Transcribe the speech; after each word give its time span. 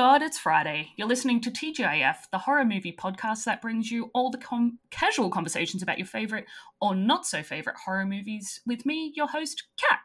God, 0.00 0.22
it's 0.22 0.38
Friday. 0.38 0.92
You're 0.96 1.06
listening 1.06 1.42
to 1.42 1.50
TGIF, 1.50 2.16
the 2.32 2.38
horror 2.38 2.64
movie 2.64 2.96
podcast 2.98 3.44
that 3.44 3.60
brings 3.60 3.90
you 3.90 4.10
all 4.14 4.30
the 4.30 4.38
com- 4.38 4.78
casual 4.90 5.28
conversations 5.28 5.82
about 5.82 5.98
your 5.98 6.06
favorite 6.06 6.46
or 6.80 6.94
not 6.94 7.26
so 7.26 7.42
favorite 7.42 7.76
horror 7.84 8.06
movies 8.06 8.62
with 8.66 8.86
me, 8.86 9.12
your 9.14 9.28
host, 9.28 9.64
Kat. 9.78 9.98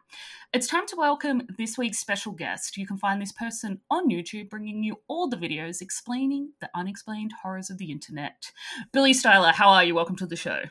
It's 0.51 0.67
time 0.67 0.85
to 0.87 0.97
welcome 0.97 1.43
this 1.57 1.77
week's 1.77 1.99
special 1.99 2.33
guest. 2.33 2.75
You 2.75 2.85
can 2.85 2.97
find 2.97 3.21
this 3.21 3.31
person 3.31 3.79
on 3.89 4.09
YouTube 4.09 4.49
bringing 4.49 4.83
you 4.83 4.97
all 5.07 5.29
the 5.29 5.37
videos 5.37 5.81
explaining 5.81 6.51
the 6.59 6.69
unexplained 6.75 7.31
horrors 7.41 7.69
of 7.69 7.77
the 7.77 7.89
internet. 7.89 8.51
Billy 8.91 9.13
Styler, 9.13 9.53
how 9.53 9.69
are 9.69 9.85
you? 9.85 9.95
Welcome 9.95 10.17
to 10.17 10.27
the 10.27 10.35
show. 10.35 10.63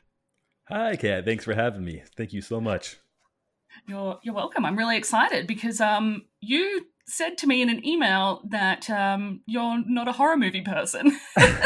Hi, 0.69 0.97
Kat. 0.97 1.25
Thanks 1.25 1.47
for 1.47 1.55
having 1.55 1.83
me. 1.83 2.03
Thank 2.15 2.35
you 2.35 2.43
so 2.43 2.61
much. 2.61 2.99
You're 3.87 4.21
you're 4.23 4.35
welcome. 4.35 4.67
I'm 4.67 4.77
really 4.77 4.99
excited 4.99 5.47
because 5.47 5.81
um 5.81 6.27
you 6.43 6.87
said 7.07 7.39
to 7.39 7.47
me 7.47 7.63
in 7.63 7.69
an 7.69 7.87
email 7.87 8.43
that 8.49 8.89
um, 8.91 9.41
you're 9.47 9.83
not 9.87 10.09
a 10.09 10.13
horror 10.13 10.37
movie 10.37 10.63
person. 10.63 11.19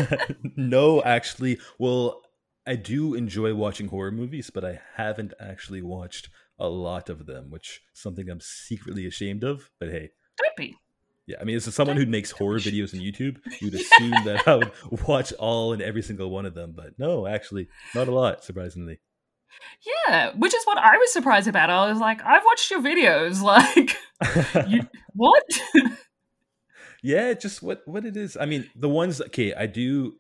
no, 0.56 1.02
actually, 1.02 1.58
well, 1.78 2.22
I 2.66 2.76
do 2.76 3.14
enjoy 3.14 3.54
watching 3.54 3.88
horror 3.88 4.10
movies, 4.10 4.50
but 4.50 4.64
I 4.64 4.80
haven't 4.96 5.34
actually 5.40 5.82
watched 5.82 6.28
a 6.58 6.68
lot 6.68 7.08
of 7.08 7.26
them, 7.26 7.50
which 7.50 7.80
is 7.94 8.00
something 8.00 8.28
I'm 8.28 8.40
secretly 8.40 9.06
ashamed 9.06 9.44
of. 9.44 9.70
But 9.78 9.90
hey, 9.90 10.10
don't 10.36 10.56
be. 10.56 10.76
Yeah, 11.26 11.36
I 11.40 11.44
mean, 11.44 11.56
as 11.56 11.74
someone 11.74 11.98
who 11.98 12.06
makes 12.06 12.30
horror 12.30 12.58
videos 12.58 12.94
on 12.94 13.00
YouTube, 13.00 13.38
you'd 13.60 13.74
assume 13.74 14.24
that 14.24 14.48
I 14.48 14.56
would 14.56 14.72
watch 15.06 15.32
all 15.34 15.72
and 15.72 15.82
every 15.82 16.02
single 16.02 16.30
one 16.30 16.46
of 16.46 16.54
them, 16.54 16.72
but 16.74 16.98
no, 16.98 17.26
actually, 17.26 17.68
not 17.94 18.08
a 18.08 18.12
lot, 18.12 18.44
surprisingly. 18.44 18.98
Yeah, 19.84 20.32
which 20.36 20.54
is 20.54 20.64
what 20.64 20.78
I 20.78 20.96
was 20.96 21.12
surprised 21.12 21.48
about. 21.48 21.70
I 21.70 21.90
was 21.90 21.98
like, 21.98 22.22
I've 22.24 22.44
watched 22.44 22.70
your 22.70 22.80
videos. 22.80 23.42
Like, 23.48 23.96
you, 24.68 24.82
what? 25.14 25.44
yeah, 27.02 27.34
just 27.34 27.62
what 27.62 27.82
what 27.86 28.04
it 28.04 28.16
is. 28.16 28.36
I 28.36 28.46
mean, 28.46 28.68
the 28.74 28.88
ones. 28.88 29.20
Okay, 29.20 29.54
I 29.54 29.66
do 29.66 30.14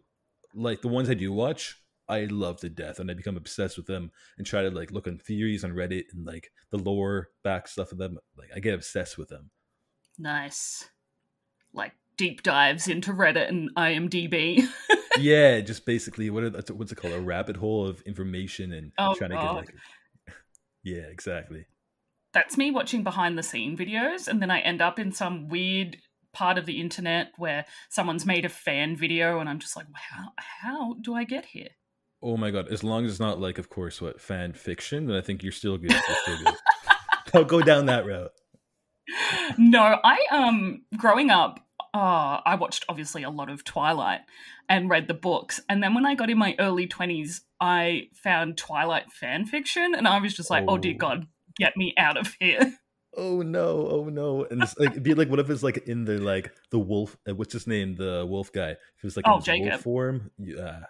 like 0.54 0.82
the 0.82 0.88
ones 0.88 1.10
I 1.10 1.14
do 1.14 1.32
watch. 1.32 1.76
I 2.08 2.24
love 2.24 2.58
to 2.60 2.68
death, 2.68 3.00
and 3.00 3.10
I 3.10 3.14
become 3.14 3.36
obsessed 3.36 3.76
with 3.76 3.86
them 3.86 4.12
and 4.38 4.46
try 4.46 4.62
to 4.62 4.70
like 4.70 4.92
look 4.92 5.08
on 5.08 5.18
theories 5.18 5.64
on 5.64 5.72
Reddit 5.72 6.04
and 6.12 6.24
like 6.24 6.50
the 6.70 6.78
lore 6.78 7.28
back 7.42 7.66
stuff 7.68 7.92
of 7.92 7.98
them. 7.98 8.18
Like, 8.36 8.50
I 8.54 8.60
get 8.60 8.74
obsessed 8.74 9.18
with 9.18 9.28
them. 9.28 9.50
Nice, 10.16 10.88
like 11.72 11.92
deep 12.16 12.42
dives 12.42 12.88
into 12.88 13.12
Reddit 13.12 13.48
and 13.48 13.74
IMDb. 13.74 14.68
Yeah, 15.18 15.60
just 15.60 15.86
basically 15.86 16.30
what 16.30 16.44
are, 16.44 16.74
what's 16.74 16.92
it 16.92 16.96
called? 16.96 17.14
A 17.14 17.20
rabbit 17.20 17.56
hole 17.56 17.86
of 17.86 18.00
information 18.02 18.72
and 18.72 18.92
oh, 18.98 19.14
trying 19.14 19.30
God. 19.30 19.40
to 19.40 19.46
get 19.46 19.54
like. 19.54 19.74
Yeah, 20.84 21.02
exactly. 21.10 21.66
That's 22.32 22.56
me 22.56 22.70
watching 22.70 23.02
behind 23.02 23.36
the 23.36 23.42
scene 23.42 23.76
videos, 23.76 24.28
and 24.28 24.40
then 24.40 24.50
I 24.50 24.60
end 24.60 24.80
up 24.80 24.98
in 24.98 25.12
some 25.12 25.48
weird 25.48 25.98
part 26.32 26.56
of 26.56 26.66
the 26.66 26.80
internet 26.80 27.32
where 27.36 27.64
someone's 27.90 28.24
made 28.24 28.44
a 28.44 28.48
fan 28.48 28.96
video, 28.96 29.40
and 29.40 29.48
I'm 29.48 29.58
just 29.58 29.76
like, 29.76 29.86
how 29.94 30.28
how 30.36 30.94
do 31.02 31.14
I 31.14 31.24
get 31.24 31.46
here? 31.46 31.68
Oh 32.22 32.36
my 32.36 32.50
god! 32.50 32.68
As 32.68 32.84
long 32.84 33.04
as 33.04 33.12
it's 33.12 33.20
not 33.20 33.40
like, 33.40 33.58
of 33.58 33.68
course, 33.68 34.00
what 34.00 34.20
fan 34.20 34.52
fiction, 34.52 35.06
then 35.06 35.16
I 35.16 35.20
think 35.20 35.42
you're 35.42 35.52
still 35.52 35.78
good. 35.78 35.90
You're 35.90 36.16
still 36.22 36.38
good. 36.44 36.54
I'll 37.34 37.44
go 37.44 37.60
down 37.60 37.86
that 37.86 38.06
route. 38.06 38.32
No, 39.56 39.98
I 40.04 40.18
um, 40.30 40.82
growing 40.98 41.30
up, 41.30 41.66
uh, 41.98 42.40
I 42.44 42.54
watched 42.54 42.84
obviously 42.88 43.24
a 43.24 43.30
lot 43.30 43.50
of 43.50 43.64
Twilight 43.64 44.20
and 44.68 44.88
read 44.88 45.08
the 45.08 45.14
books. 45.14 45.60
And 45.68 45.82
then 45.82 45.94
when 45.94 46.06
I 46.06 46.14
got 46.14 46.30
in 46.30 46.38
my 46.38 46.54
early 46.58 46.86
20s, 46.86 47.40
I 47.60 48.08
found 48.14 48.56
Twilight 48.56 49.10
fan 49.12 49.46
fiction 49.46 49.94
and 49.96 50.06
I 50.06 50.20
was 50.20 50.34
just 50.34 50.48
like, 50.48 50.64
oh, 50.68 50.74
oh 50.74 50.78
dear 50.78 50.94
God, 50.94 51.26
get 51.56 51.76
me 51.76 51.94
out 51.98 52.16
of 52.16 52.36
here. 52.38 52.74
Oh 53.16 53.42
no, 53.42 53.88
oh 53.90 54.04
no. 54.04 54.44
And 54.44 54.62
it's 54.62 54.78
like, 54.78 54.90
it'd 54.90 55.02
be 55.02 55.14
like, 55.14 55.28
what 55.28 55.40
if 55.40 55.50
it's 55.50 55.62
like 55.64 55.88
in 55.88 56.04
the, 56.04 56.18
like, 56.18 56.52
the 56.70 56.78
wolf, 56.78 57.16
uh, 57.28 57.34
what's 57.34 57.52
his 57.52 57.66
name? 57.66 57.96
The 57.96 58.24
wolf 58.28 58.52
guy. 58.52 58.72
If 58.72 58.78
it 59.02 59.04
was 59.04 59.16
like 59.16 59.26
oh, 59.26 59.38
in 59.38 59.42
Jacob. 59.42 59.70
wolf 59.70 59.80
form. 59.80 60.30
Yeah. 60.38 60.80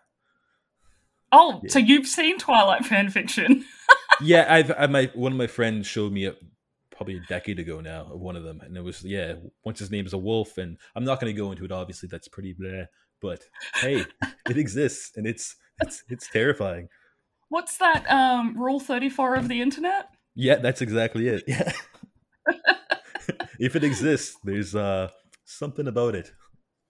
Oh, 1.32 1.60
yeah. 1.62 1.70
so 1.70 1.78
you've 1.78 2.06
seen 2.06 2.38
Twilight 2.38 2.84
fan 2.84 3.08
fiction? 3.08 3.64
yeah, 4.20 4.46
I've, 4.52 4.72
I, 4.76 4.88
my, 4.88 5.10
one 5.14 5.32
of 5.32 5.38
my 5.38 5.46
friends 5.46 5.86
showed 5.86 6.12
me 6.12 6.26
a, 6.26 6.34
probably 6.98 7.16
a 7.16 7.20
decade 7.28 7.58
ago 7.58 7.80
now 7.80 8.06
of 8.12 8.20
one 8.20 8.36
of 8.36 8.42
them 8.42 8.60
and 8.60 8.76
it 8.76 8.82
was 8.84 9.02
yeah 9.04 9.34
once 9.64 9.78
his 9.78 9.90
name 9.90 10.04
is 10.04 10.12
a 10.12 10.18
wolf 10.18 10.58
and 10.58 10.76
i'm 10.94 11.04
not 11.04 11.20
going 11.20 11.32
to 11.32 11.40
go 11.40 11.50
into 11.52 11.64
it 11.64 11.72
obviously 11.72 12.08
that's 12.10 12.28
pretty 12.28 12.52
blah 12.52 12.84
but 13.20 13.44
hey 13.76 14.04
it 14.48 14.56
exists 14.58 15.12
and 15.16 15.26
it's 15.26 15.56
it's 15.80 16.02
it's 16.08 16.28
terrifying. 16.28 16.88
What's 17.48 17.78
that 17.78 18.08
um 18.10 18.60
rule 18.60 18.80
34 18.80 19.36
of 19.36 19.48
the 19.48 19.60
internet? 19.60 20.06
Yeah 20.34 20.56
that's 20.56 20.82
exactly 20.82 21.28
it 21.28 21.44
yeah. 21.46 21.72
If 23.60 23.76
it 23.76 23.84
exists 23.84 24.36
there's 24.44 24.74
uh 24.74 25.08
something 25.44 25.86
about 25.86 26.14
it. 26.14 26.32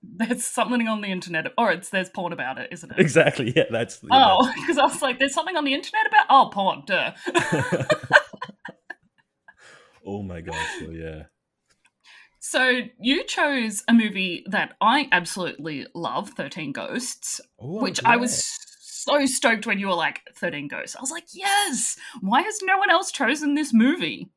There's 0.03 0.45
something 0.45 0.87
on 0.87 1.01
the 1.01 1.09
internet 1.09 1.47
or 1.59 1.73
it's 1.73 1.91
there's 1.91 2.09
porn 2.11 2.33
about 2.33 2.59
it 2.59 2.69
isn't 2.73 2.93
it? 2.93 2.99
Exactly 2.99 3.53
yeah 3.55 3.65
that's 3.71 4.01
oh 4.11 4.53
because 4.55 4.79
i 4.79 4.85
was 4.85 5.03
like 5.03 5.19
there's 5.19 5.35
something 5.35 5.57
on 5.57 5.65
the 5.65 5.75
internet 5.75 6.07
about 6.07 6.27
oh 6.31 6.51
porn 6.53 6.83
duh 6.87 7.13
Oh 10.09 10.23
my 10.23 10.41
gosh, 10.41 10.57
So 10.81 10.91
yeah. 10.91 11.25
So 12.41 12.81
you 12.99 13.25
chose 13.25 13.85
a 13.89 13.93
movie 13.93 14.43
that 14.49 14.75
I 14.81 15.07
absolutely 15.13 15.87
love, 15.95 16.31
Thirteen 16.31 16.73
Ghosts, 16.73 17.43
oh, 17.61 17.83
which 17.83 18.03
I 18.07 18.17
was 18.17 18.43
so 18.81 19.27
stoked 19.27 19.67
when 19.67 19.79
you 19.79 19.89
were 19.89 19.95
like 19.95 20.23
Thirteen 20.35 20.67
Ghosts. 20.67 20.97
I 20.97 21.03
was 21.03 21.11
like, 21.11 21.27
yes. 21.35 21.99
Why 22.23 22.41
has 22.41 22.61
no 22.63 22.79
one 22.79 22.89
else 22.89 23.13
chosen 23.13 23.55
this 23.55 23.75
movie? 23.75 24.31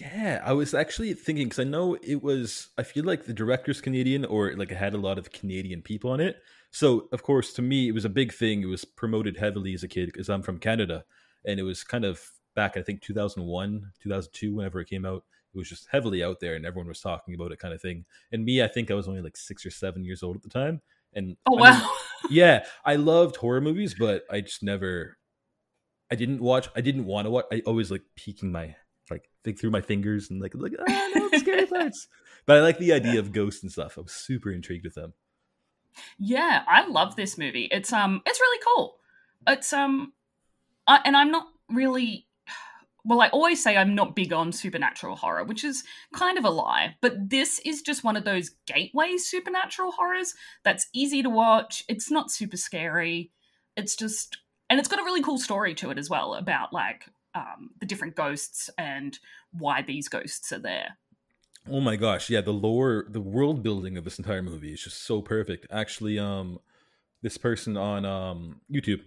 Yeah, 0.00 0.40
I 0.42 0.54
was 0.54 0.72
actually 0.72 1.12
thinking 1.12 1.48
because 1.48 1.58
I 1.58 1.64
know 1.64 1.98
it 2.02 2.22
was. 2.22 2.70
I 2.78 2.82
feel 2.82 3.04
like 3.04 3.26
the 3.26 3.34
director's 3.34 3.82
Canadian, 3.82 4.24
or 4.24 4.54
like 4.56 4.72
it 4.72 4.78
had 4.78 4.94
a 4.94 4.98
lot 4.98 5.18
of 5.18 5.32
Canadian 5.32 5.82
people 5.82 6.10
on 6.10 6.20
it. 6.20 6.36
So 6.70 7.08
of 7.12 7.22
course, 7.22 7.52
to 7.54 7.62
me, 7.62 7.88
it 7.88 7.92
was 7.92 8.06
a 8.06 8.10
big 8.10 8.32
thing. 8.32 8.62
It 8.62 8.66
was 8.66 8.86
promoted 8.86 9.36
heavily 9.36 9.74
as 9.74 9.82
a 9.82 9.88
kid 9.88 10.06
because 10.06 10.30
I'm 10.30 10.42
from 10.42 10.60
Canada, 10.60 11.04
and 11.44 11.60
it 11.60 11.64
was 11.64 11.84
kind 11.84 12.06
of 12.06 12.30
back 12.56 12.76
I 12.76 12.82
think 12.82 13.02
2001, 13.02 13.92
2002, 14.02 14.56
whenever 14.56 14.80
it 14.80 14.88
came 14.88 15.06
out. 15.06 15.22
It 15.54 15.58
was 15.58 15.68
just 15.68 15.86
heavily 15.90 16.22
out 16.22 16.40
there, 16.40 16.54
and 16.54 16.66
everyone 16.66 16.88
was 16.88 17.00
talking 17.00 17.34
about 17.34 17.52
it, 17.52 17.58
kind 17.58 17.72
of 17.72 17.80
thing. 17.80 18.04
And 18.30 18.44
me, 18.44 18.62
I 18.62 18.68
think 18.68 18.90
I 18.90 18.94
was 18.94 19.08
only 19.08 19.22
like 19.22 19.36
six 19.38 19.64
or 19.64 19.70
seven 19.70 20.04
years 20.04 20.22
old 20.22 20.36
at 20.36 20.42
the 20.42 20.50
time. 20.50 20.82
And 21.14 21.36
oh 21.46 21.56
wow, 21.56 21.70
I 21.72 21.78
mean, 21.78 21.88
yeah, 22.28 22.64
I 22.84 22.96
loved 22.96 23.36
horror 23.36 23.62
movies, 23.62 23.94
but 23.98 24.24
I 24.30 24.42
just 24.42 24.62
never, 24.62 25.16
I 26.10 26.14
didn't 26.14 26.42
watch. 26.42 26.68
I 26.76 26.82
didn't 26.82 27.06
want 27.06 27.26
to 27.26 27.30
watch. 27.30 27.46
I 27.50 27.62
always 27.64 27.90
like 27.90 28.02
peeking 28.16 28.52
my 28.52 28.74
like 29.10 29.30
think 29.44 29.58
through 29.58 29.70
my 29.70 29.80
fingers 29.80 30.30
and 30.30 30.42
like 30.42 30.52
like 30.54 30.72
ah 30.78 31.08
no 31.14 31.30
scary 31.38 31.66
parts. 31.66 32.08
But 32.44 32.58
I 32.58 32.60
like 32.60 32.78
the 32.78 32.92
idea 32.92 33.18
of 33.18 33.32
ghosts 33.32 33.62
and 33.62 33.72
stuff. 33.72 33.96
I 33.96 34.02
was 34.02 34.12
super 34.12 34.50
intrigued 34.50 34.84
with 34.84 34.94
them. 34.94 35.14
Yeah, 36.18 36.62
I 36.68 36.86
love 36.86 37.16
this 37.16 37.38
movie. 37.38 37.68
It's 37.70 37.92
um, 37.92 38.22
it's 38.26 38.40
really 38.40 38.62
cool. 38.66 38.96
It's 39.46 39.72
um, 39.72 40.12
I, 40.86 41.00
and 41.04 41.16
I'm 41.16 41.30
not 41.30 41.46
really 41.70 42.26
well, 43.06 43.20
I 43.20 43.28
always 43.28 43.62
say 43.62 43.76
I'm 43.76 43.94
not 43.94 44.16
big 44.16 44.32
on 44.32 44.52
supernatural 44.52 45.14
horror, 45.14 45.44
which 45.44 45.62
is 45.62 45.84
kind 46.12 46.36
of 46.36 46.44
a 46.44 46.50
lie, 46.50 46.96
but 47.00 47.30
this 47.30 47.60
is 47.60 47.82
just 47.82 48.02
one 48.02 48.16
of 48.16 48.24
those 48.24 48.50
gateway 48.66 49.16
supernatural 49.16 49.92
horrors 49.92 50.34
that's 50.64 50.88
easy 50.92 51.22
to 51.22 51.30
watch. 51.30 51.84
It's 51.88 52.10
not 52.10 52.32
super 52.32 52.56
scary. 52.56 53.30
It's 53.76 53.94
just, 53.94 54.38
and 54.68 54.80
it's 54.80 54.88
got 54.88 54.98
a 54.98 55.04
really 55.04 55.22
cool 55.22 55.38
story 55.38 55.74
to 55.76 55.90
it 55.90 55.98
as 55.98 56.10
well 56.10 56.34
about 56.34 56.72
like 56.72 57.06
um, 57.34 57.70
the 57.78 57.86
different 57.86 58.16
ghosts 58.16 58.70
and 58.76 59.16
why 59.52 59.82
these 59.82 60.08
ghosts 60.08 60.50
are 60.50 60.58
there. 60.58 60.98
Oh 61.70 61.80
my 61.80 61.96
gosh, 61.96 62.28
yeah, 62.28 62.40
the 62.40 62.52
lore, 62.52 63.06
the 63.08 63.20
world 63.20 63.62
building 63.62 63.96
of 63.96 64.04
this 64.04 64.18
entire 64.18 64.42
movie 64.42 64.72
is 64.72 64.82
just 64.82 65.04
so 65.04 65.22
perfect. 65.22 65.66
Actually, 65.70 66.18
um, 66.18 66.58
this 67.22 67.38
person 67.38 67.76
on 67.76 68.04
um 68.04 68.60
YouTube 68.72 69.00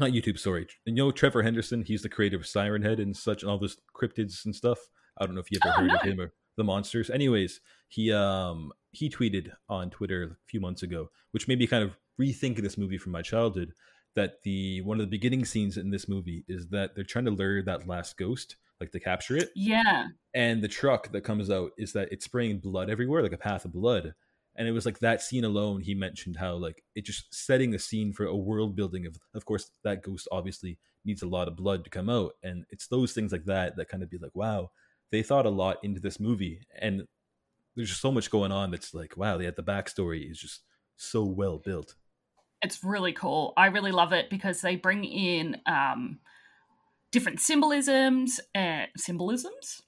not 0.00 0.10
YouTube, 0.10 0.38
sorry. 0.38 0.66
You 0.84 0.94
know 0.94 1.10
Trevor 1.10 1.42
Henderson? 1.42 1.82
He's 1.82 2.02
the 2.02 2.08
creator 2.08 2.36
of 2.36 2.46
Siren 2.46 2.82
Head 2.82 3.00
and 3.00 3.16
such, 3.16 3.42
and 3.42 3.50
all 3.50 3.58
those 3.58 3.76
cryptids 3.94 4.44
and 4.44 4.54
stuff. 4.54 4.78
I 5.18 5.26
don't 5.26 5.34
know 5.34 5.40
if 5.40 5.50
you 5.50 5.58
ever 5.62 5.74
oh, 5.76 5.80
heard 5.80 5.88
no. 5.88 5.94
of 5.94 6.02
him 6.02 6.20
or 6.20 6.32
the 6.56 6.64
monsters. 6.64 7.10
Anyways, 7.10 7.60
he 7.88 8.12
um 8.12 8.72
he 8.92 9.08
tweeted 9.08 9.50
on 9.68 9.90
Twitter 9.90 10.22
a 10.24 10.36
few 10.46 10.60
months 10.60 10.82
ago, 10.82 11.10
which 11.32 11.48
made 11.48 11.58
me 11.58 11.66
kind 11.66 11.84
of 11.84 11.96
rethink 12.20 12.60
this 12.60 12.78
movie 12.78 12.98
from 12.98 13.12
my 13.12 13.22
childhood. 13.22 13.72
That 14.16 14.42
the 14.42 14.80
one 14.82 14.98
of 14.98 15.06
the 15.06 15.10
beginning 15.10 15.44
scenes 15.44 15.76
in 15.76 15.90
this 15.90 16.08
movie 16.08 16.44
is 16.48 16.68
that 16.68 16.94
they're 16.94 17.04
trying 17.04 17.26
to 17.26 17.30
lure 17.30 17.62
that 17.62 17.86
last 17.86 18.16
ghost, 18.16 18.56
like 18.80 18.90
to 18.92 19.00
capture 19.00 19.36
it. 19.36 19.50
Yeah. 19.54 20.08
And 20.34 20.62
the 20.62 20.68
truck 20.68 21.12
that 21.12 21.22
comes 21.22 21.50
out 21.50 21.70
is 21.78 21.92
that 21.92 22.08
it's 22.10 22.24
spraying 22.24 22.58
blood 22.58 22.90
everywhere, 22.90 23.22
like 23.22 23.32
a 23.32 23.38
path 23.38 23.64
of 23.64 23.72
blood 23.72 24.14
and 24.60 24.68
it 24.68 24.72
was 24.72 24.84
like 24.84 24.98
that 24.98 25.22
scene 25.22 25.44
alone 25.44 25.80
he 25.80 25.94
mentioned 25.94 26.36
how 26.36 26.54
like 26.54 26.84
it 26.94 27.06
just 27.06 27.32
setting 27.32 27.70
the 27.70 27.78
scene 27.78 28.12
for 28.12 28.26
a 28.26 28.36
world 28.36 28.76
building 28.76 29.06
of 29.06 29.16
of 29.34 29.46
course 29.46 29.70
that 29.82 30.02
ghost 30.02 30.28
obviously 30.30 30.78
needs 31.04 31.22
a 31.22 31.26
lot 31.26 31.48
of 31.48 31.56
blood 31.56 31.82
to 31.84 31.90
come 31.90 32.10
out. 32.10 32.32
And 32.42 32.64
it's 32.68 32.86
those 32.86 33.12
things 33.12 33.32
like 33.32 33.46
that 33.46 33.76
that 33.76 33.88
kind 33.88 34.02
of 34.02 34.10
be 34.10 34.18
like 34.18 34.34
wow 34.34 34.70
they 35.10 35.22
thought 35.22 35.46
a 35.46 35.50
lot 35.50 35.78
into 35.82 35.98
this 35.98 36.20
movie. 36.20 36.60
And 36.78 37.02
there's 37.74 37.88
just 37.88 38.00
so 38.00 38.12
much 38.12 38.30
going 38.30 38.52
on 38.52 38.70
that's 38.70 38.94
like 38.94 39.16
wow 39.16 39.38
they 39.38 39.46
had 39.46 39.56
the 39.56 39.62
backstory 39.62 40.30
is 40.30 40.38
just 40.38 40.60
so 40.96 41.24
well 41.24 41.58
built. 41.58 41.94
It's 42.62 42.84
really 42.84 43.14
cool. 43.14 43.54
I 43.56 43.68
really 43.68 43.92
love 43.92 44.12
it 44.12 44.28
because 44.28 44.60
they 44.60 44.76
bring 44.76 45.04
in 45.04 45.56
um 45.66 46.18
different 47.12 47.40
symbolisms 47.40 48.40
and 48.54 48.88
symbolisms? 48.96 49.80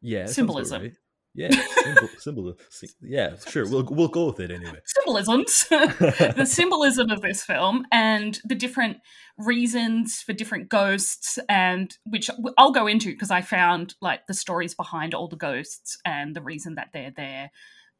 Yeah 0.00 0.26
symbolism. 0.26 0.82
right. 0.82 0.96
Yeah, 1.34 1.50
symbol, 1.82 2.08
symbol, 2.18 2.54
yeah, 3.00 3.36
sure. 3.48 3.66
We'll 3.66 3.86
we'll 3.90 4.08
go 4.08 4.26
with 4.26 4.40
it 4.40 4.50
anyway. 4.50 4.80
Symbolisms, 4.84 5.66
the 5.70 6.46
symbolism 6.46 7.10
of 7.10 7.22
this 7.22 7.42
film, 7.42 7.86
and 7.90 8.38
the 8.44 8.54
different 8.54 8.98
reasons 9.38 10.20
for 10.20 10.34
different 10.34 10.68
ghosts, 10.68 11.38
and 11.48 11.96
which 12.04 12.28
I'll 12.58 12.72
go 12.72 12.86
into 12.86 13.12
because 13.12 13.30
I 13.30 13.40
found 13.40 13.94
like 14.02 14.26
the 14.26 14.34
stories 14.34 14.74
behind 14.74 15.14
all 15.14 15.26
the 15.26 15.36
ghosts 15.36 15.96
and 16.04 16.36
the 16.36 16.42
reason 16.42 16.74
that 16.74 16.88
they're 16.92 17.14
there, 17.16 17.50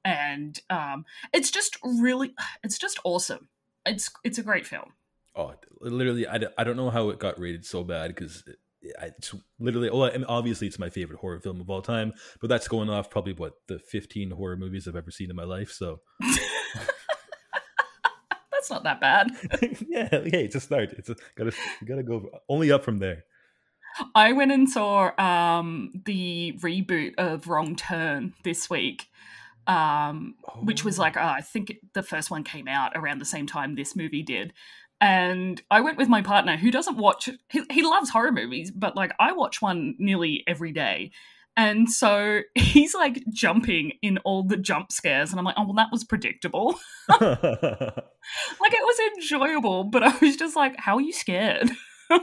and 0.05 0.59
um, 0.69 1.05
it's 1.33 1.51
just 1.51 1.79
really, 1.83 2.35
it's 2.63 2.79
just 2.79 3.01
awesome. 3.03 3.49
It's 3.87 4.11
it's 4.25 4.39
a 4.39 4.43
great 4.43 4.67
film. 4.67 4.93
Oh, 5.35 5.55
literally, 5.81 6.27
I, 6.27 6.39
I 6.59 6.65
don't 6.65 6.77
know 6.77 6.91
how 6.91 7.09
it 7.09 7.19
got 7.19 7.41
rated 7.41 7.65
so 7.65 7.83
bad 7.83 8.09
because 8.09 8.45
it's 8.83 9.35
literally 9.59 9.91
well 9.91 10.11
obviously 10.29 10.67
it's 10.67 10.79
my 10.79 10.91
favorite 10.91 11.21
horror 11.21 11.41
film 11.41 11.61
of 11.61 11.71
all 11.71 11.83
time 11.83 12.13
but 12.41 12.49
that's 12.49 12.69
going 12.69 12.91
off 12.91 13.11
probably 13.11 13.33
what 13.33 13.55
the 13.69 13.79
15 13.79 14.31
horror 14.33 14.57
movies 14.57 14.89
i've 14.89 14.97
ever 14.97 15.11
seen 15.11 15.31
in 15.31 15.37
my 15.37 15.45
life 15.45 15.71
so 15.71 16.01
that's 18.51 18.71
not 18.71 18.83
that 18.85 19.01
bad 19.01 19.29
yeah 19.89 20.09
hey 20.09 20.45
it's 20.45 20.55
a 20.55 20.61
start 20.61 20.93
it's 20.93 21.09
a, 21.09 21.17
gotta 21.37 21.53
gotta 21.85 22.03
go 22.03 22.29
only 22.49 22.73
up 22.73 22.85
from 22.85 22.99
there 22.99 23.25
i 24.15 24.33
went 24.33 24.53
and 24.53 24.69
saw 24.69 25.11
um 25.21 25.93
the 26.05 26.59
reboot 26.61 27.15
of 27.19 27.47
wrong 27.49 27.77
turn 27.77 28.35
this 28.45 28.69
week 28.69 29.09
um 29.67 30.35
oh. 30.49 30.59
which 30.63 30.85
was 30.85 30.99
oh. 30.99 31.03
like 31.03 31.17
uh, 31.17 31.35
i 31.37 31.41
think 31.41 31.77
the 31.95 32.03
first 32.03 32.31
one 32.31 32.43
came 32.43 32.67
out 32.67 32.93
around 32.97 33.21
the 33.21 33.25
same 33.25 33.47
time 33.47 33.75
this 33.75 33.95
movie 33.95 34.23
did 34.23 34.53
and 35.03 35.61
I 35.69 35.81
went 35.81 35.99
with 35.99 36.09
my 36.09 36.23
partner 36.23 36.57
who 36.57 36.71
doesn't 36.71 36.97
watch 36.97 37.29
he, 37.51 37.63
he 37.71 37.83
loves 37.83 38.09
horror 38.09 38.31
movies 38.31 38.71
but 38.71 38.97
like 38.97 39.13
I 39.19 39.33
watch 39.33 39.61
one 39.61 39.97
nearly 39.99 40.45
every 40.47 40.73
day. 40.73 41.11
And 41.55 41.91
so 41.91 42.41
he's 42.55 42.95
like 42.95 43.23
jumping 43.29 43.93
in 44.01 44.19
all 44.19 44.45
the 44.45 44.57
jump 44.57 44.93
scares 44.93 45.31
and 45.31 45.41
I'm 45.41 45.45
like 45.45 45.57
oh 45.59 45.65
well 45.65 45.75
that 45.75 45.93
was 45.93 46.05
predictable. 46.05 46.79
Like 48.61 48.73
it 48.73 48.85
was 48.85 49.01
enjoyable 49.17 49.83
but 49.83 50.05
I 50.05 50.17
was 50.19 50.37
just 50.37 50.55
like 50.55 50.77
how 50.79 50.97
are 50.97 51.03
you 51.03 51.13
scared? 51.13 51.71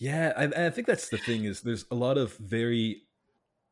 Yeah 0.00 0.32
I, 0.36 0.66
I 0.66 0.70
think 0.70 0.86
that's 0.86 1.08
the 1.08 1.18
thing 1.18 1.44
is 1.44 1.62
there's 1.62 1.84
a 1.90 1.96
lot 1.96 2.18
of 2.18 2.36
very 2.36 3.02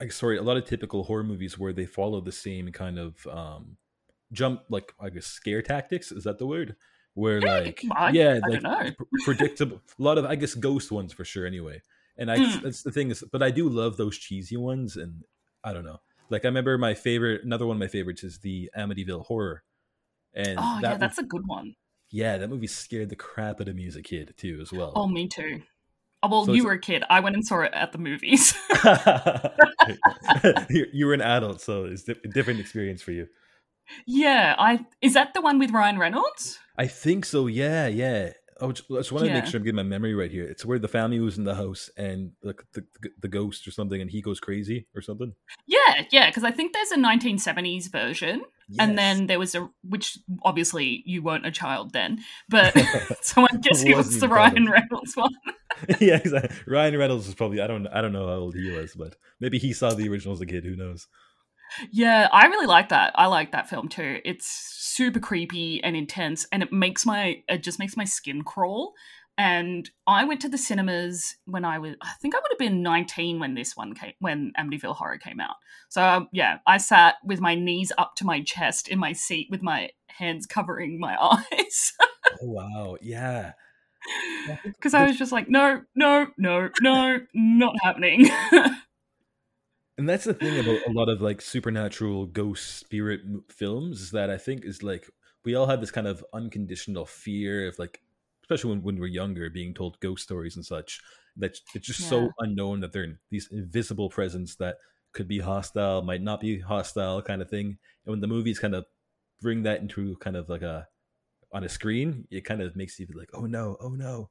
like 0.01 0.11
sorry 0.11 0.37
a 0.37 0.43
lot 0.43 0.57
of 0.57 0.65
typical 0.65 1.05
horror 1.05 1.23
movies 1.23 1.57
where 1.57 1.73
they 1.73 1.87
follow 1.87 2.21
the 2.21 2.33
same 2.33 2.73
kind 2.73 2.99
of 2.99 3.27
um 3.29 3.77
jump 4.33 4.63
like 4.69 4.93
I 5.01 5.11
guess 5.11 5.27
scare 5.27 5.63
tactics 5.63 6.11
is 6.11 6.25
that 6.25 6.39
the 6.39 6.49
word 6.49 6.75
where 7.17 7.41
like 7.41 7.83
I, 7.91 8.11
yeah, 8.11 8.39
I 8.45 8.49
like 8.49 8.97
predictable. 9.25 9.81
A 9.99 10.03
lot 10.03 10.19
of 10.19 10.27
I 10.27 10.37
guess 10.37 10.55
ghost 10.55 10.93
ones 10.93 11.15
for 11.15 11.25
sure. 11.25 11.47
Anyway, 11.47 11.81
and 12.19 12.31
I 12.31 12.37
mm. 12.37 12.63
that's 12.63 12.83
the 12.83 12.93
thing 12.93 13.11
is, 13.11 13.25
but 13.33 13.43
I 13.43 13.51
do 13.51 13.71
love 13.71 13.97
those 13.97 14.19
cheesy 14.19 14.59
ones, 14.59 14.97
and 14.97 15.25
I 15.65 15.73
don't 15.73 15.85
know. 15.85 16.01
Like 16.29 16.45
I 16.45 16.49
remember 16.49 16.77
my 16.77 16.93
favorite, 16.93 17.43
another 17.43 17.67
one 17.67 17.77
of 17.77 17.81
my 17.81 17.89
favorites 17.89 18.23
is 18.23 18.39
the 18.39 18.71
Amityville 18.77 19.25
Horror, 19.25 19.63
and 20.35 20.59
oh 20.59 20.79
that 20.83 20.93
yeah, 20.93 20.97
that's 20.99 21.17
movie, 21.17 21.27
a 21.27 21.29
good 21.29 21.47
one. 21.47 21.75
Yeah, 22.11 22.37
that 22.37 22.51
movie 22.51 22.67
scared 22.67 23.09
the 23.09 23.17
crap 23.17 23.63
out 23.63 23.69
of 23.69 23.75
me 23.75 23.87
as 23.87 23.97
a 23.97 24.03
kid 24.03 24.35
too, 24.37 24.59
as 24.61 24.71
well. 24.71 24.93
Oh, 24.95 25.09
me 25.09 25.27
too. 25.27 25.63
Oh, 26.23 26.29
well, 26.29 26.45
so 26.45 26.53
you 26.53 26.65
were 26.65 26.73
a 26.73 26.79
kid. 26.79 27.03
I 27.09 27.21
went 27.21 27.37
and 27.37 27.47
saw 27.47 27.63
it 27.63 27.73
at 27.73 27.93
the 27.93 27.99
movies. 27.99 28.55
you 30.95 31.07
were 31.07 31.15
an 31.15 31.23
adult, 31.23 31.63
so 31.63 31.85
it's 31.85 32.07
a 32.09 32.15
different 32.15 32.61
experience 32.61 33.01
for 33.01 33.13
you. 33.13 33.27
Yeah, 34.07 34.55
I 34.59 34.85
is 35.01 35.15
that 35.15 35.35
the 35.35 35.41
one 35.41 35.59
with 35.59 35.71
Ryan 35.71 35.99
Reynolds? 35.99 36.59
I 36.77 36.87
think 36.87 37.25
so. 37.25 37.47
Yeah, 37.47 37.87
yeah. 37.87 38.33
I 38.61 38.69
just, 38.69 38.91
I 38.91 38.97
just 38.97 39.13
want 39.13 39.25
to 39.25 39.29
yeah. 39.29 39.41
make 39.41 39.47
sure 39.47 39.59
I'm 39.59 39.65
getting 39.65 39.77
my 39.77 39.83
memory 39.83 40.15
right 40.15 40.31
here. 40.31 40.45
It's 40.45 40.65
where 40.65 40.79
the 40.79 40.89
family 40.89 41.21
was 41.21 41.37
in 41.37 41.45
the 41.45 41.55
house 41.55 41.91
and 41.97 42.33
the 42.43 42.55
the, 42.73 42.85
the 43.21 43.29
ghost 43.29 43.67
or 43.69 43.71
something, 43.71 44.01
and 44.01 44.11
he 44.11 44.23
goes 44.23 44.41
crazy 44.41 44.87
or 44.95 45.03
something. 45.03 45.35
Yeah, 45.67 46.05
yeah. 46.11 46.31
Because 46.31 46.45
I 46.45 46.51
think 46.51 46.73
there's 46.73 46.91
a 46.91 46.97
1970s 46.97 47.91
version, 47.91 48.43
yes. 48.69 48.79
and 48.79 48.97
then 48.97 49.27
there 49.27 49.39
was 49.39 49.55
a 49.55 49.69
which 49.83 50.19
obviously 50.43 51.03
you 51.05 51.23
weren't 51.23 51.47
a 51.47 51.51
child 51.51 51.93
then, 51.93 52.21
but 52.49 52.75
so 53.21 53.43
I 53.43 53.57
guess 53.61 53.83
it 53.83 53.97
was 53.97 54.21
the 54.21 54.29
Ryan 54.29 54.71
Reynolds 54.71 55.17
one. 55.17 55.35
yeah, 56.01 56.17
exactly. 56.17 56.57
Ryan 56.67 56.97
Reynolds 56.97 57.27
was 57.27 57.35
probably 57.35 57.61
I 57.61 57.67
don't 57.67 57.87
I 57.89 58.01
don't 58.01 58.13
know 58.13 58.27
how 58.27 58.35
old 58.35 58.55
he 58.55 58.71
was, 58.71 58.95
but 58.95 59.17
maybe 59.41 59.59
he 59.59 59.73
saw 59.73 59.93
the 59.93 60.09
original 60.09 60.35
as 60.35 60.41
a 60.41 60.47
kid. 60.47 60.65
Who 60.65 60.77
knows? 60.77 61.09
Yeah, 61.91 62.29
I 62.33 62.47
really 62.47 62.67
like 62.67 62.89
that. 62.91 63.13
I 63.17 63.27
like 63.27 63.53
that 63.53 63.69
film 63.69 63.89
too. 63.89 64.21
It's 64.25 64.47
super 64.47 65.21
creepy 65.21 65.83
and 65.83 65.97
intense, 65.97 66.47
and 66.53 66.63
it 66.63 66.73
makes 66.73 67.05
my 67.05 67.43
it 67.49 67.63
just 67.63 67.79
makes 67.79 67.97
my 67.97 68.05
skin 68.05 68.43
crawl. 68.43 68.95
And 69.39 69.91
I 70.07 70.25
went 70.25 70.41
to 70.43 70.49
the 70.49 70.57
cinemas 70.57 71.37
when 71.45 71.65
I 71.65 71.79
was, 71.79 71.95
I 72.01 72.13
think 72.23 72.35
I 72.35 72.39
would 72.39 72.53
have 72.53 72.59
been 72.59 72.83
19 72.83 73.39
when 73.39 73.55
this 73.55 73.77
one 73.77 73.95
came, 73.95 74.15
when 74.19 74.53
Amityville 74.59 74.97
Horror 74.97 75.19
came 75.19 75.41
out. 75.41 75.57
So 75.91 76.03
um, 76.03 76.29
yeah, 76.33 76.59
I 76.67 76.79
sat 76.79 77.17
with 77.23 77.39
my 77.39 77.55
knees 77.55 77.93
up 77.99 78.15
to 78.17 78.25
my 78.25 78.43
chest 78.43 78.89
in 78.89 78.99
my 78.99 79.13
seat 79.13 79.49
with 79.51 79.63
my 79.63 79.91
hands 80.09 80.47
covering 80.47 80.99
my 80.99 81.17
eyes. 81.21 81.93
oh 82.43 82.51
wow, 82.51 82.97
yeah. 83.03 83.53
Because 84.65 84.95
I 84.95 85.05
was 85.05 85.19
just 85.19 85.33
like, 85.33 85.49
no, 85.49 85.83
no, 85.97 86.29
no, 86.39 86.71
no, 86.81 87.19
not 87.35 87.75
happening 87.83 88.31
and 89.99 90.09
that's 90.09 90.25
the 90.25 90.35
thing 90.35 90.59
about 90.61 90.87
a 90.87 90.93
lot 90.93 91.09
of 91.09 91.23
like 91.23 91.41
supernatural 91.41 92.27
ghost 92.27 92.77
spirit 92.79 93.21
films 93.49 94.01
is 94.01 94.11
that 94.11 94.31
I 94.31 94.37
think 94.37 94.65
is 94.65 94.83
like 94.83 95.09
we 95.45 95.55
all 95.55 95.67
have 95.67 95.81
this 95.81 95.91
kind 95.91 96.07
of 96.07 96.25
unconditional 96.33 97.07
fear 97.07 97.69
of 97.69 97.79
like 97.79 98.01
especially 98.43 98.71
when, 98.71 98.83
when 98.83 98.99
we're 98.99 99.07
younger 99.07 99.51
being 99.51 99.75
told 99.75 99.99
ghost 100.01 100.23
stories 100.23 100.57
and 100.57 100.65
such 100.65 101.01
that 101.37 101.59
it's 101.75 101.87
just 101.87 102.01
yeah. 102.01 102.09
so 102.09 102.31
unknown 102.41 102.81
that 102.81 102.93
they're 102.93 103.19
these 103.31 103.49
invisible 103.51 104.09
presence 104.09 104.57
that 104.57 104.77
could 105.13 105.29
be 105.29 105.39
hostile 105.39 106.03
might 106.03 106.23
not 106.23 106.41
be 106.41 106.61
hostile 106.61 107.23
kind 107.23 107.41
of 107.41 107.49
thing 107.49 107.79
and 108.05 108.13
when 108.13 108.21
the 108.21 108.27
movies 108.27 108.59
kind 108.59 108.75
of 108.75 108.85
bring 109.41 109.63
that 109.63 109.81
into 109.81 110.17
kind 110.17 110.37
of 110.37 110.49
like 110.49 110.63
a 110.63 110.87
on 111.53 111.65
a 111.65 111.69
screen 111.69 112.27
it 112.31 112.45
kind 112.45 112.61
of 112.61 112.77
makes 112.77 112.99
you 112.99 113.07
like 113.15 113.31
oh 113.33 113.47
no 113.47 113.77
oh 113.81 113.91
no 113.91 114.29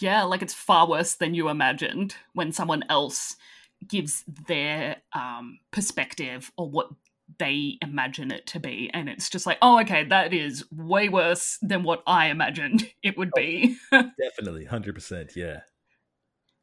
yeah 0.00 0.22
like 0.22 0.42
it's 0.42 0.54
far 0.54 0.88
worse 0.88 1.14
than 1.14 1.34
you 1.34 1.48
imagined 1.48 2.16
when 2.32 2.50
someone 2.50 2.82
else 2.88 3.36
gives 3.86 4.24
their 4.46 4.96
um, 5.12 5.58
perspective 5.70 6.52
or 6.56 6.68
what 6.68 6.88
they 7.38 7.78
imagine 7.80 8.30
it 8.30 8.46
to 8.48 8.60
be. 8.60 8.90
And 8.92 9.08
it's 9.08 9.30
just 9.30 9.46
like, 9.46 9.58
oh, 9.62 9.80
okay, 9.80 10.04
that 10.04 10.32
is 10.32 10.64
way 10.70 11.08
worse 11.08 11.58
than 11.62 11.82
what 11.82 12.02
I 12.06 12.26
imagined 12.26 12.88
it 13.02 13.16
would 13.16 13.30
be. 13.34 13.76
Definitely, 13.90 14.66
100%. 14.66 15.36
Yeah. 15.36 15.60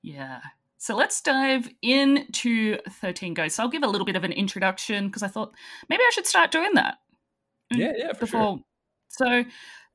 Yeah. 0.01 0.39
So 0.77 0.96
let's 0.96 1.22
dive 1.22 1.70
into 1.82 2.77
13 2.89 3.34
Ghosts. 3.34 3.60
I'll 3.60 3.67
give 3.67 3.84
a 3.84 3.88
little 3.88 4.05
bit 4.05 4.15
of 4.15 4.24
an 4.24 4.32
introduction 4.32 5.08
because 5.08 5.24
I 5.24 5.27
thought 5.27 5.53
maybe 5.89 6.03
I 6.03 6.12
should 6.13 6.25
start 6.25 6.51
doing 6.51 6.74
that. 6.75 7.00
Yeah, 7.72 7.94
yeah, 7.98 8.13
for 8.13 8.22
before. 8.22 8.41
sure. 8.41 8.60
So 9.10 9.44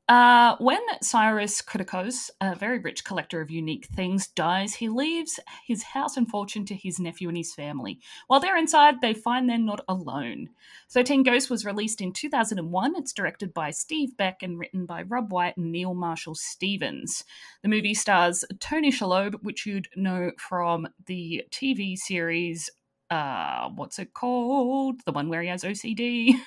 uh, 0.07 0.57
when 0.59 0.81
Cyrus 1.01 1.63
Kriticos, 1.63 2.29
a 2.41 2.55
very 2.55 2.79
rich 2.79 3.05
collector 3.05 3.41
of 3.41 3.51
unique 3.51 3.87
things, 3.87 4.27
dies, 4.27 4.75
he 4.75 4.91
leaves 4.91 5.41
his 5.67 5.83
house 5.83 6.19
and 6.19 6.29
fortune 6.29 6.67
to 6.67 6.75
his 6.75 6.99
nephew 6.99 7.29
and 7.29 7.39
his 7.39 7.55
family. 7.55 7.99
While 8.27 8.41
they're 8.41 8.59
inside, 8.59 9.01
they 9.01 9.15
find 9.15 9.49
they're 9.49 9.57
not 9.57 9.83
alone. 9.89 10.51
13 10.91 11.23
Ghosts 11.23 11.49
was 11.49 11.65
released 11.65 12.03
in 12.03 12.13
2001. 12.13 12.95
It's 12.97 13.15
directed 13.15 13.55
by 13.55 13.71
Steve 13.71 14.15
Beck 14.19 14.43
and 14.43 14.59
written 14.59 14.85
by 14.85 15.05
Rob 15.05 15.33
White 15.33 15.57
and 15.57 15.73
Neil 15.73 15.95
Marshall 15.95 16.35
Stevens. 16.35 17.25
The 17.63 17.71
movie 17.71 17.95
stars 17.95 18.45
Tony 18.61 18.93
Shalhoub, 18.93 19.37
which 19.43 19.65
you'd 19.65 19.89
know 19.97 20.33
from 20.37 20.87
the 21.07 21.45
TV 21.51 21.97
series, 21.97 22.69
uh, 23.11 23.71
what's 23.71 23.99
it 23.99 24.13
called? 24.13 25.01
The 25.07 25.13
one 25.13 25.31
where 25.31 25.41
he 25.41 25.49
has 25.49 25.65
OCD. 25.65 26.35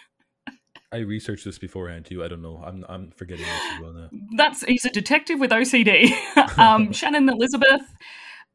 I 0.91 0.97
researched 0.97 1.43
this 1.43 1.59
beforehand 1.59 2.05
too. 2.05 2.23
I 2.23 2.27
don't 2.27 2.41
know. 2.41 2.61
I'm 2.65 2.85
I'm 2.87 3.11
forgetting 3.11 3.45
this 3.45 3.81
well 3.81 3.93
now. 3.93 4.09
That's 4.37 4.63
he's 4.63 4.85
a 4.85 4.89
detective 4.89 5.39
with 5.39 5.51
OCD. 5.51 6.11
um, 6.57 6.93
Shannon 6.93 7.27
Elizabeth, 7.27 7.81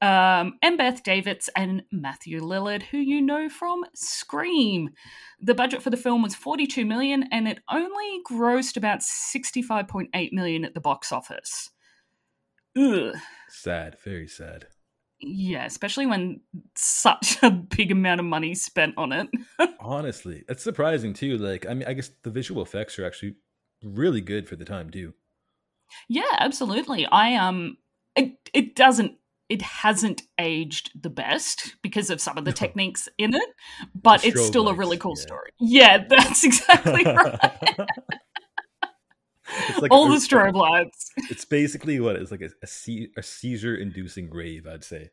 um, 0.00 0.54
Beth 0.62 1.02
Davidtz, 1.02 1.48
and 1.54 1.82
Matthew 1.92 2.40
Lillard, 2.40 2.84
who 2.84 2.98
you 2.98 3.20
know 3.20 3.48
from 3.48 3.84
Scream. 3.94 4.90
The 5.40 5.54
budget 5.54 5.82
for 5.82 5.90
the 5.90 5.96
film 5.96 6.22
was 6.22 6.34
42 6.34 6.86
million, 6.86 7.24
and 7.30 7.46
it 7.46 7.60
only 7.70 8.20
grossed 8.30 8.78
about 8.78 9.00
65.8 9.00 10.32
million 10.32 10.64
at 10.64 10.72
the 10.72 10.80
box 10.80 11.12
office. 11.12 11.70
Ugh. 12.76 13.14
Sad, 13.50 13.96
very 14.02 14.26
sad. 14.26 14.66
Yeah, 15.22 15.64
especially 15.64 16.06
when 16.06 16.40
such 16.74 17.38
a 17.42 17.50
big 17.50 17.92
amount 17.92 18.20
of 18.20 18.26
money 18.26 18.54
spent 18.54 18.94
on 18.96 19.12
it. 19.12 19.28
Honestly, 19.80 20.44
it's 20.48 20.64
surprising 20.64 21.12
too. 21.14 21.38
Like, 21.38 21.64
I 21.66 21.74
mean, 21.74 21.86
I 21.86 21.92
guess 21.92 22.10
the 22.24 22.30
visual 22.30 22.60
effects 22.60 22.98
are 22.98 23.06
actually 23.06 23.36
really 23.84 24.20
good 24.20 24.48
for 24.48 24.56
the 24.56 24.64
time 24.64 24.90
too. 24.90 25.14
Yeah, 26.08 26.22
absolutely. 26.38 27.06
I 27.06 27.36
um, 27.36 27.76
it 28.16 28.36
it 28.52 28.74
doesn't 28.74 29.16
it 29.48 29.62
hasn't 29.62 30.22
aged 30.38 30.90
the 31.00 31.10
best 31.10 31.76
because 31.82 32.10
of 32.10 32.20
some 32.20 32.38
of 32.38 32.44
the 32.44 32.52
techniques 32.52 33.08
in 33.18 33.34
it, 33.34 33.50
but 33.94 34.24
it's 34.24 34.44
still 34.44 34.64
lights, 34.64 34.76
a 34.76 34.78
really 34.78 34.96
cool 34.96 35.14
yeah. 35.16 35.22
story. 35.22 35.50
Yeah, 35.60 36.04
that's 36.08 36.44
exactly 36.44 37.04
right 37.06 37.88
like 39.80 39.90
all 39.90 40.08
the 40.08 40.16
strobe 40.16 40.54
lights. 40.54 41.10
It's 41.30 41.44
basically 41.44 42.00
what 42.00 42.16
it's 42.16 42.30
like 42.30 42.42
a, 42.42 42.50
a, 42.62 43.08
a 43.16 43.22
seizure 43.22 43.76
inducing 43.76 44.30
rave, 44.30 44.66
I'd 44.66 44.84
say. 44.84 45.10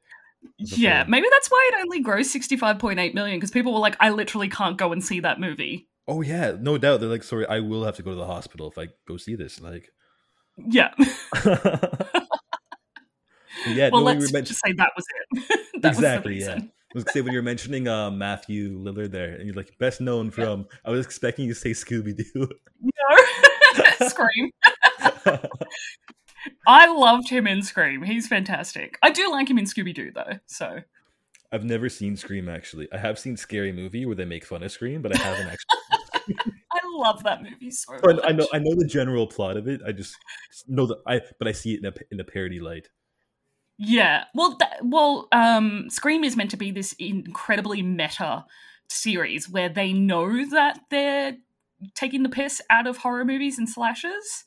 Yeah, 0.58 1.01
film. 1.01 1.12
maybe 1.12 1.27
that's 1.31 1.50
why 1.50 1.72
it 1.74 1.81
only 1.81 2.03
grossed 2.03 2.36
65.8 2.36 3.13
million 3.13 3.38
because 3.38 3.51
people 3.51 3.74
were 3.74 3.79
like, 3.79 3.98
I 4.00 4.10
literally 4.10 4.50
can't 4.50 4.77
go 4.77 4.91
and 4.91 5.03
see 5.03 5.19
that 5.22 5.39
movie. 5.39 5.88
Oh 6.08 6.22
yeah, 6.22 6.55
no 6.60 6.77
doubt. 6.77 7.00
They're 7.00 7.10
like, 7.10 7.24
sorry, 7.24 7.46
I 7.48 7.60
will 7.60 7.84
have 7.84 7.96
to 7.98 8.03
go 8.03 8.12
to 8.12 8.15
the 8.15 8.25
hospital 8.25 8.69
if 8.69 8.77
I 8.77 8.88
go 9.08 9.17
see 9.17 9.36
this. 9.36 9.62
Like, 9.62 9.91
Yeah. 10.58 10.91
yeah, 11.46 11.60
well, 13.91 14.01
no, 14.01 14.03
let's 14.03 14.19
were 14.19 14.22
mentioning 14.22 14.46
just 14.46 14.62
say 14.65 14.74
that 14.74 14.91
was 14.96 15.05
it. 15.10 15.60
that 15.81 15.93
exactly. 15.93 16.36
was 16.36 16.46
Yeah. 16.46 16.55
I 16.55 16.96
was 16.96 17.03
gonna 17.03 17.13
say 17.13 17.22
when 17.22 17.34
you 17.34 17.38
were 17.38 17.43
mentioning 17.43 17.88
uh, 17.88 18.10
Matthew 18.10 18.79
Lillard 18.79 19.12
there, 19.12 19.36
and 19.36 19.46
you're 19.46 19.53
like 19.53 19.77
best 19.77 20.01
known 20.01 20.31
from. 20.31 20.65
I 20.84 20.89
was 20.89 21.05
expecting 21.05 21.46
you 21.46 21.53
to 21.53 21.60
say 21.60 21.72
Scooby 21.72 22.17
Doo. 22.17 22.50
No. 22.81 23.17
Scream. 24.10 24.51
I 26.68 26.88
loved 26.88 27.29
him 27.29 27.48
in 27.48 27.62
Scream. 27.62 28.03
He's 28.03 28.27
fantastic. 28.27 28.98
I 29.01 29.12
do 29.12 29.29
like 29.32 29.50
him 29.50 29.58
in 29.58 29.65
Scooby 29.65 29.94
Doo 29.94 30.12
though. 30.13 30.39
So 30.46 30.79
I've 31.51 31.65
never 31.65 31.89
seen 31.89 32.15
Scream 32.15 32.48
actually. 32.50 32.88
I 32.94 32.98
have 32.98 33.18
seen 33.20 33.38
Scary 33.38 33.72
Movie 33.72 34.06
where 34.06 34.15
they 34.15 34.25
make 34.25 34.46
fun 34.46 34.63
of 34.63 34.72
Scream, 34.72 35.01
but 35.01 35.15
I 35.15 35.20
haven't 35.20 35.48
actually. 36.27 36.53
I 36.72 36.79
love 36.94 37.24
that 37.24 37.41
movie 37.41 37.72
so 37.72 37.94
much. 37.94 38.20
I 38.24 38.32
know 38.32 38.48
I 38.53 38.60
know 38.60 38.75
the 38.75 38.88
general 38.88 39.27
plot 39.27 39.58
of 39.58 39.68
it. 39.68 39.82
I 39.86 39.91
just 39.91 40.15
know 40.68 40.86
that 40.86 41.00
I 41.08 41.22
but 41.39 41.48
I 41.48 41.51
see 41.51 41.74
it 41.74 41.79
in 41.79 41.86
a 41.86 41.94
in 42.12 42.20
a 42.20 42.24
parody 42.24 42.60
light. 42.60 42.89
Yeah. 43.82 44.25
Well, 44.36 44.58
th- 44.58 44.82
well, 44.84 45.29
um, 45.32 45.89
Scream 45.89 46.25
is 46.25 46.36
meant 46.36 46.51
to 46.51 46.58
be 46.58 46.70
this 46.70 46.94
incredibly 47.00 47.82
meta 47.82 48.46
series 48.89 49.50
where 49.50 49.70
they 49.70 49.94
know 49.94 50.46
that 50.50 50.82
they're 50.89 51.38
taking 51.95 52.24
the 52.24 52.29
piss 52.29 52.62
out 52.69 52.88
of 52.88 52.98
horror 52.98 53.25
movies 53.25 53.57
and 53.57 53.69
slashes. 53.69 54.43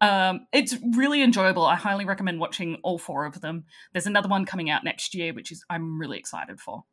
Um, 0.00 0.46
it's 0.52 0.76
really 0.94 1.22
enjoyable. 1.22 1.64
I 1.64 1.76
highly 1.76 2.04
recommend 2.04 2.40
watching 2.40 2.78
all 2.82 2.98
four 2.98 3.24
of 3.24 3.40
them. 3.40 3.64
There's 3.92 4.06
another 4.06 4.28
one 4.28 4.44
coming 4.44 4.68
out 4.68 4.84
next 4.84 5.14
year, 5.14 5.32
which 5.32 5.50
is 5.52 5.64
I'm 5.70 5.98
really 5.98 6.18
excited 6.18 6.60
for. 6.60 6.84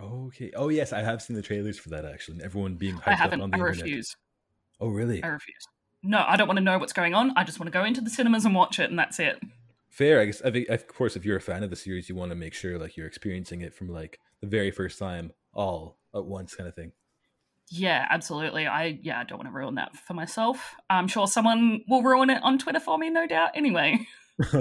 Okay. 0.00 0.52
Oh 0.54 0.68
yes, 0.68 0.92
I 0.92 1.02
have 1.02 1.22
seen 1.22 1.36
the 1.36 1.42
trailers 1.42 1.78
for 1.78 1.88
that 1.90 2.04
actually. 2.04 2.42
Everyone 2.42 2.74
being 2.74 2.96
hyped 2.96 3.08
I 3.08 3.12
up 3.12 3.18
haven't. 3.18 3.40
on 3.40 3.50
the 3.50 3.56
I 3.56 3.60
internet. 3.60 3.82
refuse. 3.82 4.16
Oh 4.78 4.88
really? 4.88 5.22
I 5.22 5.28
refuse. 5.28 5.66
No, 6.02 6.24
I 6.26 6.36
don't 6.36 6.46
want 6.46 6.58
to 6.58 6.64
know 6.64 6.78
what's 6.78 6.92
going 6.92 7.14
on. 7.14 7.32
I 7.36 7.44
just 7.44 7.58
want 7.58 7.66
to 7.68 7.76
go 7.76 7.84
into 7.84 8.00
the 8.00 8.10
cinemas 8.10 8.44
and 8.44 8.54
watch 8.54 8.78
it, 8.78 8.90
and 8.90 8.98
that's 8.98 9.18
it. 9.18 9.40
Fair. 9.90 10.20
I 10.20 10.26
guess. 10.26 10.42
I 10.42 10.50
think, 10.50 10.68
of 10.68 10.86
course, 10.86 11.16
if 11.16 11.24
you're 11.24 11.38
a 11.38 11.40
fan 11.40 11.62
of 11.64 11.70
the 11.70 11.76
series, 11.76 12.08
you 12.08 12.14
want 12.14 12.30
to 12.30 12.36
make 12.36 12.52
sure 12.54 12.78
like 12.78 12.96
you're 12.96 13.06
experiencing 13.06 13.62
it 13.62 13.74
from 13.74 13.88
like 13.88 14.20
the 14.40 14.46
very 14.46 14.70
first 14.70 14.98
time, 14.98 15.32
all 15.54 15.98
at 16.14 16.26
once, 16.26 16.54
kind 16.54 16.68
of 16.68 16.74
thing. 16.76 16.92
Yeah, 17.70 18.06
absolutely. 18.10 18.66
I 18.66 18.98
yeah, 19.02 19.18
I 19.20 19.24
don't 19.24 19.38
want 19.38 19.48
to 19.48 19.54
ruin 19.56 19.74
that 19.76 19.96
for 19.96 20.14
myself. 20.14 20.74
I'm 20.88 21.08
sure 21.08 21.26
someone 21.26 21.82
will 21.88 22.02
ruin 22.02 22.30
it 22.30 22.42
on 22.42 22.58
Twitter 22.58 22.80
for 22.80 22.96
me, 22.98 23.10
no 23.10 23.26
doubt. 23.26 23.50
Anyway. 23.54 24.06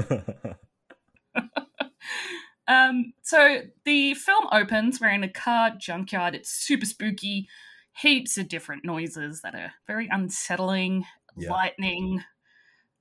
Um, 2.67 3.13
so 3.21 3.62
the 3.83 4.15
film 4.15 4.45
opens. 4.51 5.00
We're 5.00 5.09
in 5.09 5.24
a 5.24 5.29
car 5.29 5.71
junkyard. 5.77 6.35
It's 6.35 6.50
super 6.50 6.85
spooky. 6.85 7.47
Heaps 7.95 8.38
of 8.38 8.47
different 8.47 8.83
noises 8.83 9.41
that 9.41 9.55
are 9.55 9.74
very 9.88 10.09
unsettling. 10.12 11.05
Yeah. 11.38 11.51
Lightning. 11.51 12.24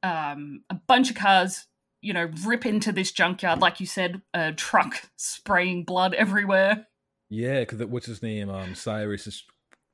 Um, 0.02 0.64
a 0.68 0.74
bunch 0.74 1.10
of 1.10 1.16
cars, 1.16 1.66
you 2.02 2.12
know, 2.12 2.30
rip 2.44 2.66
into 2.66 2.92
this 2.92 3.10
junkyard. 3.10 3.60
Like 3.60 3.80
you 3.80 3.86
said, 3.86 4.20
a 4.34 4.52
truck 4.52 5.08
spraying 5.16 5.84
blood 5.84 6.12
everywhere. 6.14 6.86
yeah, 7.30 7.60
because 7.60 7.82
what's 7.86 8.06
his 8.06 8.22
name? 8.22 8.50
Um, 8.50 8.74
Cyrus 8.74 9.26
is 9.26 9.44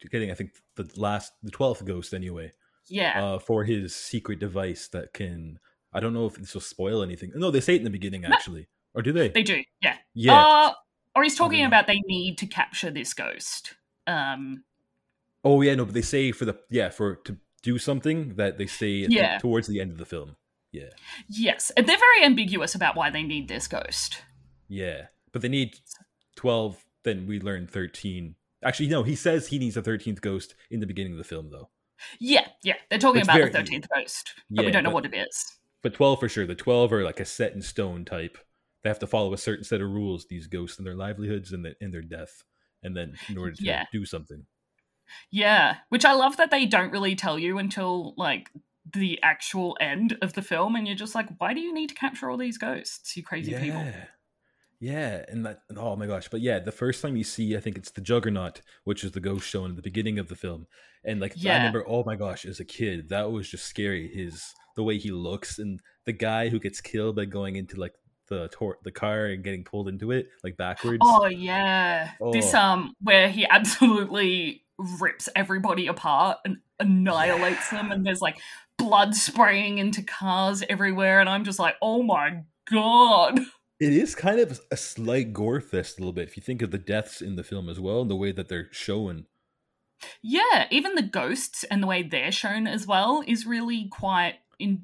getting, 0.09 0.31
I 0.31 0.35
think, 0.35 0.53
the 0.77 0.89
last, 0.97 1.33
the 1.43 1.51
twelfth 1.51 1.85
ghost 1.85 2.15
anyway, 2.15 2.53
Yeah. 2.89 3.23
uh, 3.25 3.39
for 3.39 3.65
his 3.65 3.95
secret 3.95 4.39
device 4.39 4.89
that 4.89 5.13
can. 5.13 5.59
I 5.93 5.99
don't 6.01 6.15
know 6.15 6.27
if 6.27 6.35
this 6.37 6.55
will 6.55 6.61
spoil 6.61 7.03
anything. 7.03 7.33
No, 7.35 7.51
they 7.51 7.61
say 7.61 7.75
it 7.75 7.79
in 7.79 7.85
the 7.85 7.91
beginning 7.91 8.25
actually, 8.25 8.69
or 8.95 9.03
do 9.03 9.13
they? 9.13 9.29
they 9.29 9.43
do. 9.43 9.63
Yeah. 9.83 9.97
yeah. 10.15 10.41
Uh, 10.41 10.73
or 11.17 11.25
he's 11.25 11.35
talking 11.35 11.65
about 11.65 11.89
they 11.89 12.01
need 12.07 12.39
to 12.39 12.47
capture 12.47 12.91
this 12.93 13.13
ghost. 13.13 13.75
Um, 14.07 14.63
oh 15.45 15.61
yeah, 15.63 15.75
no, 15.75 15.85
but 15.85 15.95
they 15.95 16.03
say 16.03 16.31
for 16.31 16.45
the 16.45 16.57
yeah 16.71 16.91
for 16.91 17.17
to 17.25 17.37
do 17.63 17.77
something 17.79 18.37
that 18.37 18.57
they 18.57 18.67
say 18.67 19.03
at 19.03 19.09
the- 19.11 19.17
Yeah. 19.17 19.39
towards 19.39 19.67
the 19.67 19.81
end 19.81 19.91
of 19.91 19.99
the 19.99 20.05
film. 20.07 20.37
Yeah, 20.71 20.91
yes. 21.29 21.71
And 21.77 21.85
they're 21.89 21.99
very 21.99 22.25
ambiguous 22.25 22.77
about 22.77 22.95
why 22.95 23.11
they 23.11 23.25
need 23.25 23.49
this 23.49 23.67
ghost. 23.67 24.23
yeah, 24.69 25.07
but 25.33 25.43
they 25.43 25.49
need 25.49 25.75
twelve. 26.37 26.85
Then 27.03 27.27
we 27.27 27.41
learn 27.41 27.67
thirteen. 27.67 28.37
Actually, 28.65 28.89
no, 28.89 29.03
he 29.03 29.17
says 29.17 29.47
he 29.49 29.59
needs 29.59 29.77
a 29.77 29.83
thirteenth 29.83 30.21
ghost 30.21 30.55
in 30.71 30.81
the 30.81 30.87
beginning 30.87 31.13
of 31.13 31.19
the 31.19 31.25
film, 31.25 31.51
though. 31.51 31.71
Yeah, 32.19 32.47
yeah. 32.63 32.75
They're 32.89 32.99
talking 32.99 33.21
It's 33.21 33.29
about 33.29 33.39
very- 33.39 33.51
the 33.51 33.59
13th 33.59 33.87
ghost, 33.95 34.35
but 34.51 34.65
we 34.65 34.71
don't 34.73 34.83
know 34.85 34.91
but- 34.91 35.05
what 35.05 35.15
it 35.15 35.17
is. 35.29 35.57
But 35.83 35.95
twelve 35.95 36.21
for 36.21 36.29
sure. 36.29 36.47
The 36.47 36.55
twelve 36.55 36.93
are 36.93 37.03
like 37.03 37.21
a 37.21 37.25
set 37.25 37.53
in 37.55 37.63
stone 37.63 38.05
type. 38.05 38.37
They 38.83 38.91
have 38.91 38.99
to 38.99 39.07
follow 39.07 39.33
a 39.33 39.39
certain 39.39 39.65
set 39.65 39.81
of 39.81 39.91
rules. 39.91 40.27
These 40.27 40.47
ghosts 40.47 40.77
and 40.79 40.87
their 40.87 40.95
livelihoods 40.95 41.53
and, 41.53 41.65
the, 41.65 41.75
and 41.81 41.93
their 41.93 42.03
death, 42.03 42.43
and 42.83 42.95
then 42.97 43.15
in 43.29 43.39
order 43.39 43.53
to 43.53 43.63
Yeah. 43.65 43.85
do 43.93 44.05
something. 44.05 44.45
Yeah, 45.31 45.77
which 45.89 46.05
I 46.05 46.13
love 46.13 46.37
that 46.37 46.51
they 46.51 46.67
don't 46.67 46.93
really 46.93 47.17
tell 47.17 47.39
you 47.39 47.59
until 47.59 48.15
like 48.17 48.51
the 48.93 49.19
actual 49.23 49.77
end 49.81 50.17
of 50.23 50.35
the 50.35 50.43
film, 50.43 50.77
and 50.77 50.87
you're 50.87 50.97
just 50.97 51.15
like, 51.15 51.29
why 51.39 51.55
do 51.55 51.61
you 51.61 51.73
need 51.75 51.89
to 51.89 51.95
capture 51.95 52.31
all 52.31 52.37
these 52.37 52.59
ghosts, 52.59 53.17
you 53.17 53.23
crazy 53.23 53.53
yeah. 53.53 53.61
people? 53.63 53.87
Yeah, 54.81 55.25
and 55.29 55.45
that 55.45 55.61
oh 55.77 55.95
my 55.95 56.07
gosh, 56.07 56.29
but 56.31 56.41
yeah, 56.41 56.59
the 56.59 56.73
first 56.73 57.03
time 57.03 57.17
you 57.17 57.25
see, 57.25 57.55
I 57.57 57.61
think 57.61 57.77
it's 57.77 57.91
the 57.91 58.01
Juggernaut, 58.01 58.63
which 58.85 59.05
is 59.05 59.13
the 59.13 59.21
ghost 59.21 59.47
shown 59.47 59.71
at 59.71 59.77
the 59.77 59.83
beginning 59.83 60.19
of 60.19 60.29
the 60.29 60.35
film, 60.35 60.67
and 61.05 61.21
like 61.21 61.35
I 61.37 61.57
remember, 61.59 61.85
oh 61.87 62.03
my 62.05 62.17
gosh, 62.17 62.47
as 62.47 62.61
a 62.61 62.65
kid, 62.65 63.11
that 63.11 63.31
was 63.31 63.49
just 63.49 63.67
scary. 63.67 64.09
His 64.13 64.43
the 64.77 64.83
way 64.83 64.97
he 64.97 65.11
looks, 65.11 65.59
and 65.59 65.81
the 66.07 66.13
guy 66.13 66.49
who 66.49 66.59
gets 66.59 66.81
killed 66.81 67.17
by 67.17 67.27
going 67.27 67.57
into 67.57 67.79
like 67.79 67.93
the 68.29 68.49
tor- 68.53 68.79
the 68.83 68.93
car 68.93 69.27
and 69.27 69.45
getting 69.45 69.65
pulled 69.65 69.89
into 69.89 70.13
it 70.13 70.29
like 70.43 70.57
backwards. 70.57 71.01
Oh 71.03 71.27
yeah, 71.27 72.13
this 72.33 72.55
Oh. 72.55 72.59
um 72.59 72.95
where 73.03 73.29
he 73.29 73.47
absolutely 73.51 74.65
rips 74.99 75.29
everybody 75.37 75.89
apart 75.89 76.39
and 76.47 76.57
annihilates 76.79 77.69
them, 77.69 77.93
and 77.93 78.07
there's 78.07 78.23
like 78.23 78.39
blood 78.79 79.15
spraying 79.15 79.77
into 79.77 80.03
cars 80.03 80.63
everywhere, 80.71 81.21
and 81.21 81.29
I'm 81.29 81.45
just 81.45 81.59
like, 81.59 81.75
oh 81.83 82.03
my 82.03 82.45
god. 82.71 83.41
It 83.81 83.95
is 83.95 84.15
kind 84.15 84.39
of 84.39 84.61
a 84.71 84.77
slight 84.77 85.33
gore 85.33 85.61
fest 85.61 85.99
a 85.99 86.03
little 86.03 86.13
bit 86.13 86.29
if 86.29 86.37
you 86.37 86.43
think 86.43 86.61
of 86.61 86.71
the 86.71 86.79
deaths 86.79 87.23
in 87.23 87.37
the 87.37 87.43
film 87.43 87.69
as 87.69 87.81
well 87.81 88.03
and 88.03 88.11
the 88.11 88.17
way 88.17 88.31
that 88.31 88.49
they're 88.49 88.69
shown. 88.71 89.25
Yeah, 90.23 90.67
even 90.71 90.95
the 90.95 91.03
ghosts 91.03 91.65
and 91.65 91.83
the 91.83 91.87
way 91.87 92.03
they're 92.03 92.33
shown 92.33 92.67
as 92.67 92.87
well 92.87 93.23
is 93.27 93.47
really 93.47 93.89
quite 93.91 94.37
in 94.59 94.83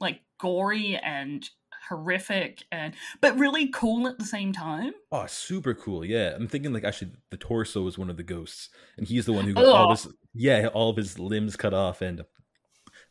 like 0.00 0.20
gory 0.38 0.96
and 0.96 1.48
horrific 1.88 2.64
and 2.72 2.94
but 3.20 3.38
really 3.38 3.68
cool 3.68 4.08
at 4.08 4.18
the 4.18 4.24
same 4.24 4.52
time. 4.52 4.92
Oh, 5.12 5.26
super 5.26 5.74
cool. 5.74 6.04
Yeah. 6.04 6.34
I'm 6.34 6.48
thinking 6.48 6.72
like 6.72 6.84
actually 6.84 7.12
the 7.30 7.36
torso 7.36 7.86
is 7.86 7.98
one 7.98 8.10
of 8.10 8.16
the 8.16 8.22
ghosts 8.22 8.70
and 8.96 9.06
he's 9.06 9.26
the 9.26 9.32
one 9.32 9.44
who 9.44 9.54
got 9.54 9.66
all 9.66 9.90
Ugh. 9.90 9.96
this 9.96 10.08
yeah, 10.34 10.68
all 10.68 10.90
of 10.90 10.96
his 10.96 11.18
limbs 11.18 11.56
cut 11.56 11.72
off 11.72 12.02
and 12.02 12.22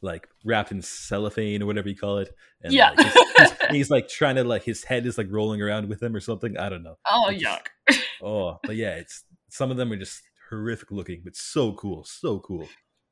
like 0.01 0.27
wrapped 0.43 0.71
in 0.71 0.81
cellophane 0.81 1.61
or 1.61 1.65
whatever 1.65 1.89
you 1.89 1.95
call 1.95 2.19
it. 2.19 2.33
And 2.61 2.73
Yeah. 2.73 2.91
like, 2.91 2.99
he's, 3.07 3.13
he's, 3.37 3.51
he's, 3.71 3.89
like 3.89 4.07
trying 4.07 4.35
to 4.35 4.43
like 4.43 4.63
his 4.63 4.83
head 4.83 5.05
is 5.05 5.17
like 5.17 5.27
rolling 5.29 5.61
around 5.61 5.89
with 5.89 6.01
him 6.01 6.15
or 6.15 6.19
something. 6.19 6.57
I 6.57 6.69
don't 6.69 6.83
know. 6.83 6.97
Oh 7.09 7.29
It's 7.29 7.43
yuck. 7.43 7.67
Oh, 8.23 8.59
but 8.63 8.75
yeah, 8.75 8.95
it's 8.95 9.23
some 9.49 9.71
of 9.71 9.77
them 9.77 9.91
are 9.91 9.97
just 9.97 10.21
horrific 10.49 10.91
looking, 10.91 11.21
but 11.23 11.35
so 11.35 11.73
cool. 11.73 12.03
So 12.05 12.39
cool. 12.39 12.67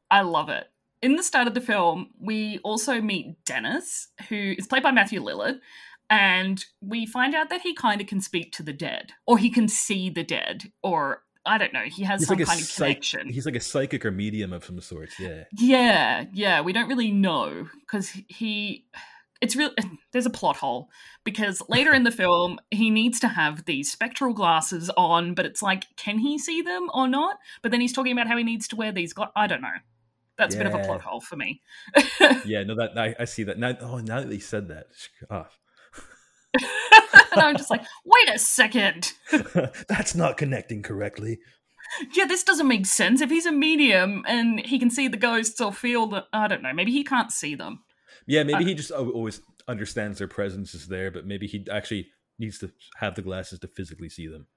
I 0.10 0.22
love 0.22 0.50
it. 0.50 0.68
In 1.02 1.16
the 1.18 1.24
start 1.24 1.48
of 1.48 1.54
the 1.54 1.62
film, 1.62 2.12
we 2.20 2.60
also 2.64 3.02
meet 3.02 3.44
Dennis, 3.46 4.08
who 4.30 4.56
is 4.58 4.68
played 4.68 4.84
by 4.84 4.92
Matthew 4.92 5.22
Lillard, 5.22 5.60
and 6.10 6.64
we 6.82 7.06
find 7.06 7.36
out 7.36 7.50
that 7.50 7.62
he 7.62 7.74
kind 7.76 8.00
of 8.00 8.08
can 8.08 8.22
speak 8.22 8.54
to 8.54 8.64
the 8.64 8.72
dead, 8.74 9.12
or 9.28 9.38
he 9.38 9.50
can 9.50 9.68
see 9.68 10.10
the 10.10 10.24
dead, 10.24 10.72
or 10.82 11.24
I 11.46 11.58
don't 11.58 11.74
know, 11.74 11.82
he 11.84 12.04
has 12.04 12.22
He's 12.22 12.28
some 12.28 12.38
like 12.38 12.48
kind 12.48 12.60
of 12.60 12.66
psych- 12.66 12.88
connection. 12.88 13.30
He's 13.30 13.46
like 13.46 13.56
a 13.56 13.60
psychic 13.60 14.06
or 14.06 14.12
medium 14.12 14.54
of 14.54 14.64
some 14.64 14.80
sorts. 14.82 15.20
Yeah. 15.20 15.44
Yeah, 15.58 16.26
yeah, 16.34 16.62
we 16.62 16.74
don't 16.74 16.88
really 16.88 17.12
know 17.12 17.68
because 17.82 18.10
he. 18.28 18.86
It's 19.42 19.58
real. 19.58 19.72
There's 20.14 20.26
a 20.26 20.30
plot 20.30 20.56
hole 20.56 20.88
because 21.26 21.62
later 21.68 21.94
in 21.94 22.04
the 22.04 22.12
film 22.24 22.60
he 22.72 22.90
needs 22.90 23.20
to 23.20 23.28
have 23.28 23.66
these 23.66 23.92
spectral 23.92 24.34
glasses 24.34 24.90
on, 24.96 25.34
but 25.34 25.46
it's 25.46 25.62
like, 25.62 25.86
can 25.98 26.18
he 26.18 26.38
see 26.40 26.62
them 26.62 26.90
or 26.94 27.10
not? 27.10 27.38
But 27.62 27.72
then 27.72 27.82
he's 27.82 27.92
talking 27.92 28.14
about 28.14 28.28
how 28.28 28.38
he 28.38 28.44
needs 28.46 28.70
to 28.70 28.78
wear 28.78 28.94
these. 28.94 29.12
Gla- 29.12 29.34
I 29.36 29.48
don't 29.48 29.62
know. 29.62 29.68
That's 30.38 30.56
a 30.56 30.58
bit 30.60 30.68
of 30.68 30.74
a 30.74 30.80
plot 30.84 31.02
hole 31.02 31.20
for 31.22 31.36
me. 31.36 31.62
Yeah, 32.46 32.64
no, 32.64 32.76
that 32.76 32.98
I, 32.98 33.16
I 33.20 33.26
see 33.26 33.44
that 33.44 33.60
now. 33.60 33.76
Oh, 33.82 34.00
now 34.00 34.22
that 34.22 34.30
they 34.30 34.40
said 34.40 34.70
that, 34.70 34.88
oh, 35.30 35.46
and 36.54 37.42
I'm 37.42 37.58
just 37.58 37.70
like, 37.70 37.84
wait 38.06 38.30
a 38.30 38.40
second. 38.40 39.14
that's 39.88 40.16
not 40.16 40.38
connecting 40.38 40.84
correctly. 40.84 41.40
Yeah, 42.14 42.26
this 42.26 42.44
doesn't 42.44 42.68
make 42.68 42.86
sense. 42.86 43.22
If 43.22 43.30
he's 43.30 43.46
a 43.46 43.52
medium 43.52 44.24
and 44.28 44.60
he 44.60 44.80
can 44.80 44.90
see 44.90 45.08
the 45.08 45.18
ghosts 45.18 45.60
or 45.62 45.72
feel 45.72 46.08
the, 46.08 46.26
I 46.34 46.48
don't 46.48 46.64
know. 46.64 46.74
Maybe 46.74 46.92
he 46.92 47.04
can't 47.04 47.32
see 47.32 47.56
them. 47.56 47.84
Yeah, 48.26 48.44
maybe 48.44 48.64
Uh, 48.64 48.68
he 48.68 48.74
just 48.74 48.92
always 48.92 49.42
understands 49.68 50.18
their 50.18 50.28
presence 50.28 50.74
is 50.74 50.88
there, 50.88 51.12
but 51.12 51.26
maybe 51.26 51.48
he 51.48 51.66
actually 51.72 52.08
needs 52.40 52.58
to 52.60 52.72
have 52.98 53.16
the 53.16 53.22
glasses 53.22 53.60
to 53.60 53.68
physically 53.68 54.10
see 54.10 54.28
them. 54.28 54.48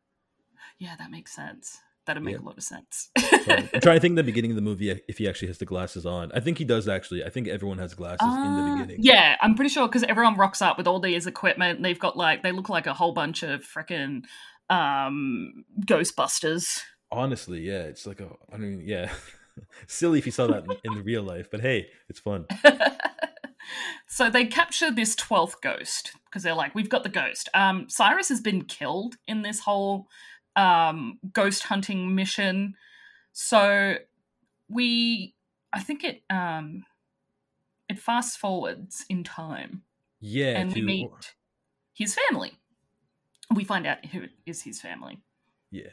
Yeah, 0.79 0.97
that 0.99 1.11
makes 1.11 1.35
sense. 1.35 1.79
That'd 2.07 2.23
make 2.23 2.35
Yeah. 2.37 2.41
a 2.41 2.47
lot 2.47 2.57
of 2.57 2.63
sense. 2.63 3.11
Right. 3.47 3.69
I'm 3.75 3.81
trying 3.81 3.97
to 3.97 4.01
think 4.01 4.13
in 4.13 4.15
the 4.15 4.23
beginning 4.23 4.53
of 4.53 4.57
the 4.57 4.63
movie 4.63 4.91
if 5.09 5.19
he 5.19 5.29
actually 5.29 5.49
has 5.49 5.59
the 5.59 5.65
glasses 5.67 6.07
on. 6.07 6.31
I 6.33 6.41
think 6.41 6.59
he 6.59 6.65
does 6.65 6.89
actually. 6.89 7.25
I 7.25 7.31
think 7.31 7.49
everyone 7.49 7.79
has 7.79 7.95
glasses 7.95 8.27
in 8.27 8.29
the 8.29 8.63
Ah, 8.63 8.75
beginning. 8.77 8.97
Yeah, 9.03 9.37
I'm 9.41 9.55
pretty 9.55 9.71
sure 9.71 9.89
because 9.89 10.05
everyone 10.05 10.37
rocks 10.37 10.63
up 10.63 10.79
with 10.79 10.87
all 10.87 11.01
these 11.01 11.27
equipment. 11.27 11.77
And 11.77 11.85
they've 11.85 11.99
got 11.99 12.17
like 12.17 12.43
they 12.43 12.53
look 12.53 12.69
like 12.69 12.87
a 12.87 12.95
whole 12.95 13.13
bunch 13.13 13.43
of 13.43 13.63
freaking 13.63 14.23
um, 14.71 15.65
Ghostbusters. 15.85 16.81
Honestly, 17.11 17.61
yeah, 17.61 17.83
it's 17.83 18.07
like 18.07 18.21
a. 18.21 18.29
I 18.53 18.57
mean, 18.57 18.83
yeah, 18.85 19.13
silly 19.87 20.19
if 20.19 20.27
you 20.27 20.33
saw 20.33 20.47
that 20.47 20.65
in, 20.85 20.93
in 20.99 21.05
real 21.05 21.23
life, 21.23 21.49
but 21.51 21.61
hey, 21.61 21.89
it's 22.09 22.21
fun. 22.21 22.47
so 24.09 24.31
they 24.31 24.45
capture 24.47 24.91
this 24.91 25.15
12th 25.17 25.61
ghost 25.63 26.13
because 26.27 26.43
they're 26.43 26.55
like 26.55 26.75
we've 26.75 26.89
got 26.89 27.03
the 27.03 27.09
ghost 27.09 27.49
um 27.55 27.87
cyrus 27.89 28.29
has 28.29 28.41
been 28.41 28.63
killed 28.63 29.17
in 29.27 29.43
this 29.43 29.61
whole 29.61 30.07
um 30.57 31.19
ghost 31.33 31.65
hunting 31.65 32.15
mission 32.15 32.75
so 33.33 33.95
we 34.69 35.35
i 35.73 35.81
think 35.81 36.03
it 36.03 36.23
um 36.31 36.85
it 37.89 37.99
fast 37.99 38.39
forwards 38.39 39.05
in 39.09 39.23
time 39.23 39.83
Yeah, 40.21 40.59
and 40.59 40.73
we 40.73 40.81
to- 40.81 40.87
meet 40.87 41.11
his 41.95 42.15
family 42.15 42.59
we 43.55 43.65
find 43.65 43.87
out 43.87 44.05
who 44.07 44.25
is 44.45 44.63
his 44.63 44.81
family 44.81 45.21
yeah, 45.71 45.91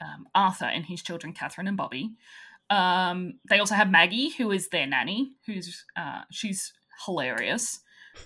um, 0.00 0.26
Arthur 0.34 0.66
and 0.66 0.84
his 0.84 1.02
children, 1.02 1.32
Catherine 1.32 1.66
and 1.66 1.76
Bobby. 1.76 2.12
Um, 2.70 3.38
they 3.48 3.58
also 3.58 3.74
have 3.74 3.90
Maggie, 3.90 4.28
who 4.30 4.50
is 4.50 4.68
their 4.68 4.86
nanny, 4.86 5.32
who's 5.46 5.84
uh, 5.96 6.22
she's 6.30 6.72
hilarious. 7.06 7.80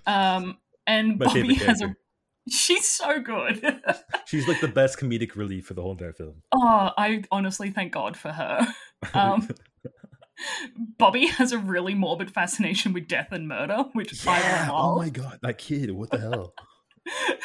Um, 0.07 0.59
and 0.87 1.18
My 1.18 1.26
Bobby 1.26 1.54
has 1.66 1.80
a. 1.80 1.95
she's 2.52 2.88
so 2.88 3.20
good. 3.20 3.62
she's 4.26 4.46
like 4.48 4.60
the 4.60 4.68
best 4.68 4.98
comedic 4.98 5.36
relief 5.36 5.66
for 5.66 5.74
the 5.74 5.82
whole 5.82 5.92
entire 5.92 6.12
film. 6.12 6.42
oh, 6.52 6.90
I 6.96 7.22
honestly 7.30 7.70
thank 7.70 7.92
God 7.92 8.16
for 8.16 8.30
her. 8.32 8.66
Um, 9.14 9.48
Bobby 10.98 11.26
has 11.26 11.50
a 11.52 11.58
really 11.58 11.94
morbid 11.94 12.30
fascination 12.30 12.92
with 12.92 13.08
death 13.08 13.28
and 13.32 13.48
murder, 13.48 13.84
which 13.92 14.26
I 14.26 14.38
yeah, 14.38 14.70
love. 14.70 14.94
oh 14.94 14.96
my 14.98 15.08
god, 15.10 15.38
that 15.42 15.58
kid, 15.58 15.90
what 15.90 16.10
the 16.10 16.18
hell? 16.20 16.54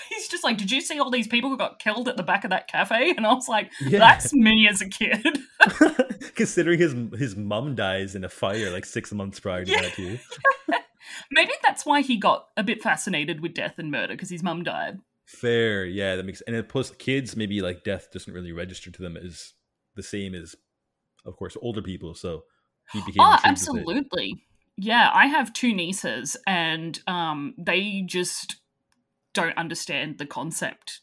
He's 0.09 0.27
just 0.27 0.43
like, 0.43 0.57
"Did 0.57 0.69
you 0.71 0.81
see 0.81 0.99
all 0.99 1.09
these 1.09 1.27
people 1.27 1.49
who 1.49 1.57
got 1.57 1.79
killed 1.79 2.07
at 2.09 2.17
the 2.17 2.23
back 2.23 2.43
of 2.43 2.49
that 2.51 2.67
cafe?" 2.67 3.11
And 3.15 3.25
I 3.25 3.33
was 3.33 3.47
like, 3.47 3.71
Yeah. 3.81 3.99
"That's 3.99 4.33
me 4.33 4.67
as 4.67 4.81
a 4.81 4.89
kid." 4.89 5.25
Considering 6.35 6.79
his 6.79 6.93
his 7.17 7.35
mom 7.35 7.73
dies 7.75 8.13
in 8.15 8.23
a 8.25 8.29
fire 8.29 8.69
like 8.71 8.85
six 8.85 9.11
months 9.13 9.39
prior 9.39 9.63
to 9.65 9.71
Yeah. 9.71 9.81
that 9.81 9.93
too. 9.93 10.19
Maybe 11.31 11.53
that's 11.63 11.85
why 11.85 12.01
he 12.01 12.17
got 12.17 12.47
a 12.57 12.63
bit 12.63 12.81
fascinated 12.81 13.41
with 13.41 13.53
death 13.53 13.75
and 13.77 13.91
murder 13.91 14.13
because 14.13 14.29
his 14.29 14.43
mum 14.43 14.63
died. 14.63 14.99
Fair, 15.25 15.85
yeah, 15.85 16.15
that 16.15 16.25
makes. 16.25 16.41
And 16.41 16.67
plus, 16.67 16.91
kids 16.91 17.35
maybe 17.35 17.61
like 17.61 17.83
death 17.83 18.11
doesn't 18.11 18.33
really 18.33 18.51
register 18.51 18.91
to 18.91 19.01
them 19.01 19.17
as 19.17 19.53
the 19.95 20.03
same 20.03 20.35
as, 20.35 20.55
of 21.25 21.35
course, 21.37 21.57
older 21.61 21.81
people. 21.81 22.13
So 22.13 22.43
he 22.91 23.01
became 23.01 23.23
Oh, 23.23 23.31
intrigued 23.31 23.61
with 23.61 23.75
it. 23.75 23.89
absolutely. 23.89 24.43
Yeah, 24.77 25.11
I 25.13 25.27
have 25.27 25.53
two 25.53 25.73
nieces, 25.73 26.35
and 26.47 26.99
um, 27.07 27.53
they 27.57 28.01
just 28.05 28.57
don't 29.33 29.57
understand 29.57 30.17
the 30.17 30.25
concept 30.25 31.01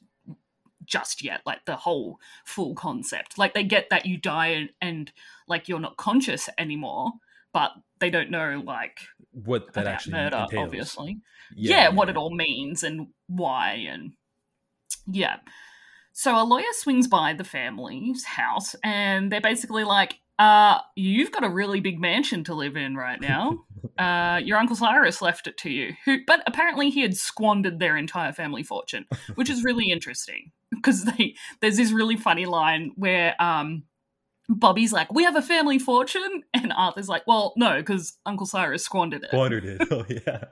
just 0.84 1.22
yet, 1.22 1.40
like 1.46 1.64
the 1.66 1.76
whole 1.76 2.18
full 2.44 2.74
concept. 2.74 3.38
Like 3.38 3.54
they 3.54 3.64
get 3.64 3.90
that 3.90 4.06
you 4.06 4.16
die 4.16 4.48
and, 4.48 4.70
and 4.80 5.12
like 5.46 5.68
you're 5.68 5.80
not 5.80 5.96
conscious 5.96 6.48
anymore, 6.58 7.12
but 7.52 7.72
they 8.00 8.10
don't 8.10 8.30
know 8.30 8.62
like 8.64 8.98
What 9.32 9.72
that 9.74 9.82
about 9.82 9.94
actually 9.94 10.12
murder, 10.14 10.36
entails. 10.38 10.66
obviously. 10.66 11.18
yeah, 11.54 11.76
Yeah, 11.76 11.88
what 11.90 12.08
it 12.08 12.16
all 12.16 12.34
means 12.34 12.82
and 12.82 13.08
why 13.28 13.72
and 13.88 14.12
yeah. 15.10 15.36
So 16.12 16.36
a 16.40 16.44
lawyer 16.44 16.64
swings 16.72 17.06
by 17.08 17.32
the 17.34 17.44
family's 17.44 18.24
house 18.24 18.74
and 18.82 19.30
they're 19.30 19.40
basically 19.40 19.84
like, 19.84 20.16
uh, 20.38 20.78
you've 20.96 21.30
got 21.32 21.44
a 21.44 21.48
really 21.50 21.80
big 21.80 22.00
mansion 22.00 22.42
to 22.44 22.54
live 22.54 22.76
in 22.76 22.96
right 22.96 23.20
now. 23.20 23.58
uh, 23.98 24.40
your 24.42 24.56
Uncle 24.58 24.74
Cyrus 24.76 25.20
left 25.22 25.46
it 25.46 25.56
to 25.58 25.70
you. 25.70 25.92
Who 26.06 26.18
but 26.26 26.42
apparently 26.46 26.88
he 26.90 27.02
had 27.02 27.16
squandered 27.16 27.78
their 27.78 27.96
entire 27.96 28.32
family 28.32 28.62
fortune, 28.62 29.04
which 29.34 29.50
is 29.50 29.62
really 29.64 29.90
interesting. 29.90 30.52
Because 30.70 31.04
they 31.04 31.34
there's 31.60 31.76
this 31.76 31.92
really 31.92 32.16
funny 32.16 32.46
line 32.46 32.92
where 32.96 33.34
um 33.40 33.82
Bobby's 34.50 34.92
like, 34.92 35.12
We 35.12 35.22
have 35.24 35.36
a 35.36 35.42
family 35.42 35.78
fortune 35.78 36.42
and 36.54 36.72
Arthur's 36.72 37.08
like, 37.08 37.26
Well, 37.26 37.54
no, 37.56 37.76
because 37.78 38.18
Uncle 38.26 38.46
Cyrus 38.46 38.84
squandered 38.84 39.22
it. 39.24 39.28
Squandered 39.30 39.64
it. 39.64 39.80
Oh 39.90 40.04
yeah. 40.08 40.44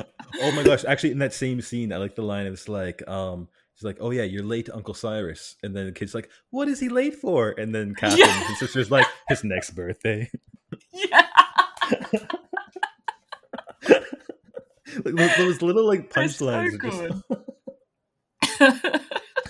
oh 0.42 0.52
my 0.52 0.62
gosh! 0.62 0.84
Actually, 0.84 1.12
in 1.12 1.18
that 1.18 1.32
same 1.34 1.60
scene, 1.60 1.92
I 1.92 1.96
like 1.96 2.14
the 2.14 2.22
line. 2.22 2.46
It's 2.46 2.68
like, 2.68 3.06
um, 3.08 3.48
he's 3.74 3.82
like, 3.84 3.96
"Oh 4.00 4.10
yeah, 4.10 4.22
you're 4.22 4.44
late, 4.44 4.66
to 4.66 4.74
Uncle 4.76 4.94
Cyrus," 4.94 5.56
and 5.62 5.74
then 5.74 5.86
the 5.86 5.92
kid's 5.92 6.14
like, 6.14 6.30
"What 6.50 6.68
is 6.68 6.78
he 6.80 6.88
late 6.88 7.16
for?" 7.16 7.50
And 7.50 7.74
then 7.74 7.94
Catherine, 7.94 8.20
Yeah. 8.20 8.48
his 8.48 8.58
sister's 8.58 8.90
like, 8.90 9.06
"His 9.28 9.42
next 9.44 9.70
birthday." 9.70 10.30
Yeah. 10.92 11.26
Like, 15.04 15.36
those, 15.36 15.62
little 15.62 15.86
like 15.86 16.12
They're 16.12 16.28
so 16.28 16.46
punchlines. 16.46 16.74
are 16.74 16.78
good. 16.78 17.22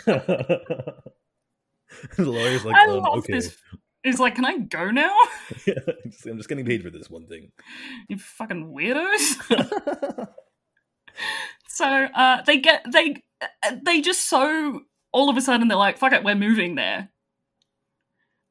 just... 0.07 1.11
the 2.17 2.31
lawyer's 2.31 2.65
like, 2.65 2.77
I 2.77 2.85
um, 2.87 3.03
love 3.03 3.19
"Okay, 3.19 3.35
this. 3.35 3.57
He's 4.03 4.19
like, 4.19 4.35
can 4.35 4.45
I 4.45 4.59
go 4.59 4.91
now? 4.91 5.15
I'm 5.67 6.37
just 6.37 6.49
getting 6.49 6.65
paid 6.65 6.83
for 6.83 6.91
this 6.91 7.11
one 7.11 7.27
thing." 7.27 7.53
You 8.09 8.19
fucking 8.19 8.75
weirdos. 8.75 10.29
so 11.69 11.87
uh, 11.87 12.43
they 12.43 12.59
get 12.59 12.85
they 12.91 13.23
they 13.85 14.01
just 14.01 14.29
so 14.29 14.83
all 15.13 15.29
of 15.29 15.37
a 15.37 15.41
sudden 15.41 15.69
they're 15.69 15.77
like, 15.77 15.99
fuck 15.99 16.13
it, 16.13 16.25
we're 16.25 16.35
moving 16.35 16.75
there. 16.75 17.11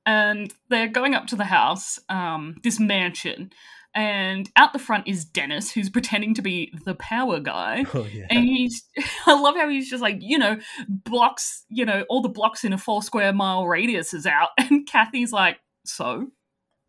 And 0.05 0.51
they're 0.69 0.87
going 0.87 1.13
up 1.13 1.27
to 1.27 1.35
the 1.35 1.45
house, 1.45 1.99
um, 2.09 2.55
this 2.63 2.79
mansion, 2.79 3.51
and 3.95 4.49
out 4.55 4.73
the 4.73 4.79
front 4.79 5.07
is 5.07 5.25
Dennis, 5.25 5.71
who's 5.71 5.89
pretending 5.91 6.33
to 6.35 6.41
be 6.41 6.73
the 6.85 6.95
power 6.95 7.39
guy. 7.39 7.85
oh 7.93 8.07
yeah. 8.11 8.27
And 8.29 8.45
he's, 8.45 8.83
I 9.25 9.39
love 9.39 9.55
how 9.55 9.69
he's 9.69 9.89
just 9.89 10.01
like, 10.01 10.17
you 10.19 10.37
know, 10.37 10.57
blocks, 10.87 11.65
you 11.69 11.85
know, 11.85 12.05
all 12.09 12.21
the 12.21 12.29
blocks 12.29 12.63
in 12.63 12.73
a 12.73 12.77
four 12.77 13.03
square 13.03 13.33
mile 13.33 13.67
radius 13.67 14.13
is 14.13 14.25
out. 14.25 14.49
And 14.57 14.87
Kathy's 14.87 15.31
like, 15.31 15.57
so? 15.85 16.27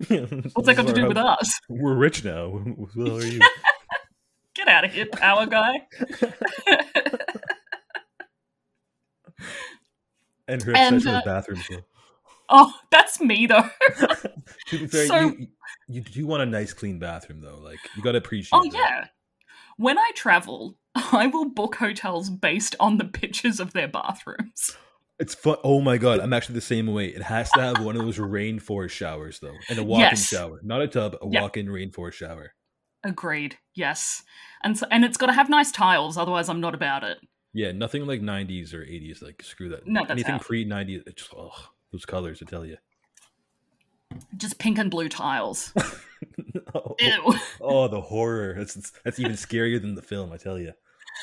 What's 0.09 0.67
that 0.67 0.77
got 0.77 0.87
to 0.87 0.93
do 0.95 1.07
with 1.07 1.19
us? 1.19 1.61
We're 1.69 1.95
rich 1.95 2.25
now. 2.25 2.51
Who 2.51 3.17
are 3.19 3.23
you? 3.23 3.41
Get 4.55 4.67
out 4.69 4.85
of 4.85 4.93
here, 4.93 5.07
power 5.07 5.47
guy. 5.47 5.87
And 10.51 10.63
her 10.65 10.75
And, 10.75 10.97
obsession 10.97 11.15
uh, 11.15 11.19
with 11.19 11.25
bathrooms. 11.25 11.69
Oh, 12.51 12.73
that's 12.91 13.21
me 13.21 13.47
though. 13.47 13.69
To 14.69 14.79
be 14.79 14.87
fair, 14.87 15.07
So- 15.07 15.21
you, 15.37 15.47
you 15.89 16.01
do 16.03 16.27
want 16.27 16.43
a 16.43 16.47
nice, 16.47 16.73
clean 16.73 16.99
bathroom, 16.99 17.41
though. 17.41 17.59
Like 17.59 17.79
you 17.97 18.03
got 18.03 18.13
to 18.13 18.19
appreciate. 18.19 18.51
oh, 18.59 18.65
that. 18.65 18.73
yeah. 18.75 19.05
When 19.77 19.99
I 19.99 20.11
travel, 20.15 20.77
I 20.95 21.27
will 21.29 21.49
book 21.49 21.77
hotels 21.77 22.31
based 22.31 22.77
on 22.81 22.99
the 22.99 23.05
pictures 23.05 23.61
of 23.61 23.73
their 23.73 23.89
bathrooms. 23.89 24.77
it's 25.19 25.35
fun. 25.35 25.57
Oh 25.65 25.81
my 25.81 25.97
god, 25.99 26.21
I'm 26.21 26.33
actually 26.33 26.57
the 26.57 26.61
same 26.61 26.87
way. 26.89 27.07
It 27.07 27.23
has 27.23 27.51
to 27.53 27.61
have 27.61 27.85
one 27.85 27.97
of 27.97 28.05
those 28.05 28.19
rainforest 28.19 28.91
showers, 28.91 29.39
though, 29.41 29.55
and 29.69 29.79
a 29.79 29.85
walk-in 29.85 30.01
Yes. 30.11 30.29
shower, 30.29 30.61
not 30.63 30.83
a 30.83 30.89
tub, 30.89 31.15
a 31.23 31.27
Yeah. 31.29 31.43
walk-in 31.43 31.67
rainforest 31.67 32.15
shower. 32.15 32.53
Agreed. 33.03 33.57
Yes. 33.75 34.23
And 34.63 34.77
so, 34.77 34.87
and 34.91 35.05
it's 35.05 35.17
got 35.17 35.27
to 35.27 35.33
have 35.33 35.49
nice 35.49 35.73
tiles, 35.73 36.19
otherwise 36.19 36.49
I'm 36.51 36.61
not 36.61 36.75
about 36.75 37.03
it. 37.05 37.19
Yeah, 37.55 37.73
nothing 37.73 38.07
like 38.07 38.21
90s 38.21 38.75
or 38.75 38.85
80s. 38.85 39.23
Like 39.23 39.43
screw 39.43 39.71
that. 39.71 39.87
No, 39.87 40.01
that's 40.01 40.11
Anything 40.13 40.35
out. 40.35 40.43
pre 40.43 40.65
90s. 40.67 41.03
It's 41.07 41.23
just 41.23 41.35
oh, 41.37 41.51
those 41.92 42.05
colors. 42.05 42.42
I 42.42 42.48
tell 42.48 42.64
you. 42.64 42.76
Just 44.37 44.59
pink 44.59 44.79
and 44.79 44.90
blue 44.90 45.09
tiles. 45.09 45.72
oh, 46.74 46.96
Ew. 46.98 47.35
oh, 47.61 47.88
the 47.88 48.00
horror. 48.00 48.55
That's 48.57 48.92
that's 49.05 49.18
even 49.18 49.33
scarier 49.33 49.81
than 49.81 49.94
the 49.94 50.03
film. 50.03 50.33
I 50.33 50.37
tell 50.37 50.59
you. 50.59 50.72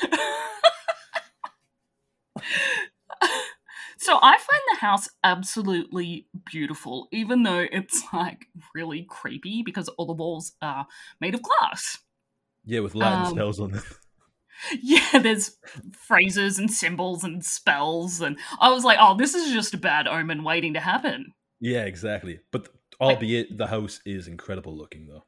so 3.98 4.18
I 4.22 4.38
find 4.38 4.60
the 4.72 4.78
house 4.80 5.08
absolutely 5.22 6.28
beautiful, 6.50 7.08
even 7.12 7.42
though 7.42 7.66
it's 7.70 8.02
like 8.12 8.46
really 8.74 9.04
creepy 9.08 9.62
because 9.62 9.88
all 9.90 10.06
the 10.06 10.12
walls 10.14 10.52
are 10.62 10.86
made 11.20 11.34
of 11.34 11.42
glass. 11.42 11.98
Yeah, 12.64 12.80
with 12.80 12.94
Latin 12.94 13.26
Um, 13.26 13.32
spells 13.32 13.60
on 13.60 13.72
them. 13.72 13.82
Yeah, 14.82 15.18
there's 15.20 15.56
phrases 15.92 16.58
and 16.58 16.70
symbols 16.70 17.24
and 17.24 17.44
spells, 17.44 18.20
and 18.20 18.38
I 18.60 18.70
was 18.70 18.84
like, 18.84 18.98
oh, 19.00 19.16
this 19.16 19.34
is 19.34 19.52
just 19.52 19.74
a 19.74 19.78
bad 19.78 20.08
omen 20.08 20.42
waiting 20.44 20.74
to 20.74 20.80
happen. 20.80 21.32
Yeah, 21.60 21.84
exactly. 21.84 22.40
But 22.50 22.68
albeit 23.00 23.56
the 23.56 23.66
house 23.66 24.00
is 24.04 24.28
incredible 24.28 24.76
looking, 24.76 25.06
though. 25.06 25.24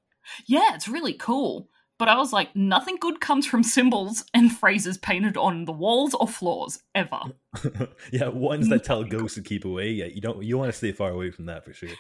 Yeah, 0.47 0.75
it's 0.75 0.89
really 0.89 1.15
cool. 1.15 1.69
But 2.01 2.09
I 2.09 2.17
was 2.17 2.33
like, 2.33 2.57
nothing 2.57 2.97
good 2.99 3.21
comes 3.21 3.47
from 3.47 3.63
symbols 3.63 4.25
and 4.33 4.51
phrases 4.51 4.97
painted 4.97 5.37
on 5.37 5.67
the 5.67 5.73
walls 5.73 6.15
or 6.15 6.27
floors 6.27 6.79
ever. 6.95 7.21
yeah, 8.11 8.29
ones 8.29 8.71
that 8.71 8.85
tell 8.85 9.05
ghosts 9.05 9.35
to 9.35 9.43
keep 9.43 9.67
away. 9.67 9.91
Yeah, 9.91 10.07
you 10.07 10.23
don't. 10.23 10.43
You 10.43 10.57
want 10.57 10.73
to 10.73 10.77
stay 10.77 10.93
far 10.93 11.11
away 11.11 11.31
from 11.31 11.45
that 11.47 11.63
for 11.63 11.75
sure. 11.75 11.91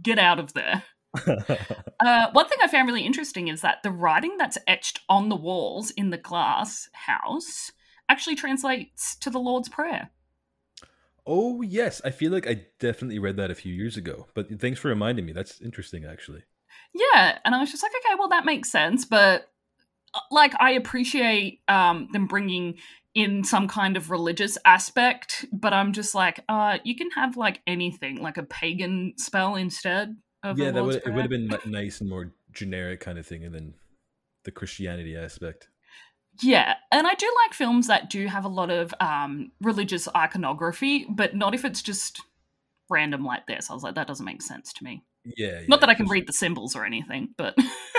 Get 0.00 0.18
out 0.18 0.38
of 0.38 0.54
there. 0.54 0.84
Uh, 2.04 2.30
one 2.32 2.46
thing 2.48 2.58
I 2.62 2.66
found 2.66 2.86
really 2.86 3.06
interesting 3.06 3.48
is 3.48 3.62
that 3.62 3.82
the 3.82 3.90
writing 3.90 4.36
that's 4.36 4.58
etched 4.66 5.00
on 5.08 5.30
the 5.30 5.36
walls 5.36 5.90
in 5.92 6.10
the 6.10 6.18
glass 6.18 6.90
house 6.92 7.72
actually 8.10 8.36
translates 8.36 9.16
to 9.16 9.30
the 9.30 9.38
Lord's 9.38 9.70
Prayer. 9.70 10.10
Oh 11.26 11.62
yes, 11.62 12.02
I 12.04 12.10
feel 12.10 12.30
like 12.30 12.46
I 12.46 12.66
definitely 12.78 13.18
read 13.18 13.36
that 13.38 13.50
a 13.50 13.54
few 13.54 13.72
years 13.72 13.96
ago. 13.96 14.26
But 14.34 14.60
thanks 14.60 14.80
for 14.80 14.88
reminding 14.88 15.24
me. 15.24 15.32
That's 15.32 15.62
interesting, 15.62 16.04
actually. 16.04 16.42
Yeah, 16.92 17.38
and 17.44 17.54
I 17.54 17.60
was 17.60 17.70
just 17.70 17.82
like, 17.82 17.92
okay, 18.04 18.16
well 18.18 18.28
that 18.28 18.44
makes 18.44 18.70
sense, 18.70 19.06
but 19.06 19.48
uh, 20.12 20.20
like 20.30 20.52
I 20.60 20.72
appreciate 20.72 21.60
um, 21.68 22.08
them 22.12 22.26
bringing 22.26 22.74
in 23.14 23.44
some 23.44 23.68
kind 23.68 23.96
of 23.96 24.10
religious 24.10 24.58
aspect, 24.64 25.46
but 25.52 25.72
I'm 25.72 25.92
just 25.92 26.14
like, 26.14 26.40
uh, 26.48 26.78
you 26.84 26.96
can 26.96 27.10
have 27.12 27.36
like 27.36 27.62
anything, 27.66 28.20
like 28.20 28.36
a 28.36 28.42
pagan 28.42 29.14
spell 29.16 29.54
instead 29.54 30.16
of 30.44 30.58
Yeah, 30.58 30.70
that 30.70 30.84
would 30.84 30.96
it 30.96 31.12
would 31.12 31.22
have 31.22 31.30
been 31.30 31.50
nice 31.66 32.00
and 32.00 32.08
more 32.08 32.32
generic 32.52 33.00
kind 33.00 33.18
of 33.18 33.26
thing, 33.26 33.44
and 33.44 33.54
then 33.54 33.74
the 34.44 34.50
Christianity 34.50 35.16
aspect. 35.16 35.68
Yeah, 36.42 36.74
and 36.90 37.06
I 37.06 37.14
do 37.14 37.32
like 37.44 37.54
films 37.54 37.86
that 37.86 38.10
do 38.10 38.26
have 38.26 38.44
a 38.44 38.48
lot 38.48 38.70
of 38.70 38.92
um, 39.00 39.52
religious 39.60 40.08
iconography, 40.16 41.06
but 41.08 41.36
not 41.36 41.54
if 41.54 41.64
it's 41.64 41.80
just 41.80 42.20
random 42.90 43.24
like 43.24 43.46
this. 43.46 43.70
I 43.70 43.74
was 43.74 43.82
like, 43.82 43.94
that 43.94 44.08
doesn't 44.08 44.26
make 44.26 44.42
sense 44.42 44.72
to 44.74 44.84
me. 44.84 45.04
Yeah, 45.24 45.60
Not 45.68 45.80
that 45.80 45.88
I 45.88 45.94
can 45.94 46.06
read 46.06 46.26
the 46.26 46.32
symbols 46.32 46.76
or 46.76 46.84
anything, 46.84 47.30
but 47.38 47.56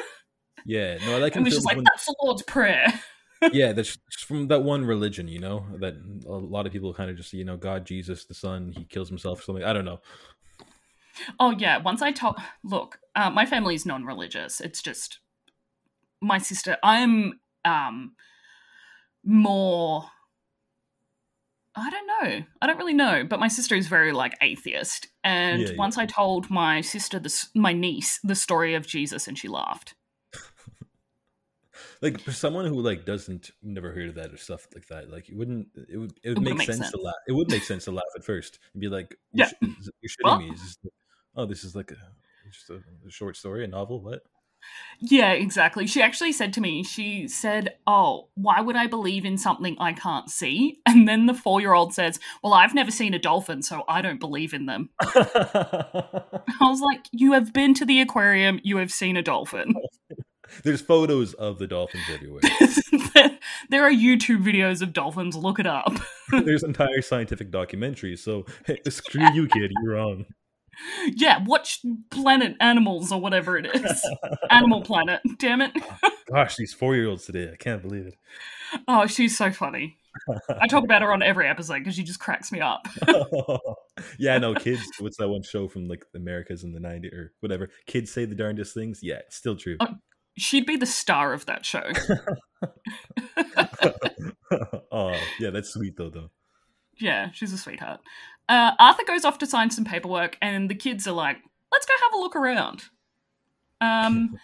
Yeah, 0.65 0.97
no, 1.05 1.15
I 1.15 1.19
like 1.21 1.36
it 1.36 1.43
was 1.43 1.53
just 1.53 1.65
like, 1.65 1.77
when 1.77 1.86
that's 1.86 2.05
the 2.05 2.15
Lord's 2.21 2.41
Prayer. 2.41 2.88
yeah, 3.51 3.71
that's 3.71 3.97
from 4.25 4.47
that 4.47 4.63
one 4.63 4.84
religion, 4.84 5.27
you 5.27 5.39
know, 5.39 5.65
that 5.79 5.93
a 6.25 6.31
lot 6.31 6.65
of 6.65 6.73
people 6.73 6.93
kind 6.93 7.10
of 7.10 7.17
just 7.17 7.34
you 7.34 7.45
know 7.45 7.58
God, 7.58 7.86
Jesus, 7.86 8.25
the 8.25 8.34
Son, 8.34 8.73
he 8.75 8.84
kills 8.86 9.10
himself 9.10 9.39
or 9.39 9.43
something. 9.43 9.63
I 9.63 9.73
don't 9.73 9.86
know. 9.86 10.01
Oh 11.39 11.51
yeah, 11.51 11.78
once 11.78 12.01
I 12.01 12.12
told 12.12 12.38
look, 12.63 12.99
uh, 13.15 13.30
my 13.30 13.45
family 13.45 13.75
is 13.75 13.86
non-religious. 13.86 14.60
It's 14.62 14.82
just 14.82 15.19
my 16.21 16.38
sister. 16.38 16.78
I'm 16.84 17.39
um 17.63 18.13
more. 19.23 20.06
I 21.78 21.89
don't 21.89 22.08
know. 22.08 22.45
I 22.62 22.67
don't 22.67 22.78
really 22.78 22.93
know, 22.93 23.25
but 23.30 23.39
my 23.39 23.49
sister 23.49 23.75
is 23.75 23.88
very 23.88 24.13
like 24.13 24.38
atheist. 24.41 25.08
And 25.25 25.62
Yeah, 25.62 25.67
yeah. 25.71 25.78
once 25.78 25.97
I 25.97 26.06
told 26.06 26.49
my 26.49 26.80
sister, 26.82 27.19
this 27.19 27.49
my 27.54 27.73
niece, 27.73 28.19
the 28.23 28.36
story 28.36 28.75
of 28.75 28.88
Jesus, 28.88 29.28
and 29.28 29.38
she 29.38 29.47
laughed. 29.47 29.93
Like 32.01 32.19
for 32.19 32.32
someone 32.32 32.65
who 32.65 32.82
like 32.82 33.06
doesn't 33.06 33.51
never 33.63 33.91
heard 33.91 34.10
of 34.10 34.15
that 34.15 34.32
or 34.34 34.38
stuff 34.38 34.67
like 34.75 34.88
that, 34.88 35.10
like 35.10 35.30
it 35.30 35.36
wouldn't 35.36 35.67
it 35.89 35.97
would 35.97 36.13
it 36.23 36.30
would 36.30 36.39
wouldn't 36.39 36.58
make 36.60 36.65
sense, 36.67 36.80
sense. 36.80 36.91
to 36.91 36.97
laugh. 37.01 37.15
It 37.28 37.32
would 37.32 37.49
make 37.49 37.63
sense 37.63 37.86
to 37.86 37.91
laugh 37.91 38.04
at 38.15 38.23
first 38.23 38.60
and 38.73 38.82
be 38.82 38.89
like, 38.89 39.17
Yeah. 39.34 39.49
you're, 39.62 39.71
sh- 39.71 39.89
you're 40.01 40.10
shitting 40.10 40.23
Well- 40.23 40.39
me. 40.39 40.51
It's 41.35 41.35
just 41.35 41.35
like, 41.35 41.43
oh, 41.43 41.45
this 41.45 41.63
is 41.63 41.75
like 41.75 41.91
a, 41.91 41.97
just 42.51 42.69
a, 42.69 42.81
a 43.07 43.11
short 43.11 43.37
story, 43.37 43.63
a 43.63 43.67
novel. 43.67 44.01
What? 44.01 44.23
Yeah, 44.99 45.31
exactly. 45.31 45.87
She 45.87 46.01
actually 46.01 46.31
said 46.31 46.53
to 46.53 46.61
me, 46.61 46.83
she 46.83 47.27
said, 47.27 47.75
Oh, 47.85 48.29
why 48.35 48.61
would 48.61 48.75
I 48.75 48.87
believe 48.87 49.25
in 49.25 49.37
something 49.37 49.75
I 49.79 49.93
can't 49.93 50.29
see? 50.29 50.79
And 50.87 51.07
then 51.07 51.25
the 51.25 51.33
four 51.33 51.59
year 51.59 51.73
old 51.73 51.93
says, 51.93 52.19
Well, 52.41 52.53
I've 52.53 52.73
never 52.73 52.91
seen 52.91 53.13
a 53.13 53.19
dolphin, 53.19 53.61
so 53.61 53.83
I 53.87 54.01
don't 54.01 54.19
believe 54.19 54.53
in 54.53 54.65
them. 54.65 54.89
I 55.01 56.23
was 56.61 56.81
like, 56.81 57.05
You 57.11 57.33
have 57.33 57.53
been 57.53 57.73
to 57.75 57.85
the 57.85 57.99
aquarium, 57.99 58.59
you 58.63 58.77
have 58.77 58.91
seen 58.91 59.17
a 59.17 59.21
dolphin. 59.21 59.75
There's 60.63 60.81
photos 60.81 61.33
of 61.33 61.59
the 61.59 61.67
dolphins 61.67 62.05
everywhere. 62.13 62.41
there 63.69 63.83
are 63.83 63.91
YouTube 63.91 64.43
videos 64.43 64.81
of 64.81 64.93
dolphins, 64.93 65.35
look 65.35 65.59
it 65.59 65.67
up. 65.67 65.91
There's 66.31 66.63
entire 66.63 67.01
scientific 67.01 67.51
documentaries. 67.51 68.19
So 68.19 68.45
hey, 68.65 68.79
screw 68.87 69.27
you, 69.33 69.47
kid. 69.47 69.71
You're 69.83 69.95
wrong. 69.95 70.25
yeah, 71.15 71.43
watch 71.43 71.81
Planet 72.09 72.55
Animals 72.59 73.11
or 73.11 73.19
whatever 73.19 73.57
it 73.57 73.65
is. 73.65 74.07
Animal 74.49 74.81
Planet, 74.81 75.21
damn 75.38 75.61
it. 75.61 75.71
Oh, 76.03 76.09
gosh, 76.31 76.55
these 76.55 76.73
four 76.73 76.95
year 76.95 77.07
olds 77.07 77.25
today. 77.25 77.49
I 77.51 77.55
can't 77.55 77.81
believe 77.81 78.07
it. 78.07 78.15
Oh, 78.88 79.05
she's 79.05 79.38
so 79.38 79.51
funny. 79.51 79.97
I 80.61 80.67
talk 80.67 80.83
about 80.83 81.01
her 81.01 81.11
on 81.11 81.21
every 81.21 81.47
episode 81.47 81.79
because 81.79 81.95
she 81.95 82.03
just 82.03 82.19
cracks 82.19 82.51
me 82.51 82.61
up. 82.61 82.88
yeah, 84.17 84.38
no, 84.38 84.53
kids. 84.53 84.81
What's 84.99 85.17
that 85.17 85.29
one 85.29 85.43
show 85.43 85.67
from 85.67 85.88
like 85.88 86.05
the 86.13 86.19
Americas 86.19 86.63
in 86.63 86.73
the 86.73 86.79
90s 86.79 87.13
or 87.13 87.33
whatever? 87.41 87.69
Kids 87.85 88.11
say 88.11 88.25
the 88.25 88.35
darndest 88.35 88.73
things. 88.73 88.99
Yeah, 89.03 89.19
it's 89.25 89.35
still 89.35 89.55
true. 89.55 89.77
Oh. 89.79 89.95
She'd 90.38 90.65
be 90.65 90.75
the 90.75 90.85
star 90.85 91.31
of 91.31 91.45
that 91.45 91.65
show. 91.65 91.83
oh, 94.91 95.17
yeah, 95.39 95.49
that's 95.49 95.69
sweet 95.69 95.95
though, 95.95 96.09
though. 96.09 96.29
Yeah, 96.99 97.31
she's 97.31 97.53
a 97.53 97.57
sweetheart. 97.57 98.01
Uh, 98.47 98.71
Arthur 98.79 99.03
goes 99.05 99.25
off 99.25 99.38
to 99.39 99.45
sign 99.47 99.71
some 99.71 99.86
paperwork, 99.86 100.38
and 100.41 100.69
the 100.69 100.75
kids 100.75 101.08
are 101.08 101.13
like, 101.13 101.38
"Let's 101.71 101.86
go 101.86 101.93
have 102.03 102.13
a 102.13 102.17
look 102.17 102.36
around." 102.36 102.84
Um, 103.81 104.38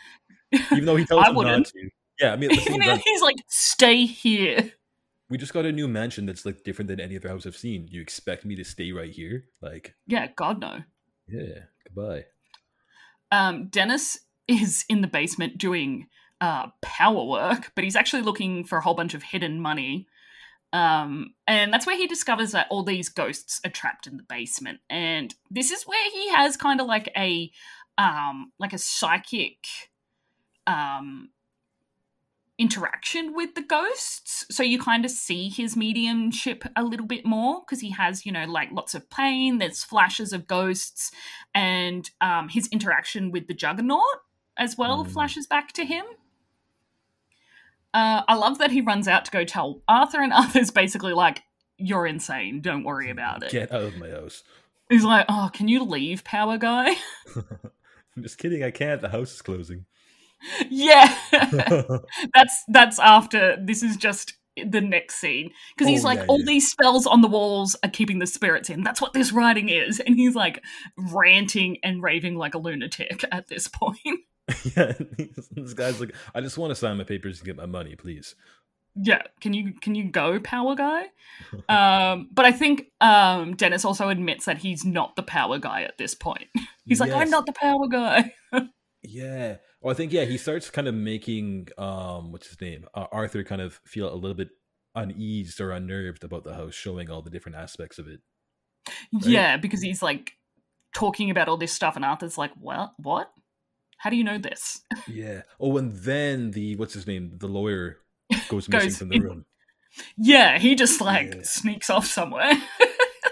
Even 0.71 0.85
though 0.85 0.95
he 0.95 1.05
tells 1.05 1.23
them 1.25 1.35
wouldn't. 1.35 1.57
not 1.57 1.65
to. 1.67 1.89
Yeah, 2.19 2.33
I 2.33 2.35
mean, 2.35 2.49
he's 3.05 3.21
like, 3.21 3.37
"Stay 3.47 4.05
here." 4.05 4.71
we 5.29 5.37
just 5.37 5.53
got 5.53 5.65
a 5.65 5.71
new 5.71 5.87
mansion 5.87 6.25
that's 6.25 6.45
like 6.45 6.61
different 6.65 6.89
than 6.89 6.99
any 6.99 7.15
other 7.15 7.29
house 7.29 7.45
I've 7.47 7.55
seen. 7.55 7.87
You 7.89 8.01
expect 8.01 8.43
me 8.43 8.53
to 8.57 8.65
stay 8.65 8.91
right 8.91 9.09
here? 9.09 9.45
Like, 9.61 9.95
Yeah, 10.05 10.27
God 10.35 10.59
no. 10.59 10.81
yeah, 11.25 11.59
goodbye. 11.85 12.25
Um, 13.31 13.67
Dennis 13.69 14.19
is 14.49 14.83
in 14.89 14.99
the 14.99 15.07
basement 15.07 15.57
doing 15.57 16.07
uh, 16.41 16.67
power 16.81 17.23
work, 17.23 17.71
but 17.75 17.85
he's 17.85 17.95
actually 17.95 18.23
looking 18.23 18.65
for 18.65 18.77
a 18.77 18.81
whole 18.81 18.93
bunch 18.93 19.13
of 19.13 19.23
hidden 19.23 19.61
money. 19.61 20.05
Um, 20.73 21.33
and 21.47 21.73
that's 21.73 21.85
where 21.85 21.97
he 21.97 22.07
discovers 22.07 22.51
that 22.53 22.67
all 22.69 22.83
these 22.83 23.09
ghosts 23.09 23.59
are 23.65 23.71
trapped 23.71 24.07
in 24.07 24.17
the 24.17 24.23
basement. 24.23 24.79
And 24.89 25.33
this 25.49 25.69
is 25.71 25.83
where 25.83 26.09
he 26.11 26.29
has 26.29 26.55
kind 26.55 26.79
of 26.79 26.87
like 26.87 27.11
a 27.17 27.51
um, 27.97 28.51
like 28.57 28.73
a 28.73 28.77
psychic 28.77 29.57
um, 30.65 31.29
interaction 32.57 33.33
with 33.35 33.55
the 33.55 33.61
ghosts. 33.61 34.45
So 34.49 34.63
you 34.63 34.79
kind 34.79 35.03
of 35.03 35.11
see 35.11 35.49
his 35.49 35.75
mediumship 35.75 36.63
a 36.75 36.83
little 36.83 37.05
bit 37.07 37.25
more 37.25 37.61
because 37.61 37.81
he 37.81 37.91
has, 37.91 38.25
you 38.25 38.31
know, 38.31 38.45
like 38.45 38.69
lots 38.71 38.93
of 38.93 39.09
pain. 39.09 39.57
There's 39.57 39.83
flashes 39.83 40.31
of 40.31 40.47
ghosts, 40.47 41.11
and 41.53 42.09
um, 42.21 42.49
his 42.49 42.67
interaction 42.67 43.31
with 43.31 43.47
the 43.47 43.53
Juggernaut 43.53 44.01
as 44.57 44.77
well 44.77 45.03
Mm. 45.03 45.09
flashes 45.11 45.47
back 45.47 45.73
to 45.73 45.85
him. 45.85 46.05
Uh, 47.93 48.21
I 48.27 48.35
love 48.35 48.57
that 48.59 48.71
he 48.71 48.81
runs 48.81 49.07
out 49.07 49.25
to 49.25 49.31
go 49.31 49.43
tell 49.43 49.81
Arthur, 49.87 50.21
and 50.21 50.31
Arthur's 50.33 50.71
basically 50.71 51.13
like, 51.13 51.41
"You're 51.77 52.07
insane. 52.07 52.61
Don't 52.61 52.83
worry 52.83 53.09
about 53.09 53.43
it." 53.43 53.51
Get 53.51 53.71
out 53.71 53.83
of 53.83 53.97
my 53.97 54.09
house. 54.09 54.43
He's 54.89 55.03
like, 55.03 55.25
"Oh, 55.29 55.49
can 55.53 55.67
you 55.67 55.83
leave, 55.83 56.23
Power 56.23 56.57
Guy?" 56.57 56.95
I'm 57.35 58.23
just 58.23 58.37
kidding. 58.37 58.63
I 58.63 58.71
can't. 58.71 59.01
The 59.01 59.09
house 59.09 59.33
is 59.33 59.41
closing. 59.41 59.85
yeah, 60.69 61.15
that's 62.33 62.63
that's 62.67 62.99
after. 62.99 63.57
This 63.61 63.83
is 63.83 63.95
just 63.97 64.33
the 64.57 64.81
next 64.81 65.15
scene 65.15 65.49
because 65.75 65.87
he's 65.87 66.03
Oh, 66.03 66.07
like, 66.07 66.19
yeah, 66.19 66.25
all 66.27 66.39
yeah. 66.39 66.45
these 66.45 66.69
spells 66.69 67.07
on 67.07 67.21
the 67.21 67.27
walls 67.27 67.75
are 67.83 67.89
keeping 67.89 68.19
the 68.19 68.27
spirits 68.27 68.69
in. 68.69 68.83
That's 68.83 68.99
what 69.01 69.13
this 69.13 69.31
writing 69.31 69.69
is, 69.69 69.99
and 69.99 70.15
he's 70.15 70.35
like 70.35 70.63
ranting 70.97 71.77
and 71.83 72.01
raving 72.03 72.35
like 72.37 72.53
a 72.55 72.57
lunatic 72.57 73.23
at 73.31 73.47
this 73.47 73.67
point. 73.67 73.97
yeah, 74.75 74.93
this 75.51 75.73
guy's 75.73 75.99
like, 75.99 76.13
I 76.35 76.41
just 76.41 76.57
want 76.57 76.71
to 76.71 76.75
sign 76.75 76.97
my 76.97 77.03
papers 77.03 77.39
and 77.39 77.45
get 77.45 77.55
my 77.55 77.65
money, 77.65 77.95
please. 77.95 78.35
yeah, 78.95 79.21
can 79.39 79.53
you 79.53 79.73
can 79.73 79.95
you 79.95 80.05
go, 80.11 80.39
Power 80.39 80.75
Guy? 80.75 81.03
Um, 81.69 82.29
but 82.31 82.45
I 82.45 82.51
think 82.51 82.87
um, 82.99 83.55
Dennis 83.55 83.85
also 83.85 84.09
admits 84.09 84.45
that 84.45 84.57
he's 84.59 84.85
not 84.85 85.15
the 85.15 85.23
Power 85.23 85.57
Guy 85.57 85.83
at 85.83 85.97
this 85.97 86.13
point. 86.13 86.47
He's 86.85 86.99
like, 86.99 87.11
I'm 87.11 87.29
not 87.29 87.45
the 87.45 87.53
Power 87.53 87.87
Guy. 87.87 88.33
Yeah. 89.03 89.57
Well, 89.81 89.91
I 89.91 89.95
think 89.95 90.11
yeah, 90.11 90.25
he 90.25 90.37
starts 90.37 90.69
kind 90.69 90.87
of 90.87 90.93
making 90.93 91.69
um, 91.77 92.31
what's 92.31 92.47
his 92.47 92.59
name, 92.61 92.85
uh, 92.93 93.07
Arthur, 93.11 93.43
kind 93.43 93.61
of 93.61 93.79
feel 93.85 94.13
a 94.13 94.15
little 94.15 94.35
bit 94.35 94.49
uneased 94.93 95.59
or 95.59 95.71
unnerved 95.71 96.23
about 96.23 96.43
the 96.43 96.53
house, 96.53 96.73
showing 96.75 97.09
all 97.09 97.21
the 97.21 97.29
different 97.29 97.57
aspects 97.57 97.97
of 97.97 98.07
it. 98.07 98.19
Yeah, 99.11 99.57
because 99.57 99.81
he's 99.81 100.01
like 100.01 100.33
talking 100.93 101.29
about 101.31 101.47
all 101.47 101.57
this 101.57 101.73
stuff, 101.73 101.95
and 101.95 102.05
Arthur's 102.05 102.37
like, 102.37 102.51
"Well, 102.59 102.93
what? 102.97 103.31
How 104.01 104.09
do 104.09 104.15
you 104.15 104.23
know 104.23 104.37
this?" 104.37 104.81
Yeah. 105.07 105.41
Oh, 105.59 105.77
and 105.77 105.91
then 105.91 106.51
the 106.51 106.75
what's 106.75 106.93
his 106.93 107.07
name, 107.07 107.33
the 107.37 107.47
lawyer 107.47 107.97
goes 108.49 108.67
missing 108.69 108.91
from 108.91 109.09
the 109.09 109.15
in- 109.15 109.23
room. 109.23 109.45
yeah, 110.17 110.57
he 110.59 110.75
just 110.75 111.01
like 111.01 111.33
Yeah. 111.35 111.41
sneaks 111.43 111.89
off 111.89 112.05
somewhere. 112.05 112.53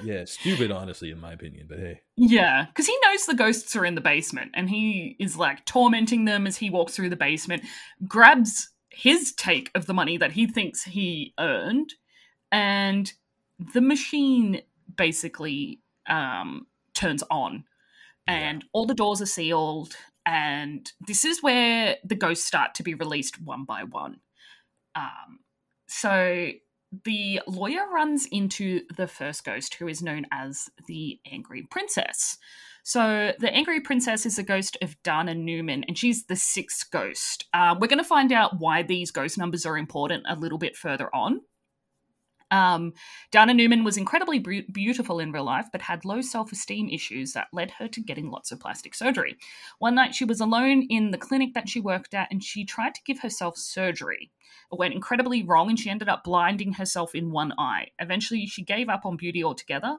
Yeah, 0.02 0.24
stupid, 0.24 0.72
honestly, 0.72 1.12
in 1.12 1.20
my 1.20 1.34
opinion. 1.34 1.66
But 1.68 1.80
hey, 1.80 2.00
yeah, 2.16 2.68
because 2.68 2.88
he 2.88 2.98
knows 3.04 3.26
the 3.26 3.34
ghosts 3.34 3.76
are 3.76 3.84
in 3.84 3.96
the 3.96 4.02
basement, 4.02 4.52
and 4.54 4.70
he 4.70 5.18
is 5.20 5.36
like 5.36 5.66
tormenting 5.66 6.24
them 6.24 6.48
as 6.48 6.56
he 6.56 6.70
walks 6.70 6.96
through 6.96 7.10
the 7.10 7.18
basement, 7.18 7.64
grabs 8.08 8.70
his 8.92 9.34
take 9.34 9.70
of 9.76 9.88
the 9.88 9.94
money 9.94 10.16
that 10.16 10.32
he 10.32 10.48
thinks 10.48 10.84
he 10.86 11.34
earned, 11.38 11.96
and 12.50 13.12
the 13.74 13.82
machine 13.82 14.62
basically 14.96 15.82
um, 16.08 16.66
turns 16.94 17.24
on, 17.30 17.66
and 18.26 18.64
all 18.72 18.86
the 18.86 18.94
doors 18.94 19.22
are 19.22 19.26
sealed. 19.26 19.98
And 20.26 20.92
this 21.08 21.26
is 21.26 21.42
where 21.42 21.98
the 22.04 22.16
ghosts 22.16 22.46
start 22.46 22.76
to 22.76 22.84
be 22.84 22.94
released 22.94 23.42
one 23.42 23.66
by 23.66 23.84
one. 23.84 24.20
Um, 24.96 25.40
so 25.88 26.52
the 27.06 27.42
lawyer 27.48 27.88
runs 27.92 28.28
into 28.32 28.82
the 28.96 29.08
first 29.08 29.44
ghost, 29.44 29.76
who 29.76 29.88
is 29.88 30.02
known 30.02 30.26
as 30.32 30.70
the 30.88 31.20
Angry 31.32 31.64
Princess. 31.70 32.38
So 32.84 33.34
the 33.38 33.54
Angry 33.54 33.82
Princess 33.82 34.26
is 34.26 34.40
a 34.40 34.44
ghost 34.44 34.78
of 34.82 35.02
Dana 35.04 35.36
Newman, 35.36 35.84
and 35.88 35.98
she's 35.98 36.26
the 36.26 36.36
sixth 36.36 36.90
ghost. 36.92 37.46
Uh, 37.54 37.76
we're 37.80 37.88
going 37.88 38.00
to 38.00 38.04
find 38.04 38.32
out 38.32 38.60
why 38.60 38.82
these 38.82 39.12
ghost 39.12 39.38
numbers 39.38 39.66
are 39.66 39.78
important 39.78 40.26
a 40.28 40.36
little 40.36 40.58
bit 40.58 40.76
further 40.76 41.14
on. 41.14 41.42
Um, 42.52 42.94
Dana 43.32 43.54
Newman 43.54 43.84
was 43.84 43.98
incredibly 43.98 44.40
be- 44.40 44.66
beautiful 44.72 45.20
in 45.20 45.32
real 45.32 45.44
life, 45.44 45.68
but 45.72 45.82
had 45.82 46.06
low 46.06 46.22
self 46.22 46.52
esteem 46.52 46.90
issues 46.90 47.34
that 47.34 47.48
led 47.54 47.72
her 47.72 47.88
to 47.88 48.02
getting 48.02 48.32
lots 48.32 48.52
of 48.52 48.60
plastic 48.60 48.96
surgery. 48.96 49.38
One 49.78 49.96
night 49.96 50.16
she 50.16 50.26
was 50.26 50.42
alone 50.42 50.84
in 50.90 51.12
the 51.12 51.18
clinic 51.18 51.54
that 51.54 51.70
she 51.70 51.80
worked 51.80 52.14
at 52.14 52.28
and 52.32 52.44
she 52.44 52.66
tried 52.66 52.96
to 52.96 53.04
give 53.06 53.20
herself 53.20 53.58
surgery. 53.58 54.32
It 54.72 54.80
went 54.80 54.94
incredibly 54.94 55.44
wrong 55.44 55.70
and 55.70 55.80
she 55.80 55.90
ended 55.90 56.10
up 56.10 56.24
blinding 56.24 56.74
herself 56.74 57.14
in 57.16 57.32
one 57.32 57.54
eye. 57.58 57.88
Eventually, 58.00 58.46
she 58.48 58.64
gave 58.64 58.90
up 58.90 59.06
on 59.06 59.18
beauty 59.18 59.44
altogether 59.44 59.98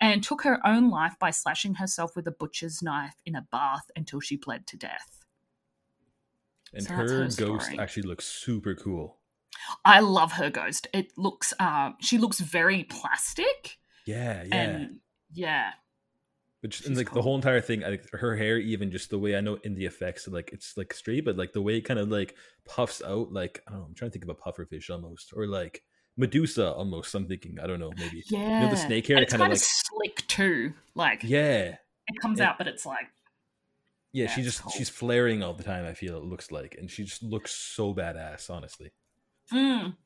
and 0.00 0.22
took 0.22 0.42
her 0.42 0.66
own 0.66 0.90
life 0.90 1.14
by 1.18 1.30
slashing 1.30 1.74
herself 1.74 2.16
with 2.16 2.26
a 2.26 2.32
butcher's 2.32 2.82
knife 2.82 3.16
in 3.26 3.34
a 3.34 3.46
bath 3.52 3.90
until 3.94 4.20
she 4.20 4.36
bled 4.36 4.66
to 4.68 4.76
death. 4.76 5.24
And 6.72 6.84
So 6.84 6.94
her, 6.94 7.24
her 7.24 7.28
ghost 7.36 7.70
actually 7.78 8.04
looks 8.04 8.24
super 8.24 8.74
cool. 8.74 9.19
I 9.84 10.00
love 10.00 10.32
her 10.32 10.50
ghost. 10.50 10.86
It 10.92 11.12
looks, 11.16 11.52
uh, 11.58 11.92
she 12.00 12.18
looks 12.18 12.40
very 12.40 12.84
plastic, 12.84 13.78
Yeah, 14.06 14.42
yeah. 14.44 14.54
and 14.54 15.00
yeah, 15.32 15.70
Which 16.60 16.74
she's 16.76 16.86
and 16.86 16.96
like 16.96 17.12
the 17.12 17.22
whole 17.22 17.36
entire 17.36 17.60
thing, 17.60 17.80
like 17.80 18.08
her 18.12 18.36
hair, 18.36 18.58
even 18.58 18.90
just 18.90 19.10
the 19.10 19.18
way 19.18 19.36
I 19.36 19.40
know 19.40 19.56
in 19.64 19.74
the 19.74 19.86
effects, 19.86 20.26
like 20.28 20.50
it's 20.52 20.76
like 20.76 20.92
straight, 20.92 21.24
but 21.24 21.36
like 21.36 21.52
the 21.52 21.62
way 21.62 21.76
it 21.76 21.82
kind 21.82 21.98
of 22.00 22.08
like 22.10 22.34
puffs 22.66 23.02
out, 23.02 23.32
like 23.32 23.62
I 23.66 23.70
don't 23.72 23.80
know, 23.80 23.86
I'm 23.86 23.94
trying 23.94 24.10
to 24.10 24.18
think 24.18 24.24
of 24.24 24.30
a 24.30 24.34
pufferfish 24.34 24.90
almost, 24.90 25.32
or 25.34 25.46
like 25.46 25.82
Medusa 26.16 26.72
almost. 26.72 27.14
I'm 27.14 27.26
thinking, 27.28 27.58
I 27.62 27.66
don't 27.66 27.80
know, 27.80 27.92
maybe. 27.96 28.22
yeah. 28.28 28.60
You 28.60 28.66
know, 28.66 28.70
the 28.70 28.76
snake 28.76 29.06
hair 29.06 29.18
it's 29.18 29.32
kind 29.32 29.42
of 29.42 29.48
like, 29.50 29.58
slick 29.58 30.26
too. 30.26 30.74
Like 30.94 31.22
yeah, 31.24 31.76
it 32.08 32.20
comes 32.20 32.40
it- 32.40 32.42
out, 32.44 32.58
but 32.58 32.66
it's 32.66 32.84
like 32.84 33.06
yeah. 34.12 34.24
Yeah, 34.24 34.30
she 34.34 34.42
just 34.42 34.62
cool. 34.62 34.72
she's 34.72 34.88
flaring 34.88 35.42
all 35.44 35.54
the 35.54 35.62
time. 35.62 35.86
I 35.86 35.94
feel 35.94 36.16
it 36.16 36.24
looks 36.24 36.50
like, 36.50 36.74
and 36.78 36.90
she 36.90 37.04
just 37.04 37.22
looks 37.22 37.52
so 37.52 37.94
badass. 37.94 38.50
Honestly, 38.50 38.90
Mm. 39.52 39.96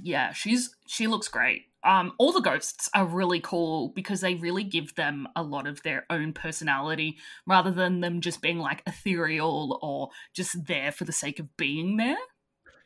Yeah, 0.00 0.32
she's 0.32 0.74
she 0.86 1.06
looks 1.06 1.28
great. 1.28 1.66
Um, 1.84 2.12
all 2.18 2.32
the 2.32 2.40
ghosts 2.40 2.88
are 2.94 3.04
really 3.04 3.40
cool 3.40 3.88
because 3.88 4.20
they 4.20 4.34
really 4.36 4.62
give 4.62 4.94
them 4.94 5.26
a 5.34 5.42
lot 5.42 5.66
of 5.66 5.82
their 5.82 6.06
own 6.10 6.32
personality 6.32 7.18
rather 7.46 7.72
than 7.72 8.00
them 8.00 8.20
just 8.20 8.40
being 8.40 8.58
like 8.58 8.82
ethereal 8.86 9.78
or 9.82 10.10
just 10.32 10.66
there 10.66 10.92
for 10.92 11.04
the 11.04 11.12
sake 11.12 11.40
of 11.40 11.56
being 11.56 11.96
there. 11.96 12.16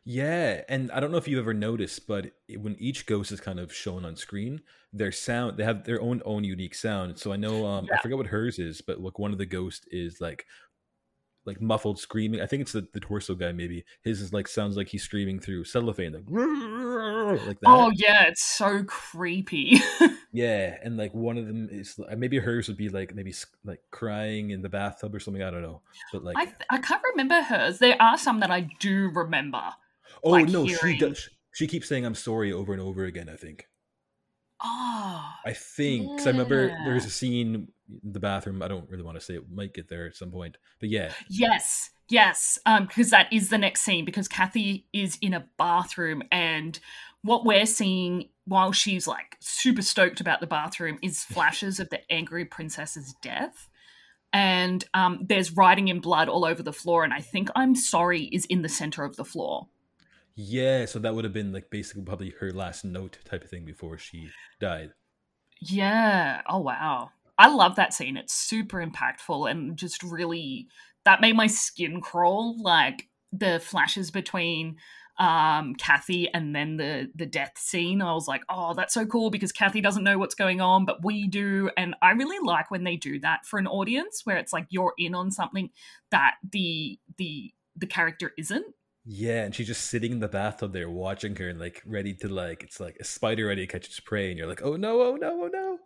yeah. 0.05 0.63
And 0.69 0.91
I 0.93 1.01
don't 1.01 1.11
know 1.11 1.17
if 1.19 1.27
you 1.27 1.39
ever 1.39 1.53
noticed, 1.55 2.07
but 2.07 2.33
when 2.57 2.77
each 2.79 3.07
ghost 3.07 3.33
is 3.33 3.41
kind 3.41 3.59
of 3.59 3.75
shown 3.75 4.05
on 4.05 4.17
screen, 4.17 4.61
their 4.93 5.11
sound 5.13 5.59
they 5.59 5.65
have 5.65 5.85
their 5.85 6.01
own 6.01 6.23
own 6.25 6.45
unique 6.45 6.75
sound. 6.75 7.19
So 7.19 7.33
I 7.33 7.37
know 7.37 7.67
um 7.67 7.89
I 7.93 7.99
forget 7.99 8.17
what 8.17 8.29
hers 8.29 8.59
is, 8.59 8.81
but 8.81 9.01
like 9.01 9.19
one 9.19 9.33
of 9.33 9.39
the 9.39 9.47
ghosts 9.47 9.87
is 9.91 10.21
like 10.21 10.47
like 11.47 11.61
muffled 11.61 11.99
screaming. 11.99 12.41
I 12.41 12.47
think 12.47 12.63
it's 12.63 12.73
the, 12.73 12.87
the 12.93 13.01
torso 13.01 13.35
guy. 13.35 13.53
Maybe 13.53 13.85
his 14.03 14.21
is 14.21 14.33
like 14.33 14.49
sounds 14.49 14.77
like 14.77 14.89
he's 14.89 15.03
screaming 15.05 15.41
through 15.41 15.65
cellophane, 15.65 16.13
like 16.13 16.25
like 17.47 17.61
that. 17.61 17.67
Oh 17.67 17.91
yeah, 17.95 18.25
it's 18.29 18.45
so 18.45 18.85
creepy. 18.85 19.81
Yeah, 20.33 20.77
and 20.83 20.99
like 20.99 21.15
one 21.15 21.39
of 21.39 21.47
them 21.47 21.67
is 21.73 21.99
uh, 21.99 22.15
maybe 22.15 22.39
hers 22.39 22.69
would 22.69 22.77
be 22.77 22.91
like 22.91 23.15
maybe 23.15 23.33
like 23.65 23.81
crying 23.91 24.51
in 24.51 24.61
the 24.61 24.69
bathtub 24.69 25.15
or 25.15 25.19
something. 25.19 25.43
I 25.43 25.51
don't 25.51 25.63
know, 25.63 25.81
but 26.13 26.25
like 26.25 26.37
I 26.37 26.53
I 26.69 26.79
can't 26.79 27.01
remember 27.13 27.41
hers. 27.41 27.79
There 27.79 27.97
are 28.03 28.19
some 28.19 28.41
that 28.41 28.51
I 28.51 28.69
do 28.79 29.09
remember. 29.15 29.63
oh 30.23 30.31
like 30.31 30.49
no, 30.49 30.67
she 30.67 30.99
does. 30.99 31.31
She 31.55 31.67
keeps 31.67 31.89
saying 31.89 32.05
I'm 32.05 32.15
sorry 32.15 32.53
over 32.53 32.75
and 32.75 32.83
over 32.83 33.05
again. 33.05 33.31
I 33.31 33.37
think. 33.37 33.67
Oh, 34.63 35.31
I 35.47 35.55
think 35.55 36.11
because 36.11 36.27
I 36.27 36.31
remember 36.31 36.67
Yeah. 36.67 36.83
there's 36.85 37.07
a 37.07 37.11
scene 37.11 37.69
the 38.03 38.21
bathroom. 38.21 38.63
I 38.63 38.69
don't 38.69 38.89
really 38.91 39.03
want 39.03 39.19
to 39.19 39.25
say 39.25 39.35
it. 39.35 39.51
Might 39.51 39.75
get 39.75 39.89
there 39.89 40.07
at 40.07 40.17
some 40.17 40.31
point, 40.31 40.57
but 40.81 40.89
yeah, 40.89 41.13
Yes, 41.29 41.91
yes, 42.09 42.59
um, 42.67 42.87
because 42.87 43.11
that 43.11 43.33
is 43.33 43.49
the 43.49 43.59
next 43.59 43.83
scene. 43.83 44.05
Because 44.05 44.29
Kathy 44.29 44.87
is 44.93 45.19
in 45.21 45.35
a 45.35 45.47
bathroom, 45.59 46.23
and 46.31 46.79
what 47.23 47.45
we're 47.45 47.67
seeing 47.67 48.29
while 48.45 48.73
she's 48.73 49.07
like 49.07 49.37
super 49.41 49.83
stoked 49.83 50.21
about 50.21 50.41
the 50.41 50.47
bathroom 50.47 50.99
is 51.03 51.23
flashes 51.33 51.81
of 51.81 51.91
the 51.91 52.01
angry 52.13 52.45
princess's 52.45 53.15
death, 53.23 53.69
and 54.33 54.85
um, 54.95 55.25
there's 55.29 55.57
writing 55.57 55.89
in 55.89 56.01
blood 56.01 56.29
all 56.29 56.45
over 56.45 56.63
the 56.63 56.73
floor. 56.73 57.05
And 57.05 57.13
I 57.15 57.21
think 57.21 57.49
"I'm 57.57 57.75
sorry" 57.75 58.25
is 58.25 58.45
in 58.47 58.63
the 58.63 58.69
center 58.69 59.05
of 59.05 59.17
the 59.17 59.25
floor. 59.25 59.69
yeah. 60.35 60.85
So 60.87 60.99
that 60.99 61.15
would 61.15 61.25
have 61.25 61.33
been 61.33 61.53
like 61.53 61.71
basically 61.71 62.03
probably 62.03 62.31
her 62.41 62.53
last 62.53 62.85
note 62.85 63.19
type 63.25 63.45
of 63.45 63.51
thing 63.51 63.65
before 63.65 63.99
she 63.99 64.31
died. 64.61 64.93
Yeah. 65.61 66.43
Oh 66.49 66.59
wow. 66.61 67.11
I 67.39 67.49
love 67.49 67.77
that 67.77 67.93
scene. 67.93 68.17
It's 68.17 68.35
super 68.35 68.85
impactful 68.85 69.51
and 69.51 69.77
just 69.77 70.03
really 70.03 70.69
that 71.05 71.21
made 71.21 71.37
my 71.37 71.47
skin 71.47 72.01
crawl. 72.01 72.61
Like 72.61 73.09
the 73.33 73.61
flashes 73.61 74.11
between 74.11 74.77
um 75.19 75.75
Kathy 75.77 76.29
and 76.33 76.55
then 76.55 76.77
the 76.77 77.11
the 77.15 77.27
death 77.27 77.53
scene. 77.57 78.03
I 78.03 78.13
was 78.13 78.29
like, 78.29 78.43
oh, 78.49 78.75
that's 78.75 78.95
so 78.95 79.07
cool 79.07 79.31
because 79.31 79.53
Kathy 79.53 79.81
doesn't 79.81 80.05
know 80.05 80.19
what's 80.19 80.35
going 80.35 80.61
on, 80.61 80.85
but 80.85 81.05
we 81.05 81.27
do. 81.27 81.71
And 81.77 81.95
I 82.03 82.11
really 82.13 82.39
like 82.45 82.71
when 82.71 82.85
they 82.85 82.97
do 82.97 83.19
that 83.21 83.47
for 83.47 83.59
an 83.59 83.67
audience 83.67 84.23
where 84.25 84.37
it's 84.37 84.53
like 84.53 84.67
you're 84.71 84.95
in 84.99 85.15
on 85.15 85.31
something 85.31 85.71
that 86.11 86.35
the 86.51 86.99
the 87.19 87.53
the 87.77 87.87
character 87.87 88.33
isn't. 88.39 88.67
Yeah, 89.09 89.45
and 89.45 89.55
she's 89.55 89.69
just 89.69 89.87
sitting 89.87 90.11
in 90.11 90.19
the 90.19 90.29
bathtub 90.29 90.73
there 90.73 90.91
watching 90.91 91.37
her 91.37 91.49
and 91.49 91.61
like 91.61 91.81
ready 91.87 92.13
to 92.15 92.29
like 92.29 92.65
it's 92.65 92.81
like 92.81 92.97
a 93.01 93.05
spider 93.05 93.47
ready 93.47 93.65
to 93.65 93.73
catch 93.73 93.87
its 93.87 94.01
prey, 94.01 94.31
and 94.31 94.39
you're 94.39 94.49
like, 94.49 94.63
oh 94.63 94.77
no, 94.77 95.01
oh 95.01 95.17
no, 95.17 95.45
oh 95.45 95.49
no. 95.53 95.79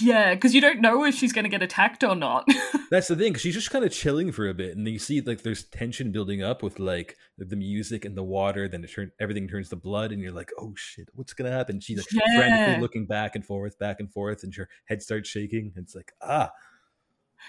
Yeah, 0.00 0.34
because 0.34 0.54
you 0.54 0.60
don't 0.60 0.80
know 0.80 1.04
if 1.04 1.14
she's 1.14 1.32
gonna 1.32 1.48
get 1.48 1.62
attacked 1.62 2.02
or 2.04 2.14
not. 2.16 2.46
That's 2.90 3.08
the 3.08 3.16
thing, 3.16 3.34
she's 3.34 3.54
just 3.54 3.70
kind 3.70 3.84
of 3.84 3.92
chilling 3.92 4.32
for 4.32 4.48
a 4.48 4.54
bit, 4.54 4.76
and 4.76 4.86
then 4.86 4.92
you 4.92 4.98
see 4.98 5.20
like 5.20 5.42
there's 5.42 5.64
tension 5.64 6.10
building 6.12 6.42
up 6.42 6.62
with 6.62 6.78
like 6.80 7.16
the 7.38 7.56
music 7.56 8.04
and 8.04 8.16
the 8.16 8.22
water. 8.24 8.68
Then 8.68 8.82
it 8.84 8.88
turn 8.92 9.12
everything 9.20 9.46
turns 9.48 9.68
to 9.70 9.76
blood, 9.76 10.10
and 10.12 10.20
you're 10.20 10.32
like, 10.32 10.50
"Oh 10.58 10.72
shit, 10.76 11.08
what's 11.14 11.32
gonna 11.34 11.52
happen?" 11.52 11.80
She's 11.80 11.98
like 11.98 12.06
Yeah. 12.12 12.36
frantically 12.38 12.80
looking 12.80 13.06
back 13.06 13.34
and 13.36 13.44
forth, 13.46 13.78
back 13.78 14.00
and 14.00 14.12
forth, 14.12 14.42
and 14.42 14.54
her 14.56 14.68
head 14.86 15.02
starts 15.02 15.28
shaking. 15.28 15.72
It's 15.76 15.94
like, 15.94 16.12
ah, 16.20 16.50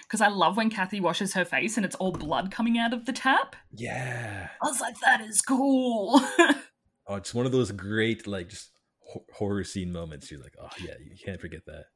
Because 0.04 0.20
I 0.20 0.28
love 0.28 0.56
when 0.56 0.70
Kathy 0.70 1.00
washes 1.00 1.34
her 1.34 1.44
face 1.44 1.76
and 1.76 1.84
it's 1.84 1.96
all 1.96 2.12
blood 2.12 2.50
coming 2.50 2.78
out 2.78 2.92
of 2.94 3.04
the 3.06 3.12
tap. 3.12 3.56
yeah. 3.72 4.48
I 4.62 4.66
was 4.66 4.80
like, 4.80 4.98
that 5.00 5.20
is 5.20 5.40
cool. 5.42 6.20
Oh, 7.08 7.16
it's 7.16 7.34
one 7.34 7.46
of 7.46 7.52
those 7.52 7.72
great 7.72 8.28
like 8.28 8.48
just 8.48 8.70
horror 9.34 9.64
scene 9.64 9.92
moments. 9.92 10.30
You're 10.30 10.40
like, 10.40 10.54
oh 10.62 10.68
yeah, 10.80 10.94
you 11.04 11.16
can't 11.22 11.40
forget 11.40 11.66
that. 11.66 11.86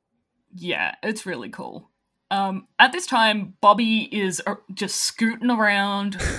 Yeah, 0.57 0.95
it's 1.03 1.27
really 1.27 1.49
cool. 1.49 1.91
Um, 2.31 2.67
at 2.79 2.93
this 2.93 3.07
time, 3.07 3.55
Bobby 3.61 4.09
is 4.13 4.43
uh, 4.47 4.57
just 4.75 4.97
scooting 4.97 5.51
around. 5.51 6.21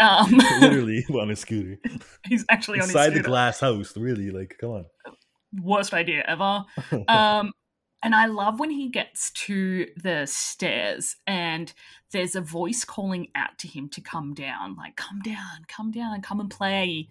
Um, 0.00 0.30
Literally 0.60 1.04
on 1.10 1.30
a 1.30 1.36
scooter 1.36 1.78
he's 2.26 2.46
actually 2.48 2.78
on 2.78 2.86
his 2.86 2.96
inside 2.96 3.10
the 3.10 3.20
glass 3.20 3.60
house. 3.60 3.94
Really, 3.98 4.30
like, 4.30 4.56
come 4.58 4.70
on. 4.70 4.86
Worst 5.62 5.92
idea 5.92 6.24
ever. 6.26 6.64
Um, 7.06 7.52
and 8.02 8.14
I 8.14 8.24
love 8.24 8.58
when 8.58 8.70
he 8.70 8.88
gets 8.88 9.30
to 9.32 9.88
the 10.02 10.24
stairs 10.24 11.16
and 11.26 11.70
there's 12.12 12.34
a 12.34 12.40
voice 12.40 12.82
calling 12.82 13.28
out 13.34 13.58
to 13.58 13.68
him 13.68 13.90
to 13.90 14.00
come 14.00 14.32
down, 14.32 14.74
like, 14.74 14.96
come 14.96 15.20
down, 15.20 15.66
come 15.68 15.90
down, 15.90 16.22
come 16.22 16.40
and 16.40 16.50
play. 16.50 17.08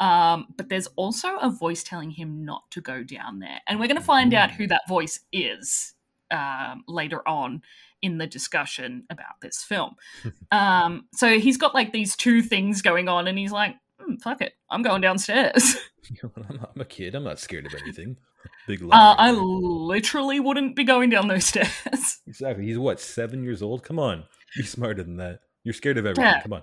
Um, 0.00 0.46
but 0.56 0.68
there's 0.68 0.86
also 0.96 1.36
a 1.38 1.50
voice 1.50 1.82
telling 1.82 2.10
him 2.10 2.44
not 2.44 2.70
to 2.72 2.80
go 2.80 3.02
down 3.02 3.40
there. 3.40 3.60
And 3.66 3.80
we're 3.80 3.88
going 3.88 3.98
to 3.98 4.04
find 4.04 4.32
out 4.34 4.50
who 4.52 4.66
that 4.68 4.82
voice 4.88 5.20
is 5.32 5.94
um, 6.30 6.84
later 6.86 7.26
on 7.26 7.62
in 8.00 8.18
the 8.18 8.26
discussion 8.26 9.04
about 9.10 9.40
this 9.42 9.62
film. 9.62 9.96
um, 10.52 11.06
so 11.12 11.38
he's 11.40 11.56
got 11.56 11.74
like 11.74 11.92
these 11.92 12.14
two 12.16 12.42
things 12.42 12.80
going 12.82 13.08
on, 13.08 13.26
and 13.26 13.36
he's 13.38 13.50
like, 13.52 13.74
hmm, 14.00 14.14
fuck 14.16 14.40
it, 14.40 14.52
I'm 14.70 14.82
going 14.82 15.00
downstairs. 15.00 15.76
I'm, 16.22 16.80
a 16.80 16.84
kid. 16.84 17.14
I'm 17.14 17.24
not 17.24 17.38
scared 17.38 17.66
of 17.66 17.74
anything. 17.82 18.16
Big 18.68 18.82
Uh, 18.82 18.86
lie. 18.86 19.14
I 19.18 19.30
literally 19.32 20.38
wouldn't 20.40 20.76
be 20.76 20.84
going 20.84 21.10
down 21.10 21.26
those 21.28 21.44
stairs. 21.46 22.20
Exactly. 22.26 22.64
He's 22.66 22.78
what, 22.78 23.00
seven 23.00 23.42
years 23.42 23.62
old? 23.62 23.82
Come 23.82 23.98
on. 23.98 24.24
Be 24.56 24.62
smarter 24.62 25.02
than 25.02 25.16
that. 25.16 25.40
You're 25.64 25.74
scared 25.74 25.98
of 25.98 26.06
everything. 26.06 26.24
Yeah. 26.24 26.40
Come 26.42 26.52
on. 26.54 26.62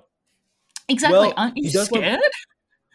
exactly. 0.88 1.20
Well, 1.20 1.34
Aren't 1.36 1.58
you 1.58 1.64
he 1.66 1.72
does 1.72 1.92
want- 1.92 2.04
scared? 2.04 2.22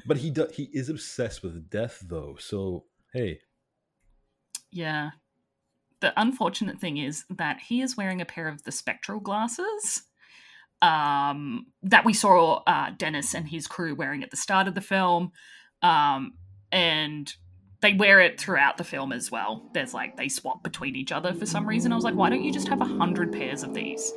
But 0.07 0.19
he 0.19 0.31
do, 0.31 0.49
he 0.53 0.71
is 0.73 0.89
obsessed 0.89 1.43
with 1.43 1.71
death 1.71 2.03
though. 2.07 2.37
So 2.39 2.85
hey. 3.13 3.41
Yeah. 4.71 5.11
The 6.01 6.13
unfortunate 6.19 6.79
thing 6.79 6.97
is 6.97 7.25
that 7.29 7.61
he 7.61 7.83
is 7.83 7.97
wearing 7.97 8.21
a 8.21 8.25
pair 8.25 8.49
of 8.49 8.63
the 8.63 8.73
spectral 8.73 9.21
glasses 9.21 10.03
um, 10.83 11.67
that 11.83 12.05
we 12.05 12.15
saw 12.15 12.63
uh, 12.67 12.91
Dennis 12.97 13.35
and 13.35 13.49
his 13.49 13.67
crew 13.67 13.95
wearing 13.95 14.23
at 14.23 14.31
the 14.31 14.37
start 14.37 14.67
of 14.67 14.75
the 14.75 14.81
film. 14.81 15.33
Um, 15.83 16.33
and 16.73 17.33
they 17.83 17.95
wear 17.95 18.21
it 18.21 18.41
throughout 18.41 18.79
the 18.79 18.85
film 18.85 19.13
as 19.13 19.31
well. 19.31 19.71
There's 19.75 19.93
like, 19.93 20.17
they 20.17 20.29
swap 20.29 20.63
between 20.63 20.97
each 20.97 21.13
other 21.13 21.35
for 21.35 21.47
some 21.47 21.67
reason. 21.67 21.93
I 21.93 21.97
was 21.97 22.05
like, 22.05 22.15
why 22.15 22.31
don't 22.31 22.45
you 22.45 22.53
just 22.53 22.69
have 22.69 22.81
a 22.81 22.87
hundred 22.87 23.33
pairs 23.33 23.63
of 23.63 23.75
these? 23.75 24.13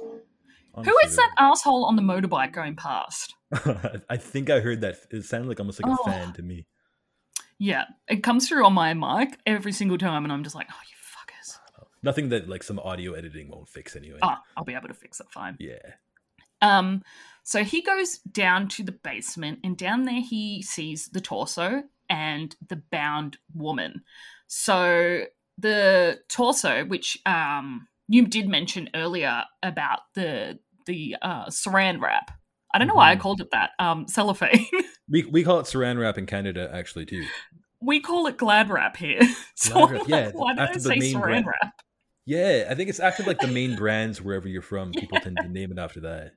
Who 0.75 0.97
is 1.05 1.15
that 1.17 1.31
asshole 1.37 1.85
on 1.85 1.95
the 1.95 2.01
motorbike 2.01 2.51
going 2.51 2.75
past? 2.75 3.35
I 4.09 4.17
think 4.17 4.49
I 4.49 4.59
heard 4.59 4.81
that. 4.81 4.97
It 5.11 5.23
sounded 5.25 5.47
like 5.47 5.59
almost 5.59 5.81
like 5.83 5.91
a 5.91 5.97
Oh. 5.99 6.03
fan 6.05 6.33
to 6.33 6.41
me. 6.41 6.65
Yeah, 7.59 7.85
it 8.07 8.23
comes 8.23 8.47
through 8.49 8.65
on 8.65 8.73
my 8.73 8.93
mic 8.93 9.39
every 9.45 9.71
single 9.71 9.97
time, 9.97 10.23
and 10.23 10.33
I'm 10.33 10.43
just 10.43 10.55
like, 10.55 10.67
oh, 10.69 10.81
you 10.89 10.97
fuckers. 10.97 11.85
Nothing 12.01 12.29
that 12.29 12.49
like 12.49 12.63
some 12.63 12.79
audio 12.79 13.13
editing 13.13 13.49
won't 13.49 13.69
fix 13.69 13.95
anyway. 13.95 14.19
Ah, 14.21 14.41
I'll 14.57 14.63
be 14.65 14.73
able 14.73 14.87
to 14.89 14.93
fix 14.93 15.19
it 15.19 15.27
fine. 15.31 15.55
Yeah. 15.59 15.77
Um, 16.61 17.03
so 17.43 17.63
he 17.63 17.81
goes 17.81 18.17
down 18.19 18.67
to 18.69 18.83
the 18.83 18.91
basement, 18.91 19.59
and 19.63 19.77
down 19.77 20.03
there 20.03 20.21
he 20.21 20.61
sees 20.61 21.09
the 21.09 21.21
torso, 21.21 21.83
and 22.09 22.55
the 22.67 22.81
bound 22.91 23.37
woman. 23.53 24.01
So 24.47 25.25
the 25.57 26.19
torso, 26.29 26.85
which 26.85 27.17
um, 27.25 27.87
you 28.07 28.25
did 28.27 28.47
mention 28.49 28.89
earlier 28.95 29.43
about 29.61 29.99
the 30.15 30.59
the 30.85 31.15
uh, 31.21 31.45
saran 31.47 32.01
wrap. 32.01 32.31
I 32.73 32.79
don't 32.79 32.87
know 32.87 32.95
why 32.95 33.11
I 33.11 33.15
Mhm. 33.15 33.19
called 33.19 33.41
it 33.41 33.51
that. 33.51 33.71
Um, 33.79 34.07
cellophane. 34.07 34.65
We 35.09 35.23
we 35.25 35.43
call 35.43 35.59
it 35.59 35.65
saran 35.65 35.99
wrap 35.99 36.17
in 36.17 36.25
Canada 36.25 36.69
actually 36.73 37.05
too. 37.05 37.25
we 37.81 37.99
call 37.99 38.25
it 38.27 38.37
glad 38.37 38.69
wrap 38.69 38.95
here. 38.97 39.19
So 39.55 39.73
Glad 39.87 39.91
wrap, 39.91 40.07
yeah, 40.07 40.31
why 40.33 40.53
did 40.53 40.59
I 40.61 40.77
say 40.77 40.97
saran 40.97 41.21
brand. 41.21 41.45
wrap? 41.45 41.73
Yeah, 42.25 42.67
I 42.69 42.75
think 42.75 42.89
it's 42.89 43.01
after 43.01 43.21
like 43.23 43.39
the 43.41 43.47
main 43.47 43.75
brands 43.81 44.21
wherever 44.21 44.47
you're 44.47 44.61
from. 44.61 44.93
People 44.93 45.19
tend 45.19 45.41
to 45.41 45.47
name 45.49 45.71
it 45.73 45.77
after 45.77 45.99
that. 46.01 46.31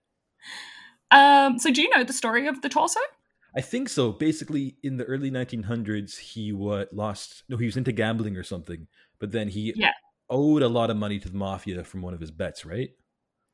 Um, 1.10 1.58
so 1.58 1.70
do 1.72 1.80
you 1.82 1.88
know 1.96 2.04
the 2.04 2.12
story 2.12 2.46
of 2.48 2.60
the 2.62 2.68
torso? 2.68 3.00
I 3.56 3.60
think 3.60 3.88
so. 3.88 4.12
Basically, 4.12 4.76
in 4.82 4.96
the 4.96 5.04
early 5.04 5.30
1900s, 5.30 6.18
he 6.18 6.52
what 6.52 6.92
lost. 6.92 7.44
No, 7.48 7.56
he 7.56 7.64
was 7.66 7.76
into 7.76 7.92
gambling 7.92 8.36
or 8.36 8.42
something. 8.42 8.86
But 9.18 9.30
then 9.32 9.48
he 9.48 9.72
Yeah. 9.76 9.92
owed 10.28 10.62
a 10.62 10.68
lot 10.68 10.90
of 10.90 10.96
money 10.96 11.18
to 11.20 11.28
the 11.28 11.36
mafia 11.38 11.84
from 11.84 12.02
one 12.02 12.12
of 12.14 12.20
his 12.20 12.30
bets, 12.32 12.66
right? 12.66 12.90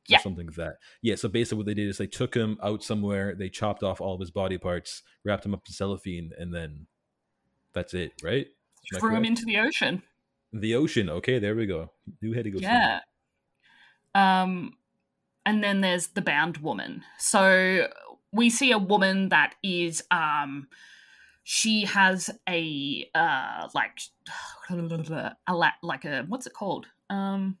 Or 0.03 0.13
Yeah. 0.13 0.19
something 0.19 0.47
like 0.47 0.55
that. 0.57 0.77
Yeah. 1.01 1.15
So 1.15 1.29
basically, 1.29 1.57
what 1.57 1.65
they 1.65 1.73
did 1.73 1.87
is 1.87 1.97
they 1.97 2.07
took 2.07 2.35
him 2.35 2.57
out 2.61 2.83
somewhere. 2.83 3.35
They 3.35 3.49
chopped 3.49 3.83
off 3.83 4.01
all 4.01 4.13
of 4.15 4.19
his 4.19 4.31
body 4.31 4.57
parts, 4.57 5.01
wrapped 5.23 5.45
him 5.45 5.53
up 5.53 5.61
in 5.67 5.73
cellophane, 5.73 6.31
and 6.37 6.53
then 6.53 6.87
that's 7.73 7.93
it, 7.93 8.11
right? 8.21 8.47
Am 8.93 8.99
Threw 8.99 9.15
him 9.15 9.23
into 9.25 9.45
the 9.45 9.57
ocean. 9.59 10.03
the 10.51 10.75
ocean. 10.75 11.09
Okay, 11.09 11.39
there 11.39 11.55
we 11.55 11.65
go. 11.65 11.91
Knew 12.21 12.33
had 12.33 12.43
to 12.43 12.51
go. 12.51 12.59
Yeah. 12.59 12.99
Um, 14.15 14.73
and 15.45 15.63
then 15.63 15.81
there's 15.81 16.07
the 16.07 16.21
bound 16.21 16.57
woman. 16.57 17.03
So 17.17 17.87
we 18.31 18.49
see 18.49 18.71
a 18.71 18.77
woman 18.77 19.29
that 19.29 19.55
is 19.63 20.03
um 20.11 20.67
she 21.43 21.85
has 21.85 22.29
a 22.47 23.09
uh 23.15 23.67
like 23.73 23.99
a 24.69 25.71
like 25.81 26.05
a 26.05 26.23
what's 26.27 26.47
it 26.47 26.53
called? 26.53 26.87
Um 27.09 27.57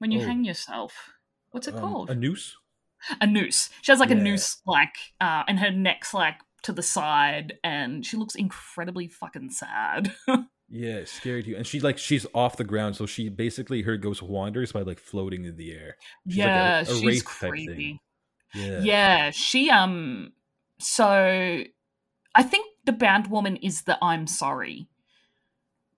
when 0.00 0.10
you 0.10 0.20
Oh. 0.20 0.24
hang 0.26 0.44
yourself. 0.44 1.12
What's 1.52 1.68
it 1.68 1.74
Um, 1.74 1.80
called? 1.80 2.10
a 2.10 2.14
noose. 2.16 2.56
a 3.20 3.26
noose. 3.26 3.70
She 3.82 3.92
has 3.92 3.98
like 4.00 4.10
a 4.10 4.14
noose 4.14 4.60
like 4.66 4.94
uh 5.20 5.44
and 5.48 5.58
her 5.60 5.70
neck's 5.70 6.12
like 6.12 6.36
to 6.64 6.72
the 6.72 6.82
side 6.82 7.54
and 7.64 8.04
she 8.04 8.16
looks 8.18 8.34
incredibly 8.34 9.06
fucking 9.08 9.50
sad. 9.50 10.12
Yeah, 10.72 11.02
scared 11.04 11.48
you. 11.48 11.56
And 11.56 11.66
she 11.66 11.80
like 11.80 11.98
she's 11.98 12.26
off 12.32 12.56
the 12.56 12.62
ground, 12.62 12.94
so 12.94 13.04
she 13.04 13.28
basically 13.28 13.82
her 13.82 13.96
ghost 13.96 14.22
wanders 14.22 14.70
by 14.70 14.82
like 14.82 15.00
floating 15.00 15.44
in 15.44 15.56
the 15.56 15.72
air. 15.72 15.96
She's 16.28 16.38
like 16.38 16.46
a- 16.46 16.48
yeah, 16.48 16.78
a 16.80 16.84
she's 16.86 17.04
wraith 17.04 17.24
type 17.24 17.40
thing. 17.40 17.50
creepy. 17.66 18.00
Yeah. 18.54 18.80
Yeah. 18.80 19.30
she 19.32 19.68
um 19.68 20.32
so 20.78 21.08
I 22.34 22.42
think 22.44 22.66
the 22.84 22.92
band 22.92 23.26
woman 23.26 23.56
is 23.56 23.82
the 23.82 23.98
I'm 24.00 24.28
sorry. 24.28 24.86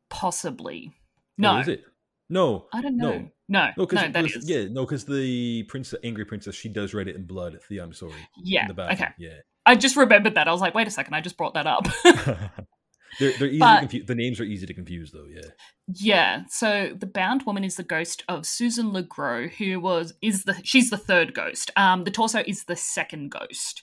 Possibly. 0.08 0.92
No. 1.38 1.56
Oh, 1.56 1.60
is 1.60 1.68
it? 1.68 1.84
No. 2.28 2.66
I 2.72 2.80
don't 2.82 2.96
know. 2.96 3.18
No. 3.18 3.28
No, 3.48 3.68
No, 3.76 3.86
because 3.86 4.12
that 4.12 4.24
is. 4.24 4.48
yeah, 4.48 4.64
no, 4.70 4.84
because 4.86 5.04
the 5.04 5.64
princess, 5.64 5.98
angry 6.04 6.24
princess, 6.24 6.54
she 6.54 6.68
does 6.68 6.94
write 6.94 7.08
it 7.08 7.16
in 7.16 7.26
blood. 7.26 7.58
The 7.68 7.78
I'm 7.80 7.92
sorry. 7.92 8.12
Yeah. 8.42 8.62
In 8.62 8.68
the 8.68 8.74
bathroom. 8.74 9.02
Okay. 9.02 9.12
Yeah. 9.18 9.34
I 9.66 9.74
just 9.76 9.96
remembered 9.96 10.34
that. 10.36 10.48
I 10.48 10.52
was 10.52 10.60
like, 10.60 10.74
wait 10.74 10.86
a 10.86 10.90
second, 10.90 11.14
I 11.14 11.20
just 11.20 11.36
brought 11.36 11.54
that 11.54 11.66
up. 11.66 11.86
they're 13.20 13.32
they're 13.38 13.48
easy 13.48 13.58
But- 13.58 13.74
to 13.74 13.80
confuse. 13.80 14.06
The 14.06 14.14
names 14.14 14.40
are 14.40 14.44
easy 14.44 14.66
to 14.66 14.74
confuse 14.74 15.12
though. 15.12 15.26
Yeah. 15.28 15.50
Yeah, 15.94 16.42
so 16.48 16.92
the 16.98 17.06
bound 17.06 17.42
woman 17.42 17.64
is 17.64 17.76
the 17.76 17.82
ghost 17.82 18.22
of 18.28 18.46
Susan 18.46 18.92
LeGros, 18.92 19.52
who 19.54 19.80
was 19.80 20.14
is 20.22 20.44
the 20.44 20.56
she's 20.64 20.88
the 20.90 20.96
third 20.96 21.34
ghost. 21.34 21.70
Um, 21.76 22.04
the 22.04 22.10
torso 22.10 22.42
is 22.46 22.64
the 22.64 22.76
second 22.76 23.30
ghost. 23.30 23.82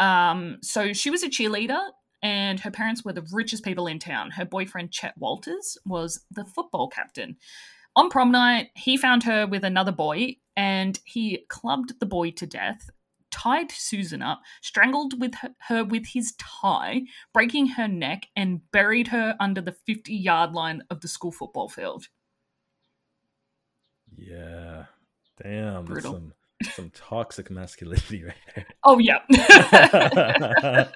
Um, 0.00 0.58
so 0.62 0.92
she 0.92 1.10
was 1.10 1.22
a 1.22 1.28
cheerleader, 1.28 1.80
and 2.22 2.60
her 2.60 2.70
parents 2.70 3.04
were 3.04 3.12
the 3.12 3.26
richest 3.32 3.64
people 3.64 3.86
in 3.86 3.98
town. 3.98 4.30
Her 4.32 4.44
boyfriend 4.44 4.92
Chet 4.92 5.14
Walters 5.18 5.76
was 5.84 6.24
the 6.30 6.44
football 6.44 6.88
captain. 6.88 7.36
On 7.96 8.10
prom 8.10 8.30
night, 8.30 8.68
he 8.74 8.98
found 8.98 9.22
her 9.22 9.46
with 9.46 9.64
another 9.64 9.90
boy, 9.90 10.36
and 10.54 11.00
he 11.04 11.46
clubbed 11.48 11.98
the 11.98 12.06
boy 12.06 12.30
to 12.32 12.46
death. 12.46 12.90
Tied 13.30 13.72
Susan 13.72 14.22
up, 14.22 14.42
strangled 14.62 15.18
with 15.20 15.34
her, 15.36 15.50
her 15.68 15.82
with 15.84 16.06
his 16.12 16.34
tie, 16.38 17.02
breaking 17.32 17.68
her 17.68 17.88
neck 17.88 18.26
and 18.36 18.60
buried 18.70 19.08
her 19.08 19.34
under 19.40 19.60
the 19.62 19.72
50 19.72 20.14
yard 20.14 20.52
line 20.52 20.82
of 20.90 21.00
the 21.00 21.08
school 21.08 21.32
football 21.32 21.68
field. 21.68 22.06
Yeah. 24.14 24.84
Damn. 25.42 25.86
Brutal. 25.86 26.12
some 26.12 26.32
some 26.74 26.90
toxic 26.90 27.50
masculinity 27.50 28.24
right 28.26 28.34
there. 28.54 28.66
Oh, 28.84 28.98
yeah. 28.98 29.20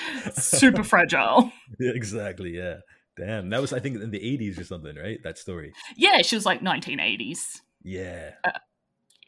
Super 0.34 0.84
fragile. 0.84 1.52
Exactly. 1.78 2.56
Yeah. 2.56 2.76
Damn. 3.16 3.50
That 3.50 3.60
was 3.60 3.72
I 3.72 3.80
think 3.80 4.00
in 4.00 4.10
the 4.10 4.18
80s 4.18 4.58
or 4.58 4.64
something, 4.64 4.96
right? 4.96 5.22
That 5.22 5.38
story. 5.38 5.72
Yeah, 5.96 6.22
she 6.22 6.36
was 6.36 6.46
like 6.46 6.60
1980s. 6.60 7.60
Yeah. 7.82 8.32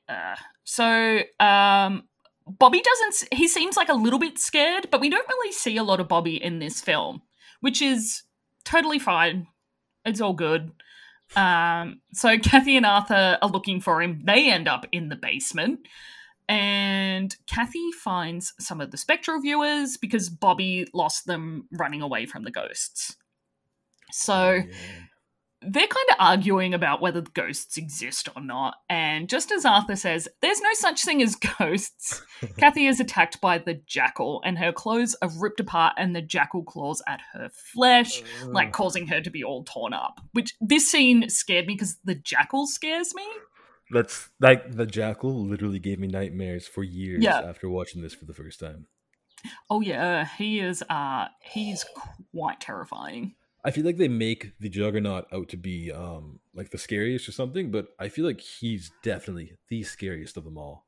Uh, 0.09 0.37
so, 0.65 1.21
um, 1.41 2.05
Bobby 2.47 2.83
doesn't, 2.83 3.29
he 3.33 3.49
seems 3.49 3.77
like 3.77 3.89
a 3.89 3.95
little 3.95 4.19
bit 4.19 4.39
scared, 4.39 4.89
but 4.91 5.01
we 5.01 5.09
don't 5.09 5.29
really 5.29 5.53
see 5.53 5.77
a 5.77 5.83
lot 5.83 6.01
of 6.01 6.09
Bobby 6.09 6.43
in 6.43 6.59
this 6.59 6.81
film, 6.81 7.23
which 7.61 7.81
is 7.81 8.23
totally 8.65 8.99
fine. 8.99 9.47
It's 10.05 10.21
all 10.21 10.35
good. 10.35 10.73
Um, 11.37 12.01
so 12.13 12.39
Kathy 12.43 12.77
and 12.77 12.87
Arthur 12.87 13.39
are 13.41 13.49
looking 13.49 13.81
for 13.81 14.03
him. 14.03 14.23
They 14.25 14.51
end 14.51 14.69
up 14.69 14.87
in 14.93 15.09
the 15.09 15.17
basement. 15.17 15.81
And 16.47 17.35
Kathy 17.47 17.91
finds 17.93 18.53
some 18.59 18.83
of 18.83 18.91
the 18.91 18.99
spectral 18.99 19.41
viewers 19.41 19.97
because 19.97 20.29
Bobby 20.29 20.87
lost 20.93 21.27
them 21.27 21.67
running 21.73 22.03
away 22.03 22.27
from 22.27 22.45
the 22.45 22.51
ghosts. 22.51 23.17
So 24.17 24.55
Yeah. 24.55 24.65
they're 25.61 25.87
kind 25.87 26.09
of 26.11 26.17
arguing 26.21 26.75
about 26.75 27.01
whether 27.01 27.21
the 27.23 27.31
ghosts 27.31 27.77
exist 27.77 28.29
or 28.37 28.43
not. 28.43 28.75
And 28.91 29.29
just 29.29 29.51
as 29.51 29.65
Arthur 29.65 29.97
says, 29.97 30.29
there's 30.43 30.61
no 30.61 30.69
such 30.75 31.03
thing 31.05 31.23
as 31.23 31.35
ghosts, 31.37 32.23
Kathy 32.59 32.87
is 32.87 33.01
attacked 33.01 33.41
by 33.41 33.59
the 33.59 33.81
jackal, 33.87 34.43
and 34.45 34.59
her 34.59 34.73
clothes 34.73 35.17
are 35.23 35.31
ripped 35.41 35.61
apart, 35.61 35.95
and 35.97 36.15
the 36.15 36.21
jackal 36.23 36.63
claws 36.65 37.03
at 37.09 37.21
her 37.33 37.51
flesh, 37.73 38.23
like 38.47 38.73
causing 38.73 39.07
her 39.09 39.21
to 39.23 39.31
be 39.31 39.43
all 39.43 39.65
torn 39.65 39.93
up. 39.95 40.21
Which 40.33 40.55
this 40.61 40.91
scene 40.91 41.29
scared 41.31 41.67
me 41.67 41.75
because 41.75 41.97
the 42.05 42.15
jackal 42.15 42.67
scares 42.67 43.15
me. 43.15 43.25
That's 43.91 44.31
like 44.41 44.71
the 44.77 44.87
jackal 44.87 45.45
literally 45.47 45.79
gave 45.79 45.99
me 45.99 46.09
nightmares 46.09 46.67
for 46.69 46.83
years 46.83 47.23
Yeah. 47.25 47.41
after 47.41 47.69
watching 47.69 48.03
this 48.03 48.15
for 48.15 48.25
the 48.27 48.35
first 48.35 48.61
time. 48.61 48.87
Oh 49.71 49.81
yeah, 49.81 50.27
he 50.39 50.61
is. 50.61 50.83
Uh, 50.89 51.27
he's 51.41 51.85
quite 52.35 52.61
terrifying. 52.61 53.35
I 53.65 53.71
feel 53.71 53.85
like 53.85 53.97
they 53.97 54.09
make 54.09 54.53
the 54.61 54.69
juggernaut 54.69 55.27
out 55.33 55.49
to 55.51 55.57
be 55.57 55.91
um 55.91 56.41
like 56.55 56.71
the 56.71 56.79
scariest 56.79 57.29
or 57.29 57.33
something, 57.33 57.71
but 57.71 57.89
I 57.99 58.09
feel 58.09 58.25
like 58.27 58.41
he's 58.41 58.91
definitely 59.03 59.57
the 59.69 59.83
scariest 59.83 60.37
of 60.37 60.45
them 60.45 60.59
all. 60.59 60.87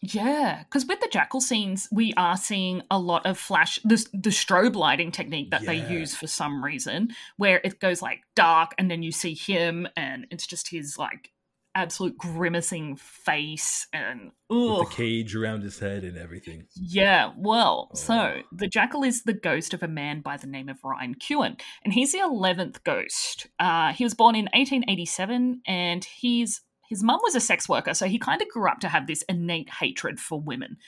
Yeah, 0.00 0.62
because 0.62 0.86
with 0.86 1.00
the 1.00 1.08
jackal 1.10 1.40
scenes, 1.40 1.88
we 1.90 2.14
are 2.16 2.36
seeing 2.36 2.82
a 2.88 2.98
lot 3.00 3.26
of 3.26 3.36
flash, 3.36 3.80
the, 3.82 3.96
the 4.12 4.30
strobe 4.30 4.76
lighting 4.76 5.10
technique 5.10 5.50
that 5.50 5.62
Yeah. 5.62 5.72
they 5.72 5.92
use 5.92 6.14
for 6.14 6.28
some 6.28 6.64
reason, 6.64 7.08
where 7.36 7.60
it 7.64 7.80
goes 7.80 8.00
like 8.00 8.20
dark 8.36 8.74
and 8.78 8.88
then 8.88 9.02
you 9.02 9.10
see 9.10 9.34
him 9.34 9.88
and 9.96 10.28
it's 10.30 10.46
just 10.46 10.68
his 10.68 10.98
like 10.98 11.32
absolute 11.74 12.16
grimacing 12.18 12.96
face 12.96 13.86
and 13.92 14.32
With 14.50 14.88
the 14.88 14.94
cage 14.94 15.36
around 15.36 15.62
his 15.62 15.78
head 15.78 16.02
and 16.04 16.16
everything. 16.18 16.64
Yeah, 16.74 17.32
well, 17.36 17.90
so 17.94 18.14
Oh. 18.38 18.42
the 18.52 18.66
jackal 18.68 19.04
is 19.04 19.22
the 19.22 19.32
ghost 19.34 19.74
of 19.74 19.82
a 19.82 19.88
man 19.88 20.20
by 20.20 20.36
the 20.36 20.46
name 20.46 20.68
of 20.68 20.82
Ryan 20.82 21.14
Kuhn, 21.14 21.56
and 21.84 21.92
he's 21.92 22.12
the 22.12 22.18
11th 22.18 22.82
ghost. 22.84 23.46
Uh, 23.58 23.92
he 23.92 24.02
was 24.04 24.14
born 24.14 24.34
in 24.34 24.46
1887, 24.54 25.62
and 25.66 26.04
he's 26.04 26.62
his 26.88 27.02
mum 27.02 27.20
was 27.22 27.34
a 27.34 27.40
sex 27.40 27.68
worker, 27.68 27.92
so 27.92 28.06
he 28.06 28.18
kind 28.18 28.40
of 28.40 28.48
grew 28.48 28.66
up 28.66 28.80
to 28.80 28.88
have 28.88 29.06
this 29.06 29.20
innate 29.28 29.68
hatred 29.68 30.18
for 30.18 30.40
women. 30.40 30.78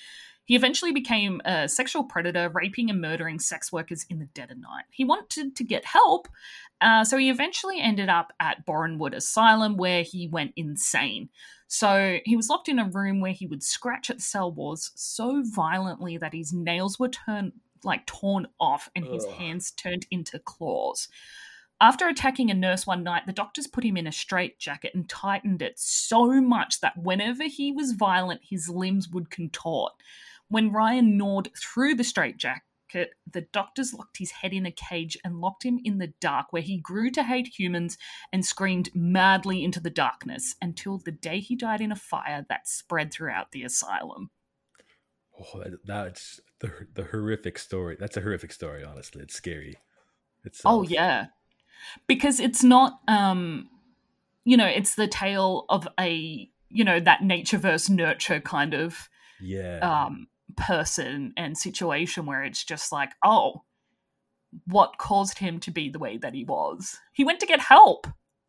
He 0.51 0.57
eventually 0.57 0.91
became 0.91 1.41
a 1.45 1.69
sexual 1.69 2.03
predator, 2.03 2.51
raping 2.53 2.91
and 2.91 3.01
murdering 3.01 3.39
sex 3.39 3.71
workers 3.71 4.05
in 4.11 4.19
the 4.19 4.25
dead 4.25 4.51
of 4.51 4.59
night. 4.59 4.83
He 4.91 5.05
wanted 5.05 5.55
to 5.55 5.63
get 5.63 5.85
help, 5.85 6.27
uh, 6.81 7.05
so 7.05 7.17
he 7.19 7.31
eventually 7.31 7.81
ended 7.81 8.09
up 8.09 8.33
at 8.41 8.67
Borenwood 8.67 9.15
Asylum, 9.15 9.77
where 9.77 10.03
he 10.03 10.27
went 10.27 10.53
insane. 10.57 11.29
So 11.69 12.19
he 12.25 12.35
was 12.35 12.48
locked 12.48 12.69
in 12.69 12.81
a 12.81 12.88
room 12.88 13.21
where 13.21 13.31
he 13.31 13.46
would 13.46 13.63
scratch 13.63 14.11
at 14.11 14.17
the 14.17 14.23
cell 14.25 14.51
walls 14.51 14.90
so 14.96 15.40
violently 15.46 16.17
that 16.17 16.35
his 16.35 16.53
nails 16.53 16.98
were 16.98 17.11
turned 17.11 17.53
like 17.85 18.05
torn 18.07 18.48
off 18.59 18.90
and 18.96 19.07
his 19.07 19.25
Ugh. 19.25 19.35
hands 19.35 19.71
turned 19.71 20.05
into 20.11 20.40
claws. 20.40 21.07
After 21.81 22.09
attacking 22.09 22.51
a 22.51 22.55
nurse 22.55 22.88
one 22.88 23.05
night, 23.05 23.23
the 23.25 23.33
doctors 23.33 23.69
put 23.69 23.85
him 23.85 23.96
in 23.96 24.09
a 24.09 24.13
straitjacket 24.13 24.96
and 24.96 25.09
tightened 25.09 25.63
it 25.63 25.79
so 25.79 26.40
much 26.40 26.81
that 26.81 26.98
whenever 26.98 27.44
he 27.44 27.71
was 27.71 27.92
violent, 27.92 28.40
his 28.42 28.69
limbs 28.69 29.09
would 29.11 29.31
contort. 29.31 29.92
When 30.51 30.73
Ryan 30.73 31.17
gnawed 31.17 31.51
through 31.57 31.94
the 31.94 32.05
straitjacket, 32.05 33.11
the 33.31 33.46
doctors 33.53 33.94
locked 33.94 34.19
his 34.19 34.33
head 34.33 34.53
in 34.53 34.67
a 34.67 34.73
cage 34.73 35.17
and 35.25 35.40
locked 35.40 35.65
him 35.65 35.79
in 35.85 35.98
the 35.98 36.13
dark, 36.21 36.53
where 36.53 36.61
he 36.61 36.77
grew 36.77 37.11
to 37.13 37.23
hate 37.23 37.59
humans 37.59 37.96
and 38.33 38.44
screamed 38.44 38.90
madly 38.92 39.63
into 39.63 39.79
the 39.79 39.90
darkness 39.90 40.57
until 40.61 40.98
the 40.98 41.13
day 41.13 41.38
he 41.38 41.55
died 41.55 41.81
in 41.81 41.92
a 41.92 41.96
fire 41.96 42.44
that 42.48 42.67
spread 42.67 43.13
throughout 43.13 43.53
the 43.53 43.63
asylum. 43.63 44.31
Oh, 45.38 45.61
that, 45.61 45.87
that's 45.87 46.40
the 46.59 46.73
the 46.92 47.05
horrific 47.05 47.57
story. 47.57 47.96
That's 47.98 48.17
a 48.17 48.21
horrific 48.21 48.53
story. 48.53 48.85
Honestly, 48.85 49.23
it's 49.23 49.35
scary. 49.35 49.79
It's 50.44 50.61
oh 50.65 50.83
yeah, 50.83 51.27
because 52.09 52.40
it's 52.40 52.65
not 52.65 52.98
um, 53.07 53.69
you 54.44 54.57
know, 54.57 54.67
it's 54.67 54.96
the 54.96 55.07
tale 55.07 55.65
of 55.69 55.87
a 55.98 56.51
you 56.69 56.85
know 56.85 56.98
that 57.01 57.23
nature 57.23 57.59
versus 57.59 57.88
nurture 57.88 58.40
kind 58.40 58.75
of 58.75 59.09
yeah 59.40 59.79
um 59.79 60.27
person 60.61 61.33
and 61.37 61.56
situation 61.56 62.27
where 62.27 62.42
it's 62.44 62.65
just 62.65 62.92
like 62.92 63.11
oh 63.25 63.63
what 64.67 64.98
caused 64.98 65.38
him 65.38 65.61
to 65.61 65.71
be 65.71 65.88
the 65.88 65.98
way 66.00 66.17
that 66.19 66.35
he 66.35 66.44
was? 66.44 66.98
He 67.13 67.25
went 67.25 67.38
to 67.40 67.46
get 67.46 67.61
help. 67.61 68.06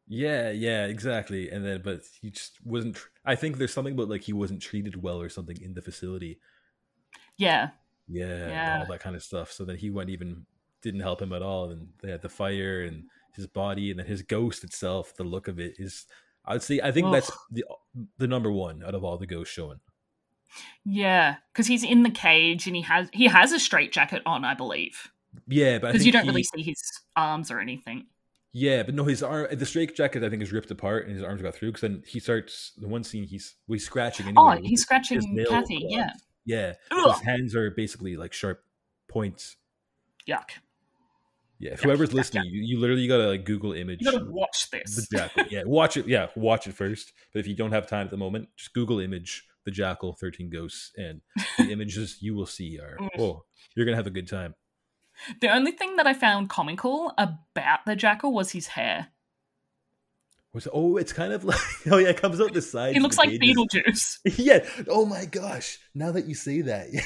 Yeah 0.07 0.49
yeah 0.49 0.85
exactly. 0.85 1.49
And 1.49 1.65
then 1.65 1.81
but 1.83 2.01
he 2.21 2.31
just 2.31 2.57
wasn't 2.63 2.97
i 3.25 3.35
think 3.35 3.57
there's 3.57 3.73
something 3.73 3.93
about 3.93 4.09
like 4.09 4.23
he 4.23 4.33
wasn't 4.33 4.61
treated 4.61 5.01
well 5.01 5.21
or 5.21 5.29
something 5.29 5.57
in 5.61 5.73
the 5.73 5.81
facility. 5.81 6.39
Yeah. 7.37 7.69
Yeah, 8.07 8.47
Yeah. 8.47 8.79
all 8.79 8.91
that 8.91 8.99
kind 8.99 9.15
of 9.15 9.23
stuff. 9.23 9.51
So 9.51 9.63
then 9.63 9.77
he 9.77 9.89
went 9.89 10.09
even 10.09 10.45
didn't 10.81 11.01
help 11.01 11.21
him 11.21 11.31
at 11.33 11.43
all. 11.43 11.69
And 11.69 11.89
they 12.01 12.09
had 12.09 12.21
the 12.23 12.29
fire 12.29 12.81
and 12.81 13.03
his 13.33 13.47
body 13.47 13.91
and 13.91 13.99
then 13.99 14.07
his 14.07 14.21
ghost 14.21 14.63
itself 14.63 15.15
the 15.15 15.23
look 15.23 15.47
of 15.47 15.59
it 15.59 15.75
is 15.79 16.05
i 16.45 16.53
would 16.53 16.63
say 16.63 16.81
i 16.83 16.91
think 16.91 17.11
that's 17.11 17.31
the 17.49 17.63
the 18.17 18.27
number 18.27 18.51
one 18.51 18.83
out 18.83 18.95
of 18.95 19.03
all 19.03 19.17
the 19.17 19.25
ghosts 19.25 19.53
showing 19.53 19.79
yeah 20.85 21.35
because 21.53 21.67
he's 21.67 21.83
in 21.83 22.03
the 22.03 22.09
cage 22.09 22.67
and 22.67 22.75
he 22.75 22.81
has 22.81 23.09
he 23.13 23.27
has 23.27 23.51
a 23.51 23.59
straight 23.59 23.91
jacket 23.91 24.21
on 24.25 24.43
i 24.45 24.53
believe 24.53 25.11
yeah 25.47 25.77
but 25.79 25.91
because 25.91 26.05
you 26.05 26.11
don't 26.11 26.27
really 26.27 26.43
see 26.43 26.61
his 26.61 26.81
arms 27.15 27.49
or 27.51 27.59
anything 27.59 28.05
Yeah, 28.53 28.83
but 28.83 28.93
no, 28.95 29.05
his 29.05 29.23
arm, 29.23 29.47
the 29.49 29.65
straight 29.65 29.95
jacket, 29.95 30.25
I 30.25 30.29
think, 30.29 30.43
is 30.43 30.51
ripped 30.51 30.69
apart, 30.71 31.07
and 31.07 31.15
his 31.15 31.23
arms 31.23 31.41
got 31.41 31.55
through. 31.55 31.69
Because 31.69 31.81
then 31.87 32.03
he 32.05 32.19
starts 32.19 32.73
the 32.77 32.85
one 32.89 33.05
scene, 33.05 33.23
he's 33.25 33.55
well, 33.65 33.75
he's 33.75 33.85
scratching. 33.85 34.25
oh 34.35 34.49
Anyway 34.49 34.61
with 34.61 34.69
he's 34.69 34.81
scratching 34.81 35.45
kathy 35.49 35.85
yeah 35.87 36.11
yeah. 36.45 36.73
Ugh. 36.91 37.13
His 37.13 37.21
hands 37.21 37.55
are 37.55 37.71
basically 37.71 38.17
like 38.17 38.33
sharp 38.33 38.61
points. 39.07 39.55
yuck 40.27 40.49
Yeah, 41.59 41.75
Yuck, 41.75 41.79
whoever's 41.83 42.09
yuck, 42.09 42.13
listening, 42.15 42.43
you, 42.45 42.61
you 42.61 42.79
literally 42.79 43.07
gotta 43.07 43.27
like 43.29 43.45
Google 43.45 43.71
image 43.71 43.99
you 44.01 44.11
gotta 44.11 44.25
watch 44.29 44.69
the 44.69 44.79
this 44.85 45.07
jackal. 45.07 45.45
Yeah, 45.49 45.63
watch 45.65 45.95
it. 45.95 46.07
Yeah, 46.07 46.27
watch 46.35 46.67
it 46.67 46.73
first. 46.73 47.13
But 47.31 47.39
if 47.39 47.47
you 47.47 47.55
don't 47.55 47.71
have 47.71 47.87
time 47.87 48.05
at 48.05 48.11
the 48.11 48.17
moment, 48.17 48.49
just 48.57 48.73
Google 48.73 48.99
image 48.99 49.45
the 49.65 49.71
jackal, 49.71 50.13
thirteen 50.19 50.49
ghosts, 50.49 50.91
and 50.97 51.21
the 51.57 51.71
images 51.71 52.17
you 52.21 52.33
will 52.35 52.45
see 52.45 52.79
are 52.79 52.97
Mm. 52.99 53.09
oh, 53.19 53.43
you're 53.75 53.85
gonna 53.85 53.97
have 53.97 54.07
a 54.07 54.11
good 54.11 54.27
time. 54.27 54.55
the 55.41 55.49
only 55.49 55.71
thing 55.71 55.97
that 55.97 56.07
i 56.07 56.13
found 56.13 56.49
comical 56.49 57.13
about 57.17 57.79
the 57.85 57.95
jackal 57.95 58.31
was 58.33 58.51
his 58.51 58.67
hair 58.67 59.07
What's 60.53 60.67
oh, 60.73 60.97
it's 60.97 61.13
kind 61.13 61.31
of 61.31 61.43
like 61.51 61.59
oh 61.91 61.97
yeah, 61.97 62.09
it 62.09 62.21
comes 62.21 62.41
out 62.41 62.53
the 62.53 62.61
side. 62.61 62.93
he 62.93 62.99
looks 62.99 63.17
like 63.17 63.29
beetlejuice 63.29 64.17
yeah. 64.37 64.65
Oh 64.89 65.05
my 65.05 65.25
gosh! 65.25 65.79
Now 65.95 66.11
that 66.11 66.25
you 66.25 66.35
say 66.35 66.61
that, 66.61 66.87
yeah. 66.91 67.05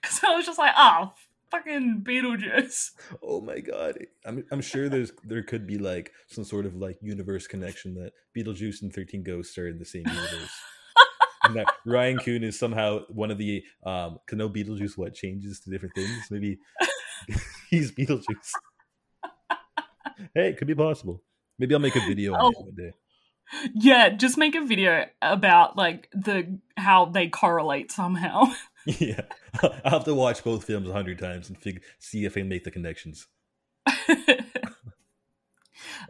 because 0.00 0.20
i 0.24 0.34
was 0.36 0.44
just 0.46 0.58
like 0.58 0.74
oh 0.76 1.12
fucking 1.50 2.02
beetlejuice 2.06 2.90
Oh 3.22 3.40
my 3.40 3.60
god! 3.60 3.98
I'm 4.26 4.44
I'm 4.50 4.60
sure 4.60 4.88
there's 4.88 5.12
there 5.24 5.42
could 5.44 5.66
be 5.66 5.78
like 5.78 6.10
some 6.28 6.44
sort 6.44 6.66
of 6.66 6.74
like 6.76 6.98
universe 7.02 7.46
connection 7.46 7.94
that 7.94 8.12
Beetlejuice 8.36 8.82
and 8.82 8.92
Thirteen 8.92 9.22
Ghosts 9.22 9.56
are 9.58 9.68
in 9.68 9.78
the 9.78 9.84
same 9.84 10.04
universe, 10.06 10.50
and 11.44 11.56
that 11.56 11.66
Ryan 11.86 12.18
Kuhn 12.18 12.42
is 12.44 12.58
somehow 12.58 13.00
one 13.08 13.30
of 13.30 13.38
the 13.38 13.62
um. 13.84 14.18
Cause 14.28 14.36
no 14.38 14.48
Beetlejuice 14.48 14.96
what 14.96 15.14
changes 15.14 15.60
to 15.60 15.70
different 15.70 15.94
things. 15.94 16.10
Maybe 16.30 16.58
he's 17.70 17.92
Beetlejuice. 17.92 18.52
hey, 20.34 20.48
it 20.48 20.58
could 20.58 20.68
be 20.68 20.74
possible. 20.74 21.22
Maybe 21.58 21.74
I'll 21.74 21.80
make 21.80 21.96
a 21.96 22.00
video 22.00 22.34
on 22.34 22.52
it 22.52 22.56
Oh. 22.58 22.62
one 22.62 22.74
day. 22.76 22.92
Yeah, 23.74 24.08
just 24.08 24.38
make 24.38 24.54
a 24.54 24.64
video 24.64 25.04
about 25.20 25.76
like 25.76 26.08
the 26.12 26.58
how 26.78 27.04
they 27.06 27.28
correlate 27.28 27.92
somehow. 27.92 28.44
yeah, 28.86 29.22
I'll 29.62 29.90
have 29.90 30.04
to 30.04 30.14
watch 30.14 30.42
both 30.42 30.64
films 30.64 30.88
a 30.88 30.92
hundred 30.92 31.18
times 31.18 31.48
and 31.50 31.58
fig- 31.60 31.82
see 31.98 32.24
if 32.24 32.32
I 32.32 32.40
can 32.40 32.48
make 32.48 32.64
the 32.64 32.70
connections. 32.70 33.26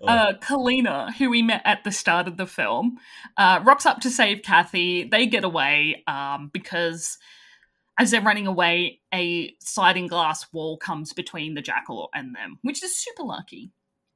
Oh, 0.03 0.07
uh, 0.07 0.33
Kalina, 0.39 1.15
who 1.15 1.31
we 1.31 1.43
met 1.43 1.63
at 1.65 1.85
the 1.85 1.93
start 1.93 2.29
of 2.29 2.37
the 2.37 2.47
film, 2.47 2.99
uh, 3.37 3.61
rocks 3.65 3.87
up 3.87 4.01
to 4.01 4.11
save 4.11 4.43
Kathy. 4.43 5.05
They 5.05 5.27
get 5.27 5.45
away 5.45 6.03
um, 6.07 6.51
because 6.53 7.19
as 7.99 8.11
they're 8.11 8.21
running 8.21 8.47
away, 8.47 9.01
a 9.13 9.55
sliding 9.61 10.07
glass 10.07 10.47
wall 10.53 10.77
comes 10.77 11.13
between 11.13 11.55
the 11.55 11.63
jackal 11.63 12.09
and 12.15 12.35
them, 12.35 12.59
which 12.63 12.83
is 12.83 12.97
super 12.97 13.23
lucky. 13.23 13.71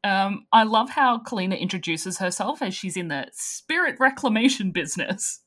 Um, 0.05 0.47
I 0.53 0.63
love 0.63 0.91
how 0.91 1.19
Kalina 1.19 1.59
introduces 1.59 2.19
herself 2.19 2.63
as 2.63 2.75
she's 2.75 2.97
in 2.97 3.09
the 3.09 3.27
spirit 3.33 3.97
reclamation 3.99 4.71
business. 4.71 5.41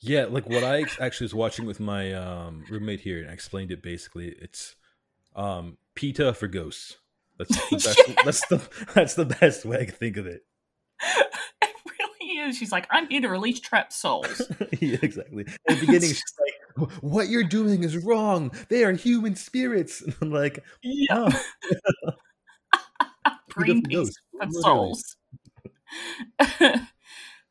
Yeah, 0.00 0.26
like 0.28 0.48
what 0.48 0.62
I 0.62 0.84
actually 1.00 1.24
was 1.24 1.34
watching 1.34 1.66
with 1.66 1.80
my 1.80 2.12
um, 2.12 2.64
roommate 2.68 3.00
here, 3.00 3.20
and 3.20 3.30
I 3.30 3.32
explained 3.32 3.70
it 3.70 3.82
basically. 3.82 4.34
It's 4.38 4.76
um, 5.34 5.78
PETA 5.94 6.34
for 6.34 6.46
ghosts. 6.46 6.98
That's 7.38 7.70
the 7.70 7.76
best. 7.76 8.24
That's 8.24 8.46
the 8.46 8.68
that's 8.94 9.14
the 9.14 9.24
best 9.24 9.64
way 9.64 9.80
I 9.80 9.84
can 9.84 9.94
think 9.94 10.16
of 10.16 10.26
it. 10.26 10.42
it 11.62 11.74
really 11.86 12.48
is. 12.48 12.56
She's 12.56 12.72
like, 12.72 12.86
I'm 12.90 13.08
here 13.08 13.20
to 13.20 13.28
release 13.28 13.60
trapped 13.60 13.92
souls. 13.92 14.42
yeah, 14.80 14.98
exactly. 15.02 15.46
At 15.68 15.80
the 15.80 15.86
beginning, 15.86 16.10
she's 16.10 16.34
like, 16.40 16.90
"What 17.02 17.28
you're 17.28 17.44
doing 17.44 17.82
is 17.82 17.96
wrong. 17.96 18.52
They 18.68 18.84
are 18.84 18.92
human 18.92 19.36
spirits." 19.36 20.00
And 20.00 20.14
I'm 20.20 20.30
like, 20.30 20.62
yeah. 20.82 21.30
"Oh, 22.06 22.12
Greenpeace 23.50 24.12
ghosts." 24.40 24.62
souls. 24.62 25.16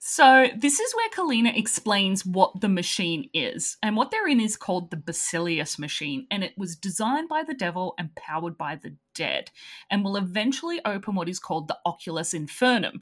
So 0.05 0.47
this 0.57 0.81
is 0.81 0.93
where 0.93 1.09
Kalina 1.11 1.57
explains 1.57 2.25
what 2.25 2.59
the 2.59 2.67
machine 2.67 3.29
is, 3.33 3.77
and 3.81 3.95
what 3.95 4.11
they're 4.11 4.27
in 4.27 4.41
is 4.41 4.57
called 4.57 4.91
the 4.91 4.97
Basilius 4.97 5.79
machine, 5.79 6.27
and 6.29 6.43
it 6.43 6.57
was 6.57 6.75
designed 6.75 7.29
by 7.29 7.43
the 7.43 7.53
devil 7.53 7.95
and 7.97 8.13
powered 8.15 8.57
by 8.57 8.75
the 8.75 8.97
dead, 9.15 9.49
and 9.89 10.03
will 10.03 10.17
eventually 10.17 10.81
open 10.83 11.15
what 11.15 11.29
is 11.29 11.39
called 11.39 11.69
the 11.69 11.77
Oculus 11.85 12.33
Infernum, 12.33 12.99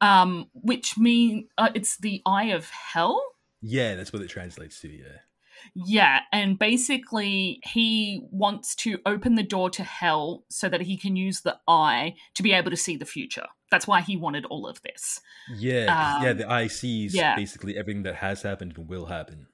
um, 0.00 0.48
which 0.54 0.96
mean 0.96 1.48
uh, 1.58 1.68
it's 1.74 1.98
the 1.98 2.22
eye 2.24 2.52
of 2.52 2.70
hell. 2.70 3.22
Yeah, 3.60 3.94
that's 3.94 4.10
what 4.10 4.22
it 4.22 4.28
translates 4.28 4.80
to. 4.80 4.88
Yeah. 4.88 5.18
Yeah, 5.74 6.20
and 6.32 6.58
basically 6.58 7.60
he 7.64 8.22
wants 8.30 8.74
to 8.76 8.98
open 9.06 9.34
the 9.34 9.42
door 9.42 9.70
to 9.70 9.82
hell 9.82 10.44
so 10.48 10.68
that 10.68 10.82
he 10.82 10.96
can 10.96 11.16
use 11.16 11.40
the 11.42 11.58
eye 11.68 12.14
to 12.34 12.42
be 12.42 12.52
able 12.52 12.70
to 12.70 12.76
see 12.76 12.96
the 12.96 13.04
future. 13.04 13.46
That's 13.70 13.86
why 13.86 14.00
he 14.00 14.16
wanted 14.16 14.44
all 14.46 14.66
of 14.66 14.82
this. 14.82 15.20
Yeah, 15.56 15.86
'cause, 15.86 16.22
yeah. 16.24 16.30
Um, 16.30 16.36
The 16.38 16.50
eye 16.50 16.66
sees 16.66 17.14
yeah. 17.14 17.36
basically 17.36 17.76
everything 17.76 18.02
that 18.02 18.16
has 18.16 18.42
happened 18.42 18.74
and 18.76 18.88
will 18.88 19.06
happen. 19.06 19.46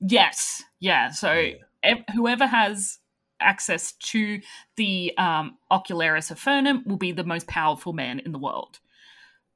Yes, 0.00 0.62
yeah. 0.80 1.10
So 1.10 1.32
Yeah. 1.32 1.54
ev- 1.82 2.04
whoever 2.14 2.46
has 2.46 2.98
access 3.40 3.92
to 3.92 4.40
the 4.76 5.12
um, 5.18 5.58
Ocularis 5.70 6.32
Infernum 6.32 6.86
will 6.86 6.96
be 6.96 7.12
the 7.12 7.24
most 7.24 7.46
powerful 7.46 7.92
man 7.92 8.18
in 8.20 8.32
the 8.32 8.38
world. 8.38 8.80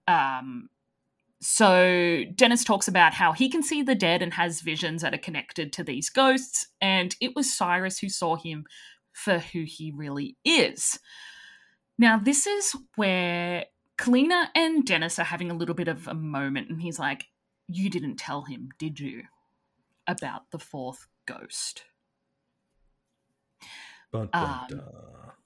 Um, 0.06 0.70
so 1.40 2.22
Dennis 2.34 2.64
talks 2.64 2.88
about 2.88 3.14
how 3.14 3.32
he 3.32 3.48
can 3.48 3.62
see 3.62 3.82
the 3.82 3.94
dead 3.94 4.22
and 4.22 4.34
has 4.34 4.60
visions 4.60 5.02
that 5.02 5.14
are 5.14 5.18
connected 5.18 5.72
to 5.74 5.84
these 5.84 6.10
ghosts, 6.10 6.66
and 6.80 7.14
it 7.20 7.36
was 7.36 7.54
Cyrus 7.54 7.98
who 7.98 8.08
saw 8.08 8.36
him 8.36 8.64
for 9.12 9.38
who 9.38 9.64
he 9.66 9.92
really 9.94 10.36
is. 10.44 10.98
Now, 11.98 12.18
this 12.18 12.46
is 12.46 12.74
where 12.96 13.66
Kalina 13.98 14.48
and 14.54 14.84
Dennis 14.84 15.18
are 15.18 15.24
having 15.24 15.50
a 15.50 15.54
little 15.54 15.74
bit 15.74 15.88
of 15.88 16.06
a 16.08 16.14
moment, 16.14 16.70
and 16.70 16.82
he's 16.82 16.98
like, 16.98 17.26
You 17.66 17.90
didn't 17.90 18.16
tell 18.16 18.42
him, 18.42 18.70
did 18.78 18.98
you? 19.00 19.24
About 20.06 20.50
the 20.50 20.58
fourth 20.58 21.06
ghost. 21.26 21.84
Dun, 24.12 24.28
dun, 24.32 24.42
Um, 24.42 24.66
dun. 24.68 24.80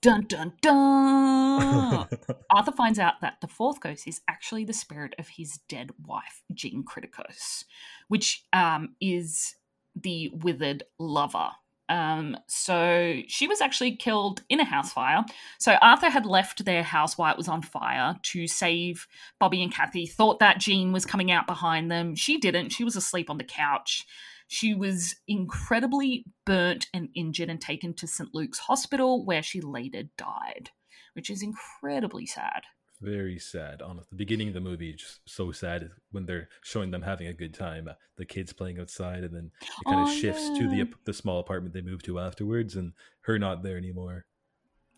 Dun 0.02 0.26
dun 0.26 0.52
dun! 0.60 2.08
Arthur 2.50 2.72
finds 2.72 2.98
out 2.98 3.20
that 3.20 3.40
the 3.40 3.46
fourth 3.46 3.78
ghost 3.78 4.08
is 4.08 4.20
actually 4.26 4.64
the 4.64 4.72
spirit 4.72 5.14
of 5.16 5.28
his 5.28 5.60
dead 5.68 5.92
wife, 6.04 6.42
Jean 6.52 6.82
Kriticos, 6.82 7.64
which 8.08 8.44
um, 8.52 8.96
is 9.00 9.54
the 9.94 10.32
withered 10.34 10.82
lover. 10.98 11.50
Um, 11.88 12.36
so 12.48 13.20
she 13.28 13.46
was 13.46 13.60
actually 13.60 13.94
killed 13.94 14.42
in 14.48 14.58
a 14.58 14.64
house 14.64 14.92
fire. 14.92 15.24
So 15.58 15.74
Arthur 15.80 16.10
had 16.10 16.26
left 16.26 16.64
their 16.64 16.82
house 16.82 17.16
while 17.16 17.30
it 17.30 17.38
was 17.38 17.48
on 17.48 17.62
fire 17.62 18.16
to 18.22 18.48
save 18.48 19.06
Bobby 19.38 19.62
and 19.62 19.72
Kathy. 19.72 20.06
Thought 20.06 20.40
that 20.40 20.58
Jean 20.58 20.90
was 20.90 21.06
coming 21.06 21.30
out 21.30 21.46
behind 21.46 21.92
them. 21.92 22.16
She 22.16 22.38
didn't. 22.38 22.70
She 22.70 22.82
was 22.82 22.96
asleep 22.96 23.30
on 23.30 23.38
the 23.38 23.44
couch. 23.44 24.04
She 24.52 24.74
was 24.74 25.16
incredibly 25.26 26.26
burnt 26.44 26.86
and 26.92 27.08
injured 27.14 27.48
and 27.48 27.58
taken 27.58 27.94
to 27.94 28.06
St. 28.06 28.34
Luke's 28.34 28.58
Hospital, 28.58 29.24
where 29.24 29.42
she 29.42 29.62
later 29.62 30.02
died, 30.18 30.68
which 31.14 31.30
is 31.30 31.42
incredibly 31.42 32.26
sad. 32.26 32.64
Very 33.00 33.38
sad. 33.38 33.80
On 33.80 33.96
the 33.96 34.04
beginning 34.14 34.48
of 34.48 34.54
the 34.54 34.60
movie, 34.60 34.92
just 34.92 35.20
so 35.26 35.52
sad 35.52 35.88
when 36.10 36.26
they're 36.26 36.50
showing 36.62 36.90
them 36.90 37.00
having 37.00 37.28
a 37.28 37.32
good 37.32 37.54
time. 37.54 37.88
uh, 37.88 37.94
The 38.16 38.26
kids 38.26 38.52
playing 38.52 38.78
outside, 38.78 39.24
and 39.24 39.34
then 39.34 39.50
it 39.62 39.84
kind 39.88 40.02
of 40.02 40.08
Oh, 40.08 40.12
shifts 40.12 40.50
to 40.58 40.68
the 40.68 40.86
the 41.04 41.14
small 41.14 41.40
apartment 41.40 41.72
they 41.72 41.80
moved 41.80 42.04
to 42.04 42.18
afterwards, 42.20 42.76
and 42.76 42.92
her 43.22 43.38
not 43.38 43.62
there 43.62 43.78
anymore. 43.78 44.26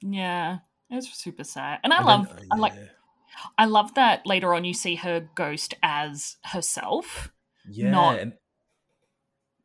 Yeah, 0.02 0.58
it's 0.90 1.08
super 1.16 1.44
sad. 1.44 1.78
And 1.84 1.92
I 1.92 1.98
And 1.98 2.06
love, 2.06 2.28
then, 2.36 2.48
I 2.50 2.56
like. 2.56 2.74
I 3.56 3.66
love 3.66 3.94
that 3.94 4.26
later 4.26 4.52
on 4.52 4.64
you 4.64 4.74
see 4.74 4.96
her 4.96 5.28
ghost 5.36 5.74
as 5.80 6.36
herself. 6.44 7.30
yeah, 7.70 7.90
not- 7.92 8.18
and 8.18 8.32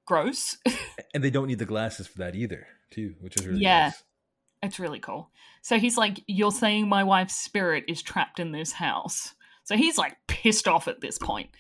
Gross. 0.10 0.58
and 1.14 1.24
they 1.24 1.30
don't 1.30 1.46
need 1.46 1.60
the 1.60 1.66
glasses 1.66 2.08
for 2.08 2.18
that 2.18 2.36
either. 2.36 2.66
too, 2.90 3.14
which 3.22 3.38
is 3.38 3.46
really 3.46 3.62
Yeah. 3.62 3.86
nice. 3.90 4.04
It's 4.64 4.80
really 4.80 5.00
cool. 5.00 5.30
So 5.62 5.78
he's 5.78 5.98
like, 5.98 6.24
You're 6.26 6.52
saying 6.52 6.90
my 6.90 7.04
wife's 7.04 7.36
spirit 7.36 7.84
is 7.88 8.02
trapped 8.02 8.40
in 8.40 8.52
this 8.52 8.72
house. 8.72 9.36
So 9.66 9.78
he's 9.78 10.00
like 10.00 10.18
pissed 10.28 10.68
off 10.68 10.88
at 10.88 11.00
this 11.00 11.20
point. 11.20 11.52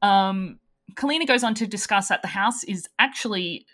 Um, 0.00 0.60
Kalina 0.94 1.26
goes 1.26 1.44
on 1.44 1.52
to 1.56 1.66
discuss 1.66 2.08
that 2.08 2.22
the 2.22 2.28
house 2.28 2.64
is 2.64 2.88
actually 2.98 3.66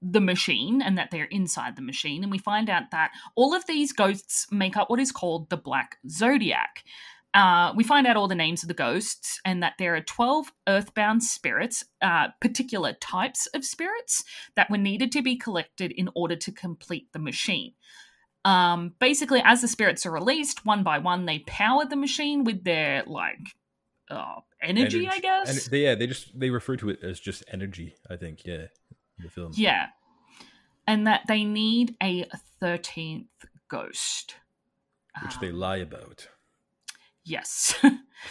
the 0.00 0.20
machine 0.20 0.80
and 0.80 0.96
that 0.96 1.10
they're 1.10 1.24
inside 1.24 1.74
the 1.74 1.82
machine. 1.82 2.22
And 2.22 2.30
we 2.30 2.38
find 2.38 2.70
out 2.70 2.92
that 2.92 3.10
all 3.34 3.52
of 3.52 3.66
these 3.66 3.92
ghosts 3.92 4.46
make 4.52 4.76
up 4.76 4.90
what 4.90 5.00
is 5.00 5.10
called 5.10 5.50
the 5.50 5.56
Black 5.56 5.96
Zodiac. 6.08 6.84
Uh, 7.34 7.72
we 7.74 7.82
find 7.82 8.06
out 8.06 8.16
all 8.16 8.28
the 8.28 8.34
names 8.34 8.62
of 8.62 8.68
the 8.68 8.74
ghosts 8.74 9.40
and 9.44 9.62
that 9.62 9.72
there 9.78 9.94
are 9.96 10.02
12 10.02 10.52
earthbound 10.68 11.22
spirits, 11.22 11.82
uh, 12.02 12.28
particular 12.40 12.92
types 12.94 13.46
of 13.54 13.64
spirits 13.64 14.22
that 14.54 14.68
were 14.70 14.76
needed 14.76 15.10
to 15.12 15.22
be 15.22 15.36
collected 15.36 15.92
in 15.92 16.10
order 16.14 16.36
to 16.36 16.52
complete 16.52 17.08
the 17.12 17.18
machine. 17.18 17.72
Um, 18.44 18.94
basically, 18.98 19.40
as 19.44 19.62
the 19.62 19.68
spirits 19.68 20.04
are 20.04 20.10
released 20.10 20.66
one 20.66 20.82
by 20.82 20.98
one, 20.98 21.24
they 21.24 21.38
power 21.40 21.84
the 21.86 21.96
machine 21.96 22.44
with 22.44 22.64
their 22.64 23.02
like 23.06 23.38
uh, 24.10 24.40
energy, 24.60 25.08
I 25.08 25.18
guess. 25.20 25.64
And 25.66 25.72
they, 25.72 25.84
yeah, 25.84 25.94
they 25.94 26.06
just 26.06 26.38
they 26.38 26.50
refer 26.50 26.76
to 26.76 26.90
it 26.90 26.98
as 27.02 27.18
just 27.18 27.44
energy. 27.50 27.94
I 28.10 28.16
think, 28.16 28.44
yeah, 28.44 28.66
in 29.18 29.24
the 29.24 29.30
film. 29.30 29.52
Yeah. 29.54 29.86
And 30.86 31.06
that 31.06 31.22
they 31.28 31.44
need 31.44 31.94
a 32.02 32.26
13th 32.60 33.28
ghost. 33.68 34.34
which 35.22 35.38
they 35.38 35.48
Um, 35.50 35.58
lie 35.58 35.76
about. 35.78 36.26
Yes. 37.24 37.74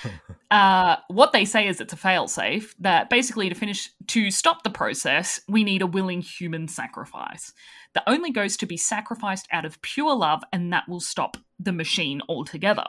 uh, 0.52 0.98
what 1.08 1.32
they 1.32 1.46
say 1.46 1.68
is 1.68 1.80
it's 1.80 1.94
a 1.94 1.98
failsafe 1.98 2.74
that 2.80 3.10
basically 3.10 3.50
to 3.50 3.56
finish 3.56 3.90
to 4.08 4.32
stop 4.32 4.64
the 4.64 4.70
process, 4.70 5.40
we 5.48 5.64
need 5.64 5.82
a 5.82 5.88
willing 5.88 6.22
human 6.22 6.68
sacrifice. 6.68 7.54
The 7.94 8.08
only 8.10 8.32
ghost 8.32 8.60
to 8.62 8.66
be 8.66 8.78
sacrificed 8.78 9.48
out 9.52 9.66
of 9.66 9.82
pure 9.82 10.16
love, 10.16 10.44
and 10.52 10.72
that 10.74 10.88
will 10.88 11.00
stop 11.00 11.38
the 11.60 11.74
machine 11.74 12.22
altogether. 12.28 12.86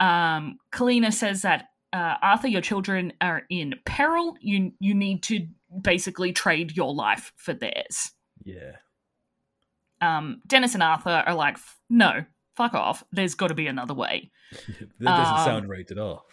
Um, 0.00 0.58
Kalina 0.72 1.12
says 1.12 1.42
that 1.42 1.68
uh, 1.92 2.16
Arthur, 2.22 2.48
your 2.48 2.62
children 2.62 3.12
are 3.20 3.42
in 3.50 3.74
peril. 3.84 4.36
You 4.40 4.72
you 4.80 4.94
need 4.94 5.22
to 5.24 5.46
basically 5.80 6.32
trade 6.32 6.76
your 6.76 6.94
life 6.94 7.32
for 7.36 7.52
theirs. 7.52 8.12
Yeah, 8.44 8.76
Um, 10.00 10.42
Dennis 10.46 10.74
and 10.74 10.82
Arthur 10.82 11.22
are 11.26 11.34
like, 11.34 11.58
no, 11.88 12.24
fuck 12.56 12.74
off. 12.74 13.04
There's 13.12 13.34
got 13.34 13.48
to 13.48 13.54
be 13.54 13.68
another 13.68 13.94
way. 13.94 14.32
that 15.00 15.04
doesn't 15.04 15.38
Um, 15.38 15.44
sound 15.44 15.68
right 15.68 15.90
at 15.90 15.98
all. 15.98 16.26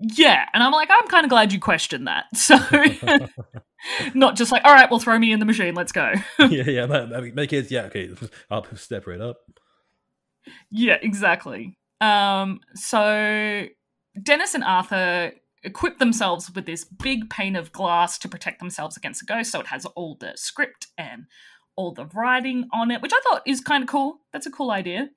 Yeah, 0.00 0.44
and 0.52 0.62
I'm 0.62 0.72
like, 0.72 0.88
I'm 0.92 1.08
kind 1.08 1.24
of 1.24 1.30
glad 1.30 1.52
you 1.52 1.58
questioned 1.60 2.06
that. 2.06 2.24
So, 2.34 2.56
not 4.14 4.36
just 4.36 4.50
like, 4.50 4.64
all 4.64 4.72
right, 4.74 4.90
well, 4.90 4.98
throw 5.00 5.18
me 5.18 5.30
in 5.32 5.38
the 5.38 5.44
machine, 5.44 5.74
let's 5.74 5.92
go. 5.92 6.12
yeah, 6.38 6.64
yeah. 6.68 6.86
My, 6.86 7.02
I 7.02 7.20
mean, 7.20 7.34
my 7.36 7.46
kids. 7.46 7.70
Yeah, 7.70 7.82
okay. 7.84 8.10
I'll 8.50 8.64
step 8.76 9.06
right 9.06 9.20
up. 9.20 9.36
yeah, 10.70 10.96
exactly. 11.00 11.78
Um, 12.00 12.58
so 12.74 13.66
Dennis 14.22 14.54
and 14.54 14.64
Arthur 14.64 15.32
equip 15.62 15.98
themselves 15.98 16.50
with 16.54 16.66
this 16.66 16.84
big 16.84 17.30
pane 17.30 17.54
of 17.56 17.70
glass 17.72 18.18
to 18.18 18.28
protect 18.28 18.58
themselves 18.58 18.96
against 18.96 19.20
the 19.20 19.26
ghost. 19.32 19.52
So 19.52 19.60
it 19.60 19.66
has 19.68 19.84
all 19.86 20.16
the 20.18 20.32
script 20.36 20.88
and 20.96 21.26
all 21.76 21.92
the 21.92 22.06
writing 22.06 22.68
on 22.72 22.90
it, 22.90 23.00
which 23.02 23.12
I 23.14 23.20
thought 23.28 23.42
is 23.46 23.60
kind 23.60 23.82
of 23.84 23.88
cool. 23.88 24.18
That's 24.32 24.46
a 24.46 24.50
cool 24.50 24.70
idea. 24.72 25.10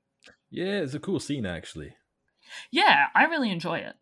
Yeah, 0.51 0.81
it's 0.81 0.93
a 0.93 0.99
cool 0.99 1.19
scene 1.19 1.45
actually. 1.47 1.95
Yeah, 2.71 3.07
I 3.15 3.25
really 3.25 3.51
enjoy 3.51 3.79
it. 3.79 3.95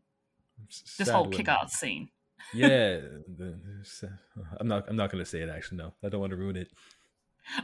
This 0.97 1.09
whole 1.09 1.27
kick-ass 1.27 1.73
scene. 1.73 2.09
Yeah, 2.53 2.99
I'm 4.59 4.67
not. 4.67 4.85
I'm 4.87 4.95
not 4.95 5.11
going 5.11 5.23
to 5.23 5.29
say 5.29 5.41
it. 5.41 5.49
Actually, 5.49 5.77
no. 5.77 5.93
I 6.03 6.09
don't 6.09 6.19
want 6.19 6.31
to 6.31 6.37
ruin 6.37 6.55
it. 6.55 6.69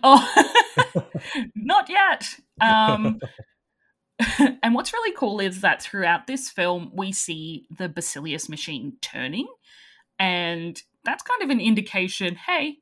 Oh, 0.03 0.27
not 1.55 1.89
yet. 1.89 2.35
Um, 2.61 3.19
and 4.63 4.73
what's 4.73 4.93
really 4.93 5.15
cool 5.15 5.39
is 5.39 5.61
that 5.61 5.81
throughout 5.81 6.27
this 6.27 6.49
film, 6.49 6.91
we 6.93 7.11
see 7.11 7.67
the 7.75 7.89
Basilius 7.89 8.49
machine 8.49 8.97
turning. 9.01 9.47
And 10.17 10.81
that's 11.03 11.23
kind 11.23 11.41
of 11.43 11.49
an 11.49 11.59
indication 11.59 12.35
hey, 12.35 12.77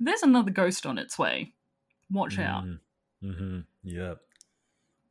there's 0.00 0.22
another 0.22 0.50
ghost 0.50 0.86
on 0.86 0.98
its 0.98 1.18
way. 1.18 1.52
Watch 2.10 2.38
out. 2.38 2.64
Mm-hmm. 3.22 3.60
Yeah. 3.82 4.14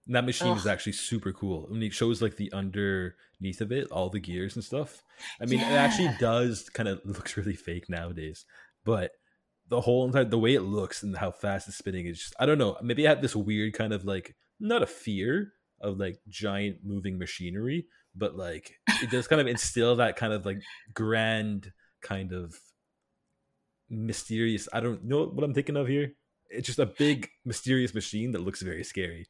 And 0.08 0.16
that 0.16 0.26
machine 0.26 0.56
is 0.56 0.66
actually 0.66 0.94
super 0.94 1.34
cool. 1.34 1.68
I 1.70 1.74
mean, 1.74 1.84
it 1.84 1.94
shows 1.94 2.22
like 2.22 2.38
the 2.38 2.52
underneath 2.54 3.60
of 3.60 3.74
it, 3.74 3.92
all 3.92 4.10
the 4.10 4.22
gears 4.22 4.56
and 4.56 4.64
stuff. 4.64 5.04
I 5.42 5.46
mean, 5.46 5.60
it 5.60 5.66
actually 5.66 6.16
does 6.18 6.70
kind 6.70 6.88
of 6.88 7.02
looks 7.06 7.36
really 7.36 7.56
fake 7.56 7.90
nowadays, 7.90 8.46
but 8.86 9.12
the 9.68 9.82
whole 9.82 10.06
entire 10.06 10.24
the 10.24 10.40
way 10.40 10.56
it 10.56 10.62
looks 10.62 11.04
and 11.04 11.18
how 11.18 11.30
fast 11.30 11.68
it's 11.68 11.78
spinning 11.78 12.06
is 12.06 12.20
just 12.20 12.36
I 12.40 12.46
don't 12.46 12.58
know. 12.58 12.78
Maybe 12.82 13.06
I 13.06 13.10
have 13.10 13.22
this 13.22 13.36
weird 13.36 13.74
kind 13.74 13.92
of 13.92 14.06
like 14.06 14.36
not 14.62 14.82
a 14.82 14.88
fear 14.88 15.52
of 15.82 16.00
like 16.00 16.20
giant 16.30 16.78
moving 16.86 17.18
machinery, 17.18 17.88
but 18.16 18.38
like 18.38 18.80
it 19.04 19.12
does 19.12 19.28
kind 19.28 19.42
of 19.42 19.48
instill 19.48 19.98
that 19.98 20.16
kind 20.16 20.32
of 20.32 20.46
like 20.46 20.62
grand 20.94 21.74
kind 22.02 22.32
of 22.32 22.58
mysterious. 23.90 24.70
I 24.72 24.80
don't 24.80 25.04
know 25.04 25.26
what 25.26 25.44
I'm 25.44 25.54
thinking 25.54 25.76
of 25.76 25.88
here. 25.88 26.14
It's 26.50 26.68
just 26.68 26.80
a 26.80 26.86
big 26.86 27.28
mysterious 27.44 27.94
machine 27.94 28.32
that 28.32 28.42
looks 28.42 28.62
very 28.62 28.86
scary. 28.86 29.28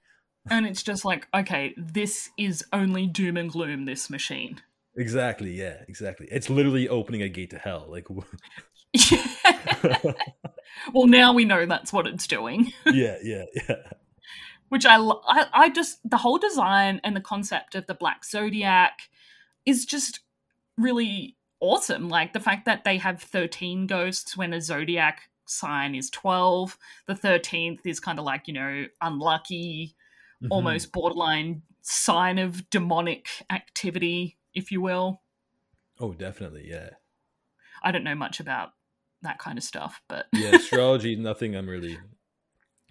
And 0.50 0.66
it's 0.66 0.84
just 0.84 1.06
like, 1.06 1.28
okay, 1.34 1.74
this 1.78 2.30
is 2.38 2.66
only 2.74 3.08
doom 3.08 3.38
and 3.38 3.52
gloom, 3.52 3.86
this 3.86 4.10
machine. 4.10 4.62
Exactly. 4.96 5.52
Yeah. 5.52 5.84
Exactly. 5.88 6.28
It's 6.32 6.50
literally 6.50 6.90
opening 6.90 7.22
a 7.22 7.30
gate 7.30 7.52
to 7.52 7.58
hell. 7.58 7.88
Like, 7.90 8.08
well, 10.94 11.08
now 11.08 11.34
we 11.34 11.46
know 11.46 11.66
that's 11.66 11.94
what 11.94 12.08
it's 12.08 12.28
doing. 12.28 12.72
yeah, 12.86 13.18
yeah, 13.24 13.44
yeah. 13.54 13.76
which 14.70 14.86
I, 14.86 14.98
I 14.98 15.46
I 15.54 15.70
just 15.70 16.00
the 16.10 16.18
whole 16.18 16.38
design 16.38 17.02
and 17.04 17.16
the 17.16 17.22
concept 17.22 17.76
of 17.76 17.88
the 17.88 17.94
black 17.94 18.26
zodiac 18.26 19.10
is 19.66 19.86
just 19.86 20.22
really 20.78 21.36
awesome 21.60 22.08
like 22.08 22.34
the 22.34 22.40
fact 22.40 22.66
that 22.66 22.84
they 22.84 22.98
have 22.98 23.20
13 23.20 23.88
ghosts 23.88 24.38
when 24.38 24.54
a 24.54 24.62
zodiac 24.62 25.22
sign 25.48 25.96
is 25.96 26.08
12 26.12 26.78
the 27.08 27.16
13th 27.16 27.80
is 27.84 28.00
kind 28.00 28.20
of 28.20 28.26
like 28.26 28.48
you 28.48 28.54
know 28.54 28.86
unlucky 29.02 29.96
Mhm. 30.44 30.48
almost 30.52 30.92
borderline 30.92 31.64
sign 31.82 32.38
of 32.38 32.70
demonic 32.70 33.28
activity 33.50 34.38
if 34.54 34.72
you 34.72 34.82
will 34.82 35.22
Oh, 36.00 36.14
definitely. 36.14 36.66
Yeah. 36.70 36.92
i 37.84 37.92
don't 37.92 38.04
know 38.04 38.16
much 38.16 38.40
about 38.40 38.70
that 39.24 39.40
kind 39.40 39.58
of 39.58 39.64
stuff 39.64 40.02
but 40.08 40.28
Yeah. 40.34 40.56
Astrology, 40.56 41.16
nothing 41.16 41.56
I'm 41.56 41.68
really. 41.68 41.98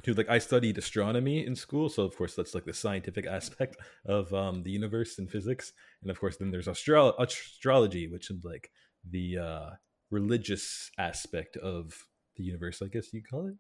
Dude, 0.03 0.19
like 0.19 0.29
I 0.29 0.39
studied 0.39 0.77
astronomy 0.79 1.45
in 1.45 1.57
school, 1.57 1.89
so 1.89 2.03
of 2.05 2.17
course 2.17 2.35
that's 2.37 2.55
like 2.55 2.65
the 2.65 2.75
scientific 2.75 3.27
aspect 3.39 3.77
of 4.05 4.33
um, 4.35 4.63
the 4.63 4.71
universe 4.71 5.19
and 5.19 5.29
physics, 5.31 5.73
and 6.03 6.11
of 6.11 6.21
course 6.21 6.37
then 6.37 6.51
there's 6.51 6.69
astro- 6.69 7.15
astrology, 7.19 8.07
which 8.09 8.31
is 8.31 8.45
like 8.45 8.71
the 9.09 9.39
uh, 9.39 9.71
religious 10.11 10.91
aspect 10.99 11.57
of 11.57 12.07
the 12.37 12.45
universe, 12.45 12.83
I 12.83 12.87
guess 12.89 13.13
you 13.13 13.23
call 13.23 13.47
it. 13.49 13.55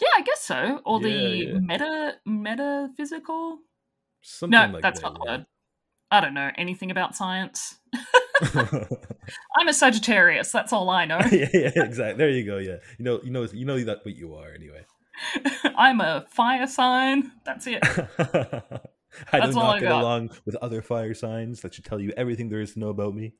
Yeah 0.00 0.08
i 0.16 0.22
guess 0.22 0.40
so 0.40 0.80
or 0.84 1.00
Yeah, 1.00 1.08
the 1.08 1.18
yeah. 1.52 1.58
meta 1.60 2.14
metaphysical 2.26 3.58
Something 4.22 4.50
no 4.58 4.66
like 4.72 4.82
that's 4.82 5.00
that. 5.00 5.06
not 5.12 5.14
the 5.14 5.30
word 5.30 5.46
i 6.10 6.20
don't 6.20 6.34
know 6.34 6.50
anything 6.56 6.90
about 6.90 7.14
science 7.16 7.76
I'm 9.58 9.68
a 9.68 9.74
Sagittarius. 9.74 10.50
That's 10.50 10.72
all 10.72 10.88
I 10.88 11.04
know. 11.10 11.20
yeah, 11.30 11.48
yeah, 11.52 11.70
exactly. 11.76 12.16
There 12.16 12.30
you 12.30 12.46
go. 12.46 12.56
Yeah, 12.56 12.76
you 12.98 13.04
know, 13.04 13.20
you 13.22 13.30
know, 13.30 13.42
you 13.52 13.66
know 13.66 13.78
that 13.84 13.98
what 14.02 14.16
you 14.16 14.34
are 14.34 14.50
anyway. 14.54 14.82
I'm 15.76 16.00
a 16.00 16.24
fire 16.30 16.66
sign. 16.66 17.30
That's 17.44 17.66
it. 17.66 17.80
I 17.86 19.40
That's 19.40 19.48
do 19.54 19.60
not 19.60 19.76
I 19.76 19.80
get 19.80 19.88
got. 19.90 20.00
along 20.00 20.30
with 20.46 20.54
other 20.56 20.80
fire 20.80 21.12
signs 21.12 21.60
that 21.60 21.74
should 21.74 21.84
tell 21.84 22.00
you 22.00 22.14
everything 22.16 22.48
there 22.48 22.62
is 22.62 22.72
to 22.72 22.78
know 22.78 22.88
about 22.88 23.14
me. 23.14 23.34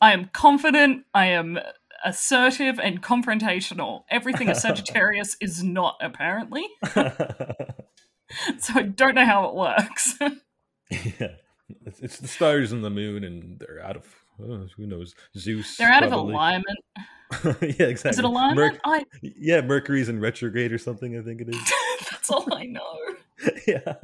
I 0.00 0.12
am 0.12 0.26
confident. 0.32 1.04
I 1.14 1.26
am 1.26 1.58
assertive 2.04 2.78
and 2.78 3.02
confrontational. 3.02 4.04
Everything 4.10 4.48
a 4.48 4.54
Sagittarius 4.54 5.36
is 5.40 5.62
not, 5.62 5.96
apparently. 6.00 6.64
So 8.58 8.72
I 8.76 8.82
don't 8.82 9.14
know 9.14 9.26
how 9.26 9.48
it 9.48 9.54
works. 9.54 10.14
yeah, 10.90 11.32
it's, 11.84 12.00
it's 12.00 12.18
the 12.18 12.28
stars 12.28 12.72
and 12.72 12.82
the 12.82 12.90
moon, 12.90 13.24
and 13.24 13.58
they're 13.58 13.84
out 13.84 13.96
of 13.96 14.06
oh, 14.40 14.66
who 14.76 14.86
knows 14.86 15.14
Zeus. 15.36 15.76
They're 15.76 15.92
out 15.92 16.02
of 16.02 16.12
alignment. 16.12 16.78
yeah, 17.44 17.86
exactly. 17.86 18.10
Is 18.10 18.18
it 18.18 18.24
alignment? 18.24 18.74
Merc- 18.74 18.80
I, 18.84 19.04
yeah, 19.20 19.60
Mercury's 19.60 20.08
in 20.08 20.20
retrograde 20.20 20.72
or 20.72 20.78
something. 20.78 21.18
I 21.18 21.22
think 21.22 21.40
it 21.40 21.48
is. 21.50 21.72
that's 22.10 22.30
all 22.30 22.52
I 22.54 22.64
know. 22.64 22.98
yeah. 23.66 23.94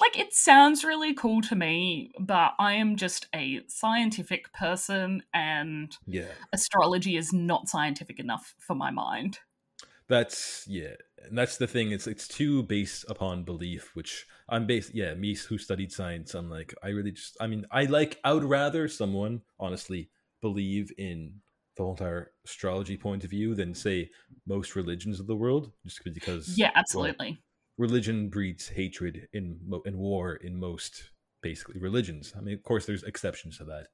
Like, 0.00 0.18
it 0.18 0.32
sounds 0.34 0.84
really 0.84 1.14
cool 1.14 1.40
to 1.42 1.54
me, 1.56 2.12
but 2.20 2.54
I 2.58 2.74
am 2.74 2.96
just 2.96 3.28
a 3.34 3.62
scientific 3.68 4.52
person, 4.52 5.22
and 5.32 5.96
Yeah. 6.06 6.34
astrology 6.52 7.16
is 7.16 7.32
not 7.32 7.68
scientific 7.68 8.20
enough 8.20 8.54
for 8.58 8.74
my 8.74 8.90
mind. 8.90 9.40
That's 10.08 10.66
yeah, 10.68 10.94
and 11.22 11.36
that's 11.36 11.56
the 11.56 11.66
thing. 11.66 11.90
It's 11.90 12.06
it's 12.06 12.28
too 12.28 12.62
based 12.62 13.04
upon 13.08 13.44
belief, 13.44 13.94
which 13.96 14.26
I'm 14.48 14.66
based. 14.66 14.94
Yeah, 14.94 15.14
me 15.14 15.34
who 15.34 15.56
studied 15.56 15.92
science, 15.92 16.34
I'm 16.34 16.50
like 16.50 16.74
I 16.82 16.88
really 16.88 17.12
just. 17.12 17.36
I 17.40 17.46
mean, 17.46 17.64
I 17.70 17.84
like. 17.84 18.20
I 18.22 18.32
would 18.34 18.44
rather 18.44 18.86
someone 18.88 19.42
honestly 19.58 20.10
believe 20.42 20.92
in 20.98 21.40
the 21.76 21.82
whole 21.82 21.92
entire 21.92 22.32
astrology 22.44 22.96
point 22.98 23.24
of 23.24 23.30
view 23.30 23.54
than 23.54 23.74
say 23.74 24.10
most 24.46 24.76
religions 24.76 25.20
of 25.20 25.26
the 25.26 25.36
world, 25.36 25.72
just 25.86 26.04
because 26.04 26.54
Yeah, 26.56 26.70
absolutely. 26.74 27.38
Well, 27.38 27.38
religion 27.76 28.28
breeds 28.28 28.68
hatred 28.68 29.28
in 29.32 29.58
in 29.84 29.98
war 29.98 30.36
in 30.36 30.58
most 30.58 31.10
basically 31.42 31.80
religions. 31.80 32.32
I 32.36 32.40
mean, 32.40 32.54
of 32.54 32.62
course, 32.62 32.86
there's 32.86 33.02
exceptions 33.02 33.58
to 33.58 33.64
that, 33.64 33.88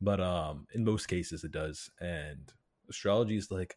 but 0.00 0.20
um, 0.20 0.66
in 0.74 0.84
most 0.84 1.06
cases, 1.06 1.44
it 1.44 1.52
does. 1.52 1.90
And 2.00 2.52
astrology 2.88 3.36
is 3.36 3.50
like, 3.50 3.76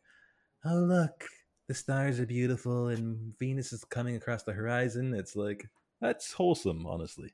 oh 0.66 0.80
look, 0.80 1.26
the 1.68 1.74
stars 1.74 2.20
are 2.20 2.26
beautiful 2.26 2.88
and 2.88 3.38
Venus 3.38 3.74
is 3.74 3.84
coming 3.84 4.16
across 4.16 4.44
the 4.44 4.54
horizon. 4.54 5.14
It's 5.14 5.36
like 5.36 5.68
that's 6.02 6.34
wholesome, 6.34 6.86
honestly. 6.86 7.34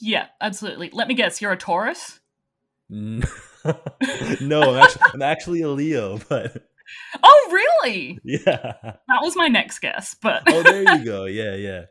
Yeah, 0.00 0.26
absolutely. 0.40 0.90
Let 0.92 1.08
me 1.08 1.14
guess, 1.14 1.40
you're 1.40 1.52
a 1.52 1.56
Taurus? 1.56 2.20
no, 2.88 4.62
I'm 4.62 4.76
actually, 4.76 5.02
I'm 5.12 5.22
actually 5.22 5.62
a 5.62 5.68
Leo, 5.68 6.18
but 6.28 6.68
Oh, 7.22 7.48
really? 7.52 7.67
Yeah. 8.24 8.38
That 9.08 9.20
was 9.22 9.36
my 9.36 9.48
next 9.48 9.78
guess, 9.80 10.14
but 10.20 10.42
Oh, 10.48 10.62
there 10.62 10.82
you 10.98 11.04
go. 11.04 11.24
Yeah, 11.40 11.54
yeah. 11.54 11.82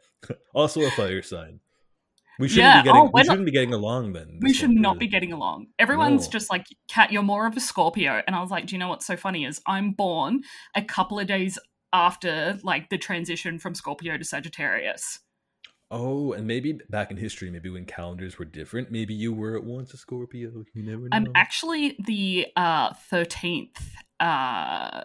Also 0.54 0.82
a 0.82 0.91
fire 0.91 1.22
sign. 1.22 1.60
We 2.39 2.48
shouldn't 2.48 2.64
Yeah, 2.66 2.82
be 2.82 2.86
getting. 2.89 3.02
oh, 3.02 3.06
we 3.06 3.10
we're 3.14 3.20
not- 3.22 3.26
shouldn't 3.26 3.45
be 3.45 3.52
getting 3.52 3.74
along 3.74 4.14
then. 4.14 4.39
we 4.41 4.54
should 4.54 4.70
not 4.70 4.95
really. 4.95 5.00
be 5.00 5.08
getting 5.08 5.32
along. 5.34 5.68
Everyone's 5.80 6.26
No. 6.28 6.32
just 6.32 6.52
like, 6.52 6.66
Kat, 6.88 7.12
you're 7.12 7.24
more 7.24 7.48
of 7.48 7.58
a 7.58 7.60
Scorpio. 7.60 8.22
And 8.28 8.36
I 8.36 8.41
was 8.41 8.52
like, 8.52 8.68
do 8.68 8.76
you 8.76 8.80
know 8.80 8.89
what's 8.89 9.08
so 9.08 9.18
funny 9.18 9.43
is 9.45 9.60
I'm 9.66 9.91
born 9.91 10.41
a 10.76 10.84
couple 10.84 11.20
of 11.20 11.26
days 11.28 11.58
after 11.93 12.60
like 12.64 12.89
the 12.89 12.98
transition 12.98 13.58
from 13.58 13.74
Scorpio 13.74 14.18
to 14.18 14.24
Sagittarius. 14.24 15.20
Oh, 15.89 16.34
and 16.34 16.45
maybe 16.45 16.74
back 16.89 17.12
in 17.12 17.18
history, 17.18 17.50
maybe 17.50 17.70
when 17.70 17.86
calendars 17.86 18.38
were 18.38 18.43
different, 18.45 18.91
maybe 18.91 19.14
you 19.14 19.32
were 19.34 19.56
at 19.56 19.64
once 19.64 19.93
a 19.93 19.98
Scorpio. 19.98 20.66
You 20.74 20.84
never 20.84 21.04
know. 21.04 21.08
I'm 21.14 21.28
actually 21.34 21.95
the 22.06 22.48
uh, 22.58 22.91
13th 23.12 23.78
uh, 24.20 25.04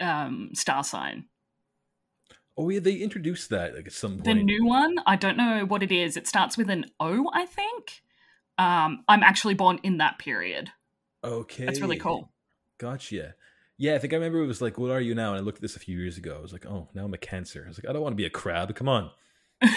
um, 0.00 0.50
star 0.54 0.84
sign. 0.84 1.26
oh 2.56 2.68
yeah, 2.68 2.80
they 2.80 2.94
introduced 2.96 3.50
that 3.50 3.74
like 3.74 3.86
at 3.86 3.92
some 3.92 4.12
point. 4.12 4.24
The 4.24 4.34
new 4.34 4.64
one, 4.64 4.96
I 5.06 5.16
don't 5.16 5.36
know 5.36 5.64
what 5.66 5.82
it 5.82 5.92
is. 5.92 6.16
It 6.16 6.26
starts 6.28 6.56
with 6.56 6.70
an 6.70 6.86
O, 7.00 7.30
I 7.32 7.46
think. 7.46 8.02
Um, 8.58 9.04
I'm 9.08 9.22
actually 9.24 9.54
born 9.54 9.80
in 9.82 9.98
that 9.98 10.18
period. 10.18 10.70
okay, 11.24 11.64
That's 11.64 11.80
really 11.80 11.98
cool. 11.98 12.30
Gotcha. 12.78 13.34
Yeah, 13.76 13.94
I 13.94 13.98
think 13.98 14.12
I 14.12 14.16
remember 14.16 14.40
it 14.42 14.46
was 14.46 14.62
like, 14.62 14.78
"What 14.78 14.92
are 14.92 15.00
you 15.00 15.14
now?" 15.16 15.30
And 15.30 15.38
I 15.38 15.42
looked 15.42 15.58
at 15.58 15.62
this 15.62 15.74
a 15.74 15.80
few 15.80 15.98
years 15.98 16.16
ago. 16.16 16.36
I 16.38 16.40
was 16.40 16.52
like, 16.52 16.64
"Oh, 16.66 16.88
now 16.94 17.04
I'm 17.04 17.14
a 17.14 17.18
Cancer." 17.18 17.62
I 17.64 17.68
was 17.68 17.78
like, 17.78 17.88
"I 17.88 17.92
don't 17.92 18.02
want 18.02 18.12
to 18.12 18.16
be 18.16 18.24
a 18.26 18.30
crab. 18.30 18.72
Come 18.76 18.88
on." 18.88 19.10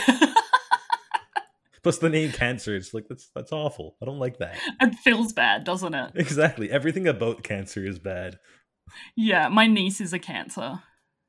Plus 1.84 1.99
the 1.99 2.09
name 2.09 2.32
Cancer. 2.32 2.76
It's 2.76 2.93
like 2.93 3.07
that's 3.07 3.30
that's 3.34 3.51
awful. 3.51 3.95
I 4.01 4.05
don't 4.05 4.20
like 4.20 4.39
that. 4.39 4.57
it 4.82 4.95
feels 4.95 5.32
bad, 5.32 5.63
doesn't 5.63 5.93
it? 5.93 6.11
Exactly. 6.15 6.70
Everything 6.70 7.07
about 7.07 7.43
Cancer 7.43 7.86
is 7.86 7.97
bad. 7.97 8.39
Yeah, 9.15 9.47
my 9.49 9.67
niece 9.67 9.99
is 10.01 10.13
a 10.13 10.19
Cancer, 10.19 10.79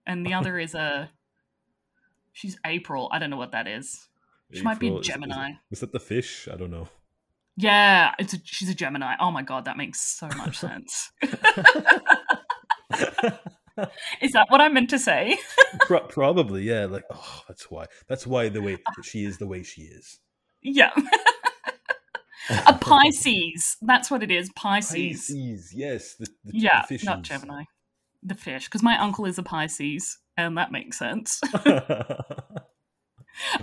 and 0.07 0.25
the 0.25 0.35
other 0.35 0.59
is 0.59 0.75
a. 0.75 1.11
She's 2.33 2.57
April. 2.65 3.09
I 3.13 3.19
don't 3.19 3.31
know 3.31 3.37
what 3.37 3.53
that 3.53 3.67
is. 3.67 4.09
She 4.53 4.63
might 4.63 4.79
be 4.79 4.87
a 4.87 4.91
April, 4.91 5.01
is- 5.01 5.07
is- 5.09 5.13
Gemini. 5.15 5.51
Is 5.71 5.81
that 5.81 5.93
the 5.93 6.01
fish? 6.01 6.49
I 6.53 6.57
don't 6.57 6.71
know. 6.71 6.89
Yeah, 7.57 8.15
it's 8.21 8.35
a, 8.35 8.39
she's 8.45 8.69
a 8.71 8.75
Gemini. 8.75 9.15
Oh 9.19 9.33
my 9.33 9.43
god, 9.43 9.65
that 9.65 9.77
makes 9.77 10.01
so 10.01 10.29
much 10.37 10.59
sense. 10.61 11.11
is 14.21 14.33
that 14.33 14.47
what 14.49 14.61
I 14.61 14.69
meant 14.69 14.91
to 14.91 14.99
say? 14.99 15.39
Pro- 15.81 16.01
probably, 16.07 16.63
yeah. 16.63 16.87
Like, 16.87 17.05
oh, 17.13 17.43
that's 17.49 17.71
why. 17.71 17.87
That's 18.09 18.27
why 18.27 18.49
the 18.49 18.63
way 18.63 18.79
she 19.03 19.25
is 19.25 19.39
the 19.39 19.47
way 19.47 19.63
she 19.63 19.83
is. 19.83 20.21
Yeah. 20.63 20.91
a 22.67 22.75
Pisces. 22.75 23.77
That's 23.83 24.11
what 24.11 24.23
it 24.23 24.31
is. 24.31 24.51
Pisces. 24.55 25.27
Pisces, 25.27 25.73
yes. 25.75 26.15
The, 26.15 26.27
the, 26.45 26.53
Yeah, 26.53 26.85
the 26.89 26.99
not. 27.05 27.23
Gemini. 27.23 27.65
The 28.23 28.35
fish, 28.35 28.65
because 28.65 28.83
my 28.83 28.99
uncle 28.99 29.27
is 29.27 29.39
a 29.39 29.43
Pisces, 29.43 30.19
and 30.37 30.59
that 30.59 30.73
makes 30.73 30.99
sense. 30.99 31.41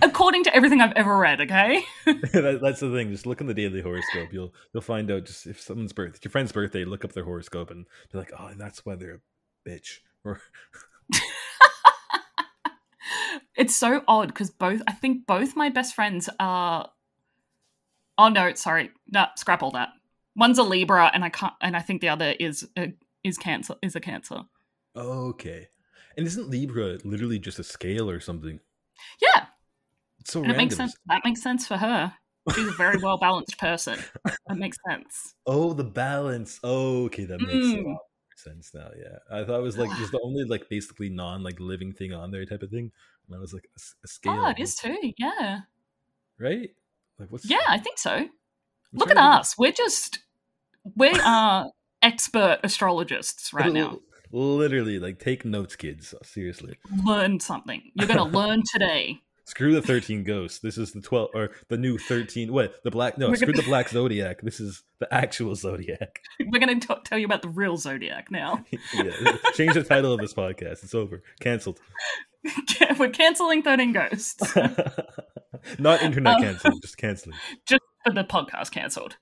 According 0.01 0.45
to 0.45 0.55
everything 0.55 0.79
I've 0.79 0.93
ever 0.93 1.17
read, 1.17 1.41
okay? 1.41 1.83
that, 2.05 2.59
that's 2.61 2.79
the 2.79 2.91
thing. 2.91 3.11
Just 3.11 3.25
look 3.25 3.41
in 3.41 3.47
the 3.47 3.53
daily 3.53 3.81
horoscope. 3.81 4.31
You'll 4.31 4.53
you'll 4.73 4.81
find 4.81 5.11
out 5.11 5.25
just 5.25 5.45
if 5.45 5.59
someone's 5.59 5.91
birth, 5.91 6.19
your 6.23 6.31
friend's 6.31 6.53
birthday. 6.53 6.85
Look 6.85 7.03
up 7.03 7.11
their 7.11 7.25
horoscope 7.25 7.69
and 7.71 7.85
be 8.11 8.17
like, 8.17 8.31
oh, 8.39 8.51
that's 8.55 8.85
why 8.85 8.95
they're 8.95 9.15
a 9.15 9.69
bitch. 9.69 9.99
Or 10.23 10.39
It's 13.57 13.75
so 13.75 14.03
odd 14.07 14.27
because 14.27 14.49
both, 14.49 14.81
I 14.87 14.91
think 14.91 15.25
both 15.25 15.55
my 15.55 15.69
best 15.69 15.95
friends 15.95 16.29
are. 16.39 16.89
Oh 18.17 18.29
no, 18.29 18.53
sorry, 18.53 18.91
no, 19.07 19.25
scrap 19.35 19.61
all 19.63 19.71
that. 19.71 19.89
One's 20.35 20.57
a 20.57 20.63
Libra, 20.63 21.11
and 21.13 21.23
I 21.23 21.29
can't, 21.29 21.53
and 21.61 21.75
I 21.75 21.81
think 21.81 22.01
the 22.01 22.09
other 22.09 22.35
is 22.39 22.67
a, 22.77 22.93
is 23.23 23.37
Cancer, 23.37 23.75
is 23.81 23.95
a 23.95 23.99
Cancer. 23.99 24.41
okay. 24.95 25.67
And 26.17 26.25
isn't 26.25 26.49
Libra 26.49 26.97
literally 27.03 27.39
just 27.39 27.59
a 27.59 27.63
scale 27.63 28.09
or 28.09 28.19
something? 28.19 28.59
Yeah, 29.21 29.47
It's 30.19 30.31
so 30.33 30.41
and 30.43 30.51
it 30.51 30.57
makes 30.57 30.75
sense. 30.75 30.95
That 31.07 31.21
makes 31.25 31.41
sense 31.41 31.67
for 31.67 31.77
her. 31.77 32.13
She's 32.53 32.67
a 32.67 32.71
very 32.73 32.97
well 32.99 33.17
balanced 33.17 33.57
person. 33.57 33.99
That 34.47 34.57
makes 34.57 34.77
sense. 34.87 35.35
Oh, 35.47 35.73
the 35.73 35.83
balance. 35.83 36.59
Oh, 36.63 37.05
okay, 37.05 37.25
that 37.25 37.39
makes 37.39 37.73
a 37.73 37.77
lot 37.77 37.85
Mm. 37.85 37.97
sense 38.35 38.73
now. 38.73 38.89
Yeah, 38.97 39.17
I 39.31 39.43
thought 39.43 39.59
it 39.59 39.63
was 39.63 39.77
like 39.77 39.93
just 39.95 40.11
the 40.11 40.19
only 40.23 40.43
like 40.43 40.69
basically 40.69 41.09
non 41.09 41.43
like 41.43 41.59
living 41.59 41.93
thing 41.93 42.13
on 42.13 42.31
there 42.31 42.45
type 42.45 42.63
of 42.63 42.71
thing, 42.71 42.91
and 43.27 43.35
I 43.35 43.39
was 43.39 43.53
like 43.53 43.69
a 44.03 44.07
scale. 44.07 44.33
Oh, 44.45 44.49
it 44.49 44.59
is 44.59 44.75
too. 44.75 44.97
Yeah, 45.17 45.61
right. 46.39 46.71
Like 47.19 47.31
what's 47.31 47.49
yeah, 47.49 47.59
I 47.67 47.77
think 47.77 47.97
so. 47.97 48.11
I'm 48.11 48.29
Look 48.93 49.11
at 49.11 49.17
us. 49.17 49.57
We're 49.57 49.71
just 49.71 50.19
we 50.95 51.11
are 51.11 51.71
expert 52.01 52.59
astrologists 52.63 53.53
right 53.53 53.71
now. 53.71 53.99
Literally, 54.31 54.99
like 54.99 55.19
take 55.19 55.45
notes, 55.45 55.75
kids. 55.75 56.13
Seriously. 56.23 56.77
Learn 57.05 57.39
something. 57.39 57.81
You're 57.93 58.07
to 58.07 58.37
learn 58.37 58.63
today. 58.71 59.19
Screw 59.47 59.73
the 59.75 59.81
thirteen 59.81 60.23
ghosts. 60.23 60.59
This 60.59 60.77
is 60.77 60.91
the 60.91 61.01
twelve 61.01 61.29
or 61.35 61.51
the 61.69 61.77
new 61.77 61.97
thirteen. 61.99 62.51
What 62.51 62.83
the 62.83 62.89
black? 62.91 63.17
No, 63.17 63.29
We're 63.29 63.35
screw 63.35 63.53
gonna- 63.53 63.61
the 63.61 63.67
black 63.69 63.89
zodiac. 63.97 64.41
This 64.41 64.59
is 64.59 64.81
the 64.99 65.13
actual 65.13 65.53
zodiac. 65.55 66.19
We're 66.39 66.59
going 66.59 66.79
to 66.79 66.99
tell 67.03 67.17
you 67.19 67.25
about 67.25 67.41
the 67.43 67.49
real 67.49 67.77
zodiac 67.77 68.31
now. 68.31 68.65
yeah, 68.93 69.11
change 69.53 69.73
the 69.75 69.83
title 69.83 70.13
of 70.13 70.19
this 70.19 70.33
podcast. 70.33 70.83
It's 70.83 70.95
over. 70.95 71.21
Cancelled. 71.39 71.79
We're 72.99 73.09
canceling 73.09 73.63
13 73.63 73.91
Ghosts 73.91 74.55
Not 75.79 76.01
internet 76.03 76.35
Um, 76.35 76.41
canceled, 76.43 76.81
just 76.81 76.97
canceling. 76.97 77.35
just 77.67 77.81
the 78.05 78.23
podcast 78.23 78.69
cancelled. 78.71 79.17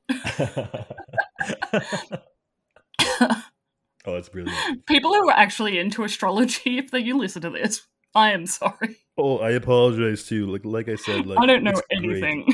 oh, 4.06 4.14
that's 4.14 4.30
brilliant. 4.30 4.86
People 4.86 5.14
who 5.14 5.30
are 5.30 5.34
actually 5.38 5.78
into 5.80 6.04
astrology, 6.04 6.78
if 6.78 6.92
they 6.92 7.00
you 7.00 7.18
listen 7.18 7.42
to 7.44 7.50
this, 7.50 7.82
I 8.16 8.32
am 8.32 8.46
sorry. 8.46 8.98
Oh, 9.18 9.38
I 9.40 9.52
apologize 9.52 10.24
too. 10.24 10.48
Like, 10.48 10.66
like 10.66 10.90
I 10.90 10.96
said, 10.96 11.26
like 11.28 11.40
I 11.40 11.46
don't 11.46 11.64
know 11.64 11.72
great. 11.72 12.24
anything. 12.24 12.48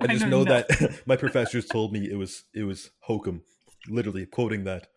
I 0.00 0.04
I 0.04 0.06
just 0.08 0.26
know 0.26 0.42
know 0.42 0.44
that 0.44 1.02
my 1.06 1.16
professors 1.16 1.66
told 1.66 1.92
me 1.92 2.10
it 2.10 2.16
was 2.16 2.44
it 2.54 2.64
was 2.64 2.90
hokum, 3.00 3.42
literally 3.88 4.26
quoting 4.26 4.64
that. 4.64 4.88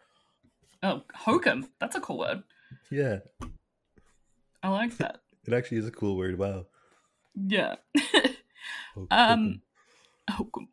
Oh, 0.84 1.03
hokum. 1.13 1.70
That's 1.80 1.95
a 1.95 1.99
cool 2.01 2.20
word. 2.20 2.43
Yeah, 2.89 3.20
I 4.63 4.70
like 4.70 4.97
that. 4.97 5.22
it 5.47 5.53
actually 5.53 5.78
is 5.78 5.88
a 5.88 5.91
cool 5.91 6.18
word. 6.18 6.38
Wow. 6.38 6.65
Yeah. 7.36 7.76
Ho- 8.95 9.07
Um, 9.11 9.61
hokum. 10.30 10.70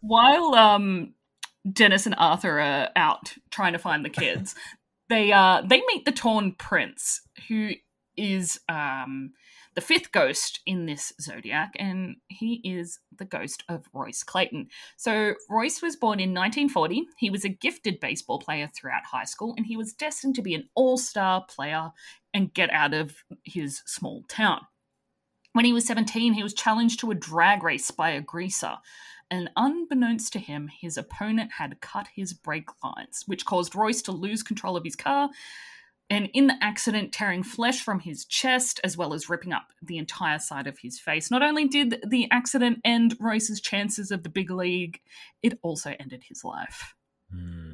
While 0.00 0.54
um, 0.54 1.14
Dennis 1.70 2.06
and 2.06 2.14
Arthur 2.18 2.58
are 2.60 2.88
out 2.96 3.34
trying 3.50 3.74
to 3.74 3.78
find 3.78 4.04
the 4.04 4.10
kids, 4.10 4.54
they 5.08 5.32
uh 5.32 5.62
they 5.64 5.82
meet 5.92 6.04
the 6.04 6.12
Torn 6.12 6.52
Prince, 6.52 7.22
who 7.48 7.70
is 8.16 8.60
um 8.68 9.32
the 9.74 9.80
fifth 9.80 10.10
ghost 10.10 10.58
in 10.66 10.86
this 10.86 11.12
zodiac, 11.20 11.72
and 11.78 12.16
he 12.26 12.60
is 12.64 12.98
the 13.16 13.24
ghost 13.24 13.62
of 13.68 13.88
Royce 13.92 14.24
Clayton. 14.24 14.66
So 14.96 15.34
Royce 15.48 15.80
was 15.80 15.94
born 15.94 16.18
in 16.18 16.30
1940. 16.30 17.06
He 17.16 17.30
was 17.30 17.44
a 17.44 17.48
gifted 17.48 18.00
baseball 18.00 18.40
player 18.40 18.68
throughout 18.74 19.04
high 19.04 19.24
school, 19.24 19.54
and 19.56 19.66
he 19.66 19.76
was 19.76 19.92
destined 19.92 20.34
to 20.34 20.42
be 20.42 20.54
an 20.54 20.68
all-star 20.74 21.44
player 21.48 21.92
and 22.34 22.52
get 22.52 22.70
out 22.72 22.92
of 22.92 23.22
his 23.44 23.82
small 23.86 24.24
town. 24.28 24.62
When 25.52 25.64
he 25.64 25.72
was 25.72 25.86
17, 25.86 26.32
he 26.32 26.42
was 26.42 26.54
challenged 26.54 26.98
to 27.00 27.12
a 27.12 27.14
drag 27.14 27.62
race 27.62 27.92
by 27.92 28.10
a 28.10 28.20
greaser, 28.20 28.78
and 29.30 29.50
unbeknownst 29.56 30.32
to 30.32 30.38
him, 30.38 30.68
his 30.68 30.96
opponent 30.96 31.52
had 31.52 31.80
cut 31.80 32.08
his 32.14 32.32
brake 32.32 32.70
lines, 32.82 33.24
which 33.26 33.44
caused 33.44 33.74
Royce 33.74 34.02
to 34.02 34.12
lose 34.12 34.42
control 34.42 34.76
of 34.76 34.84
his 34.84 34.96
car, 34.96 35.30
and 36.10 36.30
in 36.32 36.46
the 36.46 36.56
accident, 36.62 37.12
tearing 37.12 37.42
flesh 37.42 37.82
from 37.82 38.00
his 38.00 38.24
chest 38.24 38.80
as 38.82 38.96
well 38.96 39.12
as 39.12 39.28
ripping 39.28 39.52
up 39.52 39.68
the 39.82 39.98
entire 39.98 40.38
side 40.38 40.66
of 40.66 40.78
his 40.78 40.98
face. 40.98 41.30
Not 41.30 41.42
only 41.42 41.68
did 41.68 42.02
the 42.06 42.28
accident 42.30 42.80
end 42.84 43.16
Royce's 43.20 43.60
chances 43.60 44.10
of 44.10 44.22
the 44.22 44.30
big 44.30 44.50
league, 44.50 45.00
it 45.42 45.58
also 45.62 45.94
ended 46.00 46.24
his 46.26 46.44
life. 46.44 46.94
Hmm. 47.30 47.72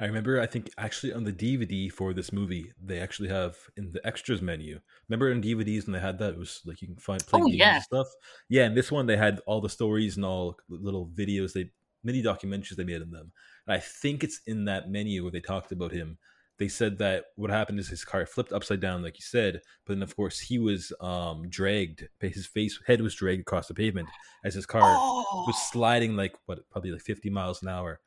I 0.00 0.06
remember. 0.06 0.40
I 0.40 0.46
think 0.46 0.70
actually 0.78 1.12
on 1.12 1.24
the 1.24 1.32
DVD 1.32 1.92
for 1.92 2.14
this 2.14 2.32
movie, 2.32 2.72
they 2.82 2.98
actually 3.00 3.28
have 3.28 3.56
in 3.76 3.92
the 3.92 4.04
extras 4.06 4.40
menu. 4.40 4.80
Remember 5.08 5.30
in 5.30 5.42
DVDs 5.42 5.84
when 5.86 5.92
they 5.92 6.00
had 6.00 6.18
that? 6.20 6.32
It 6.32 6.38
was 6.38 6.62
like 6.64 6.80
you 6.80 6.88
can 6.88 6.96
find 6.96 7.24
play 7.26 7.40
Oh, 7.42 7.46
games 7.46 7.58
yeah. 7.58 7.74
and 7.74 7.82
stuff. 7.82 8.06
Yeah, 8.48 8.64
and 8.64 8.74
this 8.76 8.90
one 8.90 9.06
they 9.06 9.18
had 9.18 9.40
all 9.46 9.60
the 9.60 9.68
stories 9.68 10.16
and 10.16 10.24
all 10.24 10.56
little 10.70 11.06
videos 11.14 11.52
they 11.52 11.70
mini 12.02 12.22
documentaries 12.22 12.76
they 12.76 12.84
made 12.84 13.02
on 13.02 13.10
them. 13.10 13.30
And 13.66 13.74
I 13.74 13.78
think 13.78 14.24
it's 14.24 14.40
in 14.46 14.64
that 14.64 14.88
menu 14.90 15.22
where 15.22 15.32
they 15.32 15.40
talked 15.40 15.70
about 15.70 15.92
him. 15.92 16.16
They 16.58 16.68
said 16.68 16.98
that 16.98 17.26
what 17.36 17.50
happened 17.50 17.78
is 17.78 17.88
his 17.88 18.04
car 18.04 18.24
flipped 18.26 18.52
upside 18.52 18.80
down, 18.80 19.02
like 19.02 19.18
you 19.18 19.24
said, 19.24 19.60
but 19.86 19.94
then 19.94 20.02
of 20.02 20.16
course 20.16 20.38
he 20.40 20.58
was 20.58 20.92
um 21.00 21.46
dragged. 21.50 22.08
His 22.20 22.46
face 22.46 22.78
head 22.86 23.02
was 23.02 23.14
dragged 23.14 23.42
across 23.42 23.68
the 23.68 23.74
pavement 23.74 24.08
as 24.44 24.54
his 24.54 24.64
car 24.64 24.82
Oh, 24.82 25.44
was 25.46 25.60
sliding 25.70 26.16
like 26.16 26.34
what 26.46 26.68
probably 26.70 26.90
like 26.92 27.02
50 27.02 27.28
miles 27.28 27.62
an 27.62 27.68
hour 27.68 28.00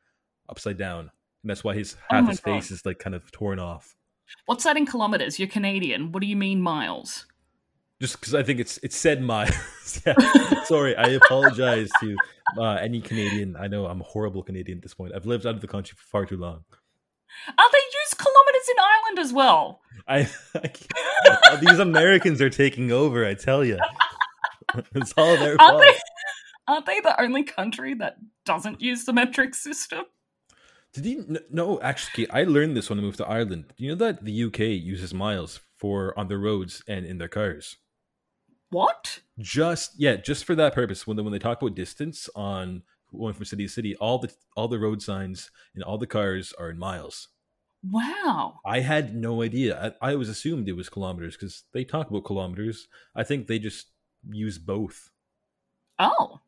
upside 0.50 0.78
down 0.80 1.12
and 1.44 1.50
that's 1.50 1.64
why 1.64 1.74
his 1.76 1.96
Oh 2.10 2.16
half 2.16 2.24
my 2.26 2.30
his 2.32 2.40
God. 2.40 2.52
face 2.56 2.72
is 2.72 2.86
like 2.86 3.00
kind 3.00 3.16
of 3.16 3.32
torn 3.32 3.60
off 3.60 3.96
what's 4.46 4.64
that 4.64 4.78
in 4.78 4.86
kilometers? 4.86 5.38
You're 5.38 5.48
Canadian. 5.50 6.12
What 6.12 6.22
do 6.22 6.28
you 6.28 6.36
mean 6.38 6.62
miles? 6.62 7.26
just 8.02 8.20
because 8.20 8.34
i 8.34 8.42
think 8.44 8.60
it's 8.60 8.78
it 8.80 8.92
said 8.92 9.22
miles 9.22 9.54
yeah 10.06 10.16
sorry 10.66 10.94
i 10.98 11.08
apologize 11.10 11.90
to 12.02 12.18
uh, 12.58 12.74
any 12.82 13.00
canadian 13.00 13.56
i 13.58 13.68
know 13.68 13.86
i'm 13.86 14.02
a 14.02 14.04
horrible 14.04 14.44
canadian 14.44 14.80
at 14.80 14.82
this 14.82 14.94
point 14.96 15.14
i've 15.16 15.26
lived 15.28 15.46
out 15.46 15.54
of 15.56 15.62
the 15.62 15.68
country 15.68 15.96
for 15.96 16.06
far 16.08 16.26
too 16.26 16.36
long 16.36 16.64
Oh, 17.48 17.70
they 17.72 17.78
use 17.78 18.14
kilometers 18.14 18.70
in 18.70 18.76
Ireland 18.80 19.20
as 19.20 19.32
well. 19.34 19.82
i, 20.08 20.18
I 20.56 20.68
can't- 20.68 21.62
these 21.62 21.80
americans 21.80 22.42
are 22.42 22.50
taking 22.50 22.92
over 22.92 23.26
i 23.26 23.36
tell 23.36 23.64
you 23.64 23.78
it's 24.96 25.14
all 25.16 25.38
their 25.38 25.56
Aren't 25.62 25.72
fault 25.74 25.82
they? 25.84 25.94
Aren't 26.68 26.86
they 26.88 27.00
the 27.02 27.22
only 27.22 27.44
country 27.44 27.94
that 27.96 28.18
doesn't 28.46 28.82
use 28.82 29.04
the 29.06 29.14
metric 29.14 29.54
system? 29.56 30.04
Did 30.94 31.06
you 31.06 31.40
no 31.50 31.80
actually 31.82 32.30
i 32.30 32.44
learned 32.44 32.76
this 32.78 32.90
when 32.90 33.00
i 33.00 33.02
moved 33.02 33.18
to 33.18 33.28
ireland 33.28 33.66
do 33.78 33.84
you 33.84 33.90
know 33.90 33.96
that 33.96 34.24
the 34.24 34.44
uk 34.44 34.60
uses 34.60 35.14
miles 35.14 35.60
for 35.76 36.18
on 36.18 36.28
their 36.28 36.38
roads 36.38 36.84
and 36.88 37.06
in 37.06 37.18
their 37.18 37.28
cars 37.28 37.78
What? 38.70 39.20
just 39.40 39.94
yeah 39.98 40.16
just 40.16 40.46
for 40.46 40.56
that 40.56 40.74
purpose 40.74 41.06
when 41.08 41.18
they, 41.18 41.24
when 41.24 41.34
they 41.34 41.40
talk 41.40 41.62
about 41.62 41.76
distance 41.76 42.30
on 42.36 42.84
going 43.12 43.34
from 43.34 43.46
city 43.46 43.66
to 43.66 43.70
city 43.72 43.96
all 43.98 44.18
the 44.20 44.32
all 44.56 44.68
the 44.68 44.80
road 44.80 45.02
signs 45.02 45.52
and 45.76 45.84
all 45.84 45.98
the 45.98 46.08
cars 46.08 46.54
are 46.60 46.70
in 46.70 46.78
miles 46.78 47.30
Wow. 47.90 48.60
i 48.66 48.80
had 48.80 49.14
no 49.16 49.42
idea 49.42 49.94
i, 50.02 50.10
I 50.10 50.14
always 50.14 50.30
assumed 50.30 50.70
it 50.70 50.74
was 50.74 50.90
kilometers 50.90 51.36
because 51.36 51.64
they 51.74 51.84
talk 51.84 52.10
about 52.10 52.24
kilometers 52.26 52.88
i 53.16 53.24
think 53.24 53.48
they 53.48 53.60
just 53.60 53.88
use 54.30 54.58
both 54.58 55.10
Oh, 56.00 56.40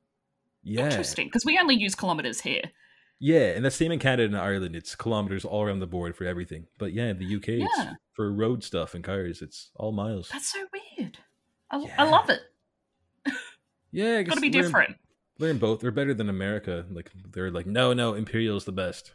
yeah 0.64 0.86
interesting. 0.86 1.28
Because 1.28 1.46
we 1.46 1.60
only 1.60 1.76
use 1.76 1.94
kilometers 1.94 2.42
here. 2.42 2.64
Yeah 3.20 3.52
and 3.56 3.64
the 3.64 3.72
same 3.72 3.92
in 3.92 4.00
canada 4.00 4.26
and 4.26 4.38
ireland 4.38 4.76
it's 4.76 4.96
kilometers 4.96 5.46
all 5.46 5.64
around 5.64 5.80
the 5.80 5.88
board 5.88 6.16
for 6.16 6.26
everything 6.26 6.66
but 6.78 6.92
yeah 6.94 7.06
in 7.08 7.18
the 7.18 7.36
uk 7.36 7.48
it's 7.48 7.82
for 8.14 8.32
road 8.32 8.64
stuff 8.64 8.94
and 8.94 9.04
cars 9.04 9.42
it's 9.42 9.72
all 9.76 9.92
miles 9.92 10.30
That's 10.32 10.52
so 10.52 10.60
weird. 10.98 11.18
I, 11.72 11.86
I 11.98 12.10
love 12.10 12.30
it. 12.30 12.42
yeah 13.92 14.18
I 14.18 14.24
Got 14.24 14.36
to 14.36 14.42
guess 14.42 14.42
be 14.42 14.50
different. 14.50 14.96
learn 15.40 15.58
both 15.58 15.80
they're 15.80 15.92
better 15.92 16.14
than 16.14 16.30
america 16.30 16.86
like 16.92 17.12
they're 17.32 17.52
like 17.52 17.66
no 17.66 17.94
no 17.94 18.14
Imperial 18.14 18.58
is 18.58 18.66
the 18.66 18.72
best 18.72 19.14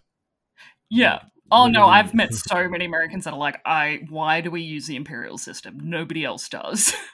Yeah. 0.89 1.21
Oh 1.53 1.67
no, 1.67 1.87
I've 1.87 2.15
met 2.15 2.33
so 2.33 2.69
many 2.75 2.85
Americans 2.85 3.25
that 3.25 3.33
are 3.33 3.39
like, 3.39 3.61
"I 3.65 4.03
why 4.09 4.41
do 4.41 4.53
we 4.53 4.61
use 4.63 4.87
the 4.87 4.95
imperial 4.95 5.37
system? 5.37 5.79
Nobody 5.83 6.25
else 6.25 6.49
does." 6.49 6.95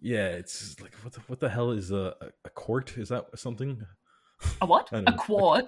Yeah, 0.00 0.28
it's 0.28 0.78
like 0.80 0.94
what 1.02 1.14
the, 1.14 1.20
what 1.26 1.40
the 1.40 1.48
hell 1.48 1.70
is 1.72 1.90
a, 1.90 2.14
a 2.20 2.26
a 2.44 2.50
court? 2.50 2.96
Is 2.98 3.08
that 3.08 3.26
something? 3.38 3.82
A 4.60 4.66
what? 4.66 4.88
A 4.92 5.12
quart? 5.12 5.64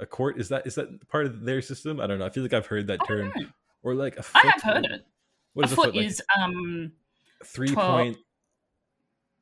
A 0.00 0.06
court 0.06 0.38
is 0.38 0.48
that 0.48 0.66
is 0.66 0.74
that 0.76 1.08
part 1.08 1.26
of 1.26 1.44
their 1.44 1.62
system? 1.62 2.00
I 2.00 2.06
don't 2.06 2.18
know. 2.18 2.26
I 2.26 2.30
feel 2.30 2.42
like 2.42 2.52
I've 2.52 2.66
heard 2.66 2.86
that 2.88 3.00
I 3.02 3.06
term 3.06 3.32
know. 3.36 3.46
or 3.82 3.94
like 3.94 4.16
a 4.16 4.20
Oh, 4.20 4.24
I 4.34 4.46
have 4.50 4.62
heard 4.62 4.84
it. 4.86 5.06
What 5.54 5.64
a 5.64 5.66
is 5.66 5.72
a 5.72 5.76
foot, 5.76 5.84
foot? 5.86 5.96
Like 5.96 6.06
is 6.06 6.22
um 6.40 6.92
three 7.44 7.68
12 7.68 7.90
point. 7.90 8.16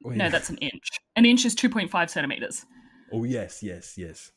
Wait. 0.03 0.16
no, 0.16 0.28
that's 0.30 0.51
an 0.51 0.57
inch. 0.59 0.88
An 1.16 1.24
inch 1.24 1.44
is 1.44 1.55
two 1.55 1.68
point 1.68 1.90
five 1.90 2.11
centimeters, 2.11 2.64
oh 3.12 3.24
yes, 3.24 3.62
yes, 3.62 3.96
yes. 3.96 4.32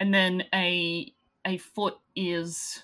and 0.00 0.12
then 0.12 0.44
a 0.54 1.12
a 1.46 1.58
foot 1.58 1.96
is 2.14 2.82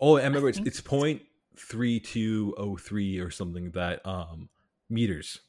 Oh, 0.00 0.16
I 0.16 0.24
remember 0.24 0.48
it's 0.48 0.58
it's 0.58 0.80
point 0.80 1.22
three 1.56 1.98
two 1.98 2.54
oh 2.56 2.76
three 2.76 3.18
or 3.18 3.30
something 3.30 3.70
that 3.72 4.04
um 4.06 4.48
meters. 4.88 5.40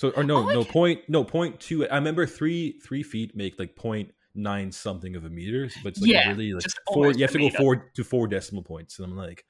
So 0.00 0.08
or 0.12 0.24
no 0.24 0.40
Oh, 0.40 0.50
no 0.50 0.60
okay. 0.60 0.72
point 0.72 1.00
no 1.08 1.22
point 1.24 1.60
two. 1.60 1.86
I 1.86 1.96
remember 1.96 2.26
three 2.26 2.78
three 2.82 3.02
feet 3.02 3.36
make 3.36 3.58
like 3.58 3.76
point 3.76 4.12
nine 4.34 4.72
something 4.72 5.14
of 5.14 5.26
a 5.26 5.28
meter, 5.28 5.68
but 5.82 5.90
it's 5.90 6.00
like 6.00 6.10
Yeah, 6.10 6.24
really 6.24 6.54
like 6.54 6.64
four. 6.94 7.12
You 7.12 7.20
have 7.20 7.32
to 7.32 7.38
go 7.38 7.50
four 7.50 7.90
to 7.94 8.02
four 8.02 8.26
decimal 8.26 8.62
points, 8.62 8.98
and 8.98 9.12
I'm 9.12 9.14
like, 9.18 9.44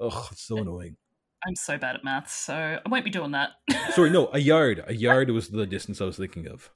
oh, 0.00 0.28
it's 0.30 0.42
so 0.42 0.62
annoying. 0.62 0.96
I'm 1.44 1.56
so 1.56 1.76
bad 1.76 1.96
at 1.96 2.04
maths, 2.04 2.32
so 2.32 2.54
I 2.54 2.88
won't 2.88 3.04
be 3.04 3.10
doing 3.10 3.32
that. 3.32 3.50
Sorry, 3.88 4.10
no, 4.10 4.30
a 4.32 4.38
yard. 4.38 4.84
A 4.86 4.94
yard 4.94 5.30
was 5.30 5.48
the 5.48 5.66
distance 5.66 6.00
I 6.00 6.04
was 6.04 6.16
thinking 6.18 6.46
of. 6.46 6.70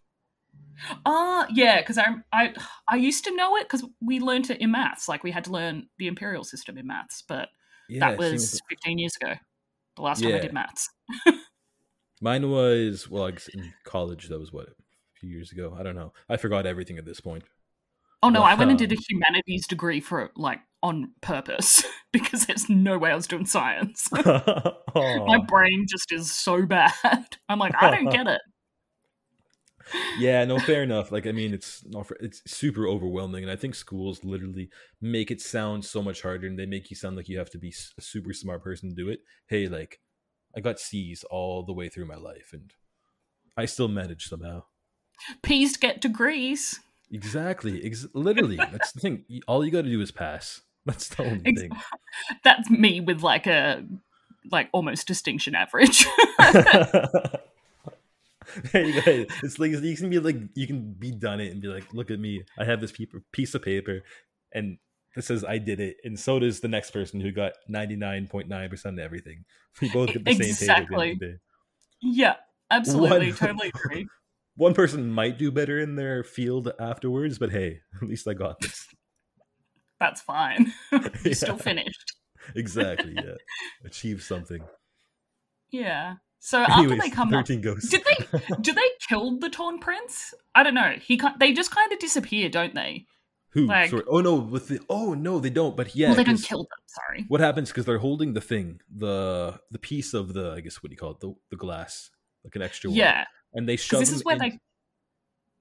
Ah, 1.06 1.46
yeah, 1.54 1.80
because 1.80 1.98
I 1.98 2.06
I 2.32 2.52
I 2.88 2.96
used 2.96 3.22
to 3.26 3.36
know 3.36 3.56
it 3.58 3.62
because 3.68 3.84
we 4.00 4.18
learned 4.18 4.50
it 4.50 4.60
in 4.60 4.72
maths. 4.72 5.08
Like 5.08 5.22
we 5.22 5.30
had 5.30 5.44
to 5.44 5.52
learn 5.52 5.86
the 5.98 6.08
imperial 6.08 6.42
system 6.42 6.76
in 6.78 6.88
maths, 6.88 7.22
but 7.28 7.48
Yeah, 7.88 8.00
that 8.00 8.18
was 8.18 8.60
15 8.68 8.98
years 8.98 9.14
ago. 9.22 9.34
The 9.94 10.02
last 10.02 10.22
time 10.24 10.34
I 10.34 10.38
did 10.40 10.52
maths. 10.52 10.88
mine 12.20 12.50
was 12.50 13.08
well, 13.08 13.24
I 13.24 13.32
guess 13.32 13.48
in 13.48 13.72
college. 13.84 14.28
That 14.28 14.38
was 14.38 14.52
what 14.52 14.68
a 14.68 14.74
few 15.20 15.30
years 15.30 15.52
ago. 15.52 15.76
I 15.78 15.82
don't 15.82 15.96
know. 15.96 16.12
I 16.28 16.36
forgot 16.36 16.66
everything 16.66 16.98
at 16.98 17.04
this 17.04 17.20
point. 17.20 17.44
Oh 18.22 18.28
no, 18.28 18.42
I 18.42 18.54
went 18.54 18.70
and 18.70 18.78
did 18.78 18.92
a 18.92 18.96
humanities 18.96 19.66
degree 19.66 20.00
for 20.00 20.30
like 20.36 20.60
on 20.82 21.12
purpose 21.22 21.84
because 22.12 22.46
there's 22.46 22.68
no 22.68 22.98
way 22.98 23.10
I 23.10 23.14
was 23.14 23.26
doing 23.26 23.46
science. 23.46 24.08
My 24.94 25.38
brain 25.46 25.86
just 25.88 26.12
is 26.12 26.32
so 26.32 26.66
bad. 26.66 26.92
I'm 27.48 27.58
like, 27.58 27.74
I 27.80 27.90
don't 27.90 28.10
get 28.10 28.26
it. 28.26 28.40
yeah, 30.18 30.44
no, 30.44 30.58
fair 30.58 30.82
enough. 30.82 31.10
Like, 31.10 31.26
I 31.26 31.32
mean, 31.32 31.52
it's 31.54 31.82
not 31.86 32.06
for, 32.06 32.16
it's 32.20 32.42
super 32.46 32.86
overwhelming, 32.86 33.42
and 33.42 33.50
I 33.50 33.56
think 33.56 33.74
schools 33.74 34.22
literally 34.22 34.68
make 35.00 35.30
it 35.30 35.40
sound 35.40 35.84
so 35.84 36.02
much 36.02 36.22
harder, 36.22 36.46
and 36.46 36.58
they 36.58 36.66
make 36.66 36.90
you 36.90 36.96
sound 36.96 37.16
like 37.16 37.28
you 37.28 37.38
have 37.38 37.50
to 37.50 37.58
be 37.58 37.74
a 37.98 38.02
super 38.02 38.32
smart 38.32 38.62
person 38.62 38.90
to 38.90 38.94
do 38.94 39.08
it. 39.08 39.20
Hey, 39.48 39.66
like, 39.66 39.98
I 40.56 40.60
got 40.60 40.80
C's 40.80 41.24
all 41.24 41.62
the 41.62 41.72
way 41.72 41.88
through 41.88 42.06
my 42.06 42.16
life, 42.16 42.50
and 42.52 42.72
I 43.56 43.66
still 43.66 43.88
managed 43.88 44.28
somehow. 44.28 44.64
Peas 45.42 45.76
get 45.76 46.00
degrees. 46.00 46.80
Exactly, 47.12 47.84
ex- 47.84 48.06
literally. 48.14 48.56
That's 48.56 48.92
the 48.92 49.00
thing. 49.00 49.24
All 49.46 49.64
you 49.64 49.70
got 49.70 49.82
to 49.82 49.90
do 49.90 50.00
is 50.00 50.10
pass. 50.10 50.62
That's 50.86 51.08
the 51.08 51.24
only 51.24 51.42
Ex- 51.44 51.60
thing. 51.60 51.70
That's 52.44 52.70
me 52.70 53.00
with 53.00 53.22
like 53.22 53.46
a 53.46 53.84
like 54.50 54.68
almost 54.72 55.06
distinction 55.06 55.54
average. 55.54 56.06
there 58.72 58.86
you 58.86 59.02
go. 59.02 59.26
It's 59.42 59.58
like 59.58 59.72
you 59.72 59.96
can 59.96 60.08
be 60.10 60.18
like 60.18 60.36
you 60.54 60.66
can 60.66 60.92
be 60.92 61.10
done 61.10 61.40
it 61.40 61.52
and 61.52 61.60
be 61.60 61.68
like, 61.68 61.92
look 61.92 62.10
at 62.10 62.18
me. 62.18 62.42
I 62.58 62.64
have 62.64 62.80
this 62.80 62.92
piece 63.32 63.54
of 63.54 63.62
paper, 63.62 64.00
and 64.52 64.78
this 65.16 65.26
says 65.26 65.44
I 65.44 65.58
did 65.58 65.80
it, 65.80 65.96
and 66.04 66.18
so 66.18 66.38
does 66.38 66.60
the 66.60 66.68
next 66.68 66.90
person 66.92 67.20
who 67.20 67.32
got 67.32 67.52
ninety 67.68 67.96
nine 67.96 68.26
point 68.28 68.48
nine 68.48 68.68
percent 68.70 68.98
of 68.98 69.04
everything. 69.04 69.44
We 69.80 69.90
both 69.90 70.08
get 70.12 70.24
the 70.24 70.34
same 70.34 70.54
paper. 70.68 70.72
At 70.72 70.88
the 70.88 70.94
end 71.02 71.12
of 71.12 71.18
the 71.18 71.26
day. 71.26 71.34
yeah, 72.02 72.34
absolutely, 72.70 73.28
One- 73.28 73.36
totally 73.36 73.72
agree. 73.74 74.06
One 74.56 74.74
person 74.74 75.10
might 75.10 75.38
do 75.38 75.50
better 75.50 75.78
in 75.78 75.94
their 75.96 76.22
field 76.22 76.70
afterwards, 76.78 77.38
but 77.38 77.50
hey, 77.50 77.80
at 78.02 78.08
least 78.08 78.28
I 78.28 78.34
got 78.34 78.60
this. 78.60 78.86
That's 80.00 80.20
fine. 80.20 80.72
you 80.92 81.00
Yeah. 81.24 81.32
still 81.34 81.56
finished. 81.58 82.12
Exactly. 82.54 83.14
Yeah, 83.14 83.34
achieve 83.84 84.22
something. 84.22 84.60
Yeah. 85.70 86.16
So 86.40 86.60
after 86.62 86.96
they 86.96 87.10
come 87.10 87.32
up, 87.34 87.46
ghosts. 87.62 87.90
did 87.90 88.02
they 88.04 88.38
did 88.62 88.74
they 88.74 88.88
kill 89.08 89.38
the 89.38 89.50
Torn 89.50 89.78
Prince? 89.78 90.32
I 90.54 90.62
don't 90.62 90.74
know. 90.74 90.94
He 91.00 91.20
they 91.38 91.52
just 91.52 91.70
kind 91.70 91.92
of 91.92 91.98
disappear, 91.98 92.48
don't 92.48 92.74
they? 92.74 93.04
Who? 93.52 93.66
like- 93.66 93.90
Sorry. 93.90 94.02
Oh 94.08 94.20
no, 94.20 94.34
with 94.36 94.68
the 94.68 94.80
oh 94.88 95.14
no, 95.14 95.38
they 95.40 95.50
don't. 95.50 95.76
But 95.76 95.94
yeah, 95.96 96.08
well, 96.08 96.16
they 96.16 96.24
don't 96.24 96.42
kill 96.42 96.58
them. 96.64 96.78
Sorry. 96.86 97.24
what 97.28 97.40
happens 97.40 97.68
because 97.70 97.84
they're 97.84 97.98
holding 97.98 98.32
the 98.34 98.40
thing 98.40 98.80
the 98.94 99.60
the 99.70 99.78
piece 99.78 100.12
of 100.12 100.32
the 100.34 100.52
i 100.56 100.60
guess 100.60 100.82
what 100.82 100.90
do 100.90 100.94
you 100.94 100.96
call 100.98 101.12
it 101.12 101.20
the, 101.20 101.32
the 101.50 101.56
glass 101.56 102.10
like 102.44 102.56
an 102.56 102.62
extra 102.62 102.90
one 102.90 102.96
Yeah, 102.98 103.24
and 103.54 103.68
they 103.68 103.76
shove 103.76 104.00
this 104.00 104.10
is 104.10 104.24
where 104.24 104.34
in- 104.34 104.40
they 104.42 104.58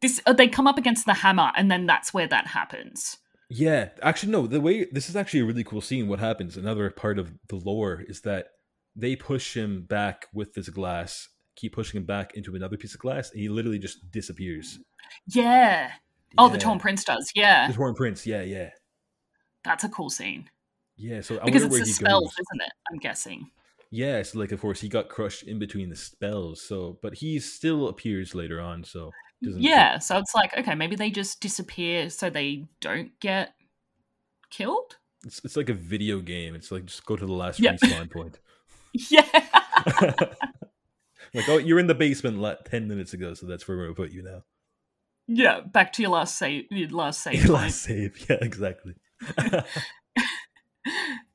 this 0.02 0.20
uh, 0.26 0.34
they 0.34 0.48
come 0.48 0.66
up 0.66 0.78
against 0.80 1.06
the 1.06 1.14
hammer, 1.14 1.52
and 1.56 1.70
then 1.70 1.86
that's 1.86 2.14
where 2.14 2.26
that 2.28 2.48
happens. 2.48 3.18
yeah 3.50 3.90
actually 4.02 4.32
no 4.32 4.48
the 4.48 4.60
way 4.62 4.86
this 4.92 5.08
is 5.10 5.16
actually 5.16 5.42
a 5.42 5.46
really 5.46 5.64
cool 5.64 5.82
scene 5.82 6.08
what 6.08 6.20
happens 6.20 6.58
another 6.58 6.90
part 6.90 7.20
of 7.20 7.32
the 7.50 7.56
lore 7.58 8.04
is 8.08 8.22
that 8.22 8.48
they 8.96 9.16
push 9.16 9.56
him 9.56 9.84
back 9.84 10.28
with 10.34 10.54
this 10.56 10.70
glass 10.70 11.30
keep 11.56 11.74
pushing 11.74 12.00
him 12.00 12.06
back 12.06 12.34
into 12.36 12.56
another 12.56 12.78
piece 12.78 12.94
of 12.96 13.00
glass 13.00 13.30
and 13.32 13.40
he 13.40 13.50
literally 13.50 13.80
just 13.80 14.10
disappears 14.12 14.80
Yeah. 15.28 15.92
Oh, 16.38 16.50
the 16.50 16.58
Torn 16.58 16.80
Prince 16.80 17.04
does. 17.04 17.32
Yeah, 17.36 17.68
the 17.68 17.74
torn 17.74 17.96
prince 17.96 18.26
yeah 18.28 18.42
yeah 18.42 18.70
that's 19.64 19.84
a 19.84 19.90
cool 19.90 20.10
scene 20.10 20.50
yeah 20.96 21.22
so 21.22 21.40
I 21.42 21.46
because 21.46 21.64
it's 21.64 21.72
where 21.72 21.80
the 21.82 21.86
he 21.86 21.92
spells, 21.94 22.24
goes. 22.24 22.34
isn't 22.34 22.62
it? 22.68 22.72
I'm 22.92 22.98
guessing. 23.00 23.50
yeah 23.92 24.22
so 24.22 24.40
like 24.40 24.52
of 24.52 24.62
course 24.62 24.80
he 24.82 24.88
got 24.90 25.10
crushed 25.10 25.44
in 25.44 25.60
between 25.60 25.90
the 25.90 25.96
spells 25.96 26.62
so 26.62 26.98
but 27.02 27.16
he 27.16 27.40
still 27.40 27.88
appears 27.90 28.34
later 28.36 28.62
on 28.62 28.84
so 28.84 29.12
doesn't 29.44 29.62
Yeah, 29.62 30.00
so 30.00 30.18
it's 30.18 30.36
like 30.36 30.56
okay, 30.58 30.76
maybe 30.76 30.96
they 30.96 31.10
just 31.10 31.40
disappear 31.42 32.10
so 32.10 32.30
they 32.30 32.66
don't 32.82 33.18
get 33.22 33.54
killed. 34.50 34.98
It's, 35.26 35.42
it's 35.46 35.56
like 35.58 35.70
a 35.70 35.74
video 35.74 36.20
game. 36.20 36.56
It's 36.56 36.72
like 36.72 36.86
just 36.86 37.06
go 37.06 37.16
to 37.16 37.26
the 37.26 37.32
last 37.34 37.60
Yeah. 37.60 37.74
respawn 37.74 38.12
point. 38.12 38.40
Yeah. 39.10 39.22
like, 41.34 41.48
oh, 41.48 41.58
you're 41.58 41.80
in 41.80 41.88
the 41.88 41.96
basement 41.96 42.42
10 42.66 42.88
minutes 42.88 43.14
ago, 43.14 43.34
so 43.34 43.46
that's 43.46 43.68
where 43.68 43.78
we're 43.78 43.84
going 43.86 43.96
to 43.96 44.02
put 44.02 44.12
you 44.12 44.24
now. 44.24 44.44
Yeah, 45.32 45.62
back 45.62 45.94
to 45.94 46.02
your 46.02 46.12
last 46.12 46.38
save. 46.38 46.66
Your 46.72 46.90
last 46.90 47.22
save. 47.24 47.46
Your 47.46 47.54
last 47.54 47.82
save. 47.82 48.26
Yeah, 48.30 48.38
exactly. 48.42 48.96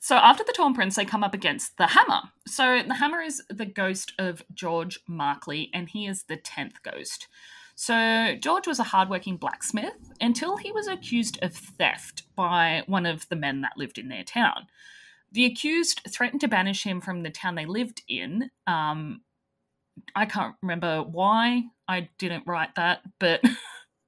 So 0.01 0.17
after 0.17 0.45
the 0.45 0.53
Torn 0.53 0.75
Prince, 0.75 0.97
they 0.97 1.07
come 1.07 1.25
up 1.25 1.33
against 1.33 1.79
the 1.79 1.87
Hammer. 1.87 2.21
So 2.47 2.83
the 2.87 2.93
Hammer 2.93 3.23
is 3.23 3.43
the 3.49 3.65
ghost 3.65 4.13
of 4.19 4.43
George 4.53 5.01
Markley, 5.09 5.71
and 5.73 5.89
he 5.89 6.07
is 6.07 6.25
the 6.25 6.37
tenth 6.37 6.83
ghost. 6.83 7.27
So 7.75 8.35
George 8.39 8.67
was 8.67 8.79
a 8.79 8.85
hardworking 8.85 9.39
blacksmith 9.39 9.95
until 10.21 10.59
he 10.59 10.71
was 10.73 10.89
accused 10.89 11.39
of 11.43 11.55
theft 11.55 12.25
by 12.37 12.83
one 12.87 13.07
of 13.07 13.27
the 13.31 13.37
men 13.37 13.63
that 13.63 13.79
lived 13.79 13.97
in 13.97 14.09
their 14.09 14.25
town. 14.25 14.67
The 15.33 15.47
accused 15.47 16.03
threatened 16.07 16.43
to 16.43 16.49
banish 16.49 16.85
him 16.85 17.01
from 17.01 17.23
the 17.23 17.31
town 17.31 17.55
they 17.55 17.65
lived 17.65 18.03
in. 18.07 18.51
Um, 18.67 19.23
I 20.15 20.27
can't 20.27 20.55
remember 20.61 21.03
why. 21.03 21.63
I 21.89 22.11
didn't 22.19 22.47
write 22.47 22.75
that, 22.75 23.01
but 23.19 23.41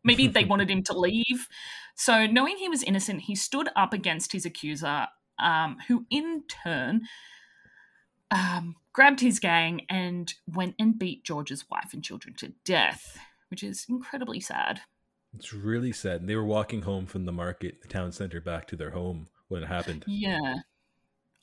maybe 0.07 0.26
they 0.26 0.44
wanted 0.46 0.70
him 0.70 0.82
to 0.84 0.98
leave. 0.98 1.48
So, 1.94 2.26
knowing 2.26 2.57
he 2.57 2.68
was 2.68 2.82
innocent, 2.82 3.22
he 3.22 3.34
stood 3.34 3.68
up 3.76 3.92
against 3.92 4.32
his 4.32 4.46
accuser 4.46 5.09
um, 5.38 5.78
who 5.88 6.07
in 6.11 6.44
turn 6.48 7.02
um, 8.30 8.76
grabbed 8.92 9.20
his 9.20 9.38
gang 9.38 9.82
and 9.88 10.32
went 10.46 10.74
and 10.78 10.98
beat 10.98 11.24
George's 11.24 11.68
wife 11.70 11.92
and 11.92 12.02
children 12.02 12.34
to 12.36 12.52
death, 12.64 13.18
which 13.50 13.62
is 13.62 13.86
incredibly 13.88 14.40
sad. 14.40 14.80
It's 15.34 15.52
really 15.52 15.92
sad. 15.92 16.20
And 16.20 16.28
they 16.28 16.36
were 16.36 16.44
walking 16.44 16.82
home 16.82 17.07
from 17.07 17.24
the 17.24 17.32
market, 17.32 17.82
the 17.82 17.88
town 17.88 18.12
center, 18.12 18.40
back 18.40 18.66
to 18.68 18.76
their 18.76 18.90
home 18.90 19.28
when 19.48 19.62
it 19.62 19.66
happened. 19.66 20.04
Yeah. 20.07 20.57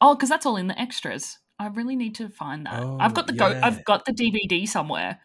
Oh, 0.01 0.15
because 0.15 0.29
that's 0.29 0.45
all 0.45 0.57
in 0.57 0.67
the 0.67 0.79
extras. 0.79 1.37
I 1.59 1.67
really 1.67 1.95
need 1.95 2.15
to 2.15 2.29
find 2.29 2.65
that. 2.65 2.81
Oh, 2.81 2.97
I've 2.99 3.13
got 3.13 3.27
the 3.27 3.33
go. 3.33 3.45
I've 3.45 3.85
got 3.85 4.05
the 4.05 4.11
DVD 4.11 4.67
somewhere. 4.67 5.19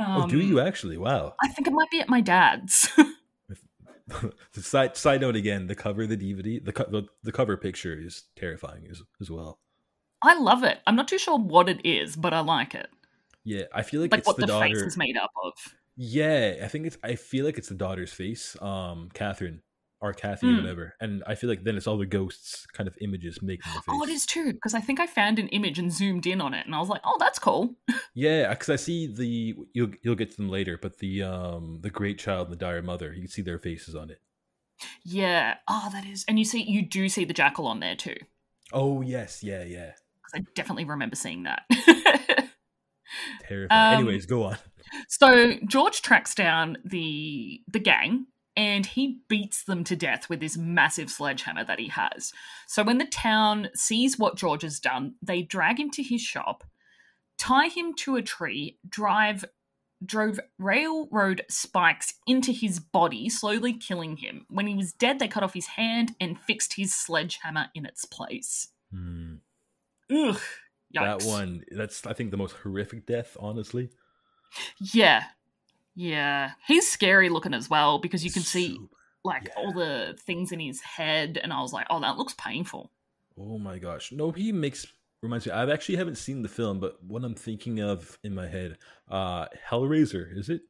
Um, 0.00 0.22
oh, 0.22 0.26
do 0.26 0.40
you 0.40 0.60
actually? 0.60 0.96
Wow. 0.96 1.34
I 1.42 1.48
think 1.48 1.68
it 1.68 1.72
might 1.72 1.90
be 1.90 2.00
at 2.00 2.08
my 2.08 2.20
dad's. 2.22 2.88
side 4.52 4.96
side 4.96 5.20
note 5.20 5.36
again, 5.36 5.66
the 5.66 5.74
cover 5.74 6.02
of 6.02 6.08
the 6.08 6.16
DVD, 6.16 6.64
the, 6.64 6.72
co- 6.72 6.90
the 6.90 7.06
the 7.22 7.32
cover 7.32 7.56
picture 7.56 7.96
is 7.98 8.24
terrifying 8.34 8.86
as, 8.90 9.02
as 9.20 9.30
well. 9.30 9.58
I 10.22 10.38
love 10.38 10.64
it. 10.64 10.78
I'm 10.86 10.96
not 10.96 11.08
too 11.08 11.18
sure 11.18 11.38
what 11.38 11.68
it 11.68 11.80
is, 11.84 12.16
but 12.16 12.32
I 12.32 12.40
like 12.40 12.74
it. 12.74 12.88
Yeah, 13.44 13.64
I 13.74 13.82
feel 13.82 14.00
like, 14.00 14.12
Like 14.12 14.20
it's 14.20 14.26
what 14.26 14.36
the, 14.36 14.42
the, 14.42 14.46
daughter. 14.48 14.66
face 14.66 14.82
is 14.82 14.96
made 14.96 15.16
up 15.16 15.30
of. 15.44 15.52
Yeah, 15.96 16.56
I 16.62 16.68
think 16.68 16.86
it's. 16.86 16.98
I 17.04 17.14
feel 17.14 17.44
like 17.44 17.58
it's 17.58 17.68
the 17.68 17.74
daughter's 17.74 18.12
face, 18.12 18.56
um, 18.62 19.10
Catherine 19.12 19.62
or 20.00 20.12
Kathy, 20.14 20.46
or 20.46 20.50
Hmm. 20.52 20.56
whatever. 20.62 20.94
And 21.00 21.22
I 21.26 21.34
feel 21.34 21.50
like 21.50 21.62
then 21.64 21.76
it's 21.76 21.86
all 21.86 21.98
the 21.98 22.06
ghosts 22.06 22.66
kind 22.72 22.88
of 22.88 22.96
images 23.00 23.42
making 23.42 23.72
the 23.74 23.80
face. 23.80 23.84
Oh, 23.88 24.02
it 24.02 24.08
is 24.08 24.24
too, 24.26 24.52
because 24.52 24.72
I 24.74 24.80
think 24.80 24.98
I 25.00 25.06
found 25.06 25.38
an 25.38 25.48
image 25.48 25.78
and 25.78 25.92
zoomed 25.92 26.26
in 26.26 26.40
on 26.40 26.54
it, 26.54 26.64
and 26.66 26.74
I 26.74 26.78
was 26.78 26.88
like, 26.88 27.02
"Oh, 27.04 27.16
that's 27.18 27.38
cool." 27.38 27.76
Yeah, 28.14 28.48
because 28.50 28.68
I 28.70 28.76
see 28.76 29.06
the 29.06 29.54
you'll 29.72 29.92
you'll 30.02 30.16
get 30.16 30.30
to 30.32 30.36
them 30.36 30.48
later, 30.48 30.76
but 30.80 30.98
the 30.98 31.22
um 31.22 31.78
the 31.82 31.90
great 31.90 32.18
child 32.18 32.48
and 32.48 32.52
the 32.52 32.58
dire 32.58 32.82
mother, 32.82 33.12
you 33.12 33.20
can 33.20 33.30
see 33.30 33.42
their 33.42 33.58
faces 33.58 33.94
on 33.94 34.10
it. 34.10 34.20
Yeah. 35.04 35.58
Oh, 35.68 35.90
that 35.92 36.04
is. 36.06 36.24
And 36.26 36.38
you 36.38 36.44
see, 36.44 36.62
you 36.62 36.82
do 36.82 37.08
see 37.08 37.24
the 37.24 37.32
jackal 37.34 37.66
on 37.68 37.78
there 37.80 37.94
too, 37.94 38.16
Oh 38.72 39.00
yes, 39.02 39.42
yeah, 39.44 39.62
yeah, 39.62 39.92
because 40.22 40.32
I 40.34 40.44
definitely 40.54 40.86
remember 40.86 41.14
seeing 41.16 41.44
that. 41.44 41.62
terrifying. 43.42 43.92
Um, 43.92 44.00
Anyways, 44.00 44.26
go 44.26 44.44
on. 44.44 44.56
so 45.08 45.54
George 45.66 46.02
tracks 46.02 46.34
down 46.34 46.78
the 46.84 47.60
the 47.68 47.78
gang 47.78 48.26
and 48.56 48.84
he 48.84 49.20
beats 49.28 49.64
them 49.64 49.84
to 49.84 49.96
death 49.96 50.28
with 50.28 50.40
this 50.40 50.56
massive 50.56 51.10
sledgehammer 51.10 51.64
that 51.64 51.78
he 51.78 51.88
has. 51.88 52.32
So 52.66 52.82
when 52.82 52.98
the 52.98 53.06
town 53.06 53.68
sees 53.74 54.18
what 54.18 54.36
George 54.36 54.62
has 54.62 54.80
done, 54.80 55.14
they 55.22 55.42
drag 55.42 55.78
him 55.78 55.90
to 55.90 56.02
his 56.02 56.20
shop, 56.20 56.64
tie 57.38 57.68
him 57.68 57.94
to 57.98 58.16
a 58.16 58.22
tree, 58.22 58.78
drive 58.88 59.44
drove 60.04 60.40
railroad 60.58 61.44
spikes 61.48 62.14
into 62.26 62.52
his 62.52 62.80
body, 62.80 63.28
slowly 63.28 63.72
killing 63.72 64.16
him. 64.16 64.46
When 64.48 64.66
he 64.66 64.74
was 64.74 64.92
dead, 64.92 65.18
they 65.18 65.28
cut 65.28 65.42
off 65.42 65.54
his 65.54 65.66
hand 65.66 66.14
and 66.20 66.40
fixed 66.40 66.74
his 66.74 66.94
sledgehammer 66.94 67.66
in 67.74 67.84
its 67.84 68.04
place. 68.04 68.68
Hmm. 68.90 69.34
Ugh. 70.10 70.40
That 70.92 71.22
one, 71.22 71.64
that's 71.70 72.04
I 72.06 72.14
think 72.14 72.30
the 72.30 72.36
most 72.36 72.56
horrific 72.56 73.06
death, 73.06 73.36
honestly. 73.38 73.90
Yeah. 74.80 75.24
Yeah. 76.00 76.52
He's 76.66 76.90
scary 76.90 77.28
looking 77.28 77.52
as 77.52 77.68
well 77.68 77.98
because 77.98 78.24
you 78.24 78.30
can 78.30 78.40
see 78.42 78.68
Super- 78.68 78.86
like 79.22 79.44
yeah. 79.48 79.52
all 79.62 79.72
the 79.72 80.16
things 80.18 80.50
in 80.50 80.58
his 80.58 80.80
head 80.80 81.38
and 81.42 81.52
I 81.52 81.60
was 81.60 81.74
like, 81.74 81.86
"Oh, 81.90 82.00
that 82.00 82.16
looks 82.16 82.32
painful." 82.38 82.90
Oh 83.38 83.58
my 83.58 83.78
gosh. 83.78 84.10
No, 84.10 84.30
he 84.30 84.50
makes 84.50 84.86
reminds 85.22 85.44
me. 85.46 85.52
I 85.52 85.70
actually 85.70 85.96
haven't 85.96 86.16
seen 86.16 86.40
the 86.40 86.48
film, 86.48 86.80
but 86.80 87.04
what 87.04 87.22
I'm 87.22 87.34
thinking 87.34 87.80
of 87.80 88.18
in 88.24 88.34
my 88.34 88.48
head, 88.48 88.78
uh 89.10 89.44
Hellraiser, 89.68 90.34
is 90.34 90.48
it? 90.48 90.62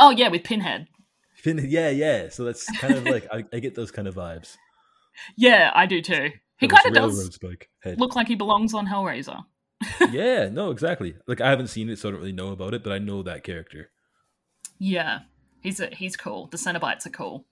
Oh, 0.00 0.08
yeah, 0.08 0.28
with 0.28 0.42
Pinhead. 0.42 0.88
Finn- 1.34 1.66
Yeah, 1.68 1.90
yeah. 1.90 2.30
So 2.30 2.44
that's 2.44 2.64
kind 2.78 2.94
of 2.94 3.04
like 3.04 3.26
I, 3.32 3.44
I 3.52 3.58
get 3.58 3.74
those 3.74 3.90
kind 3.90 4.08
of 4.08 4.14
vibes. 4.14 4.56
Yeah, 5.36 5.70
I 5.74 5.84
do 5.84 6.00
too. 6.00 6.30
He 6.56 6.66
kind 6.68 6.86
of 6.86 6.94
does 6.94 7.38
look 7.98 8.16
like 8.16 8.28
he 8.28 8.36
belongs 8.36 8.72
on 8.72 8.86
Hellraiser. 8.86 9.44
yeah, 10.10 10.48
no, 10.48 10.70
exactly. 10.70 11.14
Like 11.26 11.42
I 11.42 11.50
haven't 11.50 11.66
seen 11.66 11.90
it, 11.90 11.98
so 11.98 12.08
I 12.08 12.12
don't 12.12 12.20
really 12.20 12.32
know 12.32 12.52
about 12.52 12.72
it, 12.72 12.82
but 12.82 12.94
I 12.94 12.98
know 12.98 13.22
that 13.24 13.44
character. 13.44 13.90
Yeah, 14.84 15.20
he's 15.60 15.78
a, 15.78 15.86
he's 15.86 16.16
cool. 16.16 16.48
The 16.48 16.56
Cenobites 16.56 17.06
are 17.06 17.10
cool. 17.10 17.46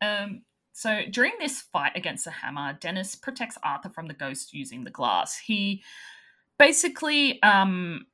Um, 0.00 0.42
so 0.72 1.00
during 1.10 1.32
this 1.40 1.60
fight 1.60 1.96
against 1.96 2.26
the 2.26 2.30
Hammer, 2.30 2.78
Dennis 2.80 3.16
protects 3.16 3.58
Arthur 3.64 3.88
from 3.88 4.06
the 4.06 4.14
ghost 4.14 4.54
using 4.54 4.84
the 4.84 4.90
glass. 4.92 5.36
He 5.36 5.82
basically 6.56 7.42
um, 7.42 8.06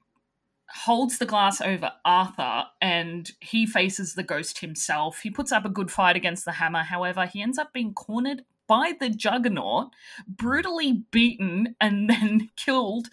holds 0.70 1.18
the 1.18 1.26
glass 1.26 1.61
over 1.61 1.93
Arthur, 2.07 2.64
and 2.80 3.30
he 3.41 3.66
faces 3.66 4.14
the 4.14 4.22
ghost 4.22 4.61
himself. 4.61 5.20
He 5.20 5.30
puts 5.30 5.53
up 5.53 5.66
a 5.66 5.68
good 5.68 5.91
fight 5.91 6.16
against 6.16 6.47
the 6.47 6.53
Hammer. 6.53 6.82
However, 6.82 7.26
he 7.26 7.43
ends 7.43 7.59
up 7.59 7.74
being 7.74 7.93
cornered 7.93 8.47
by 8.66 8.95
the 8.99 9.11
Juggernaut, 9.11 9.91
brutally 10.26 11.05
beaten, 11.11 11.76
and 11.78 12.09
then 12.09 12.49
killed 12.57 13.09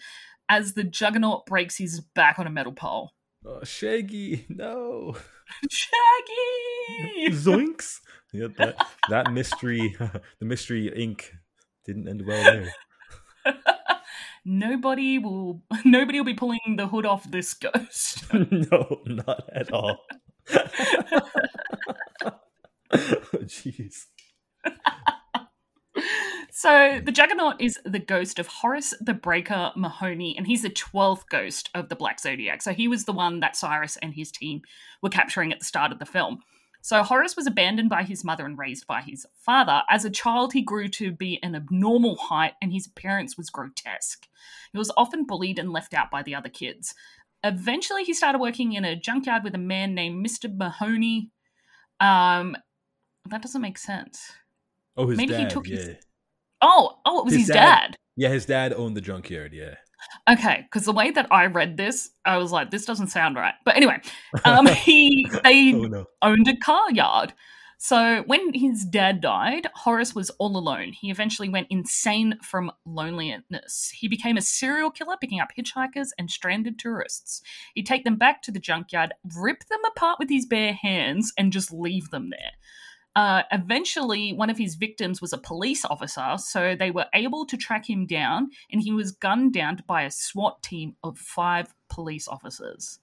as 0.48 0.72
the 0.72 0.84
Juggernaut 0.84 1.44
breaks 1.44 1.76
his 1.76 2.00
back 2.00 2.38
on 2.38 2.46
a 2.46 2.50
metal 2.50 2.72
pole. 2.72 3.12
Oh, 3.48 3.64
Shaggy, 3.64 4.44
no. 4.50 5.16
Shaggy! 5.70 7.30
Zoinks. 7.34 8.00
Yeah, 8.30 8.48
that, 8.58 8.76
that 9.08 9.32
mystery, 9.32 9.96
the 10.38 10.44
Mystery 10.44 10.92
Inc. 10.94 11.22
didn't 11.86 12.08
end 12.08 12.24
well 12.26 12.44
there. 12.44 13.54
nobody 14.44 15.18
will 15.18 15.62
nobody 15.82 16.20
will 16.20 16.26
be 16.26 16.34
pulling 16.34 16.60
the 16.76 16.88
hood 16.88 17.06
off 17.06 17.30
this 17.30 17.54
ghost. 17.54 18.22
no, 18.34 19.00
not 19.06 19.48
at 19.54 19.72
all. 19.72 19.96
Jeez. 22.92 24.08
So 26.58 27.00
the 27.04 27.12
Juggernaut 27.12 27.60
is 27.60 27.78
the 27.84 28.00
ghost 28.00 28.40
of 28.40 28.48
Horace 28.48 28.92
the 29.00 29.14
Breaker 29.14 29.70
Mahoney, 29.76 30.34
and 30.36 30.44
he's 30.44 30.62
the 30.62 30.68
twelfth 30.70 31.28
ghost 31.28 31.70
of 31.72 31.88
the 31.88 31.94
Black 31.94 32.18
Zodiac. 32.18 32.62
So 32.62 32.72
he 32.72 32.88
was 32.88 33.04
the 33.04 33.12
one 33.12 33.38
that 33.38 33.54
Cyrus 33.54 33.96
and 33.98 34.12
his 34.12 34.32
team 34.32 34.62
were 35.00 35.08
capturing 35.08 35.52
at 35.52 35.60
the 35.60 35.64
start 35.64 35.92
of 35.92 36.00
the 36.00 36.04
film. 36.04 36.40
So 36.82 37.04
Horace 37.04 37.36
was 37.36 37.46
abandoned 37.46 37.90
by 37.90 38.02
his 38.02 38.24
mother 38.24 38.44
and 38.44 38.58
raised 38.58 38.88
by 38.88 39.02
his 39.02 39.24
father. 39.36 39.82
As 39.88 40.04
a 40.04 40.10
child, 40.10 40.52
he 40.52 40.60
grew 40.60 40.88
to 40.88 41.12
be 41.12 41.38
an 41.44 41.54
abnormal 41.54 42.16
height, 42.16 42.54
and 42.60 42.72
his 42.72 42.88
appearance 42.88 43.36
was 43.36 43.50
grotesque. 43.50 44.26
He 44.72 44.78
was 44.78 44.90
often 44.96 45.26
bullied 45.26 45.60
and 45.60 45.70
left 45.70 45.94
out 45.94 46.10
by 46.10 46.24
the 46.24 46.34
other 46.34 46.48
kids. 46.48 46.92
Eventually, 47.44 48.02
he 48.02 48.14
started 48.14 48.40
working 48.40 48.72
in 48.72 48.84
a 48.84 48.96
junkyard 48.96 49.44
with 49.44 49.54
a 49.54 49.58
man 49.58 49.94
named 49.94 50.26
Mr. 50.26 50.52
Mahoney. 50.52 51.30
Um, 52.00 52.56
that 53.30 53.42
doesn't 53.42 53.62
make 53.62 53.78
sense. 53.78 54.32
Oh, 54.96 55.06
his 55.06 55.16
Maybe 55.16 55.36
he 55.36 55.46
took 55.46 55.68
yeah. 55.68 55.76
his- 55.76 55.96
Oh, 56.62 56.98
oh, 57.04 57.20
it 57.20 57.24
was 57.24 57.34
His 57.34 57.42
his, 57.42 57.48
dad- 57.48 57.80
dad. 57.90 57.96
yeah, 58.16 58.28
his 58.30 58.46
dad 58.46 58.72
owned 58.72 58.96
the 58.96 59.00
junkyard. 59.00 59.52
Yeah. 59.52 59.74
Okay, 60.30 60.62
because 60.62 60.84
the 60.84 60.92
way 60.92 61.10
that 61.10 61.26
I 61.30 61.46
read 61.46 61.76
this, 61.76 62.10
I 62.24 62.38
was 62.38 62.52
like, 62.52 62.70
this 62.70 62.84
doesn't 62.84 63.08
sound 63.08 63.36
right. 63.36 63.54
But 63.64 63.76
anyway, 63.76 64.00
um, 64.44 64.66
he 64.84 65.26
they 65.44 65.72
oh 65.74 65.82
no. 65.86 66.04
owned 66.22 66.46
a 66.48 66.56
car 66.56 66.90
yard. 66.92 67.32
So 67.80 68.22
when 68.26 68.52
his 68.54 68.84
dad 68.84 69.20
died, 69.20 69.68
Horace 69.74 70.12
was 70.14 70.30
all 70.30 70.56
alone. 70.56 70.92
He 71.00 71.10
eventually 71.12 71.48
went 71.48 71.68
insane 71.70 72.36
from 72.42 72.72
loneliness. 72.84 73.92
He 73.96 74.08
became 74.08 74.36
a 74.36 74.40
serial 74.42 74.90
killer, 74.90 75.14
picking 75.20 75.38
up 75.40 75.50
hitchhikers 75.56 76.08
and 76.18 76.28
stranded 76.28 76.78
tourists. 76.78 77.40
He'd 77.74 77.86
take 77.86 78.02
them 78.04 78.16
back 78.16 78.42
to 78.42 78.50
the 78.50 78.58
junkyard, 78.58 79.14
rip 79.36 79.64
them 79.68 79.78
apart 79.86 80.18
with 80.18 80.28
his 80.28 80.44
bare 80.44 80.72
hands, 80.72 81.32
and 81.38 81.52
just 81.52 81.72
leave 81.72 82.10
them 82.10 82.30
there. 82.30 82.50
Uh, 83.16 83.42
eventually, 83.50 84.32
one 84.32 84.50
of 84.50 84.58
his 84.58 84.76
victims 84.76 85.20
was 85.20 85.32
a 85.32 85.38
police 85.38 85.84
officer, 85.84 86.36
so 86.38 86.76
they 86.76 86.90
were 86.90 87.06
able 87.14 87.44
to 87.46 87.56
track 87.56 87.88
him 87.88 88.06
down, 88.06 88.50
and 88.70 88.80
he 88.80 88.92
was 88.92 89.12
gunned 89.12 89.52
down 89.52 89.82
by 89.86 90.02
a 90.02 90.10
SWAT 90.10 90.62
team 90.62 90.94
of 91.02 91.18
five 91.18 91.74
police 91.88 92.28
officers. 92.28 93.00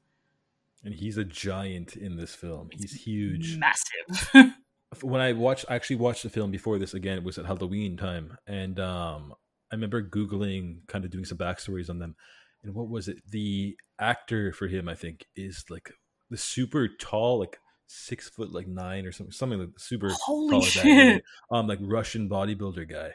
And 0.83 0.93
he's 0.93 1.17
a 1.17 1.25
giant 1.25 1.95
in 1.95 2.15
this 2.15 2.35
film. 2.35 2.69
He's 2.71 2.93
huge. 2.93 3.57
Massive. 3.57 4.53
when 5.01 5.19
I 5.19 5.33
watched, 5.33 5.65
I 5.67 5.75
actually 5.75 5.97
watched 5.97 6.23
the 6.23 6.29
film 6.29 6.51
before 6.51 6.77
this 6.77 6.93
again. 6.93 7.17
It 7.17 7.23
was 7.23 7.37
at 7.37 7.45
Halloween 7.45 7.97
time, 7.97 8.37
and 8.47 8.79
um, 8.79 9.33
I 9.71 9.75
remember 9.75 10.01
googling, 10.01 10.87
kind 10.87 11.03
of 11.03 11.11
doing 11.11 11.25
some 11.25 11.37
backstories 11.37 11.89
on 11.89 11.99
them. 11.99 12.15
And 12.63 12.73
what 12.73 12.89
was 12.89 13.07
it? 13.07 13.17
The 13.29 13.75
actor 13.99 14.51
for 14.53 14.67
him, 14.67 14.87
I 14.87 14.95
think, 14.95 15.25
is 15.35 15.65
like 15.69 15.91
the 16.29 16.37
super 16.37 16.87
tall, 16.87 17.39
like 17.39 17.57
six 17.87 18.29
foot 18.29 18.51
like 18.51 18.67
nine 18.67 19.05
or 19.05 19.11
something, 19.11 19.31
something 19.31 19.59
like 19.59 19.69
super 19.79 20.09
Holy 20.11 20.61
shit. 20.61 21.23
um, 21.51 21.67
like 21.67 21.79
Russian 21.81 22.29
bodybuilder 22.29 22.89
guy. 22.89 23.11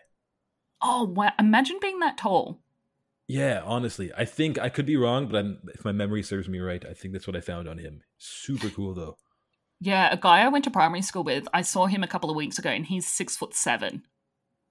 Oh 0.82 1.04
wow! 1.04 1.32
Imagine 1.38 1.78
being 1.80 1.98
that 2.00 2.16
tall. 2.18 2.60
Yeah, 3.28 3.62
honestly, 3.64 4.10
I 4.16 4.24
think 4.24 4.58
I 4.58 4.68
could 4.70 4.86
be 4.86 4.96
wrong, 4.96 5.28
but 5.28 5.36
I'm, 5.38 5.58
if 5.74 5.84
my 5.84 5.92
memory 5.92 6.22
serves 6.22 6.48
me 6.48 6.58
right, 6.58 6.84
I 6.84 6.94
think 6.94 7.12
that's 7.12 7.26
what 7.28 7.36
I 7.36 7.40
found 7.40 7.68
on 7.68 7.78
him. 7.78 8.02
Super 8.18 8.70
cool 8.70 8.94
though. 8.94 9.16
Yeah, 9.80 10.12
a 10.12 10.16
guy 10.16 10.40
I 10.40 10.48
went 10.48 10.64
to 10.64 10.70
primary 10.70 11.02
school 11.02 11.22
with. 11.24 11.46
I 11.54 11.62
saw 11.62 11.86
him 11.86 12.02
a 12.02 12.08
couple 12.08 12.28
of 12.28 12.36
weeks 12.36 12.58
ago, 12.58 12.70
and 12.70 12.84
he's 12.86 13.06
six 13.06 13.36
foot 13.36 13.54
seven. 13.54 14.02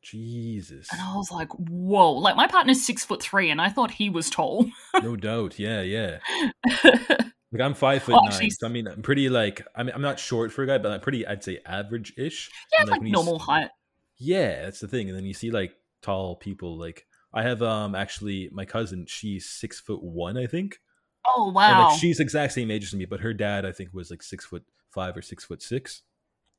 Jesus, 0.01 0.87
And 0.91 1.01
I 1.01 1.13
was 1.15 1.29
like, 1.31 1.51
"Whoa!" 1.53 2.13
Like 2.13 2.35
my 2.37 2.47
partner's 2.47 2.85
six 2.85 3.03
foot 3.05 3.21
three, 3.21 3.49
and 3.49 3.61
I 3.61 3.69
thought 3.69 3.91
he 3.91 4.09
was 4.09 4.29
tall. 4.29 4.65
no 5.01 5.15
doubt. 5.15 5.59
Yeah, 5.59 5.81
yeah. 5.81 6.19
Like 7.51 7.61
I'm 7.61 7.73
five 7.73 8.03
foot 8.03 8.15
Oh, 8.15 8.19
nine, 8.25 8.31
actually- 8.33 8.49
so 8.51 8.67
I 8.67 8.69
mean 8.69 8.87
I'm 8.87 9.01
pretty 9.01 9.27
like 9.29 9.65
I 9.75 9.83
mean 9.83 9.93
I'm 9.95 10.01
not 10.01 10.19
short 10.19 10.51
for 10.51 10.63
a 10.63 10.67
guy, 10.67 10.77
but 10.77 10.91
I'm 10.91 10.99
pretty 10.99 11.25
I'd 11.25 11.43
say 11.43 11.59
average 11.65 12.13
ish. 12.17 12.51
yeah, 12.73 12.81
And, 12.81 12.89
like 12.89 13.01
normal 13.01 13.35
s- 13.37 13.41
height. 13.41 13.69
Yeah, 14.17 14.63
that's 14.63 14.79
the 14.79 14.87
thing. 14.87 15.09
And 15.09 15.17
then 15.17 15.25
you 15.25 15.33
see 15.33 15.49
like 15.51 15.73
tall 16.01 16.35
people. 16.35 16.77
Like 16.77 17.07
I 17.33 17.43
have 17.43 17.61
um 17.61 17.95
actually 17.95 18.49
my 18.51 18.65
cousin. 18.65 19.05
She's 19.07 19.49
six 19.49 19.79
foot 19.79 20.03
one, 20.03 20.37
I 20.37 20.45
think. 20.45 20.79
Oh 21.25 21.47
And 21.47 21.55
wow! 21.55 21.89
like 21.89 21.99
she's 21.99 22.19
exact 22.19 22.53
same 22.53 22.69
age 22.71 22.83
as 22.85 22.93
me, 22.93 23.05
but 23.05 23.19
her 23.21 23.33
dad 23.33 23.65
I 23.65 23.71
think 23.71 23.93
was 23.93 24.09
like 24.11 24.21
six 24.23 24.45
foot 24.45 24.63
five 24.91 25.15
or 25.17 25.21
six 25.21 25.43
foot 25.45 25.61
six. 25.61 26.01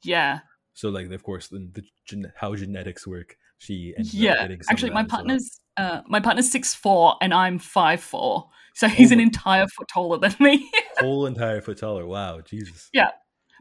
yeah, 0.02 0.40
So 0.74 0.88
like 0.90 1.10
of 1.10 1.22
course 1.22 1.48
the, 1.48 1.68
the 1.72 1.82
gen- 2.06 2.32
how 2.36 2.54
genetics 2.54 3.06
work. 3.06 3.36
She 3.58 3.94
yeah. 3.98 4.48
Actually, 4.70 4.90
my 4.90 5.04
partner's 5.04 5.59
uh, 5.76 6.02
my 6.06 6.20
partner's 6.20 6.50
six 6.50 6.74
four, 6.74 7.16
and 7.20 7.32
I'm 7.32 7.58
five 7.58 8.00
four. 8.00 8.48
So 8.74 8.88
he's 8.88 9.10
Oh 9.10 9.14
an 9.14 9.20
entire 9.20 9.66
foot 9.66 9.88
taller 9.88 10.18
than 10.18 10.34
me. 10.40 10.70
whole 10.98 11.26
entire 11.26 11.60
foot 11.60 11.78
taller. 11.78 12.06
Wow, 12.06 12.40
Jesus. 12.40 12.88
Yeah, 12.92 13.10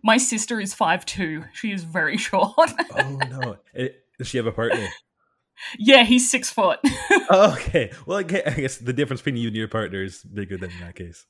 my 0.03 0.17
sister 0.17 0.59
is 0.59 0.73
five 0.73 1.05
two. 1.05 1.43
She 1.53 1.71
is 1.71 1.83
very 1.83 2.17
short. 2.29 2.55
Oh 2.57 3.19
no. 3.29 3.57
Eh, 3.75 3.89
Does 4.17 4.27
she 4.27 4.37
have 4.37 4.47
a 4.47 4.51
partner? 4.51 4.87
Yeah, 5.77 6.03
he's 6.03 6.29
six 6.29 6.49
foot. 6.49 6.79
Oh, 7.29 7.53
okay. 7.59 7.91
Well, 8.05 8.19
I 8.19 8.23
guess 8.23 8.77
the 8.77 8.93
difference 8.93 9.21
between 9.21 9.41
you 9.41 9.47
and 9.47 9.55
your 9.55 9.67
partner 9.67 10.03
is 10.03 10.23
bigger 10.23 10.57
than 10.57 10.71
in 10.71 10.79
that 10.79 10.95
case. 10.95 11.25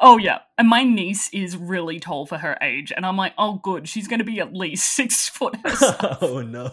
Oh 0.00 0.18
yeah, 0.18 0.38
and 0.58 0.68
my 0.68 0.82
niece 0.82 1.28
is 1.32 1.56
really 1.56 2.00
tall 2.00 2.26
for 2.26 2.38
her 2.38 2.56
age, 2.60 2.92
and 2.94 3.04
I'm 3.04 3.16
like, 3.16 3.34
oh 3.38 3.60
good, 3.62 3.88
she's 3.88 4.08
going 4.08 4.18
to 4.18 4.24
be 4.24 4.40
at 4.40 4.52
least 4.54 4.94
six 4.94 5.28
foot 5.36 5.56
oh 5.64 6.42
no. 6.46 6.70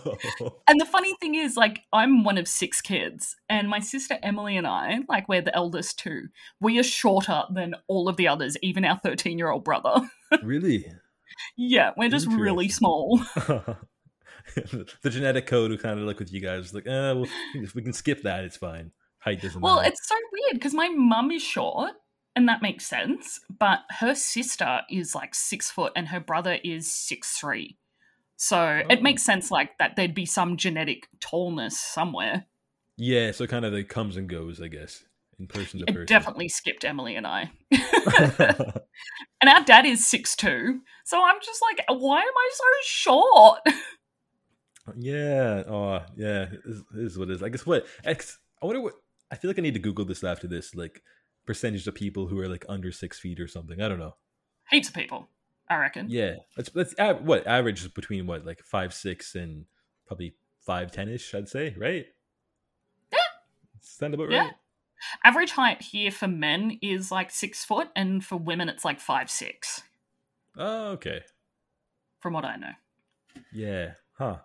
and 0.68 0.80
the 0.80 0.86
funny 0.86 1.16
thing 1.20 1.36
is, 1.36 1.58
like, 1.58 1.82
I'm 1.92 2.24
one 2.24 2.38
of 2.38 2.48
six 2.48 2.82
kids, 2.82 3.36
and 3.50 3.70
my 3.70 3.80
sister 3.80 4.18
Emily 4.24 4.58
and 4.58 4.68
I, 4.68 5.00
like, 5.10 5.28
we're 5.28 5.42
the 5.42 5.56
eldest 5.56 6.00
two. 6.00 6.28
We 6.60 6.80
are 6.80 6.84
shorter 6.84 7.44
than 7.52 7.76
all 7.88 8.08
of 8.08 8.18
the 8.18 8.28
others, 8.28 8.58
even 8.62 8.86
our 8.86 8.98
13 8.98 9.38
year 9.38 9.50
old 9.50 9.64
brother. 9.64 10.10
really? 10.44 10.86
yeah, 11.58 11.92
we're 11.98 12.10
just 12.10 12.28
really 12.28 12.70
small. 12.70 13.22
the 15.02 15.10
genetic 15.10 15.46
code 15.48 15.72
who 15.72 15.78
kind 15.78 16.00
of 16.00 16.06
like 16.06 16.20
with 16.20 16.32
you 16.34 16.42
guys, 16.42 16.74
like, 16.74 16.86
eh, 16.88 17.12
well, 17.14 17.28
if 17.56 17.74
we 17.76 17.82
can 17.82 17.94
skip 17.94 18.24
that, 18.24 18.44
it's 18.44 18.58
fine. 18.58 18.92
Height 19.20 19.42
doesn't 19.42 19.62
Well, 19.62 19.78
matter. 19.78 19.90
it's 19.90 20.08
so 20.08 20.16
weird 20.32 20.54
because 20.56 20.74
my 20.74 20.90
mum 20.90 21.32
is 21.32 21.42
short, 21.42 21.92
and 22.36 22.48
that 22.50 22.62
makes 22.62 22.86
sense, 22.86 23.40
but 23.60 23.80
her 24.00 24.14
sister 24.16 24.82
is 24.90 25.16
like 25.16 25.34
six 25.36 25.70
foot, 25.72 25.94
and 25.96 26.08
her 26.10 26.20
brother 26.20 26.58
is 26.64 26.92
six 26.94 27.38
three. 27.38 27.78
So 28.36 28.82
Oh. 28.84 28.88
it 28.90 29.02
makes 29.02 29.24
sense, 29.24 29.50
like 29.52 29.78
that. 29.78 29.96
There'd 29.96 30.14
be 30.16 30.26
some 30.26 30.58
genetic 30.58 31.08
tallness 31.22 31.78
somewhere. 31.78 32.46
yeah, 32.98 33.32
so 33.32 33.48
kind 33.48 33.64
of 33.66 33.72
like 33.74 33.88
comes 33.88 34.18
and 34.18 34.28
goes, 34.28 34.60
I 34.62 34.68
guess, 34.68 35.04
in 35.40 35.48
person 35.48 35.80
to 35.80 35.86
It 35.88 35.94
person. 35.94 36.06
definitely 36.08 36.50
skipped 36.50 36.84
Emily 36.84 37.16
and 37.16 37.26
I. 37.26 37.52
and 39.42 39.50
our 39.50 39.64
dad 39.64 39.86
is 39.86 40.06
six 40.06 40.36
two, 40.36 40.82
so 41.06 41.24
I'm 41.24 41.40
just 41.42 41.62
like, 41.62 41.86
why 41.88 42.18
am 42.20 42.24
I 42.26 42.50
so 42.54 42.66
short? 42.84 43.60
yeah. 44.98 45.64
Oh, 45.68 46.02
yeah. 46.16 46.46
This 46.66 46.82
this 46.92 47.12
is 47.14 47.18
what 47.18 47.30
it 47.30 47.36
is. 47.36 47.44
I 47.44 47.50
guess 47.50 47.66
what? 47.66 47.86
X, 48.04 48.40
I 48.62 48.66
wonder 48.66 48.82
what. 48.82 48.94
I 49.32 49.36
feel 49.36 49.50
like 49.50 49.58
I 49.58 49.62
need 49.62 49.74
to 49.74 49.80
Google 49.80 50.06
this 50.06 50.24
after 50.24 50.48
this, 50.48 50.76
like 50.76 51.02
percentage 51.46 51.88
of 51.88 51.96
people 51.96 52.28
who 52.28 52.40
are 52.40 52.48
like 52.48 52.66
under 52.70 52.92
six 52.92 53.20
feet 53.20 53.40
or 53.40 53.48
something. 53.48 53.82
I 53.82 53.88
don't 53.88 54.00
know. 54.00 54.16
Heaps 54.70 54.90
of 54.90 54.94
people, 54.94 55.28
I 55.70 55.78
reckon. 55.78 56.08
Yeah, 56.10 56.36
that's 56.56 56.70
that's 56.70 56.94
what 57.22 57.48
average 57.48 57.82
is 57.82 57.88
between 57.88 58.28
what 58.28 58.46
like 58.46 58.62
five 58.64 58.94
six 58.94 59.36
and 59.36 59.66
probably 60.08 60.36
five 60.62 60.92
ten 60.92 61.10
ish. 61.10 61.34
I'd 61.34 61.50
say, 61.50 61.74
right? 61.78 62.06
Yeah. 63.12 63.18
Sound 63.82 64.14
about 64.14 64.30
Yeah. 64.32 64.40
right. 64.46 64.54
Average 65.26 65.52
height 65.52 65.82
here 65.82 66.12
for 66.12 66.28
men 66.30 66.78
is 66.82 67.12
like 67.12 67.30
six 67.32 67.66
foot, 67.66 67.90
and 67.96 68.24
for 68.24 68.38
women 68.38 68.70
it's 68.70 68.86
like 68.86 69.00
five 69.02 69.30
six, 69.30 69.82
Oh, 70.58 70.92
okay. 70.92 71.22
from 72.22 72.34
what 72.34 72.46
I 72.46 72.56
know. 72.56 72.72
Yeah. 73.52 73.94
Huh. 74.14 74.38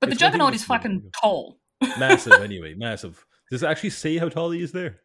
But 0.00 0.08
the 0.08 0.12
It's 0.12 0.20
Juggernaut 0.20 0.54
is 0.54 0.64
fucking 0.64 1.02
yeah. 1.04 1.10
tall. 1.20 1.58
Massive. 1.98 2.40
anyway, 2.42 2.74
massive. 2.74 3.24
Does 3.50 3.62
it 3.62 3.66
actually 3.66 3.90
say 3.90 4.16
how 4.16 4.28
tall 4.28 4.50
he 4.50 4.62
is 4.62 4.72
there? 4.72 5.00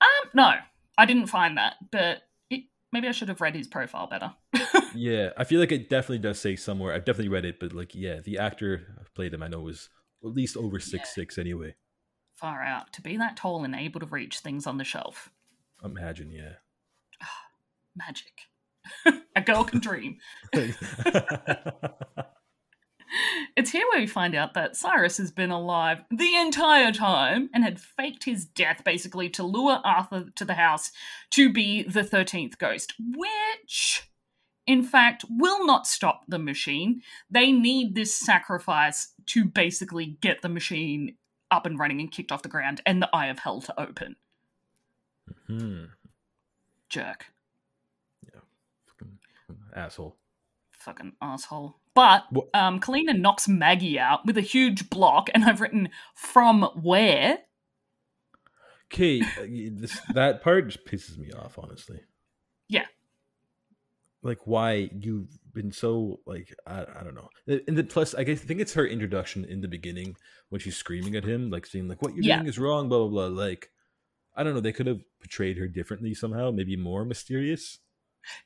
Um, 0.00 0.30
no, 0.34 0.54
I 0.98 1.06
didn't 1.06 1.26
find 1.28 1.56
that, 1.56 1.74
but 1.92 2.22
it, 2.50 2.64
maybe 2.92 3.08
I 3.08 3.12
should 3.12 3.28
have 3.28 3.40
read 3.40 3.54
his 3.54 3.68
profile 3.68 4.06
better. 4.08 4.34
Yeah, 4.96 5.30
I 5.36 5.42
feel 5.42 5.58
like 5.58 5.72
it 5.72 5.90
definitely 5.90 6.18
does 6.18 6.40
say 6.40 6.54
somewhere. 6.54 6.94
I've 6.94 7.04
definitely 7.04 7.30
read 7.30 7.44
it, 7.44 7.58
but 7.58 7.72
like, 7.72 7.96
yeah, 7.96 8.20
the 8.20 8.38
actor 8.38 8.94
who 8.96 9.04
played 9.16 9.34
him, 9.34 9.42
I 9.42 9.48
know 9.48 9.58
was 9.60 9.88
at 10.24 10.30
least 10.30 10.56
over 10.56 10.78
six 10.78 11.12
six 11.12 11.36
anyway. 11.36 11.74
Far 12.36 12.62
out 12.62 12.92
to 12.92 13.02
be 13.02 13.16
that 13.16 13.36
tall 13.36 13.64
and 13.64 13.74
able 13.74 13.98
to 13.98 14.06
reach 14.06 14.38
things 14.38 14.68
on 14.68 14.78
the 14.78 14.84
shelf. 14.84 15.30
Imagine, 15.84 16.30
yeah. 16.30 16.52
Magic. 17.96 18.32
A 19.36 19.40
girl 19.40 19.64
can 19.64 19.80
dream. 19.80 20.18
It's 23.56 23.70
here 23.70 23.86
where 23.90 24.00
we 24.00 24.06
find 24.06 24.34
out 24.34 24.54
that 24.54 24.76
Cyrus 24.76 25.16
has 25.18 25.30
been 25.30 25.50
alive 25.50 26.02
the 26.10 26.36
entire 26.36 26.92
time 26.92 27.50
and 27.54 27.62
had 27.62 27.80
faked 27.80 28.24
his 28.24 28.44
death 28.44 28.82
basically 28.84 29.28
to 29.30 29.42
lure 29.42 29.80
Arthur 29.84 30.26
to 30.34 30.44
the 30.44 30.54
house 30.54 30.90
to 31.30 31.52
be 31.52 31.82
the 31.82 32.02
13th 32.02 32.58
ghost, 32.58 32.94
which, 32.98 34.08
in 34.66 34.82
fact, 34.82 35.24
will 35.28 35.64
not 35.66 35.86
stop 35.86 36.22
the 36.26 36.38
machine. 36.38 37.02
They 37.30 37.52
need 37.52 37.94
this 37.94 38.14
sacrifice 38.14 39.12
to 39.26 39.44
basically 39.44 40.18
get 40.20 40.42
the 40.42 40.48
machine 40.48 41.16
up 41.50 41.66
and 41.66 41.78
running 41.78 42.00
and 42.00 42.10
kicked 42.10 42.32
off 42.32 42.42
the 42.42 42.48
ground 42.48 42.80
and 42.84 43.00
the 43.00 43.10
Eye 43.14 43.26
of 43.26 43.38
Hell 43.38 43.60
to 43.62 43.80
open. 43.80 44.16
hmm. 45.46 45.84
Jerk. 46.88 47.26
Yeah. 48.32 48.40
Fucking 48.86 49.18
asshole. 49.74 50.16
Fucking 50.72 51.12
asshole. 51.20 51.76
But 51.94 52.24
um, 52.52 52.80
Kalina 52.80 53.18
knocks 53.18 53.46
Maggie 53.46 53.98
out 53.98 54.26
with 54.26 54.36
a 54.36 54.40
huge 54.42 54.90
block, 54.90 55.30
and 55.32 55.44
I've 55.44 55.60
written 55.60 55.90
from 56.14 56.62
where? 56.80 57.38
Okay, 58.92 59.20
uh, 59.22 59.46
this 59.72 60.00
that 60.12 60.42
part 60.42 60.68
just 60.68 60.86
pisses 60.86 61.16
me 61.18 61.30
off, 61.32 61.58
honestly. 61.58 62.00
Yeah. 62.68 62.86
Like 64.22 64.46
why 64.46 64.90
you've 64.98 65.28
been 65.52 65.70
so 65.70 66.20
like 66.26 66.54
I, 66.66 66.80
I 66.80 67.02
don't 67.04 67.14
know. 67.14 67.28
And 67.46 67.76
the 67.76 67.84
plus 67.84 68.14
I 68.14 68.24
guess 68.24 68.42
I 68.42 68.44
think 68.46 68.60
it's 68.60 68.74
her 68.74 68.86
introduction 68.86 69.44
in 69.44 69.60
the 69.60 69.68
beginning 69.68 70.16
when 70.48 70.60
she's 70.60 70.76
screaming 70.76 71.14
at 71.14 71.24
him, 71.24 71.50
like 71.50 71.66
saying 71.66 71.88
like 71.88 72.02
what 72.02 72.14
you're 72.14 72.24
Yeah. 72.24 72.36
doing 72.36 72.48
is 72.48 72.58
wrong, 72.58 72.88
blah 72.88 73.06
blah 73.06 73.28
blah. 73.28 73.42
Like 73.44 73.70
I 74.36 74.42
don't 74.42 74.54
know, 74.54 74.60
they 74.60 74.72
could 74.72 74.86
have 74.86 75.00
portrayed 75.20 75.58
her 75.58 75.68
differently 75.68 76.14
somehow, 76.14 76.50
maybe 76.50 76.76
more 76.76 77.04
mysterious. 77.04 77.78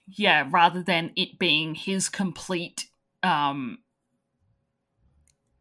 Yeah, 0.07 0.49
rather 0.51 0.82
than 0.82 1.12
it 1.14 1.38
being 1.38 1.74
his 1.76 2.09
complete, 2.09 2.88
um, 3.22 3.78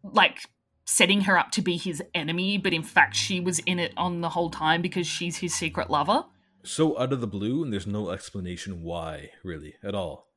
like 0.03 0.39
setting 0.85 1.21
her 1.21 1.37
up 1.37 1.51
to 1.51 1.61
be 1.61 1.77
his 1.77 2.01
enemy, 2.15 2.57
but 2.57 2.73
in 2.73 2.83
fact 2.83 3.15
she 3.15 3.39
was 3.39 3.59
in 3.59 3.79
it 3.79 3.93
on 3.97 4.21
the 4.21 4.29
whole 4.29 4.49
time 4.49 4.81
because 4.81 5.05
she's 5.07 5.37
his 5.37 5.53
secret 5.53 5.89
lover. 5.89 6.25
So 6.63 6.97
out 6.99 7.13
of 7.13 7.21
the 7.21 7.27
blue, 7.27 7.63
and 7.63 7.71
there's 7.71 7.87
no 7.87 8.09
explanation 8.09 8.83
why, 8.83 9.31
really, 9.43 9.75
at 9.83 9.95
all. 9.95 10.27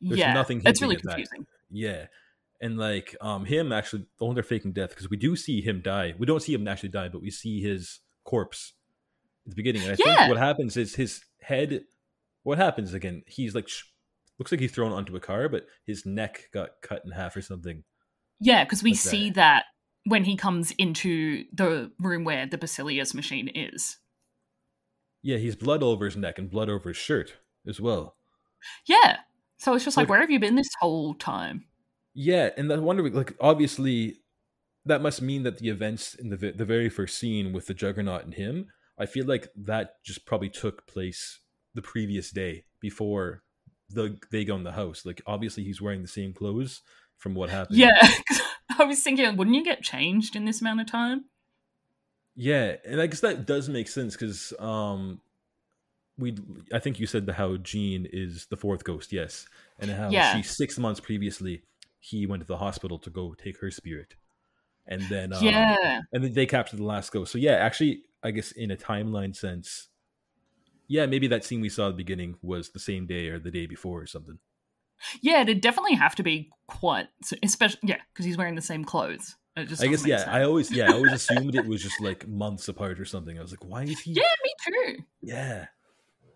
There's 0.00 0.20
yeah, 0.20 0.32
nothing 0.32 0.62
it's 0.64 0.80
really 0.80 0.96
at 0.96 1.02
that. 1.02 1.10
confusing. 1.10 1.46
Yeah. 1.70 2.06
And 2.60 2.78
like 2.78 3.14
um 3.20 3.44
him 3.44 3.70
actually 3.72 4.06
the 4.18 4.24
one 4.24 4.34
they're 4.34 4.42
faking 4.42 4.72
death 4.72 4.90
because 4.90 5.10
we 5.10 5.16
do 5.18 5.36
see 5.36 5.60
him 5.60 5.82
die. 5.82 6.14
We 6.18 6.24
don't 6.26 6.40
see 6.42 6.54
him 6.54 6.66
actually 6.66 6.88
die, 6.90 7.08
but 7.08 7.20
we 7.20 7.30
see 7.30 7.60
his 7.60 8.00
corpse 8.24 8.72
at 9.44 9.50
the 9.50 9.56
beginning. 9.56 9.82
And 9.82 9.92
I 9.92 9.96
Yeah. 9.98 10.16
think 10.16 10.30
what 10.30 10.38
happens 10.38 10.76
is 10.76 10.94
his 10.94 11.22
head 11.40 11.84
what 12.44 12.58
happens 12.58 12.94
again, 12.94 13.22
he's 13.26 13.54
like 13.54 13.68
sh- 13.68 13.82
looks 14.38 14.50
like 14.52 14.60
he's 14.60 14.72
thrown 14.72 14.92
onto 14.92 15.16
a 15.16 15.20
car, 15.20 15.48
but 15.48 15.66
his 15.84 16.04
neck 16.06 16.48
got 16.52 16.70
cut 16.82 17.02
in 17.04 17.10
half 17.12 17.36
or 17.36 17.42
something. 17.42 17.84
Yeah, 18.40 18.64
because 18.64 18.82
we 18.82 18.90
Like 18.90 18.98
see 18.98 19.30
that 19.30 19.64
when 20.04 20.24
he 20.24 20.36
comes 20.36 20.72
into 20.72 21.44
the 21.52 21.90
room 21.98 22.24
where 22.24 22.46
the 22.46 22.58
Basileus 22.58 23.14
machine 23.14 23.48
is. 23.48 23.96
Yeah, 25.22 25.38
he's 25.38 25.56
blood 25.56 25.82
all 25.82 25.90
over 25.90 26.04
his 26.04 26.16
neck 26.16 26.38
and 26.38 26.50
blood 26.50 26.68
over 26.68 26.90
his 26.90 26.96
shirt 26.96 27.34
as 27.66 27.80
well. 27.80 28.16
Yeah. 28.86 29.18
So 29.58 29.74
it's 29.74 29.84
just 29.84 29.96
like, 29.96 30.04
Like- 30.04 30.10
where 30.10 30.20
have 30.20 30.30
you 30.30 30.38
been 30.38 30.54
this 30.54 30.68
whole 30.80 31.14
time? 31.14 31.64
Yeah, 32.14 32.50
and 32.56 32.72
I 32.72 32.76
wonder, 32.78 33.08
like, 33.10 33.34
obviously, 33.40 34.20
that 34.86 35.02
must 35.02 35.20
mean 35.20 35.42
that 35.42 35.58
the 35.58 35.68
events 35.68 36.14
in 36.14 36.30
the 36.30 36.36
the 36.36 36.64
very 36.64 36.88
first 36.88 37.18
scene 37.18 37.52
with 37.52 37.66
the 37.66 37.74
Juggernaut 37.74 38.24
and 38.24 38.32
him, 38.34 38.68
I 38.98 39.04
feel 39.06 39.26
like 39.26 39.48
that 39.54 40.02
just 40.04 40.24
probably 40.24 40.48
took 40.48 40.86
place 40.86 41.40
the 41.74 41.82
previous 41.82 42.30
day 42.30 42.64
before 42.80 43.42
the 43.90 44.18
they 44.30 44.44
go 44.44 44.56
in 44.56 44.64
the 44.64 44.72
house. 44.72 45.04
Like 45.04 45.22
obviously 45.26 45.64
he's 45.64 45.80
wearing 45.80 46.02
the 46.02 46.08
same 46.08 46.32
clothes 46.32 46.82
from 47.16 47.34
what 47.34 47.50
happened. 47.50 47.78
Yeah, 47.78 47.98
I 48.78 48.84
was 48.84 49.02
thinking, 49.02 49.36
wouldn't 49.36 49.56
you 49.56 49.64
get 49.64 49.82
changed 49.82 50.36
in 50.36 50.44
this 50.44 50.60
amount 50.60 50.80
of 50.80 50.86
time? 50.90 51.26
Yeah, 52.34 52.76
and 52.84 53.00
I 53.00 53.06
guess 53.06 53.20
that 53.20 53.46
does 53.46 53.68
make 53.68 53.88
sense 53.88 54.14
because 54.14 54.52
um, 54.58 55.20
we 56.18 56.36
I 56.72 56.78
think 56.78 57.00
you 57.00 57.06
said 57.06 57.26
the 57.26 57.32
how 57.32 57.56
Jean 57.56 58.06
is 58.12 58.46
the 58.50 58.56
fourth 58.56 58.84
ghost, 58.84 59.12
yes, 59.12 59.46
and 59.78 59.90
how 59.90 60.10
Yeah. 60.10 60.34
she 60.34 60.42
six 60.42 60.78
months 60.78 61.00
previously 61.00 61.62
he 61.98 62.26
went 62.26 62.42
to 62.42 62.46
the 62.46 62.58
hospital 62.58 62.98
to 63.00 63.10
go 63.10 63.34
take 63.34 63.60
her 63.60 63.70
spirit, 63.70 64.14
and 64.86 65.00
then 65.08 65.32
um, 65.32 65.44
yeah, 65.44 66.00
and 66.12 66.24
then 66.24 66.32
they 66.34 66.46
captured 66.46 66.78
the 66.78 66.84
last 66.84 67.10
ghost. 67.10 67.32
So 67.32 67.38
yeah, 67.38 67.54
actually, 67.54 68.02
I 68.22 68.32
guess 68.32 68.52
in 68.52 68.70
a 68.70 68.76
timeline 68.76 69.34
sense, 69.34 69.88
yeah, 70.88 71.06
maybe 71.06 71.26
that 71.28 71.44
scene 71.44 71.60
we 71.60 71.68
saw 71.68 71.86
at 71.88 71.90
the 71.92 71.96
beginning 71.96 72.36
was 72.42 72.70
the 72.70 72.78
same 72.78 73.06
day 73.06 73.28
or 73.28 73.38
the 73.38 73.50
day 73.50 73.66
before 73.66 74.00
or 74.02 74.06
something. 74.06 74.38
yeah. 75.20 75.42
It'd 75.42 75.60
definitely 75.60 75.94
have 75.94 76.14
to 76.16 76.22
be 76.22 76.50
quite, 76.68 77.08
especially 77.42 77.80
yeah, 77.82 77.98
because 78.12 78.24
he's 78.24 78.36
wearing 78.38 78.54
the 78.54 78.62
same 78.62 78.84
clothes. 78.84 79.36
It 79.56 79.66
just 79.68 79.82
I 79.82 79.86
guess 79.86 80.06
yeah. 80.06 80.18
sense. 80.18 80.28
I 80.30 80.42
always 80.42 80.70
yeah 80.70 80.90
I 80.90 80.94
always 80.94 81.12
assumed 81.12 81.54
it 81.54 81.66
was 81.66 81.82
just 81.82 82.00
like 82.00 82.28
months 82.28 82.68
apart 82.68 83.00
or 83.00 83.04
something. 83.06 83.38
I 83.38 83.42
was 83.42 83.50
like, 83.52 83.64
why 83.64 83.84
is 83.84 84.00
he? 84.00 84.12
yeah, 84.12 84.22
me 84.44 84.52
too. 84.96 85.02
Yeah. 85.22 85.66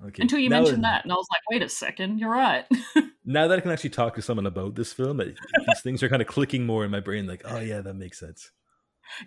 Okay. 0.02 0.22
Until 0.22 0.38
you 0.38 0.48
Now- 0.48 0.62
mentioned 0.62 0.84
that, 0.84 1.04
and 1.04 1.12
I 1.12 1.16
was 1.16 1.26
like, 1.30 1.42
wait 1.50 1.62
a 1.62 1.68
second, 1.68 2.18
you're 2.18 2.30
right. 2.30 2.64
now 3.26 3.46
that 3.48 3.58
I 3.58 3.60
can 3.60 3.70
actually 3.70 3.90
talk 3.90 4.14
to 4.14 4.22
someone 4.22 4.46
about 4.46 4.74
this 4.74 4.94
film, 4.94 5.20
it- 5.20 5.36
these 5.66 5.80
things 5.82 6.02
are 6.02 6.08
kind 6.08 6.22
of 6.22 6.28
clicking 6.28 6.64
more 6.64 6.84
in 6.86 6.90
my 6.90 7.00
brain. 7.00 7.26
Like, 7.26 7.42
oh 7.44 7.60
yeah, 7.60 7.82
that 7.82 7.94
makes 7.94 8.18
sense. 8.18 8.50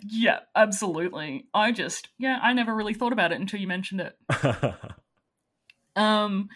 yeah, 0.02 0.40
absolutely. 0.56 1.46
I 1.54 1.72
just 1.72 2.10
yeah, 2.18 2.40
I 2.42 2.54
never 2.54 2.74
really 2.74 2.96
thought 2.96 3.14
about 3.14 3.32
it 3.32 3.40
until 3.40 3.60
you 3.60 3.68
mentioned 3.68 4.02
it. 4.02 4.18
Um, 5.96 6.50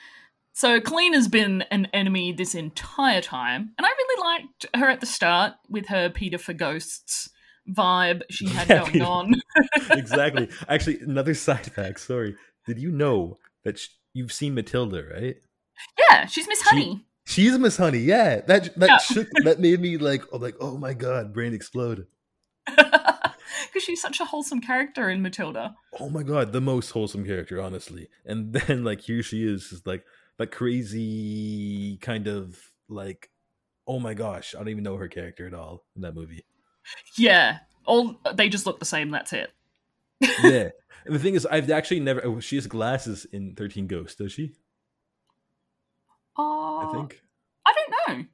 so 0.53 0.79
Kalina 0.79 1.13
has 1.15 1.27
been 1.27 1.61
an 1.71 1.87
enemy 1.93 2.31
this 2.31 2.55
entire 2.55 3.21
time, 3.21 3.73
and 3.77 3.85
I 3.85 3.89
really 3.89 4.21
liked 4.23 4.65
her 4.75 4.89
at 4.89 4.99
the 5.01 5.05
start 5.05 5.53
with 5.69 5.87
her 5.87 6.09
Peter 6.09 6.37
for 6.37 6.53
Ghosts 6.53 7.29
vibe 7.69 8.21
she 8.29 8.47
had 8.49 8.69
Yeah, 8.69 8.79
going 8.79 8.91
Peter- 8.93 9.05
on. 9.05 9.33
exactly. 9.91 10.49
Actually, 10.67 10.99
another 11.01 11.33
side 11.33 11.71
fact. 11.71 11.99
Sorry. 11.99 12.35
Did 12.65 12.79
you 12.79 12.91
know 12.91 13.37
that 13.65 13.77
sh- 13.79 13.89
you've 14.13 14.31
seen 14.33 14.55
Matilda, 14.55 15.03
right? 15.13 15.35
yeah, 16.09 16.25
she's 16.25 16.47
Miss 16.47 16.61
Honey. 16.61 17.05
She's 17.25 17.57
Miss 17.59 17.77
Honey. 17.77 17.99
Yeah. 17.99 18.41
That 18.41 18.73
that 18.79 18.89
Yeah. 18.89 18.97
shook. 18.97 19.27
That 19.43 19.59
made 19.59 19.79
me 19.79 19.97
like, 19.97 20.23
oh, 20.31 20.37
like, 20.37 20.55
oh 20.59 20.77
my 20.77 20.93
god, 20.93 21.33
brain 21.33 21.53
explode. 21.53 22.07
Because 23.67 23.83
she's 23.83 24.01
such 24.01 24.19
a 24.19 24.25
wholesome 24.25 24.61
character 24.61 25.09
in 25.09 25.21
Matilda. 25.21 25.75
Oh 25.99 26.09
my 26.09 26.23
god, 26.23 26.51
the 26.51 26.61
most 26.61 26.91
wholesome 26.91 27.25
character, 27.25 27.61
honestly. 27.61 28.09
And 28.25 28.53
then 28.67 28.83
like 28.83 29.01
here 29.01 29.23
she 29.23 29.43
is, 29.43 29.71
is 29.71 29.85
like 29.85 30.03
that 30.37 30.51
crazy 30.51 31.97
kind 31.97 32.27
of 32.27 32.59
like, 32.87 33.29
oh 33.87 33.99
my 33.99 34.13
gosh, 34.13 34.55
I 34.55 34.59
don't 34.59 34.69
even 34.69 34.83
know 34.83 34.97
her 34.97 35.07
character 35.07 35.47
at 35.47 35.53
all 35.53 35.85
in 35.95 36.01
that 36.01 36.15
movie. 36.15 36.45
Yeah, 37.17 37.59
all 37.85 38.19
they 38.33 38.49
just 38.49 38.65
look 38.65 38.79
the 38.79 38.85
same. 38.85 39.11
That's 39.11 39.33
it. 39.33 39.51
yeah. 40.21 40.69
And 41.05 41.15
the 41.15 41.19
thing 41.19 41.35
is, 41.35 41.45
I've 41.45 41.69
actually 41.71 41.99
never. 41.99 42.25
Oh, 42.25 42.39
she 42.39 42.55
has 42.55 42.67
glasses 42.67 43.25
in 43.31 43.55
Thirteen 43.55 43.87
Ghosts, 43.87 44.15
does 44.15 44.31
she? 44.31 44.53
Oh, 46.37 46.79
I 46.83 46.97
think 46.97 47.21
I 47.65 47.73
don't 47.73 48.19
know. 48.19 48.25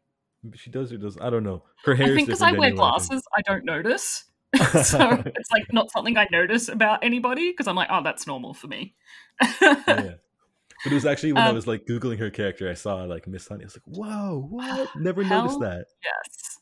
She 0.55 0.69
does 0.69 0.91
or 0.91 0.97
does. 0.97 1.17
I 1.19 1.30
don't 1.30 1.43
know. 1.43 1.63
Her 1.86 1.95
hair. 1.95 2.11
I 2.11 2.15
think 2.15 2.28
because 2.28 2.41
I 2.41 2.51
wear 2.51 2.67
anyway, 2.67 2.71
I 2.71 2.76
glasses, 2.76 3.24
I 3.36 3.41
don't 3.41 3.65
notice. 3.65 4.26
so 4.84 5.10
it's 5.26 5.51
like 5.51 5.72
not 5.72 5.91
something 5.91 6.18
I 6.18 6.28
notice 6.32 6.70
about 6.70 7.04
anybody 7.04 7.51
because 7.51 7.68
I'm 7.68 7.76
like, 7.76 7.89
oh, 7.91 8.04
that's 8.04 8.28
normal 8.28 8.54
for 8.54 8.68
me. 8.68 8.95
yeah. 9.62 10.16
But 10.84 10.91
it 10.91 10.95
was 10.95 11.06
actually 11.06 11.34
when 11.34 11.43
I 11.43 11.47
Um, 11.49 11.56
was 11.56 11.66
like 11.66 11.86
googling 11.86 12.20
her 12.20 12.30
character, 12.30 12.70
I 12.70 12.74
saw 12.74 13.04
like 13.04 13.26
Miss 13.28 13.47
Honey. 13.47 13.64
I 13.64 13.68
was 13.68 13.78
like, 13.78 13.84
"Whoa, 13.86 14.47
what? 14.49 14.89
Never 14.97 15.24
Hell 15.24 15.43
noticed 15.43 15.60
that." 15.62 15.86
Yes. 16.04 16.58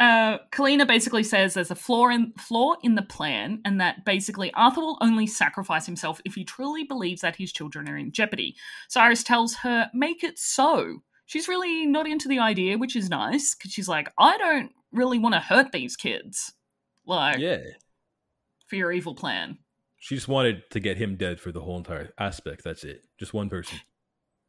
Uh, 0.00 0.38
Kalina 0.52 0.86
basically 0.86 1.22
says 1.22 1.54
there's 1.54 1.70
a 1.70 1.76
flaw 1.76 2.08
in 2.08 2.32
flaw 2.38 2.74
in 2.82 2.94
the 2.94 3.02
plan, 3.02 3.60
and 3.64 3.80
that 3.80 4.04
basically 4.04 4.52
Arthur 4.52 4.80
will 4.82 4.98
only 5.00 5.26
sacrifice 5.26 5.86
himself 5.86 6.20
if 6.24 6.34
he 6.34 6.44
truly 6.44 6.84
believes 6.84 7.22
that 7.22 7.36
his 7.36 7.52
children 7.52 7.88
are 7.88 7.96
in 7.96 8.12
jeopardy. 8.12 8.54
Cyrus 8.88 9.22
tells 9.22 9.54
her, 9.56 9.90
"Make 9.94 10.22
it 10.22 10.38
so." 10.38 11.02
She's 11.26 11.48
really 11.48 11.86
not 11.86 12.06
into 12.06 12.28
the 12.28 12.38
idea, 12.38 12.78
which 12.78 12.96
is 12.96 13.08
nice 13.08 13.54
because 13.54 13.72
she's 13.72 13.88
like, 13.88 14.12
"I 14.18 14.36
don't 14.38 14.72
really 14.92 15.18
want 15.18 15.34
to 15.34 15.40
hurt 15.40 15.72
these 15.72 15.96
kids, 15.96 16.52
like 17.06 17.38
Yeah, 17.38 17.62
for 18.68 18.76
your 18.76 18.92
evil 18.92 19.14
plan." 19.14 19.58
she 20.04 20.14
just 20.16 20.28
wanted 20.28 20.62
to 20.68 20.80
get 20.80 20.98
him 20.98 21.16
dead 21.16 21.40
for 21.40 21.50
the 21.50 21.62
whole 21.62 21.78
entire 21.78 22.12
aspect. 22.18 22.62
That's 22.62 22.84
it. 22.84 23.06
Just 23.18 23.32
one 23.32 23.48
person. 23.48 23.80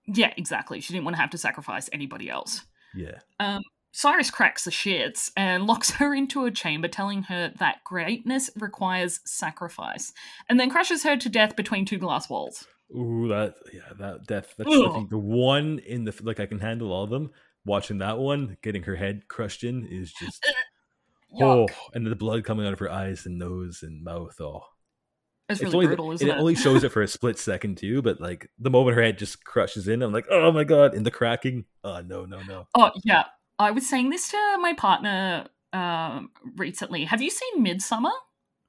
Yeah, 0.06 0.34
exactly. 0.36 0.82
She 0.82 0.92
didn't 0.92 1.06
want 1.06 1.16
to 1.16 1.22
have 1.22 1.30
to 1.30 1.38
sacrifice 1.38 1.90
anybody 1.94 2.30
else. 2.30 2.66
Yeah. 2.94 3.20
Um, 3.40 3.62
Cyrus 3.94 4.30
cracks 4.30 4.66
the 4.66 4.72
shits 4.72 5.32
and 5.38 5.66
locks 5.68 5.92
her 5.92 6.14
into 6.14 6.44
a 6.44 6.52
chamber, 6.52 6.90
telling 6.90 7.24
her 7.24 7.54
that 7.58 7.86
greatness 7.86 8.50
requires 8.58 9.22
sacrifice, 9.24 10.12
and 10.50 10.60
then 10.60 10.70
crushes 10.70 11.04
her 11.04 11.16
to 11.16 11.30
death 11.30 11.56
between 11.56 11.86
two 11.86 12.00
glass 12.00 12.30
walls. 12.30 12.68
Ooh, 12.92 13.28
that 13.30 13.56
yeah, 13.74 13.94
that 14.00 14.28
death. 14.28 14.54
That's 14.58 14.70
I 14.70 14.94
think 14.94 15.10
the 15.10 15.18
one 15.18 15.80
in 15.80 16.04
the 16.06 16.14
like 16.24 16.40
I 16.40 16.46
can 16.46 16.60
handle 16.60 16.92
all 16.92 17.04
of 17.04 17.10
them. 17.10 17.32
Watching 17.66 17.98
that 17.98 18.20
one, 18.20 18.58
getting 18.62 18.84
her 18.84 18.96
head 18.96 19.28
crushed 19.28 19.64
in 19.64 19.88
is 19.88 20.12
just 20.14 20.46
oh, 21.42 21.68
and 21.94 22.06
the 22.06 22.16
blood 22.16 22.44
coming 22.44 22.66
out 22.68 22.74
of 22.74 22.80
her 22.80 22.92
eyes 22.92 23.26
and 23.26 23.40
nose 23.40 23.82
and 23.82 24.04
mouth. 24.04 24.40
Oh, 24.40 24.62
It's 25.50 25.62
It's 25.62 25.74
really 25.74 25.86
only 25.86 25.88
brutal, 25.88 26.12
isn't 26.12 26.28
it 26.28 26.32
it? 26.32 26.38
only 26.38 26.56
shows 26.56 26.84
it 26.84 26.92
for 26.94 27.02
a 27.02 27.08
split 27.08 27.40
second 27.40 27.78
too. 27.78 28.02
But 28.04 28.22
like 28.22 28.50
the 28.60 28.70
moment 28.70 28.96
her 28.98 29.02
head 29.04 29.18
just 29.18 29.44
crushes 29.44 29.88
in, 29.88 30.04
I'm 30.04 30.14
like, 30.14 30.28
oh 30.30 30.52
my 30.52 30.64
god! 30.64 30.94
In 30.94 31.04
the 31.04 31.12
cracking, 31.12 31.66
oh 31.84 32.02
no, 32.02 32.26
no, 32.26 32.42
no. 32.44 32.68
oh 32.76 32.92
yeah, 33.04 33.24
I 33.58 33.72
was 33.72 33.90
saying 33.90 34.12
this 34.12 34.30
to 34.30 34.58
my 34.60 34.74
partner 34.74 35.48
um, 35.74 36.30
recently. 36.56 37.06
Have 37.06 37.22
you 37.22 37.32
seen 37.32 37.66
Midsommar? 37.66 38.12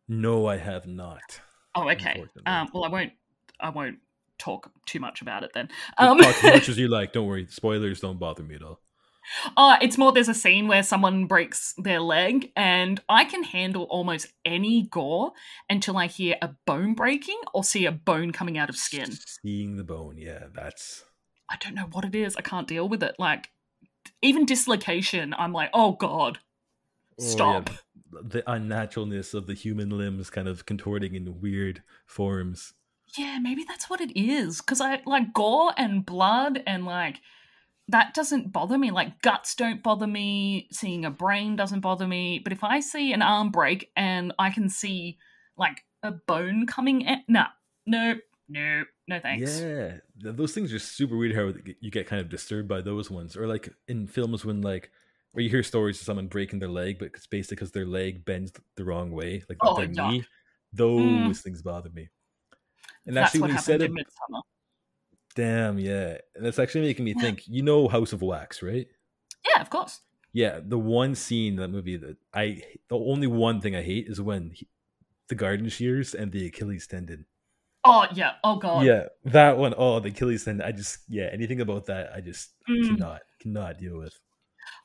No, 0.08 0.46
I 0.46 0.56
have 0.56 0.86
not. 0.86 1.40
Oh, 1.74 1.88
okay. 1.90 2.24
Um, 2.46 2.70
well, 2.72 2.84
I 2.84 2.88
won't. 2.88 3.12
I 3.60 3.70
won't 3.70 3.98
talk 4.39 4.70
too 4.87 5.01
much 5.01 5.22
about 5.22 5.43
it 5.43 5.53
then. 5.55 5.68
Um, 5.99 6.18
Talk 6.18 6.45
as 6.45 6.55
much 6.55 6.68
as 6.68 6.78
you 6.78 6.89
like. 6.89 7.12
Don't 7.12 7.26
worry. 7.26 7.47
Spoilers 7.49 8.01
don't 8.01 8.18
bother 8.18 8.43
me 8.43 8.57
at 8.57 8.62
all. 8.62 8.80
Oh, 9.57 9.76
it's 9.80 9.99
more 9.99 10.12
there's 10.12 10.28
a 10.28 10.34
scene 10.34 10.68
where 10.68 10.82
someone 10.82 11.26
breaks 11.26 11.74
their 11.78 12.01
leg, 12.01 12.53
and 12.55 13.01
I 13.09 13.24
can 13.24 13.43
handle 13.43 13.84
almost 13.84 14.28
any 14.45 14.82
gore 14.84 15.32
until 15.68 15.97
I 15.97 16.07
hear 16.07 16.37
a 16.41 16.51
bone 16.64 16.95
breaking 16.95 17.41
or 17.53 17.64
see 17.64 17.87
a 17.87 17.93
bone 17.93 18.32
coming 18.32 18.57
out 18.57 18.68
of 18.68 18.76
skin. 18.76 19.11
Seeing 19.43 19.76
the 19.76 19.84
bone, 19.84 20.16
yeah, 20.18 20.45
that's 20.55 21.05
I 21.51 21.57
don't 21.61 21.74
know 21.74 21.89
what 21.93 22.05
it 22.05 22.14
is. 22.14 22.37
I 22.37 22.43
can't 22.43 22.68
deal 22.68 22.89
with 22.89 23.03
it. 23.03 23.16
Like, 23.18 23.51
even 24.22 24.47
dislocation, 24.47 25.34
I'm 25.37 25.53
like, 25.53 25.70
oh 25.72 25.93
god, 25.93 26.39
oh, 27.20 27.24
yeah, 27.24 27.28
stop. 27.28 27.70
the 28.11 28.43
unnaturalness 28.43 29.34
of 29.34 29.47
the 29.47 29.55
human 29.55 29.91
limbs 29.91 30.30
kind 30.30 30.49
of 30.49 30.66
contorting 30.66 31.14
in 31.14 31.41
weird 31.41 31.83
forms. 32.07 32.75
Yeah, 33.16 33.38
maybe 33.38 33.64
that's 33.64 33.88
what 33.88 34.00
it 34.00 34.16
is. 34.18 34.61
Because 34.61 34.80
I 34.80 35.00
like 35.07 35.33
gore 35.33 35.72
and 35.76 36.04
blood 36.04 36.62
and 36.66 36.84
like 36.84 37.20
that 37.88 38.14
doesn't 38.14 38.53
bother 38.53 38.78
me. 38.78 38.91
Like 38.91 39.22
guts 39.22 39.54
don't 39.54 39.83
bother 39.83 40.07
me. 40.07 40.68
Seeing 40.72 41.04
a 41.04 41.11
brain 41.11 41.57
doesn't 41.57 41.80
bother 41.80 42.07
me. 42.08 42.41
But 42.41 42.53
if 42.53 42.64
I 42.64 42.80
see 42.80 43.12
an 43.12 43.22
arm 43.22 43.50
break 43.50 43.91
and 43.96 44.33
I 44.38 44.50
can 44.50 44.68
see 44.68 45.18
like 45.57 45.84
a 46.03 46.12
bone 46.12 46.66
coming 46.66 47.03
in, 47.03 47.22
nah, 47.28 47.49
nope, 47.87 48.18
nope, 48.49 48.88
no 49.08 49.20
thanks. 49.20 49.66
Yeah, 49.66 49.99
those 50.16 50.53
things 50.54 50.72
are 50.72 50.78
super 50.78 51.16
weird. 51.16 51.34
How 51.34 51.53
you 51.80 51.91
get 51.91 52.07
kind 52.07 52.20
of 52.20 52.28
disturbed 52.28 52.68
by 52.68 52.80
those 52.80 53.11
ones, 53.11 53.37
or 53.37 53.46
like 53.46 53.68
in 53.88 54.07
films 54.07 54.45
when 54.45 54.62
like 54.62 54.91
Or 55.34 55.41
you 55.42 55.50
hear 55.50 55.62
stories 55.62 56.00
of 56.00 56.07
someone 56.07 56.28
breaking 56.28 56.61
their 56.61 56.68
leg, 56.68 56.99
but 56.99 57.07
it's 57.14 57.26
basically 57.26 57.57
because 57.57 57.72
their 57.72 57.87
leg 57.87 58.24
bends 58.24 58.53
the 58.76 58.84
wrong 58.84 59.11
way, 59.12 59.42
like 59.49 59.58
Oh, 59.62 59.74
their 59.76 59.88
knee. 59.88 60.24
Those 60.72 61.41
Mm. 61.41 61.42
things 61.42 61.62
bother 61.62 61.91
me. 61.91 62.08
And 63.07 63.16
That's 63.16 63.28
actually, 63.28 63.41
when 63.42 63.50
happened 63.50 63.64
said 63.64 63.83
it, 63.83 63.92
Midsommar. 63.92 64.42
damn, 65.34 65.78
yeah, 65.78 66.18
and 66.34 66.45
that's 66.45 66.58
actually 66.58 66.83
making 66.83 67.04
me 67.04 67.14
Yeah. 67.16 67.22
think. 67.22 67.45
You 67.46 67.62
know, 67.62 67.88
House 67.88 68.12
of 68.12 68.22
Wax, 68.22 68.62
right? 68.62 68.87
Yeah, 69.54 69.61
of 69.62 69.70
course. 69.70 70.00
Yeah, 70.33 70.61
the 70.62 70.78
one 70.78 71.14
scene 71.14 71.54
in 71.54 71.61
that 71.61 71.68
movie 71.68 71.96
that 71.96 72.16
I, 72.34 72.62
the 72.88 72.96
only 72.99 73.26
one 73.26 73.61
thing 73.61 73.74
I 73.76 73.83
hate 73.83 74.07
is 74.08 74.20
when 74.20 74.50
he, 74.50 74.68
the 75.28 75.34
garden 75.34 75.68
shears 75.68 76.14
and 76.14 76.33
the 76.33 76.46
Achilles 76.46 76.87
tendon. 76.87 77.26
Oh 77.84 78.07
yeah. 78.12 78.33
Oh 78.42 78.57
god. 78.57 78.84
Yeah, 78.84 79.04
that 79.24 79.57
one. 79.57 79.72
Oh, 79.76 80.00
the 80.00 80.08
Achilles 80.08 80.45
tendon. 80.45 80.66
I 80.66 80.72
just, 80.72 80.99
yeah, 81.08 81.28
anything 81.33 81.61
about 81.61 81.87
that, 81.87 82.12
I 82.12 82.20
just 82.20 82.50
Mm. 82.68 82.88
cannot, 82.88 83.22
cannot 83.41 83.78
deal 83.78 83.96
with. 83.99 84.18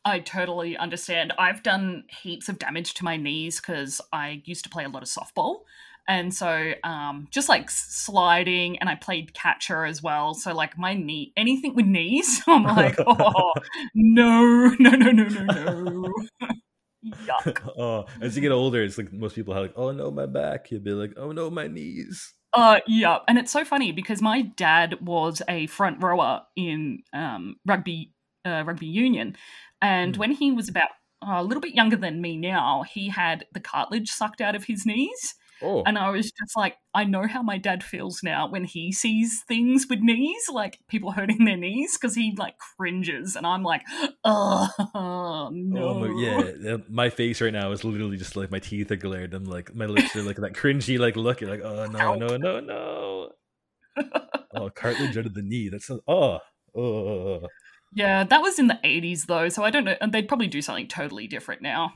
I 0.06 0.20
totally 0.20 0.78
understand. 0.78 1.34
I've 1.40 1.64
done 1.64 2.04
heaps 2.22 2.48
of 2.48 2.60
damage 2.60 2.94
to 2.96 3.04
my 3.04 3.18
knees 3.18 3.60
because 3.60 4.00
I 4.14 4.44
used 4.46 4.64
to 4.66 4.70
play 4.70 4.84
a 4.84 4.90
lot 4.90 5.02
of 5.04 5.10
softball. 5.10 5.62
And 6.08 6.34
so, 6.34 6.74
um, 6.84 7.28
just 7.32 7.48
like 7.48 7.70
sliding, 7.70 8.80
and 8.80 8.90
I 8.90 8.96
played 8.96 9.34
catcher 9.34 9.86
as 9.86 10.02
well. 10.02 10.34
So, 10.34 10.54
like, 10.54 10.78
my 10.78 10.94
knee, 10.94 11.32
anything 11.38 11.76
with 11.76 11.86
knees, 11.86 12.42
I'm 12.48 12.64
like, 12.64 12.98
oh, 13.06 13.54
no, 13.94 14.76
no, 14.80 14.90
no, 14.90 15.12
no, 15.12 15.24
no, 15.24 15.44
no. 15.84 16.14
Yuck. 17.06 17.72
oh, 17.78 18.06
as 18.22 18.36
you 18.36 18.42
get 18.42 18.52
older, 18.52 18.84
it's 18.84 18.98
like 18.98 19.12
most 19.12 19.36
people 19.36 19.54
have 19.54 19.64
like, 19.64 19.74
oh 19.76 19.92
no, 19.92 20.12
my 20.12 20.26
back. 20.26 20.70
You'd 20.72 20.84
be 20.84 20.92
like, 20.92 21.14
oh 21.18 21.32
no, 21.32 21.50
my 21.50 21.68
knees. 21.68 22.34
Uh, 22.54 22.80
yeah, 22.86 23.20
and 23.28 23.38
it's 23.38 23.52
so 23.52 23.64
funny 23.64 23.92
because 23.92 24.22
my 24.22 24.42
dad 24.42 24.98
was 25.02 25.42
a 25.48 25.68
front 25.68 26.04
rower 26.04 26.42
in 26.56 27.00
um, 27.14 27.56
rugby 27.66 28.14
uh, 28.46 28.64
rugby 28.66 28.88
union, 28.88 29.36
and 29.82 30.16
Mm. 30.16 30.18
when 30.18 30.32
he 30.32 30.52
was 30.52 30.68
about 30.70 30.90
uh, 31.26 31.36
a 31.38 31.44
little 31.44 31.62
bit 31.62 31.74
younger 31.76 31.96
than 31.96 32.22
me 32.22 32.38
now, 32.38 32.84
he 32.84 33.10
had 33.10 33.46
the 33.54 33.60
cartilage 33.60 34.10
sucked 34.10 34.42
out 34.42 34.56
of 34.56 34.66
his 34.66 34.86
knees, 34.86 35.36
Oh, 35.62 35.84
and 35.86 35.98
I 35.98 36.10
was 36.10 36.32
just 36.32 36.56
like, 36.56 36.76
I 36.94 37.04
know 37.04 37.28
how 37.28 37.42
my 37.42 37.58
dad 37.58 37.84
feels 37.84 38.22
now 38.24 38.50
when 38.50 38.64
he 38.64 38.92
sees 38.92 39.44
things 39.48 39.86
with 39.90 40.00
knees, 40.00 40.44
like 40.52 40.80
people 40.88 41.12
hurting 41.12 41.46
their 41.46 41.58
knees, 41.58 41.98
because 41.98 42.16
he 42.16 42.36
like 42.38 42.56
cringes, 42.78 43.36
and 43.36 43.46
I'm 43.46 43.64
like, 43.64 43.82
oh 44.24 45.50
no, 45.54 45.90
Oh 45.90 46.00
my, 46.00 46.22
yeah, 46.22 46.78
my 46.90 47.10
face 47.10 47.42
right 47.42 47.54
now 47.54 47.72
is 47.72 47.84
literally 47.84 48.18
just 48.18 48.36
like 48.36 48.52
my 48.52 48.60
teeth 48.60 48.92
are 48.92 48.96
glared. 48.96 49.34
I'm 49.34 49.46
like 49.46 49.74
my 49.76 49.86
lips 49.86 50.16
are 50.16 50.24
like 50.24 50.38
that 50.38 50.54
cringy 50.54 51.00
like 51.00 51.16
look. 51.16 51.42
You're 51.42 51.50
like, 51.50 51.64
oh 51.64 51.86
no, 51.88 52.16
no, 52.16 52.38
no, 52.38 52.60
no. 52.60 53.30
oh, 54.56 54.70
cartilage 54.70 55.18
under 55.18 55.30
the 55.30 55.42
knee. 55.42 55.70
That's 55.70 55.88
so, 55.88 56.02
oh, 56.08 56.40
oh. 56.78 57.48
Yeah, 57.94 58.24
that 58.24 58.42
was 58.42 58.58
in 58.58 58.68
the 58.68 58.80
80s 58.84 59.26
though, 59.26 59.50
so 59.50 59.64
I 59.64 59.70
don't 59.70 59.84
know. 59.84 59.96
And 60.00 60.14
they'd 60.14 60.28
probably 60.28 60.48
do 60.48 60.62
something 60.62 60.88
totally 60.88 61.28
different 61.28 61.62
now. 61.62 61.94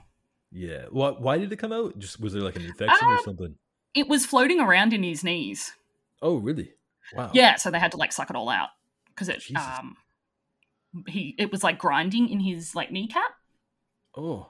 Yeah. 0.51 0.85
What? 0.89 1.22
Why 1.22 1.38
did 1.38 1.51
it 1.51 1.57
come 1.57 1.72
out? 1.73 1.97
Just 1.99 2.19
was 2.19 2.34
there 2.34 2.41
like 2.43 2.55
an 2.55 2.65
infection 2.65 3.07
or 3.07 3.17
Um, 3.17 3.23
something? 3.23 3.55
It 3.93 4.07
was 4.07 4.26
floating 4.26 4.59
around 4.59 4.93
in 4.93 5.03
his 5.03 5.23
knees. 5.23 5.73
Oh, 6.22 6.35
really? 6.38 6.73
Wow. 7.13 7.31
Yeah, 7.34 7.55
so 7.55 7.69
they 7.72 7.80
had 7.80 7.91
to 7.91 7.97
like 7.97 8.11
suck 8.11 8.30
it 8.30 8.35
all 8.35 8.49
out 8.49 8.69
because 9.09 9.30
it 9.30 9.39
Jesus. 9.41 9.63
um 9.80 9.95
he 11.07 11.35
it 11.38 11.51
was 11.51 11.63
like 11.63 11.77
grinding 11.77 12.30
in 12.30 12.39
his 12.39 12.73
like 12.76 12.91
kneecap. 12.91 13.31
Oh. 14.17 14.49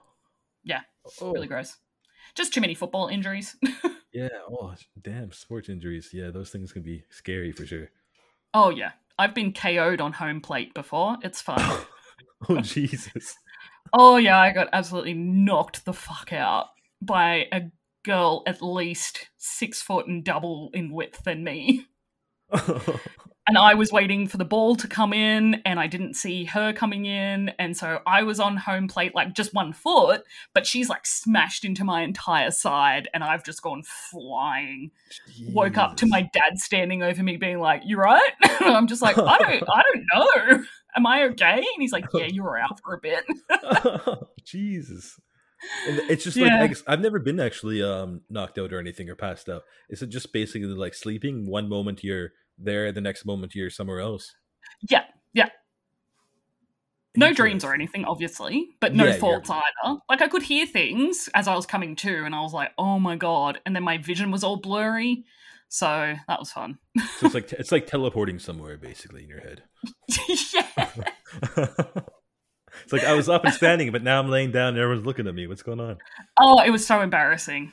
Yeah. 0.64 0.82
Oh. 1.22 1.32
Really 1.34 1.48
gross. 1.48 1.78
Just 2.36 2.54
too 2.54 2.62
many 2.62 2.74
football 2.76 3.08
injuries. 3.08 3.56
Yeah. 4.14 4.30
Oh, 4.50 4.74
damn. 5.02 5.34
Sports 5.34 5.68
injuries. 5.68 6.12
Yeah, 6.14 6.30
those 6.32 6.50
things 6.50 6.72
can 6.72 6.84
be 6.84 7.04
scary 7.10 7.52
for 7.52 7.66
sure. 7.66 7.90
oh 8.54 8.70
yeah, 8.70 8.92
I've 9.20 9.36
been 9.36 9.52
KO'd 9.52 10.00
on 10.00 10.14
home 10.14 10.40
plate 10.40 10.74
before. 10.74 11.18
It's 11.22 11.42
fun. 11.42 11.60
oh 12.50 12.62
Jesus. 12.62 13.36
Oh 13.94 14.18
yeah, 14.18 14.40
I 14.40 14.52
got 14.52 14.70
absolutely 14.74 15.14
knocked 15.14 15.86
the 15.86 15.94
fuck 15.94 16.34
out 16.34 16.68
by 17.02 17.48
a 17.52 17.64
girl 18.04 18.44
at 18.46 18.62
least 18.62 19.30
six 19.38 19.82
foot 19.82 20.08
and 20.08 20.24
double 20.24 20.70
in 20.74 20.92
width 20.92 21.24
than 21.24 21.44
me. 21.44 21.86
and 23.48 23.58
I 23.58 23.74
was 23.76 23.92
waiting 23.92 24.28
for 24.28 24.38
the 24.38 24.46
ball 24.46 24.76
to 24.78 24.88
come 24.88 25.14
in, 25.14 25.62
and 25.66 25.80
I 25.80 25.88
didn't 25.88 26.16
see 26.16 26.46
her 26.46 26.74
coming 26.74 27.06
in, 27.06 27.50
and 27.60 27.76
so 27.78 28.00
I 28.06 28.24
was 28.24 28.40
on 28.40 28.58
home 28.58 28.88
plate 28.88 29.14
like 29.14 29.34
just 29.34 29.54
one 29.54 29.74
foot, 29.74 30.24
but 30.54 30.66
she's 30.66 30.90
like 30.90 31.06
smashed 31.06 31.64
into 31.66 31.84
my 31.84 32.02
entire 32.02 32.52
side, 32.52 33.08
and 33.14 33.24
I've 33.24 33.44
just 33.44 33.62
gone 33.62 33.84
flying. 33.84 34.92
Woke 35.54 35.78
up 35.78 35.98
to 35.98 36.08
my 36.08 36.22
dad 36.34 36.58
standing 36.58 37.04
over 37.04 37.22
me, 37.24 37.38
being 37.38 37.60
like, 37.60 37.82
"You 37.86 37.98
right?" 37.98 38.32
And 38.62 38.76
I'm 38.76 38.88
just 38.88 39.02
like, 39.02 39.18
"I 39.18 39.38
don't, 39.38 39.64
I 39.70 39.82
don't 39.94 40.06
know. 40.14 40.64
Am 40.96 41.06
I 41.06 41.24
okay?" 41.26 41.58
And 41.58 41.66
he's 41.80 41.92
like, 41.92 42.06
"Yeah, 42.14 42.26
you 42.28 42.44
were 42.44 42.58
out 42.58 42.80
for 42.84 42.94
a 42.96 43.00
bit." 43.00 43.26
Jesus. 44.46 45.20
And 45.88 46.00
it's 46.10 46.24
just 46.24 46.38
Yeah. 46.38 46.60
like 46.60 46.78
I've 46.88 47.02
never 47.02 47.20
been 47.20 47.40
actually 47.40 47.82
um 47.82 48.22
knocked 48.30 48.58
out 48.58 48.72
or 48.74 48.80
anything 48.80 49.10
or 49.10 49.16
passed 49.16 49.50
out. 49.50 49.64
Is 49.90 50.02
it 50.02 50.08
just 50.08 50.32
basically 50.34 50.68
like 50.68 50.94
sleeping? 50.94 51.50
One 51.50 51.70
moment 51.70 52.04
you're 52.04 52.32
there, 52.58 52.92
the 52.92 53.02
next 53.02 53.26
moment 53.26 53.56
you're 53.56 53.70
somewhere 53.70 54.00
else. 54.00 54.34
yeah, 54.90 55.04
yeah. 55.34 55.50
No 57.18 57.34
dreams 57.34 57.64
or 57.64 57.74
anything, 57.74 58.04
obviously, 58.04 58.70
but 58.82 58.94
no 58.94 59.06
Yeah, 59.06 59.14
thoughts 59.14 59.50
either. 59.50 60.00
Like 60.10 60.22
I 60.22 60.28
could 60.28 60.44
hear 60.44 60.66
things 60.66 61.30
as 61.34 61.48
I 61.48 61.56
was 61.56 61.66
coming 61.66 61.96
to, 61.98 62.26
and 62.26 62.36
I 62.36 62.42
was 62.42 62.54
like, 62.54 62.72
"Oh 62.78 63.00
my 63.00 63.16
god!" 63.16 63.62
And 63.66 63.74
then 63.76 63.84
my 63.84 63.98
vision 63.98 64.32
was 64.32 64.44
all 64.44 64.58
blurry, 64.58 65.24
so 65.70 66.16
that 66.28 66.40
was 66.40 66.52
fun. 66.52 66.78
So 67.20 67.26
it's 67.28 67.36
like 67.36 67.52
it's 67.54 67.72
like 67.72 67.88
teleporting 67.88 68.40
somewhere 68.40 68.78
basically 68.78 69.24
in 69.24 69.30
your 69.30 69.40
head. 69.42 69.64
yeah. 70.54 70.90
it's 72.84 72.92
like 72.92 73.04
I 73.04 73.14
was 73.14 73.30
up 73.30 73.46
and 73.46 73.54
standing, 73.54 73.92
but 73.92 74.04
now 74.04 74.20
I'm 74.20 74.30
laying 74.30 74.52
down 74.52 74.70
and 74.70 74.78
everyone's 74.78 75.06
looking 75.06 75.28
at 75.28 75.36
me. 75.36 75.48
What's 75.48 75.64
going 75.64 75.80
on? 75.80 75.98
Oh, 76.40 76.62
it 76.62 76.70
was 76.70 76.86
so 76.86 77.02
embarrassing. 77.02 77.72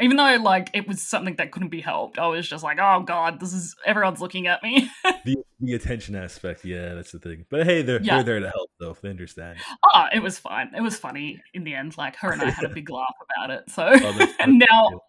Even 0.00 0.16
though 0.16 0.36
like 0.42 0.70
it 0.74 0.86
was 0.88 1.02
something 1.02 1.36
that 1.36 1.52
couldn't 1.52 1.68
be 1.68 1.80
helped, 1.80 2.18
I 2.18 2.26
was 2.26 2.48
just 2.48 2.64
like, 2.64 2.78
"Oh 2.80 3.02
god, 3.06 3.40
this 3.40 3.52
is 3.52 3.76
everyone's 3.84 4.20
looking 4.20 4.46
at 4.46 4.62
me." 4.62 4.90
The 5.24 5.36
the 5.60 5.74
attention 5.74 6.14
aspect, 6.16 6.64
yeah, 6.64 6.94
that's 6.94 7.12
the 7.12 7.18
thing. 7.18 7.44
But 7.50 7.66
hey, 7.66 7.82
they're 7.82 8.00
Yeah. 8.00 8.16
they're 8.16 8.24
there 8.24 8.40
to 8.40 8.48
help 8.48 8.70
though. 8.80 8.96
They 9.02 9.10
understand. 9.10 9.58
oh, 9.94 10.06
it 10.14 10.20
was 10.20 10.38
fine. 10.38 10.70
It 10.74 10.80
was 10.80 10.96
funny 10.98 11.42
in 11.52 11.64
the 11.64 11.74
end. 11.74 11.98
Like 11.98 12.16
her 12.16 12.32
and 12.32 12.40
I 12.40 12.48
had 12.50 12.64
a 12.64 12.68
big 12.74 12.88
laugh 12.88 13.14
about 13.36 13.50
it. 13.50 13.68
So 13.70 13.86
Oh, 13.92 14.34
and 14.40 14.58
now 14.58 15.00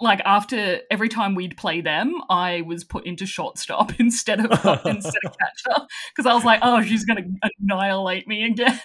like 0.00 0.20
after 0.24 0.80
every 0.90 1.10
time 1.10 1.34
we'd 1.34 1.56
play 1.58 1.82
them, 1.82 2.14
I 2.30 2.62
was 2.62 2.82
put 2.84 3.04
into 3.04 3.26
shortstop 3.26 4.00
instead 4.00 4.40
of 4.40 4.50
instead 4.86 5.12
of 5.26 5.36
catcher 5.38 5.86
because 6.16 6.24
I 6.26 6.32
was 6.34 6.44
like, 6.44 6.60
oh, 6.62 6.80
she's 6.82 7.04
gonna 7.04 7.24
annihilate 7.60 8.26
me 8.26 8.44
again. 8.44 8.80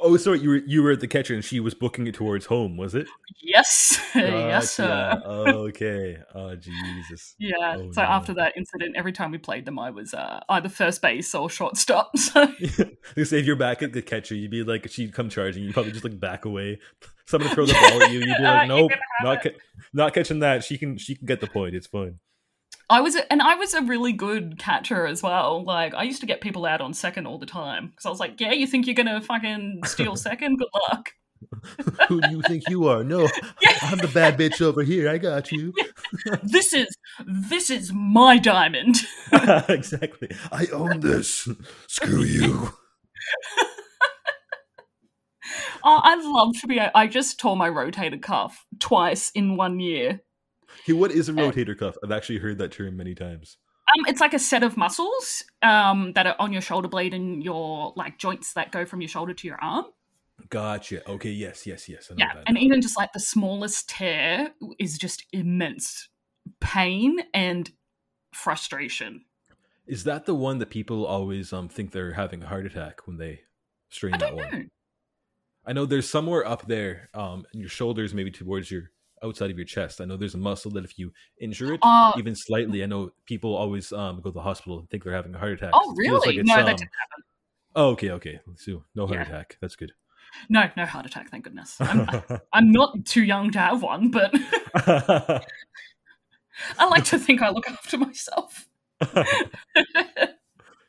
Oh, 0.00 0.16
sorry, 0.16 0.40
you 0.40 0.48
were 0.50 0.56
you 0.66 0.82
were 0.82 0.90
at 0.90 1.00
the 1.00 1.08
catcher 1.08 1.34
and 1.34 1.44
she 1.44 1.58
was 1.60 1.74
booking 1.74 2.06
it 2.06 2.14
towards 2.14 2.46
home, 2.46 2.76
was 2.76 2.94
it? 2.94 3.06
yes, 3.42 4.00
yes, 4.14 4.72
sir. 4.72 5.20
Okay. 5.24 6.18
Oh 6.34 6.54
Jesus. 6.56 7.34
Yeah. 7.38 7.76
Oh, 7.78 7.90
so 7.92 8.02
no. 8.02 8.08
after 8.08 8.34
that 8.34 8.54
incident, 8.56 8.94
every 8.96 9.12
time 9.12 9.30
we 9.30 9.38
played 9.38 9.64
them, 9.64 9.78
I 9.78 9.90
was 9.90 10.12
uh, 10.12 10.40
either 10.48 10.68
first 10.68 11.00
base 11.02 11.34
or 11.34 11.48
shortstop. 11.48 12.10
So 12.18 12.46
Because 12.58 13.32
if 13.32 13.46
you're 13.46 13.56
back 13.56 13.82
at 13.82 13.92
the 13.92 14.02
catcher, 14.02 14.34
you'd 14.34 14.50
be 14.50 14.62
like, 14.62 14.88
she'd 14.90 15.14
come 15.14 15.28
charging, 15.30 15.62
you'd 15.64 15.74
probably 15.74 15.92
just 15.92 16.04
like 16.04 16.18
back 16.20 16.44
away. 16.44 16.78
Someone 17.26 17.54
throw 17.54 17.64
the 17.66 17.72
ball 17.74 18.02
at 18.02 18.10
you, 18.12 18.18
you'd 18.20 18.36
be 18.36 18.42
like, 18.42 18.68
nope, 18.68 18.90
not 19.22 19.42
ca- 19.42 19.56
not 19.92 20.12
catching 20.14 20.40
that. 20.40 20.64
She 20.64 20.76
can 20.78 20.98
she 20.98 21.14
can 21.14 21.26
get 21.26 21.40
the 21.40 21.46
point. 21.46 21.74
It's 21.74 21.86
fine. 21.86 22.18
I 22.90 23.00
was, 23.00 23.16
and 23.30 23.40
I 23.40 23.54
was 23.54 23.72
a 23.74 23.82
really 23.82 24.12
good 24.12 24.58
catcher 24.58 25.06
as 25.06 25.22
well. 25.22 25.64
Like 25.64 25.94
I 25.94 26.02
used 26.02 26.20
to 26.20 26.26
get 26.26 26.40
people 26.40 26.66
out 26.66 26.80
on 26.80 26.92
second 26.92 27.26
all 27.26 27.38
the 27.38 27.46
time 27.46 27.88
because 27.88 28.04
I 28.06 28.10
was 28.10 28.20
like, 28.20 28.40
yeah, 28.40 28.52
you 28.52 28.66
think 28.66 28.86
you're 28.86 28.94
gonna 28.94 29.20
fucking 29.20 29.82
steal 29.84 30.16
second? 30.28 30.58
Good 30.58 30.68
luck. 30.90 31.10
Who 32.08 32.20
do 32.20 32.30
you 32.30 32.42
think 32.42 32.68
you 32.68 32.86
are? 32.88 33.02
No, 33.02 33.20
Yeah. 33.62 33.76
I'm 33.82 33.98
the 33.98 34.10
bad 34.12 34.38
bitch 34.38 34.60
over 34.60 34.82
here. 34.82 35.08
I 35.08 35.16
got 35.18 35.50
you. 35.50 35.72
This 36.42 36.72
is 36.74 36.88
this 37.26 37.70
is 37.70 37.92
my 37.94 38.36
diamond. 38.38 38.96
exactly. 39.32 40.30
I 40.52 40.66
own 40.66 41.00
this. 41.00 41.48
Screw 41.86 42.22
you. 42.22 42.72
Oh, 45.82 46.00
I'd 46.04 46.22
love 46.22 46.54
to 46.60 46.66
be. 46.66 46.78
I 46.78 47.06
just 47.06 47.40
tore 47.40 47.56
my 47.56 47.68
rotator 47.70 48.20
cuff 48.20 48.66
twice 48.78 49.30
in 49.34 49.56
one 49.56 49.80
year. 49.80 50.20
Okay, 50.80 50.92
what 50.92 51.10
is 51.10 51.28
a 51.28 51.32
rotator 51.32 51.76
cuff? 51.78 51.96
I've 52.02 52.12
actually 52.12 52.38
heard 52.38 52.58
that 52.58 52.72
term 52.72 52.96
many 52.96 53.14
times. 53.14 53.58
Um, 53.96 54.04
it's 54.06 54.20
like 54.20 54.34
a 54.34 54.38
set 54.38 54.62
of 54.62 54.76
muscles 54.76 55.42
um, 55.62 56.12
that 56.12 56.26
are 56.26 56.36
on 56.38 56.52
your 56.52 56.62
shoulder 56.62 56.88
blade 56.88 57.12
and 57.12 57.42
your 57.42 57.92
like 57.96 58.18
joints 58.18 58.52
that 58.54 58.70
go 58.70 58.84
from 58.84 59.00
your 59.00 59.08
shoulder 59.08 59.34
to 59.34 59.46
your 59.46 59.58
arm. 59.60 59.86
Gotcha. 60.48 61.08
Okay. 61.08 61.30
Yes. 61.30 61.66
Yes. 61.66 61.88
Yes. 61.88 62.08
I 62.10 62.14
know 62.14 62.18
Yeah, 62.24 62.34
that 62.34 62.44
and 62.46 62.58
even 62.58 62.80
just 62.80 62.96
like 62.96 63.12
the 63.12 63.20
smallest 63.20 63.88
tear 63.88 64.50
is 64.78 64.96
just 64.96 65.26
immense 65.32 66.08
pain 66.60 67.18
and 67.34 67.70
frustration. 68.32 69.24
Is 69.86 70.04
that 70.04 70.24
the 70.24 70.34
one 70.34 70.58
that 70.58 70.70
people 70.70 71.04
always 71.04 71.52
um 71.52 71.68
think 71.68 71.90
they're 71.90 72.12
having 72.12 72.42
a 72.42 72.46
heart 72.46 72.64
attack 72.66 73.06
when 73.06 73.16
they 73.16 73.40
strain 73.88 74.14
I 74.14 74.18
that 74.18 74.28
don't 74.30 74.36
one? 74.36 74.50
know. 74.52 74.64
I 75.66 75.72
know 75.72 75.84
there's 75.84 76.08
somewhere 76.08 76.46
up 76.46 76.66
there, 76.68 77.10
um, 77.12 77.44
in 77.52 77.60
your 77.60 77.68
shoulders, 77.68 78.14
maybe 78.14 78.30
towards 78.30 78.70
your 78.70 78.92
outside 79.22 79.50
of 79.50 79.58
your 79.58 79.66
chest. 79.66 80.00
I 80.00 80.04
know 80.04 80.16
there's 80.16 80.34
a 80.34 80.38
muscle 80.38 80.70
that 80.72 80.84
if 80.84 80.98
you 80.98 81.12
injure 81.40 81.72
it 81.74 81.80
Oh. 81.82 82.12
even 82.18 82.34
slightly, 82.34 82.82
I 82.82 82.86
know 82.86 83.10
people 83.26 83.54
always 83.54 83.92
um 83.92 84.16
go 84.20 84.30
to 84.30 84.34
the 84.34 84.40
hospital 84.42 84.78
and 84.78 84.88
think 84.90 85.04
they're 85.04 85.12
having 85.12 85.34
a 85.34 85.38
heart 85.38 85.52
attack. 85.52 85.72
Oh, 85.74 85.94
really? 85.96 86.36
like 86.36 86.46
no, 86.46 86.54
that 86.56 86.60
um, 86.60 86.76
didn't 86.76 86.80
happen. 86.80 87.24
Oh, 87.76 87.88
okay, 87.90 88.10
okay. 88.12 88.40
So 88.56 88.84
no 88.94 89.06
heart 89.06 89.20
Yeah. 89.20 89.26
attack. 89.26 89.58
That's 89.60 89.76
good. 89.76 89.92
No, 90.48 90.68
no 90.76 90.86
heart 90.86 91.06
attack. 91.06 91.30
Thank 91.30 91.44
goodness. 91.44 91.76
I'm, 91.80 92.08
I'm 92.52 92.70
not 92.70 93.04
too 93.04 93.22
young 93.24 93.50
to 93.52 93.58
have 93.58 93.82
one, 93.82 94.10
but 94.10 94.30
I 96.78 96.86
like 96.88 97.04
to 97.06 97.18
think 97.18 97.42
I 97.42 97.50
look 97.50 97.68
after 97.68 97.98
myself. 97.98 98.68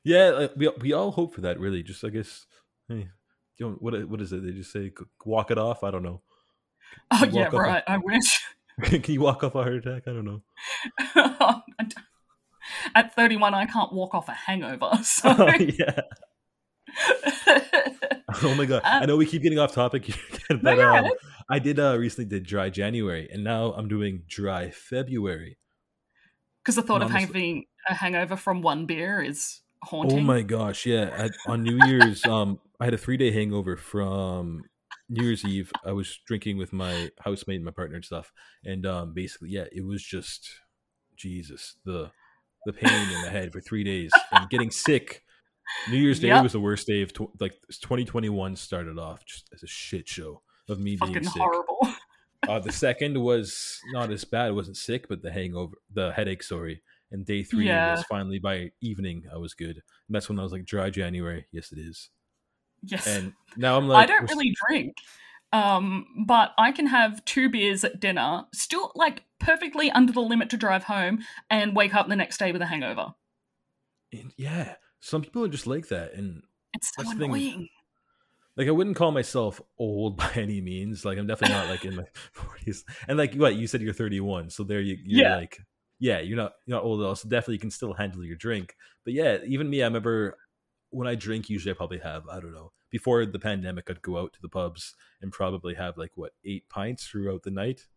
yeah, 0.03 0.47
we 0.55 0.69
we 0.79 0.93
all 0.93 1.11
hope 1.11 1.33
for 1.35 1.41
that. 1.41 1.59
Really, 1.59 1.83
just 1.83 2.03
I 2.03 2.09
guess. 2.09 2.45
Hey, 2.87 3.09
you 3.57 3.69
know, 3.69 3.75
what 3.79 4.07
what 4.09 4.21
is 4.21 4.33
it? 4.33 4.43
They 4.43 4.51
just 4.51 4.71
say 4.71 4.91
walk 5.25 5.51
it 5.51 5.57
off. 5.57 5.83
I 5.83 5.91
don't 5.91 6.03
know. 6.03 6.21
Oh 7.11 7.25
yeah, 7.31 7.49
right. 7.51 7.83
I 7.87 7.97
wish. 7.97 8.41
Can 8.83 9.03
you 9.13 9.21
walk 9.21 9.43
off 9.43 9.55
a 9.55 9.63
heart 9.63 9.75
attack? 9.75 10.03
I 10.07 10.11
don't 10.13 10.25
know. 10.25 10.41
At 12.95 13.13
31, 13.15 13.53
I 13.53 13.65
can't 13.65 13.91
walk 13.91 14.13
off 14.15 14.29
a 14.29 14.33
hangover. 14.33 14.91
So. 15.03 15.29
yeah. 15.57 16.01
Oh 18.43 18.55
my 18.55 18.65
god! 18.65 18.81
I 18.85 18.99
Um, 19.01 19.07
know 19.07 19.17
we 19.17 19.25
keep 19.25 19.41
getting 19.43 19.59
off 19.59 19.73
topic 19.73 20.05
here, 20.05 20.15
but 20.49 20.63
No, 20.77 20.81
um. 20.95 21.11
I 21.49 21.59
did 21.59 21.79
uh, 21.79 21.97
recently 21.97 22.29
did 22.29 22.45
dry 22.45 22.69
January, 22.69 23.29
and 23.31 23.43
now 23.43 23.73
I'm 23.73 23.87
doing 23.87 24.23
dry 24.27 24.69
February. 24.71 25.57
Because 26.63 26.75
the 26.75 26.81
thought 26.81 27.01
of 27.01 27.09
Honestly. 27.11 27.25
having 27.27 27.65
a 27.89 27.93
hangover 27.93 28.35
from 28.37 28.61
one 28.61 28.85
beer 28.85 29.21
is 29.21 29.61
haunting. 29.83 30.19
Oh 30.19 30.21
my 30.21 30.41
gosh! 30.43 30.85
Yeah, 30.85 31.09
I, 31.47 31.51
on 31.51 31.63
New 31.63 31.79
Year's, 31.87 32.25
um, 32.25 32.59
I 32.79 32.85
had 32.85 32.93
a 32.93 32.97
three 32.97 33.17
day 33.17 33.31
hangover 33.31 33.75
from 33.77 34.63
New 35.11 35.23
Year's 35.23 35.43
Eve. 35.45 35.71
I 35.85 35.91
was 35.91 36.17
drinking 36.25 36.57
with 36.57 36.73
my 36.73 37.09
housemate, 37.23 37.57
and 37.57 37.65
my 37.65 37.71
partner, 37.71 37.97
and 37.97 38.05
stuff, 38.05 38.31
and 38.65 38.85
um, 38.85 39.13
basically, 39.13 39.49
yeah, 39.49 39.65
it 39.71 39.85
was 39.85 40.01
just 40.03 40.49
Jesus, 41.15 41.75
the 41.85 42.09
the 42.65 42.73
pain 42.73 43.09
in 43.09 43.21
the 43.23 43.29
head 43.29 43.51
for 43.51 43.59
three 43.59 43.83
days 43.83 44.11
and 44.31 44.49
getting 44.49 44.69
sick. 44.71 45.23
New 45.89 45.97
Year's 45.97 46.19
Day 46.19 46.27
Yep. 46.27 46.43
was 46.43 46.51
the 46.51 46.59
worst 46.59 46.85
day 46.85 47.01
of 47.01 47.11
tw- 47.13 47.39
like 47.39 47.53
2021 47.81 48.55
started 48.55 48.99
off 48.99 49.25
just 49.25 49.49
as 49.53 49.63
a 49.63 49.67
shit 49.67 50.07
show 50.07 50.41
of 50.69 50.79
me 50.79 50.95
being 51.01 51.23
sick. 51.23 51.41
horrible. 51.41 51.77
Uh, 52.47 52.59
the 52.59 52.71
second 52.71 53.19
was 53.19 53.79
not 53.93 54.11
as 54.11 54.23
bad. 54.25 54.47
I 54.47 54.51
wasn't 54.51 54.77
sick, 54.77 55.07
but 55.07 55.21
the 55.23 55.31
hangover, 55.31 55.75
the 55.93 56.11
headache, 56.11 56.43
sorry. 56.43 56.81
And 57.11 57.25
day 57.25 57.43
three 57.43 57.65
Yeah. 57.67 57.91
was 57.95 58.03
finally 58.03 58.37
by 58.39 58.71
evening, 58.81 59.23
I 59.33 59.37
was 59.37 59.53
good. 59.53 59.77
And 59.77 59.83
that's 60.15 60.27
when 60.29 60.39
I 60.39 60.43
was 60.43 60.51
like, 60.51 60.65
dry 60.65 60.89
January. 60.89 61.45
Yes, 61.51 61.71
it 61.71 61.79
is. 61.79 62.09
Yes. 62.83 63.05
And 63.07 63.33
now 63.57 63.77
I'm 63.77 63.87
like, 63.87 64.03
I 64.03 64.05
don't 64.05 64.29
really 64.29 64.53
drink. 64.67 64.95
Um, 65.53 66.05
but 66.25 66.51
I 66.57 66.71
can 66.71 66.87
have 66.87 67.23
two 67.25 67.49
beers 67.49 67.83
at 67.83 67.99
dinner, 67.99 68.43
still 68.53 68.91
like 68.95 69.23
perfectly 69.39 69.91
under 69.91 70.13
the 70.13 70.21
limit 70.21 70.49
to 70.51 70.57
drive 70.57 70.85
home, 70.85 71.19
and 71.49 71.75
wake 71.75 71.93
up 71.93 72.07
the 72.07 72.15
next 72.15 72.37
day 72.37 72.51
with 72.51 72.61
a 72.61 72.65
hangover. 72.65 73.13
and 74.13 74.31
yeah, 74.37 74.75
some 75.01 75.21
people 75.21 75.43
are 75.43 75.49
just 75.49 75.67
like 75.67 75.87
that. 75.89 76.13
And 76.13 76.43
It's 76.73 76.91
so 76.95 77.03
the 77.03 77.09
thing. 77.09 77.23
annoying. 77.23 77.67
like, 78.55 78.67
I 78.67 78.71
wouldn't 78.71 78.95
call 78.95 79.11
myself 79.11 79.59
old 79.77 80.15
by 80.23 80.31
any 80.35 80.61
means. 80.61 81.03
Like, 81.03 81.17
I'm 81.17 81.27
definitely 81.27 81.55
not 81.55 81.67
like 81.69 81.83
in 81.85 81.95
my 81.95 82.03
40s. 82.35 82.83
And 83.09 83.17
like, 83.17 83.33
what 83.35 83.55
you 83.55 83.67
said, 83.67 83.81
you're 83.81 83.93
31. 83.93 84.49
So 84.51 84.63
there 84.63 84.79
you, 84.81 84.97
you're 85.03 85.27
Yeah. 85.27 85.35
like, 85.35 85.57
yeah, 85.99 86.19
you're 86.19 86.37
not, 86.37 86.53
you're 86.65 86.77
not 86.77 86.83
old 86.85 87.01
at 87.01 87.05
all. 87.07 87.15
So 87.15 87.27
definitely 87.27 87.55
you 87.55 87.59
can 87.59 87.71
still 87.71 87.93
handle 87.93 88.23
your 88.23 88.37
drink. 88.37 88.75
But 89.03 89.13
yeah, 89.13 89.37
even 89.45 89.69
me, 89.69 89.81
I 89.81 89.85
remember 89.85 90.37
when 90.91 91.07
I 91.07 91.15
drink, 91.15 91.49
usually 91.49 91.71
I 91.71 91.75
probably 91.75 91.99
have, 91.99 92.27
I 92.29 92.39
don't 92.39 92.53
know, 92.53 92.71
before 92.89 93.25
the 93.25 93.39
pandemic, 93.39 93.89
I'd 93.89 94.01
go 94.01 94.17
out 94.17 94.33
to 94.33 94.41
the 94.41 94.49
pubs 94.49 94.93
and 95.21 95.31
probably 95.31 95.73
have 95.75 95.97
like 95.97 96.11
what, 96.15 96.33
eight 96.45 96.69
pints 96.69 97.07
throughout 97.07 97.43
the 97.43 97.51
night. 97.51 97.87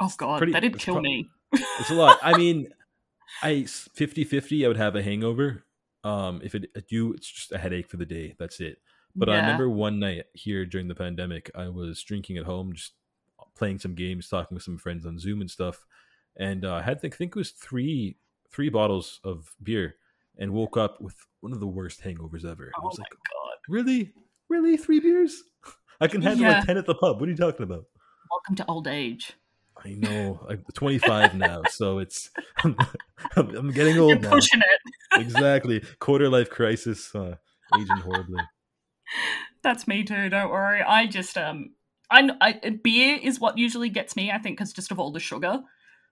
Oh 0.00 0.12
god, 0.16 0.38
pretty- 0.38 0.52
that'd 0.52 0.78
kill 0.78 0.94
pro- 0.94 1.02
me. 1.02 1.28
It's 1.52 1.90
a 1.90 1.94
lot. 1.94 2.18
I 2.22 2.36
mean, 2.38 2.68
I 3.42 3.64
50 3.64 4.24
50, 4.24 4.64
I 4.64 4.68
would 4.68 4.76
have 4.76 4.96
a 4.96 5.02
hangover. 5.02 5.64
Um, 6.02 6.40
if 6.44 6.54
it, 6.54 6.70
it 6.74 6.88
do, 6.88 7.12
it's 7.14 7.30
just 7.30 7.52
a 7.52 7.58
headache 7.58 7.88
for 7.88 7.96
the 7.96 8.04
day. 8.04 8.34
That's 8.38 8.60
it. 8.60 8.78
But 9.16 9.28
I 9.28 9.36
remember 9.36 9.70
one 9.70 10.00
night 10.00 10.24
here 10.32 10.66
during 10.66 10.88
the 10.88 10.94
pandemic, 10.94 11.50
I 11.54 11.68
was 11.68 12.02
drinking 12.02 12.36
at 12.36 12.44
home, 12.44 12.72
just 12.74 12.92
playing 13.56 13.78
some 13.78 13.94
games, 13.94 14.28
talking 14.28 14.56
with 14.56 14.64
some 14.64 14.76
friends 14.76 15.06
on 15.06 15.18
Zoom 15.18 15.40
and 15.40 15.50
stuff. 15.50 15.86
And 16.36 16.64
uh, 16.64 16.74
I 16.74 16.82
had, 16.82 16.98
I 16.98 17.08
think 17.08 17.30
it 17.30 17.36
was 17.36 17.50
three 17.52 18.16
three 18.50 18.68
bottles 18.68 19.20
of 19.24 19.54
beer 19.62 19.96
and 20.38 20.52
woke 20.52 20.76
up 20.76 21.00
with 21.00 21.14
one 21.40 21.52
of 21.52 21.60
the 21.60 21.66
worst 21.66 22.02
hangovers 22.02 22.44
ever. 22.44 22.70
I 22.74 22.80
Oh 22.80 22.86
was 22.86 22.98
my 22.98 23.02
like, 23.02 23.10
god. 23.10 23.56
really? 23.68 24.12
Really? 24.48 24.76
Three 24.76 25.00
beers? 25.00 25.42
I 26.00 26.08
can 26.08 26.22
handle 26.22 26.46
Yeah. 26.46 26.58
like 26.58 26.66
10 26.66 26.76
at 26.78 26.86
the 26.86 26.94
pub. 26.94 27.20
What 27.20 27.28
are 27.28 27.30
you 27.32 27.36
talking 27.36 27.62
about? 27.62 27.84
Welcome 28.30 28.56
to 28.56 28.66
old 28.66 28.88
age. 28.88 29.32
I 29.84 29.90
know. 29.90 30.44
I'm 30.48 30.64
25 30.74 31.34
now, 31.34 31.62
so 31.68 31.98
it's 31.98 32.30
I'm, 32.64 32.76
I'm, 33.36 33.54
I'm 33.56 33.70
getting 33.72 33.98
old 33.98 34.10
You're 34.10 34.18
now. 34.20 34.30
pushing 34.30 34.60
it. 34.60 35.20
Exactly, 35.20 35.82
quarter 35.98 36.28
life 36.28 36.48
crisis, 36.50 37.14
uh, 37.14 37.36
aging 37.76 37.96
horribly. 37.98 38.42
That's 39.62 39.86
me 39.86 40.02
too. 40.04 40.28
Don't 40.28 40.50
worry. 40.50 40.80
I 40.82 41.06
just 41.06 41.36
um, 41.36 41.74
I, 42.10 42.30
I 42.40 42.70
beer 42.82 43.18
is 43.22 43.40
what 43.40 43.58
usually 43.58 43.88
gets 43.88 44.16
me. 44.16 44.30
I 44.30 44.38
think 44.38 44.56
because 44.58 44.72
just 44.72 44.90
of 44.90 44.98
all 44.98 45.10
the 45.12 45.20
sugar. 45.20 45.60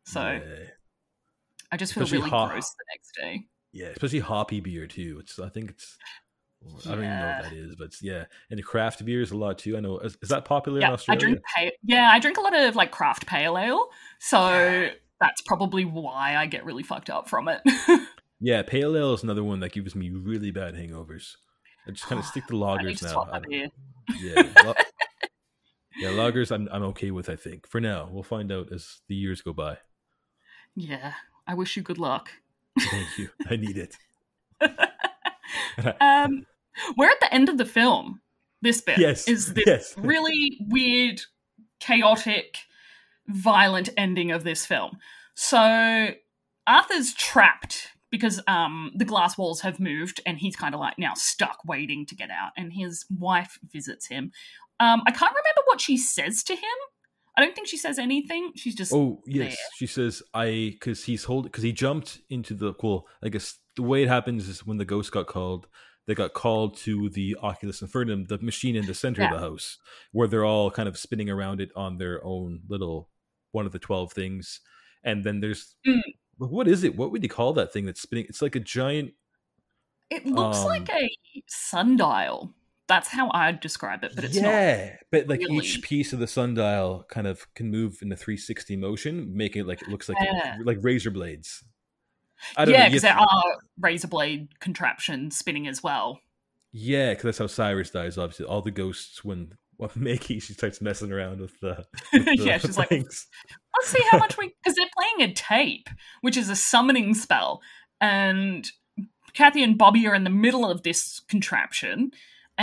So 0.04 0.20
yeah. 0.20 0.40
I 1.70 1.76
just 1.76 1.94
feel 1.94 2.02
Especially 2.02 2.18
really 2.18 2.30
hot. 2.30 2.50
gross 2.50 2.70
the 2.70 2.84
next 2.92 3.12
day. 3.20 3.46
Yeah, 3.72 3.86
especially 3.86 4.20
hoppy 4.20 4.60
beer 4.60 4.86
too. 4.86 5.18
It's 5.20 5.38
I 5.38 5.48
think 5.48 5.70
it's 5.70 5.96
I 6.86 6.90
don't 6.94 7.04
even 7.04 7.18
know 7.18 7.26
what 7.26 7.42
that 7.44 7.52
is, 7.52 7.74
but 7.76 7.90
yeah, 8.02 8.24
and 8.50 8.58
the 8.58 8.62
craft 8.62 9.04
beers 9.04 9.30
a 9.30 9.36
lot 9.36 9.58
too. 9.58 9.76
I 9.76 9.80
know 9.80 9.98
is, 9.98 10.16
is 10.22 10.28
that 10.28 10.44
popular 10.44 10.78
in 10.78 10.82
Yeah, 10.82 10.90
I 10.90 10.92
Australia? 10.92 11.20
drink 11.20 11.38
pale. 11.56 11.70
Yeah, 11.82 12.10
I 12.12 12.18
drink 12.18 12.38
a 12.38 12.40
lot 12.40 12.54
of 12.54 12.76
like 12.76 12.90
craft 12.90 13.26
pale 13.26 13.58
ale. 13.58 13.88
So 14.20 14.88
that's 15.20 15.40
probably 15.42 15.84
why 15.84 16.36
I 16.36 16.46
get 16.46 16.64
really 16.64 16.82
fucked 16.82 17.10
up 17.10 17.28
from 17.28 17.48
it. 17.48 17.62
Yeah, 18.44 18.62
pale 18.62 18.96
ale 18.96 19.14
is 19.14 19.22
another 19.22 19.44
one 19.44 19.60
that 19.60 19.70
gives 19.72 19.94
me 19.94 20.10
really 20.10 20.50
bad 20.50 20.74
hangovers. 20.74 21.36
I 21.86 21.92
just 21.92 22.06
kind 22.06 22.18
of 22.18 22.24
stick 22.26 22.44
to 22.48 22.54
I 22.64 22.78
lagers 22.78 23.00
now. 23.00 23.28
I 23.32 23.38
beer. 23.38 23.68
yeah, 24.20 24.42
yeah, 26.00 26.08
lagers. 26.08 26.50
I'm 26.50 26.68
I'm 26.72 26.82
okay 26.86 27.12
with. 27.12 27.28
I 27.28 27.36
think 27.36 27.68
for 27.68 27.80
now. 27.80 28.08
We'll 28.10 28.24
find 28.24 28.50
out 28.50 28.72
as 28.72 29.00
the 29.08 29.14
years 29.14 29.42
go 29.42 29.52
by. 29.52 29.78
Yeah, 30.74 31.12
I 31.46 31.54
wish 31.54 31.76
you 31.76 31.84
good 31.84 31.98
luck. 31.98 32.30
Thank 32.78 33.18
you. 33.18 33.28
I 33.48 33.56
need 33.56 33.76
it. 33.76 33.96
um, 36.00 36.46
we're 36.96 37.10
at 37.10 37.20
the 37.20 37.32
end 37.32 37.48
of 37.48 37.58
the 37.58 37.64
film. 37.64 38.20
This 38.62 38.80
bit 38.80 38.98
Yes, 38.98 39.26
is 39.26 39.54
this 39.54 39.64
yes. 39.66 39.94
really 39.96 40.58
weird, 40.68 41.20
chaotic, 41.80 42.58
violent 43.26 43.88
ending 43.96 44.30
of 44.30 44.44
this 44.44 44.64
film. 44.64 44.98
So 45.34 46.10
Arthur's 46.66 47.12
trapped 47.14 47.88
because 48.10 48.40
um, 48.46 48.92
the 48.94 49.04
glass 49.04 49.36
walls 49.36 49.62
have 49.62 49.80
moved, 49.80 50.20
and 50.26 50.38
he's 50.38 50.54
kind 50.54 50.74
of 50.74 50.80
like 50.80 50.98
now 50.98 51.14
stuck, 51.14 51.58
waiting 51.66 52.06
to 52.06 52.14
get 52.14 52.30
out. 52.30 52.52
And 52.56 52.72
his 52.72 53.04
wife 53.18 53.58
visits 53.72 54.06
him. 54.06 54.30
Um, 54.78 55.02
I 55.06 55.10
can't 55.10 55.32
remember 55.32 55.62
what 55.66 55.80
she 55.80 55.96
says 55.96 56.42
to 56.44 56.54
him. 56.54 56.60
I 57.36 57.40
don't 57.42 57.54
think 57.54 57.66
she 57.68 57.78
says 57.78 57.98
anything. 57.98 58.52
She's 58.56 58.74
just 58.74 58.92
Oh 58.92 59.22
yes, 59.26 59.50
there. 59.50 59.56
she 59.76 59.86
says 59.86 60.22
I 60.34 60.70
because 60.72 61.04
he's 61.04 61.24
hold 61.24 61.44
because 61.44 61.62
he 61.64 61.72
jumped 61.72 62.20
into 62.28 62.54
the 62.54 62.74
well. 62.82 63.06
I 63.22 63.28
guess 63.30 63.58
the 63.76 63.82
way 63.82 64.02
it 64.02 64.08
happens 64.08 64.48
is 64.48 64.66
when 64.66 64.76
the 64.76 64.84
ghost 64.84 65.12
got 65.12 65.26
called, 65.26 65.66
they 66.06 66.14
got 66.14 66.34
called 66.34 66.76
to 66.78 67.08
the 67.08 67.36
Ocularis 67.42 67.82
Infernum, 67.82 68.28
the 68.28 68.38
machine 68.38 68.76
in 68.76 68.84
the 68.86 68.92
center 68.94 69.22
Yeah. 69.22 69.28
of 69.32 69.40
the 69.40 69.46
house, 69.48 69.78
where 70.12 70.28
they're 70.28 70.44
all 70.44 70.70
kind 70.70 70.88
of 70.88 70.98
spinning 70.98 71.30
around 71.30 71.60
it 71.60 71.70
on 71.74 71.96
their 71.96 72.22
own 72.24 72.60
little 72.68 73.08
one 73.52 73.64
of 73.66 73.72
the 73.72 73.78
twelve 73.78 74.12
things. 74.12 74.60
And 75.04 75.24
then 75.24 75.40
there's 75.40 75.74
Mm. 75.86 76.02
what 76.36 76.68
is 76.68 76.84
it? 76.84 76.96
What 76.96 77.12
would 77.12 77.22
you 77.22 77.28
call 77.30 77.54
that 77.54 77.72
thing 77.72 77.86
that's 77.86 78.02
spinning? 78.02 78.26
It's 78.28 78.42
like 78.42 78.56
a 78.56 78.60
giant. 78.60 79.14
It 80.10 80.26
looks 80.26 80.58
Um, 80.58 80.66
like 80.66 80.90
a 80.90 81.08
sundial. 81.48 82.54
That's 82.92 83.08
how 83.08 83.30
I'd 83.32 83.60
describe 83.60 84.04
it, 84.04 84.12
but 84.14 84.22
it's 84.22 84.36
not. 84.36 84.50
yeah, 84.50 84.96
but 85.10 85.26
like 85.26 85.40
really. 85.40 85.56
each 85.64 85.80
piece 85.80 86.12
of 86.12 86.18
the 86.18 86.26
sundial 86.26 87.06
kind 87.08 87.26
of 87.26 87.46
can 87.54 87.70
move 87.70 88.00
in 88.02 88.12
a 88.12 88.16
360 88.16 88.76
motion, 88.76 89.34
making 89.34 89.62
it 89.62 89.66
like 89.66 89.80
it 89.80 89.88
looks 89.88 90.10
like 90.10 90.18
Yeah. 90.20 90.58
like 90.62 90.76
razor 90.82 91.10
blades. 91.10 91.64
I 92.54 92.66
don't 92.66 92.74
Yeah, 92.74 92.88
because 92.88 93.00
there 93.00 93.16
are 93.18 93.58
razor 93.80 94.08
blade 94.08 94.48
contraptions 94.60 95.38
spinning 95.38 95.66
as 95.66 95.82
well. 95.82 96.20
Yeah, 96.70 97.12
because 97.12 97.22
that's 97.24 97.38
how 97.38 97.46
Cyrus 97.46 97.88
dies. 97.88 98.18
Obviously, 98.18 98.44
all 98.44 98.60
the 98.60 98.70
ghosts 98.70 99.24
when 99.24 99.54
well, 99.78 99.90
Maggie 99.96 100.38
she 100.38 100.52
starts 100.52 100.82
messing 100.82 101.12
around 101.12 101.40
with 101.40 101.58
the, 101.60 101.86
with 102.12 102.26
the 102.26 102.36
Yeah, 102.44 102.58
she's 102.58 102.76
like. 102.76 102.90
Let's 102.90 103.26
see 103.86 104.04
how 104.10 104.18
much 104.18 104.36
we 104.36 104.48
because 104.62 104.76
they're 104.76 104.84
playing 104.94 105.30
a 105.30 105.32
tape, 105.32 105.88
which 106.20 106.36
is 106.36 106.50
a 106.50 106.56
summoning 106.56 107.14
spell, 107.14 107.62
and 108.02 108.70
Kathy 109.32 109.62
and 109.62 109.78
Bobby 109.78 110.06
are 110.06 110.14
in 110.14 110.24
the 110.24 110.30
middle 110.30 110.70
of 110.70 110.82
this 110.82 111.20
contraption, 111.20 112.10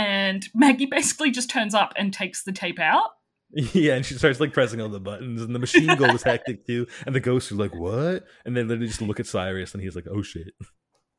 and 0.00 0.46
Maggie 0.54 0.86
basically 0.86 1.30
just 1.30 1.50
turns 1.50 1.74
up 1.74 1.92
and 1.96 2.12
takes 2.12 2.42
the 2.44 2.52
tape 2.52 2.78
out. 2.78 3.10
yeah, 3.50 3.94
and 3.94 4.06
she 4.06 4.14
starts 4.14 4.38
like 4.40 4.52
pressing 4.52 4.80
all 4.80 4.88
the 4.88 5.00
buttons, 5.00 5.42
and 5.42 5.54
the 5.54 5.58
machine 5.58 5.94
goes 5.96 6.22
hectic 6.24 6.66
too. 6.66 6.86
And 7.06 7.14
the 7.14 7.20
ghosts 7.20 7.50
are 7.50 7.56
like, 7.56 7.74
"What?" 7.74 8.24
And 8.44 8.56
then 8.56 8.68
they 8.68 8.76
just 8.78 9.02
look 9.02 9.18
at 9.20 9.26
Cyrus, 9.26 9.74
and 9.74 9.82
he's 9.82 9.96
like, 9.96 10.06
"Oh 10.10 10.22
shit!" 10.22 10.54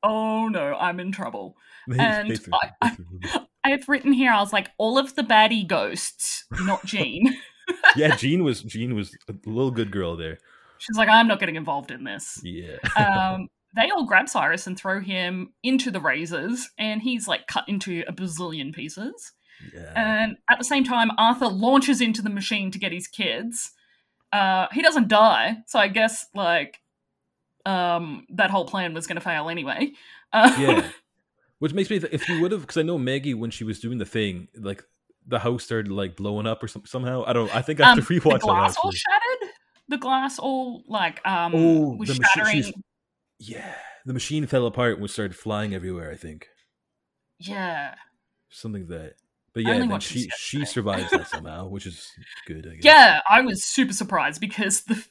Oh 0.03 0.47
no, 0.47 0.73
I'm 0.79 0.99
in 0.99 1.11
trouble. 1.11 1.55
And 1.87 1.99
they- 1.99 2.03
And 2.03 2.29
they 2.31 2.35
threw- 2.37 2.53
I, 2.53 2.71
I, 2.81 3.45
I 3.65 3.69
have 3.71 3.87
written 3.87 4.13
here, 4.13 4.31
I 4.31 4.39
was 4.39 4.51
like, 4.51 4.69
all 4.79 4.97
of 4.97 5.13
the 5.15 5.21
baddie 5.21 5.67
ghosts, 5.67 6.45
not 6.61 6.83
Jean. 6.85 7.35
yeah, 7.95 8.15
Jean 8.15 8.43
was 8.43 8.61
Jean 8.63 8.95
was 8.95 9.15
a 9.29 9.33
little 9.45 9.69
good 9.71 9.91
girl 9.91 10.15
there. 10.17 10.37
She's 10.79 10.97
like, 10.97 11.09
I'm 11.09 11.27
not 11.27 11.39
getting 11.39 11.55
involved 11.57 11.91
in 11.91 12.03
this. 12.03 12.39
Yeah, 12.43 12.77
um, 12.97 13.47
they 13.75 13.89
all 13.89 14.05
grab 14.05 14.27
Cyrus 14.27 14.67
and 14.67 14.77
throw 14.77 14.99
him 14.99 15.53
into 15.63 15.91
the 15.91 16.01
razors, 16.01 16.69
and 16.77 17.01
he's 17.01 17.27
like 17.27 17.47
cut 17.47 17.65
into 17.67 18.03
a 18.07 18.13
bazillion 18.13 18.73
pieces. 18.73 19.31
yeah. 19.73 19.93
And 19.95 20.37
at 20.49 20.57
the 20.57 20.65
same 20.65 20.83
time, 20.83 21.11
Arthur 21.17 21.47
launches 21.47 22.01
into 22.01 22.21
the 22.21 22.29
machine 22.29 22.71
to 22.71 22.79
get 22.79 22.91
his 22.91 23.07
kids. 23.07 23.71
Uh, 24.33 24.67
he 24.71 24.81
doesn't 24.81 25.07
die, 25.07 25.57
so 25.67 25.79
I 25.79 25.87
guess 25.87 26.25
like 26.33 26.79
um, 27.65 28.25
that 28.29 28.49
whole 28.49 28.65
plan 28.65 28.93
was 28.93 29.07
going 29.07 29.17
to 29.17 29.21
fail 29.21 29.49
anyway. 29.49 29.91
Uh, 30.33 30.55
yeah 30.59 30.87
which 31.59 31.73
makes 31.73 31.89
me 31.89 31.99
th- 31.99 32.11
if 32.11 32.27
you 32.27 32.41
would 32.41 32.51
have 32.51 32.61
because 32.61 32.77
i 32.77 32.81
know 32.81 32.97
maggie 32.97 33.33
when 33.33 33.51
she 33.51 33.63
was 33.63 33.79
doing 33.81 33.97
the 33.97 34.05
thing 34.05 34.47
like 34.55 34.81
the 35.27 35.37
house 35.37 35.63
started 35.63 35.91
like 35.91 36.15
blowing 36.15 36.47
up 36.47 36.63
or 36.63 36.67
some, 36.67 36.83
somehow 36.85 37.23
i 37.27 37.33
don't 37.33 37.53
i 37.55 37.61
think 37.61 37.79
i 37.79 37.85
have 37.85 37.97
um, 37.97 38.03
to 38.03 38.07
the 38.07 38.19
rewatch 38.19 38.31
that 38.31 38.41
glass 38.41 38.75
all 38.81 38.91
shattered. 38.91 39.49
The 39.89 39.97
glass 39.97 40.39
all 40.39 40.83
like 40.87 41.19
um 41.27 41.53
Oh, 41.53 41.95
was 41.99 42.09
shattering. 42.33 42.73
Yeah 43.41 43.73
the 44.05 44.13
machine 44.13 44.45
fell 44.45 44.65
apart 44.67 44.93
and 44.93 45.01
we 45.01 45.07
started 45.07 45.35
flying 45.35 45.73
everywhere 45.73 46.11
i 46.11 46.15
think 46.15 46.47
Yeah, 47.39 47.95
something 48.49 48.87
that 48.87 49.13
but 49.53 49.63
yeah 49.63 49.79
then 49.79 49.99
she 49.99 50.29
she 50.37 50.63
survives 50.65 51.09
that 51.11 51.27
somehow 51.33 51.67
which 51.67 51.85
is 51.85 52.07
good 52.47 52.67
I 52.67 52.75
guess. 52.75 52.83
Yeah, 52.85 53.19
I 53.29 53.41
was 53.41 53.63
super 53.63 53.93
surprised 53.93 54.39
because 54.39 54.81
the. 54.83 55.03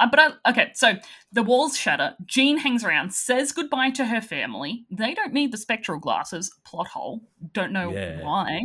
Uh, 0.00 0.08
but 0.10 0.18
I, 0.18 0.50
okay, 0.50 0.70
so 0.74 0.94
the 1.30 1.42
walls 1.44 1.76
shatter. 1.76 2.16
Jean 2.26 2.58
hangs 2.58 2.82
around, 2.82 3.14
says 3.14 3.52
goodbye 3.52 3.90
to 3.90 4.04
her 4.06 4.20
family. 4.20 4.84
They 4.90 5.14
don't 5.14 5.32
need 5.32 5.52
the 5.52 5.58
spectral 5.58 6.00
glasses. 6.00 6.50
Plot 6.64 6.88
hole. 6.88 7.20
Don't 7.52 7.70
know 7.72 7.92
Yeah. 7.92 8.22
why. 8.24 8.62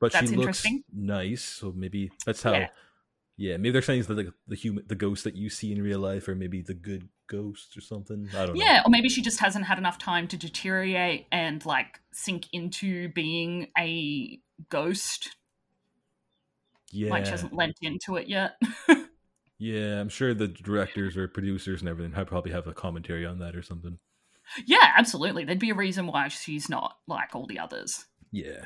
but 0.00 0.10
that's 0.12 0.30
she 0.30 0.36
looks 0.36 0.64
interesting. 0.64 0.82
nice 0.92 1.42
so 1.44 1.72
maybe 1.76 2.10
that's 2.26 2.42
how 2.42 2.54
Yeah. 2.54 2.68
yeah, 3.36 3.56
maybe 3.58 3.70
they're 3.70 3.82
saying 3.82 4.02
that 4.02 4.16
like 4.16 4.32
the 4.48 4.56
human 4.56 4.84
the 4.88 4.96
ghost 4.96 5.22
that 5.24 5.36
you 5.36 5.48
see 5.50 5.70
in 5.70 5.80
real 5.82 6.00
life 6.00 6.26
or 6.26 6.34
maybe 6.34 6.60
the 6.62 6.74
good 6.74 7.08
ghosts 7.30 7.76
or 7.76 7.80
something. 7.80 8.28
I 8.36 8.46
don't 8.46 8.56
know. 8.56 8.62
Yeah, 8.62 8.82
or 8.84 8.90
maybe 8.90 9.08
she 9.08 9.22
just 9.22 9.40
hasn't 9.40 9.64
had 9.64 9.78
enough 9.78 9.98
time 9.98 10.28
to 10.28 10.36
deteriorate 10.36 11.26
and 11.32 11.64
like 11.64 12.00
sink 12.12 12.46
into 12.52 13.08
being 13.10 13.68
a 13.78 14.38
ghost. 14.68 15.36
Yeah. 16.90 17.10
Like 17.10 17.24
she 17.24 17.30
hasn't 17.30 17.54
lent 17.54 17.78
into 17.80 18.16
it 18.16 18.28
yet. 18.28 18.60
Yeah, 19.60 20.00
I'm 20.00 20.08
sure 20.08 20.32
the 20.32 20.48
directors 20.48 21.18
or 21.18 21.28
producers 21.28 21.82
and 21.82 21.88
everything 21.88 22.12
have 22.12 22.28
probably 22.28 22.50
have 22.50 22.66
a 22.66 22.72
commentary 22.72 23.26
on 23.26 23.40
that 23.40 23.54
or 23.54 23.60
something. 23.62 23.98
yeah, 24.64 24.92
absolutely. 24.96 25.44
There'd 25.44 25.58
be 25.58 25.68
a 25.68 25.74
reason 25.74 26.06
why 26.06 26.28
she's 26.28 26.70
not 26.70 26.96
like 27.06 27.34
all 27.36 27.46
the 27.46 27.58
others. 27.58 28.06
Yeah. 28.32 28.64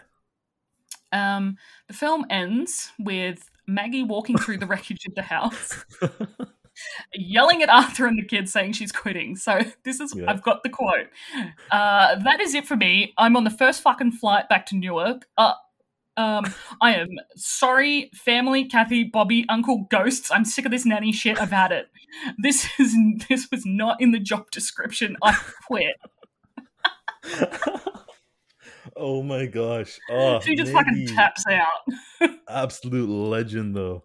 Um, 1.12 1.56
the 1.88 1.94
film 1.94 2.26
ends 2.30 2.92
with 3.00 3.50
Maggie 3.66 4.04
walking 4.04 4.38
through 4.38 4.58
the 4.58 4.66
wreckage 4.66 5.04
of 5.06 5.16
the 5.16 5.22
house, 5.22 5.84
yelling 7.14 7.62
at 7.62 7.68
Arthur 7.68 8.06
and 8.06 8.18
the 8.18 8.24
kids, 8.24 8.52
saying 8.52 8.72
she's 8.72 8.92
quitting. 8.92 9.36
So 9.36 9.60
this 9.84 10.00
is 10.00 10.14
Yeah. 10.14 10.30
I've 10.30 10.42
got 10.42 10.62
the 10.62 10.68
quote. 10.68 11.08
Uh, 11.70 12.16
that 12.16 12.40
is 12.40 12.54
it 12.54 12.66
for 12.66 12.76
me. 12.76 13.12
I'm 13.18 13.36
on 13.36 13.44
the 13.44 13.50
first 13.50 13.82
fucking 13.82 14.12
flight 14.12 14.48
back 14.48 14.66
to 14.66 14.76
Newark. 14.76 15.26
Uh, 15.36 15.54
um, 16.16 16.44
I 16.80 16.94
am 16.94 17.08
sorry, 17.34 18.10
family, 18.14 18.64
Kathy, 18.66 19.04
Bobby, 19.04 19.44
Uncle, 19.48 19.86
ghosts. 19.90 20.30
I'm 20.30 20.44
sick 20.44 20.64
of 20.64 20.70
this 20.70 20.86
nanny 20.86 21.12
shit. 21.12 21.40
I've 21.40 21.50
had 21.50 21.72
it. 21.72 21.88
This 22.38 22.68
is 22.78 22.94
this 23.28 23.48
was 23.50 23.64
not 23.66 24.00
in 24.00 24.12
the 24.12 24.20
job 24.20 24.50
description. 24.50 25.16
I 25.22 25.36
quit. 25.66 25.96
oh 28.96 29.22
my 29.22 29.46
gosh. 29.46 29.98
Oh, 30.10 30.38
she 30.40 30.54
just 30.54 30.72
Maggie. 30.72 31.06
fucking 31.06 31.16
taps 31.16 31.44
out. 31.48 32.30
Absolute 32.48 33.08
legend, 33.08 33.74
though. 33.74 34.04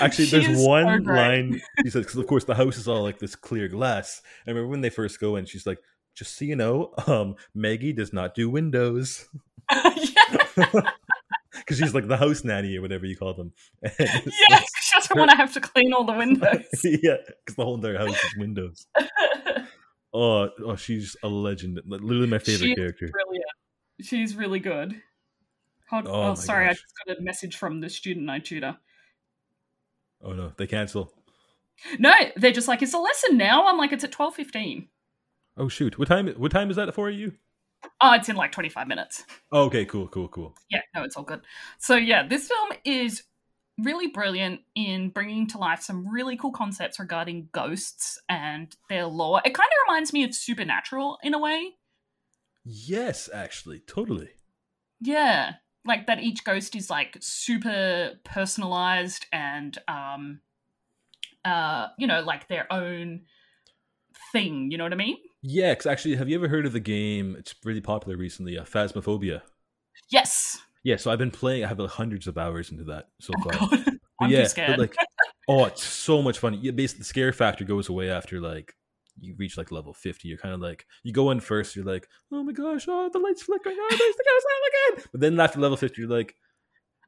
Actually, 0.00 0.26
She 0.26 0.30
there's 0.38 0.48
is 0.48 0.62
so 0.62 0.68
one 0.68 1.04
line 1.04 1.60
she 1.82 1.90
said, 1.90 2.02
because 2.02 2.16
of 2.16 2.26
course 2.26 2.44
the 2.44 2.54
house 2.54 2.76
is 2.76 2.88
all 2.88 3.02
like 3.02 3.18
this 3.18 3.36
clear 3.36 3.68
glass. 3.68 4.22
I 4.46 4.50
remember 4.50 4.68
when 4.68 4.80
they 4.80 4.90
first 4.90 5.20
go 5.20 5.36
in, 5.36 5.46
she's 5.46 5.66
like, 5.66 5.78
just 6.14 6.36
so 6.36 6.44
you 6.44 6.56
know, 6.56 6.92
um, 7.06 7.36
Maggie 7.54 7.92
does 7.92 8.12
not 8.12 8.34
do 8.34 8.50
windows. 8.50 9.28
Because 11.58 11.78
she's 11.78 11.94
like 11.94 12.08
the 12.08 12.16
house 12.16 12.44
nanny 12.44 12.76
or 12.76 12.82
whatever 12.82 13.04
you 13.04 13.16
call 13.16 13.34
them. 13.34 13.52
Yes, 13.98 14.70
she 14.80 14.96
doesn't 14.96 15.18
want 15.18 15.30
to 15.30 15.36
have 15.36 15.52
to 15.54 15.60
clean 15.60 15.92
all 15.92 16.04
the 16.04 16.12
windows. 16.12 16.64
yeah, 16.84 17.16
because 17.44 17.56
the 17.56 17.64
whole 17.64 17.74
entire 17.74 17.98
house 17.98 18.24
is 18.24 18.36
windows. 18.36 18.86
Oh, 20.12 20.48
oh, 20.64 20.76
she's 20.76 21.16
a 21.22 21.28
legend. 21.28 21.80
Literally 21.86 22.26
my 22.26 22.38
favorite 22.38 22.66
She 22.66 22.72
is 22.72 22.76
character. 22.76 23.10
Brilliant. 23.10 23.44
She's 24.00 24.36
really 24.36 24.60
good. 24.60 25.00
Hold, 25.90 26.06
Oh 26.06 26.30
oh, 26.30 26.34
sorry, 26.34 26.66
I 26.66 26.72
just 26.72 26.84
got 27.06 27.18
a 27.18 27.20
message 27.20 27.56
from 27.56 27.80
the 27.80 27.90
student 27.90 28.28
I 28.30 28.38
tutor. 28.38 28.76
Oh 30.22 30.32
no, 30.32 30.52
they 30.56 30.66
cancel. 30.66 31.12
No, 31.98 32.12
they're 32.36 32.52
just 32.52 32.66
like, 32.68 32.82
it's 32.82 32.94
a 32.94 32.98
lesson 32.98 33.36
now. 33.36 33.66
I'm 33.66 33.78
like, 33.78 33.92
it's 33.92 34.04
at 34.04 34.12
twelve 34.12 34.34
fifteen. 34.34 34.88
Oh 35.56 35.68
shoot, 35.68 35.98
what 35.98 36.08
time? 36.08 36.28
What 36.36 36.52
time 36.52 36.70
is 36.70 36.76
that 36.76 36.94
for 36.94 37.10
you? 37.10 37.32
Oh, 38.00 38.12
it's 38.14 38.28
in 38.28 38.36
like 38.36 38.52
twenty 38.52 38.68
five 38.68 38.88
minutes. 38.88 39.24
Oh, 39.52 39.64
okay, 39.64 39.84
cool, 39.84 40.08
cool, 40.08 40.28
cool. 40.28 40.54
Yeah, 40.70 40.80
no, 40.94 41.04
it's 41.04 41.16
all 41.16 41.22
good. 41.22 41.40
So 41.78 41.96
yeah, 41.96 42.26
this 42.26 42.48
film 42.48 42.70
is 42.84 43.22
really 43.78 44.08
brilliant 44.08 44.60
in 44.74 45.10
bringing 45.10 45.46
to 45.46 45.58
life 45.58 45.80
some 45.82 46.12
really 46.12 46.36
cool 46.36 46.50
concepts 46.50 46.98
regarding 46.98 47.48
ghosts 47.52 48.20
and 48.28 48.74
their 48.88 49.06
lore. 49.06 49.40
It 49.44 49.54
kind 49.54 49.68
of 49.68 49.88
reminds 49.88 50.12
me 50.12 50.24
of 50.24 50.34
Supernatural 50.34 51.18
in 51.22 51.32
a 51.34 51.38
way. 51.38 51.74
Yes, 52.64 53.30
actually, 53.32 53.78
totally. 53.78 54.30
Yeah, 55.00 55.52
like 55.84 56.06
that 56.06 56.20
each 56.20 56.44
ghost 56.44 56.74
is 56.76 56.90
like 56.90 57.16
super 57.20 58.18
personalized 58.24 59.26
and 59.32 59.78
um 59.88 60.40
uh 61.44 61.88
you 61.98 62.06
know 62.06 62.20
like 62.22 62.48
their 62.48 62.70
own 62.72 63.22
thing, 64.32 64.70
you 64.70 64.78
know 64.78 64.84
what 64.84 64.92
I 64.92 64.96
mean? 64.96 65.16
Yeah, 65.42 65.74
'cause 65.74 65.86
actually, 65.86 66.16
have 66.16 66.28
you 66.28 66.36
ever 66.36 66.48
heard 66.48 66.66
of 66.66 66.72
the 66.72 66.80
game? 66.80 67.36
It's 67.36 67.54
really 67.64 67.80
popular 67.80 68.16
recently. 68.16 68.58
Uh, 68.58 68.64
Phasmophobia. 68.64 69.42
Yes. 70.10 70.58
Yeah, 70.82 70.96
so 70.96 71.10
I've 71.10 71.18
been 71.18 71.30
playing. 71.30 71.64
I 71.64 71.68
have 71.68 71.78
like, 71.78 71.90
hundreds 71.90 72.26
of 72.26 72.38
hours 72.38 72.70
into 72.70 72.84
that 72.84 73.08
so 73.20 73.34
Oh, 73.36 73.42
far. 73.42 73.52
God. 73.52 73.70
But 73.70 74.00
I'm 74.20 74.30
yeah, 74.30 74.42
too 74.42 74.48
scared. 74.48 74.76
But 74.76 74.78
like, 74.78 74.96
oh, 75.48 75.64
it's 75.66 75.84
so 75.84 76.22
much 76.22 76.38
fun. 76.38 76.58
Yeah, 76.62 76.72
basically, 76.72 77.00
the 77.00 77.04
scare 77.04 77.32
factor 77.32 77.64
goes 77.64 77.88
away 77.88 78.10
after 78.10 78.40
like 78.40 78.74
you 79.20 79.34
reach 79.36 79.56
like 79.56 79.70
level 79.72 79.94
fifty. 79.94 80.28
You're 80.28 80.38
kind 80.38 80.54
of 80.54 80.60
like 80.60 80.86
you 81.02 81.12
go 81.12 81.30
in 81.30 81.40
first. 81.40 81.76
You're 81.76 81.84
like, 81.84 82.08
oh 82.32 82.42
my 82.42 82.52
gosh, 82.52 82.86
oh 82.88 83.10
the 83.12 83.18
lights 83.18 83.42
flickering. 83.42 83.76
Oh, 83.78 83.86
there's 83.90 84.16
the 84.16 84.24
ghost 84.26 84.46
oh, 84.48 84.92
again. 84.94 85.04
But 85.12 85.20
then 85.20 85.40
after 85.40 85.60
level 85.60 85.76
fifty, 85.76 86.02
you're 86.02 86.10
like, 86.10 86.34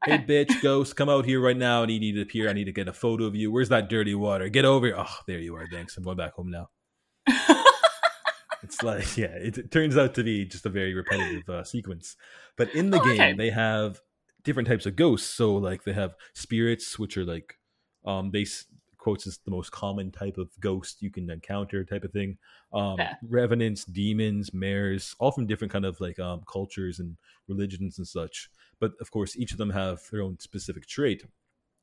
hey 0.05 0.15
Okay. 0.15 0.25
bitch, 0.47 0.63
ghost, 0.63 0.97
come 0.97 1.09
out 1.09 1.25
here 1.25 1.41
right 1.41 1.57
now. 1.57 1.83
I 1.83 1.87
need 1.87 2.03
you 2.03 2.15
to 2.15 2.23
appear. 2.23 2.49
I 2.49 2.53
need 2.53 2.65
to 2.65 2.73
get 2.73 2.89
a 2.89 2.93
photo 2.93 3.25
of 3.25 3.35
you. 3.35 3.51
Where's 3.53 3.69
that 3.69 3.89
dirty 3.89 4.15
water? 4.15 4.49
Get 4.49 4.65
over 4.65 4.87
here. 4.87 4.97
Oh, 4.99 5.17
there 5.27 5.39
you 5.39 5.55
are. 5.57 5.67
Thanks. 5.71 5.97
I'm 5.97 6.05
going 6.05 6.17
back 6.17 6.35
home 6.35 6.51
now. 6.51 6.71
It's 8.63 8.83
like, 8.83 9.17
yeah, 9.17 9.27
it, 9.27 9.57
it 9.59 9.71
turns 9.71 9.97
out 9.97 10.15
to 10.15 10.23
be 10.23 10.45
just 10.45 10.67
a 10.67 10.69
very 10.69 10.95
repetitive 10.95 11.49
uh, 11.49 11.65
sequence. 11.65 12.17
But 12.57 12.75
in 12.75 12.91
the 12.91 13.01
Oh, 13.01 13.05
game, 13.05 13.15
okay. 13.15 13.33
they 13.33 13.51
have 13.51 14.01
different 14.45 14.69
types 14.69 14.87
of 14.87 14.97
ghosts. 14.97 15.29
So, 15.29 15.55
like, 15.57 15.85
they 15.85 15.93
have 15.93 16.15
spirits, 16.35 16.99
which 16.99 17.17
are 17.17 17.25
like, 17.25 17.55
um, 18.05 18.31
they 18.33 18.47
quotes 19.01 19.27
is 19.27 19.39
the 19.39 19.51
most 19.51 19.73
common 19.73 20.13
type 20.13 20.39
of 20.39 20.59
ghost 20.61 21.03
you 21.03 21.11
can 21.11 21.29
encounter, 21.31 21.85
type 21.85 22.05
of 22.05 22.13
thing. 22.13 22.39
Um, 22.73 22.99
Yeah. 22.99 23.17
revenants, 23.23 23.85
demons, 23.85 24.55
mares, 24.55 25.15
all 25.19 25.33
from 25.33 25.47
different 25.47 25.73
kind 25.73 25.85
of 25.87 26.01
like 26.01 26.19
um 26.19 26.43
cultures 26.51 26.99
and 27.01 27.17
religions 27.49 27.99
and 27.99 28.07
such. 28.07 28.51
But 28.79 28.93
of 29.01 29.11
course, 29.11 29.37
each 29.37 29.53
of 29.53 29.59
them 29.59 29.71
have 29.71 30.03
their 30.11 30.23
own 30.23 30.39
specific 30.39 30.87
trait. 30.87 31.25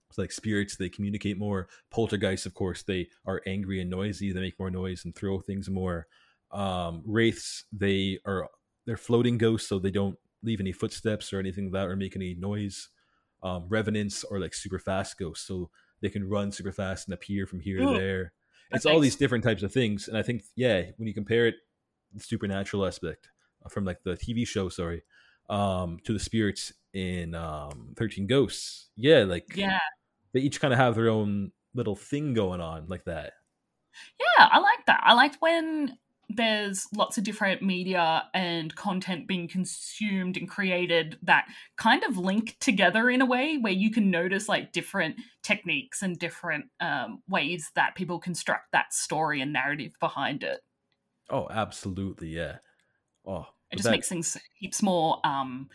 It's 0.10 0.18
like 0.18 0.32
spirits, 0.32 0.78
they 0.78 0.90
communicate 0.90 1.38
more. 1.38 1.68
Poltergeists, 1.90 2.46
of 2.46 2.54
course, 2.54 2.84
they 2.84 3.10
are 3.26 3.42
angry 3.46 3.82
and 3.82 3.90
noisy. 3.90 4.32
They 4.32 4.40
make 4.40 4.58
more 4.60 4.72
noise 4.72 5.04
and 5.04 5.14
throw 5.14 5.42
things 5.42 5.70
more. 5.70 6.08
Um, 6.52 7.04
wraiths, 7.06 7.66
they 7.74 8.20
are 8.26 8.50
they're 8.86 8.96
floating 8.98 9.38
ghosts, 9.38 9.68
so 9.68 9.80
they 9.80 9.92
don't 9.92 10.18
leave 10.44 10.62
any 10.62 10.72
footsteps 10.72 11.34
or 11.34 11.40
anything 11.40 11.66
like 11.66 11.74
that 11.74 11.88
or 11.90 11.96
make 11.98 12.16
any 12.16 12.36
noise. 12.36 12.90
Um, 13.44 13.68
revenants 13.68 14.24
are 14.24 14.40
like 14.40 14.54
super 14.54 14.80
fast 14.80 15.18
ghosts, 15.18 15.46
so 15.46 15.70
they 16.02 16.10
can 16.10 16.28
run 16.28 16.52
super 16.52 16.72
fast 16.72 17.08
and 17.08 17.14
appear 17.14 17.46
from 17.46 17.60
here 17.60 17.82
Ooh, 17.82 17.94
to 17.94 18.00
there. 18.00 18.34
It's 18.72 18.86
all 18.86 19.00
these 19.00 19.16
different 19.16 19.44
types 19.44 19.64
of 19.64 19.72
things, 19.72 20.08
and 20.08 20.18
I 20.18 20.24
think 20.24 20.44
yeah, 20.56 20.84
when 20.98 21.08
you 21.08 21.14
compare 21.14 21.48
it, 21.48 21.56
the 22.14 22.20
supernatural 22.20 22.86
aspect 22.86 23.30
uh, 23.66 23.70
from 23.70 23.86
like 23.86 24.04
the 24.04 24.18
TV 24.18 24.46
show, 24.46 24.68
sorry, 24.70 25.04
um, 25.50 26.00
to 26.04 26.14
the 26.14 26.20
spirits 26.20 26.74
in 26.94 27.34
um, 27.34 27.94
Thirteen 27.96 28.28
Ghosts, 28.28 28.90
yeah, 28.98 29.24
like 29.24 29.56
yeah. 29.56 29.80
they 30.34 30.42
each 30.42 30.60
kind 30.60 30.74
of 30.74 30.80
have 30.80 30.96
their 30.96 31.10
own 31.10 31.52
little 31.74 31.96
thing 31.96 32.34
going 32.34 32.60
on 32.60 32.88
like 32.90 33.06
that. 33.06 33.34
Yeah, 34.20 34.48
I 34.52 34.60
like 34.60 34.86
that. 34.88 35.02
I 35.04 35.14
liked 35.14 35.38
when 35.40 35.98
there's 36.30 36.88
lots 36.94 37.18
of 37.18 37.24
different 37.24 37.62
media 37.62 38.26
and 38.34 38.76
content 38.76 39.28
being 39.28 39.48
consumed 39.48 40.36
and 40.36 40.50
created 40.50 41.18
that 41.24 41.48
kind 41.78 42.04
of 42.04 42.18
link 42.18 42.58
together 42.60 43.10
in 43.10 43.22
a 43.22 43.26
way 43.26 43.58
where 43.58 43.72
you 43.74 43.90
can 43.90 44.12
notice 44.12 44.50
like 44.50 44.74
different 44.74 45.16
techniques 45.42 46.02
and 46.02 46.20
different 46.20 46.66
um, 46.82 47.22
ways 47.30 47.72
that 47.76 47.96
people 47.96 48.20
construct 48.20 48.72
that 48.74 48.94
story 48.94 49.40
and 49.40 49.54
narrative 49.54 49.94
behind 50.02 50.44
it. 50.44 50.60
Oh, 51.30 51.48
absolutely, 51.50 52.28
yeah. 52.30 52.58
Oh, 53.26 53.48
It 53.72 53.78
just 53.78 53.86
that- 53.86 53.92
makes 53.92 54.10
things 54.10 54.38
heaps 54.60 54.84
more. 54.84 55.20
Um, 55.26 55.70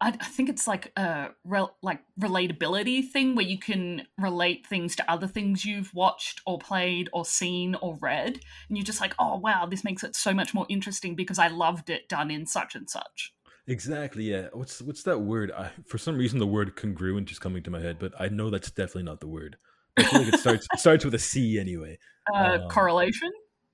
I, 0.00 0.08
I 0.08 0.24
think 0.26 0.48
it's 0.48 0.66
like 0.66 0.92
a 0.96 1.30
rel- 1.44 1.76
like 1.82 2.00
relatability 2.20 3.08
thing 3.08 3.34
where 3.34 3.44
you 3.46 3.58
can 3.58 4.06
relate 4.18 4.66
things 4.66 4.94
to 4.96 5.10
other 5.10 5.26
things 5.26 5.64
you've 5.64 5.92
watched 5.94 6.40
or 6.46 6.58
played 6.58 7.08
or 7.12 7.24
seen 7.24 7.74
or 7.76 7.96
read, 8.00 8.40
and 8.68 8.76
you're 8.76 8.84
just 8.84 9.00
like, 9.00 9.14
oh 9.18 9.36
wow, 9.38 9.66
this 9.66 9.84
makes 9.84 10.04
it 10.04 10.14
so 10.16 10.32
much 10.32 10.54
more 10.54 10.66
interesting 10.68 11.14
because 11.14 11.38
I 11.38 11.48
loved 11.48 11.90
it 11.90 12.08
done 12.08 12.30
in 12.30 12.46
such 12.46 12.74
and 12.74 12.88
such. 12.88 13.32
exactly, 13.66 14.24
yeah. 14.24 14.48
What's 14.52 14.80
what's 14.82 15.02
that 15.04 15.18
word? 15.20 15.50
I, 15.52 15.70
for 15.86 15.98
some 15.98 16.16
reason, 16.16 16.38
the 16.38 16.46
word 16.46 16.76
congruent 16.76 17.30
is 17.30 17.38
coming 17.38 17.62
to 17.64 17.70
my 17.70 17.80
head, 17.80 17.98
but 17.98 18.12
I 18.18 18.28
know 18.28 18.50
that's 18.50 18.70
definitely 18.70 19.04
not 19.04 19.20
the 19.20 19.28
word. 19.28 19.56
I 19.96 20.04
feel 20.04 20.20
like 20.20 20.34
it 20.34 20.40
starts 20.40 20.66
it 20.72 20.78
starts 20.80 21.04
with 21.04 21.14
a 21.14 21.18
C 21.18 21.58
anyway. 21.58 21.98
Uh, 22.34 22.58
Um, 22.62 22.68
correlation. 22.68 23.30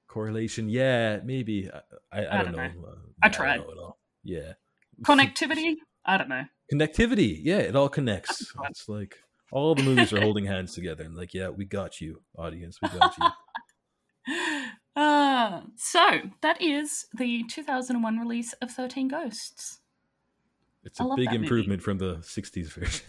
Correlation, 0.07 0.69
yeah, 0.69 1.19
maybe. 1.25 1.69
I, 1.73 1.79
I, 2.13 2.25
I, 2.25 2.39
I 2.41 2.43
don't, 2.45 2.53
don't 2.53 2.57
know. 2.57 2.81
know. 2.83 2.89
Uh, 2.89 2.95
I 3.21 3.29
tried. 3.29 3.57
don't 3.57 3.67
know 3.67 3.73
at 3.73 3.79
all. 3.79 3.99
Yeah. 4.23 4.53
Connectivity. 5.03 5.75
I 6.07 6.19
don't 6.19 6.29
know. 6.29 6.45
Connectivity, 6.73 7.39
yeah, 7.43 7.59
it 7.59 7.77
all 7.77 7.89
connects. 7.89 8.53
It's 8.69 8.89
like 8.89 9.17
all 9.53 9.75
the 9.75 9.83
movies 9.83 10.13
are 10.13 10.21
holding 10.21 10.47
hands 10.47 10.75
together, 10.75 11.05
and 11.05 11.15
like, 11.15 11.35
yeah, 11.35 11.49
we 11.49 11.65
got 11.65 12.01
you, 12.01 12.23
audience, 12.37 12.79
we 12.83 12.89
got 12.89 13.17
you. 13.19 13.27
Uh, 14.97 15.63
so 15.75 16.01
that 16.41 16.63
is 16.63 17.07
the 17.19 17.43
2001 17.51 18.17
release 18.17 18.53
of 18.63 18.71
13 18.71 19.09
Ghosts. 19.09 19.81
It's 20.85 21.01
a 21.01 21.05
big 21.17 21.27
that 21.27 21.33
movie. 21.33 21.45
improvement 21.45 21.83
from 21.83 21.99
the 21.99 22.17
'60s 22.19 22.73
version. 22.73 23.07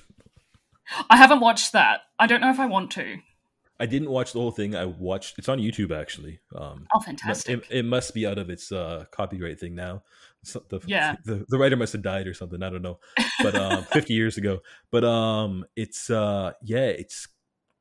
I 1.10 1.18
haven't 1.18 1.42
watched 1.42 1.74
that. 1.74 2.02
I 2.18 2.26
don't 2.26 2.42
know 2.42 2.50
if 2.50 2.60
I 2.60 2.66
want 2.66 2.92
to. 2.92 3.18
I 3.80 3.86
didn't 3.86 4.10
watch 4.10 4.32
the 4.34 4.40
whole 4.40 4.52
thing. 4.52 4.76
I 4.76 4.86
watched. 4.86 5.38
It's 5.38 5.50
on 5.50 5.60
YouTube 5.60 5.92
actually. 5.92 6.40
Um, 6.56 6.88
Oh, 6.94 7.00
fantastic. 7.02 7.60
it, 7.70 7.80
it 7.80 7.86
must 7.86 8.14
be 8.14 8.26
out 8.26 8.38
of 8.38 8.50
its 8.50 8.72
uh, 8.72 9.06
copyright 9.12 9.60
thing 9.60 9.76
now. 9.76 10.04
So 10.44 10.64
the, 10.70 10.80
Yeah. 10.88 11.16
the 11.26 11.46
the 11.50 11.58
writer 11.58 11.76
must 11.76 11.94
have 11.94 12.02
died 12.02 12.28
or 12.28 12.34
something. 12.34 12.64
I 12.64 12.70
don't 12.70 12.82
know. 12.82 13.00
But 13.44 13.56
um, 13.56 13.84
50 13.92 14.14
years 14.14 14.38
ago. 14.38 14.60
But 14.92 15.04
um, 15.04 15.66
it's 15.76 16.10
uh, 16.10 16.54
yeah, 16.64 16.86
it's 16.88 17.28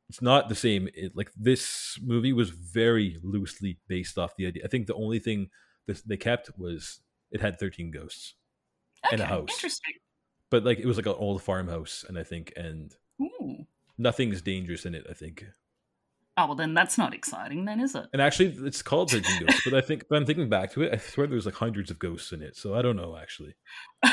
it's 0.08 0.20
not 0.20 0.48
the 0.48 0.54
same. 0.54 0.88
It, 0.94 1.16
like 1.16 1.30
this 1.36 1.98
movie 2.02 2.32
was 2.32 2.50
very 2.50 3.18
loosely 3.22 3.78
based 3.88 4.18
off 4.18 4.36
the 4.36 4.46
idea. 4.48 4.64
I 4.64 4.68
think 4.68 4.86
the 4.86 4.94
only 4.94 5.18
thing 5.20 5.50
this, 5.86 6.02
they 6.02 6.16
kept 6.16 6.50
was 6.58 7.00
it 7.30 7.40
had 7.40 7.58
thirteen 7.60 7.90
ghosts 7.90 8.34
Okay, 9.06 9.14
in 9.16 9.20
a 9.22 9.26
house. 9.26 9.48
Interesting. 9.50 9.94
but 10.50 10.64
like 10.64 10.78
it 10.80 10.86
was 10.86 10.96
like 10.96 11.06
an 11.06 11.14
old 11.16 11.40
farmhouse, 11.42 12.04
and 12.08 12.18
I 12.18 12.22
think 12.24 12.52
and 12.56 12.92
Ooh. 13.22 13.64
nothing's 13.96 14.42
dangerous 14.42 14.84
in 14.86 14.94
it. 14.94 15.06
I 15.08 15.14
think, 15.14 15.44
Oh 16.36 16.46
well, 16.46 16.54
then 16.56 16.74
that's 16.74 16.98
not 16.98 17.14
exciting, 17.14 17.64
then, 17.64 17.80
is 17.80 17.94
it? 17.94 18.06
and 18.12 18.20
actually 18.20 18.56
it's 18.66 18.82
called 18.82 19.10
Thirteen 19.10 19.46
Ghosts. 19.46 19.62
But 19.64 19.74
I 19.74 19.80
think, 19.80 20.04
but 20.08 20.16
I'm 20.16 20.26
thinking 20.26 20.48
back 20.48 20.72
to 20.72 20.82
it, 20.82 20.92
I 20.92 20.96
swear 20.96 21.28
there's 21.28 21.46
like 21.46 21.54
hundreds 21.54 21.90
of 21.92 21.98
ghosts 22.00 22.32
in 22.32 22.42
it. 22.42 22.56
So 22.56 22.74
I 22.74 22.82
don't 22.82 22.96
know 22.96 23.16
actually. 23.16 23.54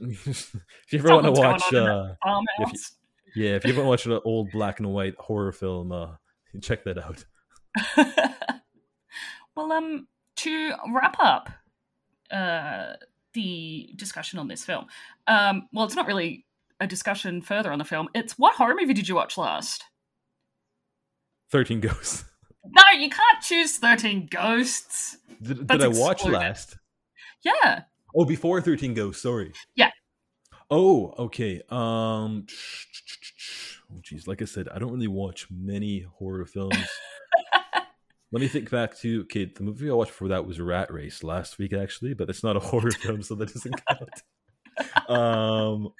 if 0.00 0.52
you 0.90 0.98
ever 0.98 1.08
want 1.10 1.26
to 1.26 1.32
watch, 1.32 1.62
on 1.72 1.76
in 1.76 1.84
that 1.84 2.16
uh, 2.26 2.70
yeah, 3.36 3.50
if 3.50 3.64
you 3.64 3.72
ever 3.72 3.84
watch 3.84 4.06
an 4.06 4.18
old 4.24 4.50
black 4.50 4.80
and 4.80 4.92
white 4.92 5.14
horror 5.18 5.52
film, 5.52 5.92
uh, 5.92 6.16
check 6.60 6.82
that 6.84 6.98
out. 6.98 7.24
well, 9.54 9.70
um, 9.72 10.08
to 10.36 10.72
wrap 10.92 11.16
up 11.20 11.50
uh, 12.30 12.94
the 13.34 13.90
discussion 13.94 14.38
on 14.38 14.48
this 14.48 14.64
film, 14.64 14.86
um, 15.26 15.68
well, 15.72 15.84
it's 15.84 15.94
not 15.94 16.06
really 16.06 16.46
a 16.80 16.86
discussion 16.86 17.42
further 17.42 17.70
on 17.70 17.78
the 17.78 17.84
film. 17.84 18.08
It's 18.14 18.38
what 18.38 18.56
horror 18.56 18.74
movie 18.78 18.94
did 18.94 19.08
you 19.08 19.14
watch 19.14 19.38
last? 19.38 19.84
Thirteen 21.50 21.80
Ghosts. 21.80 22.24
No, 22.68 22.98
you 22.98 23.08
can't 23.08 23.40
choose 23.42 23.78
13 23.78 24.26
Ghosts. 24.28 25.18
Did, 25.40 25.68
did 25.68 25.82
I 25.84 25.86
watch 25.86 26.16
excluded. 26.16 26.36
last? 26.38 26.76
Yeah. 27.44 27.82
Oh, 28.12 28.24
before 28.24 28.60
Thirteen 28.60 28.92
Ghosts. 28.92 29.22
Sorry. 29.22 29.52
Yeah. 29.76 29.90
Oh, 30.68 31.14
okay. 31.16 31.62
Um. 31.70 32.46
Oh, 33.92 34.00
geez. 34.02 34.26
Like 34.26 34.42
I 34.42 34.46
said, 34.46 34.68
I 34.68 34.80
don't 34.80 34.90
really 34.92 35.06
watch 35.06 35.46
many 35.48 36.00
horror 36.18 36.44
films. 36.44 36.76
Let 38.32 38.40
me 38.40 38.48
think 38.48 38.68
back 38.68 38.98
to 38.98 39.20
okay. 39.22 39.44
The 39.44 39.62
movie 39.62 39.88
I 39.88 39.94
watched 39.94 40.10
before 40.10 40.28
that 40.28 40.44
was 40.44 40.58
Rat 40.60 40.92
Race 40.92 41.22
last 41.22 41.58
week, 41.58 41.72
actually, 41.72 42.14
but 42.14 42.28
it's 42.28 42.42
not 42.42 42.56
a 42.56 42.60
horror 42.60 42.90
film, 43.00 43.22
so 43.22 43.36
that 43.36 43.52
doesn't 43.52 43.80
count. 43.86 45.08
Um. 45.08 45.90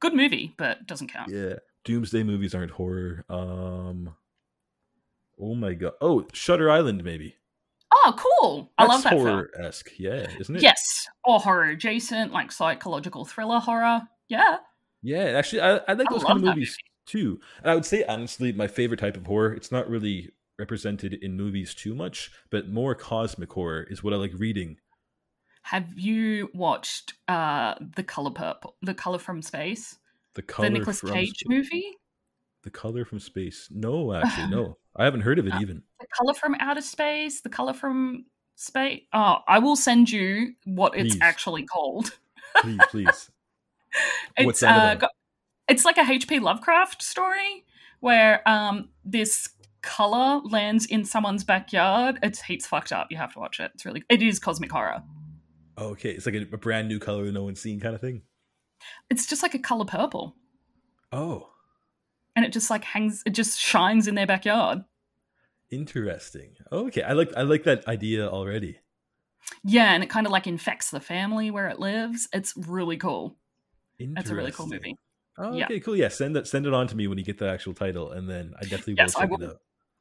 Good 0.00 0.14
movie, 0.14 0.54
but 0.56 0.86
doesn't 0.86 1.08
count. 1.12 1.30
Yeah. 1.30 1.56
Doomsday 1.84 2.22
movies 2.22 2.54
aren't 2.54 2.70
horror. 2.72 3.26
Um. 3.28 4.16
Oh 5.40 5.54
my 5.54 5.74
god. 5.74 5.92
Oh, 6.00 6.26
Shutter 6.32 6.70
Island, 6.70 7.02
maybe. 7.04 7.36
Oh, 7.92 8.14
cool. 8.16 8.70
I 8.78 8.84
love 8.86 9.02
that 9.02 9.12
horror 9.12 9.50
esque. 9.58 9.90
Yeah, 9.98 10.26
isn't 10.38 10.56
it? 10.56 10.62
Yes. 10.62 11.08
Or 11.24 11.40
horror 11.40 11.70
adjacent, 11.70 12.32
like 12.32 12.52
psychological 12.52 13.24
thriller 13.24 13.58
horror. 13.58 14.02
Yeah. 14.28 14.58
Yeah, 15.02 15.24
actually, 15.36 15.62
I, 15.62 15.76
I 15.88 15.92
like 15.94 16.08
I 16.08 16.12
those 16.12 16.24
kind 16.24 16.38
of 16.38 16.44
movies 16.44 16.76
too. 17.06 17.40
And 17.62 17.70
I 17.70 17.74
would 17.74 17.84
say, 17.84 18.04
honestly, 18.04 18.52
my 18.52 18.68
favorite 18.68 19.00
type 19.00 19.16
of 19.16 19.26
horror, 19.26 19.52
it's 19.52 19.72
not 19.72 19.88
really 19.88 20.30
represented 20.58 21.14
in 21.14 21.36
movies 21.36 21.74
too 21.74 21.94
much, 21.94 22.30
but 22.50 22.68
more 22.68 22.94
cosmic 22.94 23.52
horror 23.52 23.86
is 23.90 24.04
what 24.04 24.12
I 24.12 24.16
like 24.16 24.32
reading. 24.36 24.76
Have 25.62 25.98
you 25.98 26.50
watched 26.54 27.14
uh 27.28 27.74
The 27.96 28.04
Color 28.04 28.30
Purple, 28.30 28.76
The 28.82 28.94
Color 28.94 29.18
from 29.18 29.42
Space? 29.42 29.96
The 30.34 30.42
color 30.42 30.68
the 30.68 30.78
Nicolas 30.78 31.00
Cage 31.00 31.42
movie? 31.46 31.96
The 32.62 32.70
color 32.70 33.04
from 33.04 33.20
space. 33.20 33.68
No, 33.70 34.12
actually, 34.12 34.48
no. 34.56 34.76
I 35.00 35.04
haven't 35.04 35.22
heard 35.22 35.38
of 35.38 35.46
it 35.46 35.54
Uh, 35.54 35.60
even. 35.60 35.82
The 35.98 36.06
Color 36.16 36.34
from 36.34 36.54
Outer 36.60 36.82
Space? 36.82 37.40
The 37.40 37.48
Color 37.48 37.72
from 37.72 38.26
Space? 38.56 39.02
Oh, 39.12 39.38
I 39.48 39.58
will 39.58 39.76
send 39.76 40.10
you 40.10 40.52
what 40.64 40.96
it's 40.96 41.16
actually 41.20 41.64
called. 41.64 42.16
Please, 42.62 42.80
please. 42.90 43.30
It's 44.36 44.46
What's 44.46 44.60
that 44.60 44.78
uh, 44.78 44.94
got- 44.94 45.10
it's 45.66 45.84
like 45.84 45.98
a 45.98 46.02
H.P. 46.08 46.38
Lovecraft 46.38 47.02
story 47.02 47.64
where 47.98 48.48
um 48.48 48.90
this 49.04 49.48
color 49.82 50.40
lands 50.44 50.86
in 50.86 51.04
someone's 51.04 51.42
backyard. 51.42 52.18
It's 52.22 52.40
heaps 52.40 52.66
fucked 52.68 52.92
up. 52.92 53.08
You 53.10 53.16
have 53.16 53.32
to 53.32 53.40
watch 53.40 53.58
it. 53.58 53.72
It's 53.74 53.84
really 53.84 54.04
it 54.08 54.22
is 54.22 54.38
cosmic 54.38 54.70
horror. 54.70 55.02
Okay, 55.76 56.10
it's 56.10 56.24
like 56.26 56.36
a, 56.36 56.42
a 56.52 56.56
brand 56.58 56.86
new 56.88 56.98
color 57.00 57.32
no 57.32 57.42
one's 57.42 57.60
seen 57.60 57.80
kind 57.80 57.94
of 57.96 58.00
thing. 58.00 58.22
It's 59.10 59.26
just 59.26 59.42
like 59.42 59.54
a 59.54 59.58
color 59.58 59.84
purple. 59.86 60.36
Oh, 61.10 61.48
And 62.36 62.44
it 62.44 62.52
just 62.52 62.70
like 62.70 62.84
hangs 62.84 63.22
it 63.26 63.30
just 63.30 63.58
shines 63.58 64.06
in 64.06 64.14
their 64.14 64.26
backyard. 64.28 64.84
Interesting. 65.70 66.54
Okay, 66.72 67.02
I 67.02 67.12
like 67.12 67.32
I 67.36 67.42
like 67.42 67.64
that 67.64 67.86
idea 67.88 68.28
already. 68.28 68.78
Yeah, 69.64 69.92
and 69.94 70.02
it 70.02 70.10
kind 70.10 70.26
of 70.26 70.32
like 70.32 70.46
infects 70.46 70.90
the 70.90 71.00
family 71.00 71.50
where 71.50 71.68
it 71.68 71.78
lives. 71.80 72.28
It's 72.32 72.54
really 72.56 72.96
cool. 72.96 73.36
That's 73.98 74.30
a 74.30 74.34
really 74.34 74.52
cool 74.52 74.66
movie. 74.66 74.96
Oh, 75.38 75.54
Yeah. 75.56 75.64
okay, 75.66 75.80
cool. 75.80 75.96
Yeah, 75.96 76.08
send 76.08 76.36
it 76.36 76.46
send 76.46 76.66
it 76.66 76.72
on 76.74 76.86
to 76.88 76.96
me 76.96 77.06
when 77.06 77.18
you 77.18 77.24
get 77.24 77.38
the 77.38 77.48
actual 77.48 77.74
title, 77.74 78.12
and 78.12 78.28
then 78.28 78.52
I 78.58 78.62
definitely 78.62 78.94
Yes, 78.98 79.14
will 79.16 79.22
I 79.22 79.24
will. 79.26 79.42
it 79.42 79.48
out. 79.50 79.56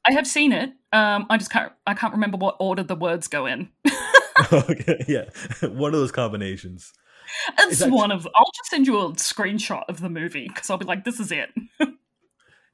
I 0.07 0.11
have 0.13 0.27
seen 0.27 0.51
it. 0.51 0.71
Um, 0.93 1.25
I 1.29 1.37
just 1.37 1.51
can't. 1.51 1.71
I 1.85 1.93
can't 1.93 2.13
remember 2.13 2.37
what 2.37 2.55
order 2.59 2.83
the 2.83 2.95
words 2.95 3.27
go 3.27 3.45
in. 3.45 3.69
okay, 4.53 5.03
yeah, 5.07 5.25
one 5.67 5.93
of 5.93 5.99
those 5.99 6.11
combinations. 6.11 6.93
It's 7.59 7.79
that- 7.79 7.91
one 7.91 8.11
of. 8.11 8.27
I'll 8.35 8.51
just 8.55 8.69
send 8.69 8.87
you 8.87 8.97
a 8.99 9.09
screenshot 9.13 9.83
of 9.89 9.99
the 10.01 10.09
movie 10.09 10.47
because 10.47 10.69
I'll 10.69 10.77
be 10.77 10.85
like, 10.85 11.03
"This 11.03 11.19
is 11.19 11.31
it." 11.31 11.49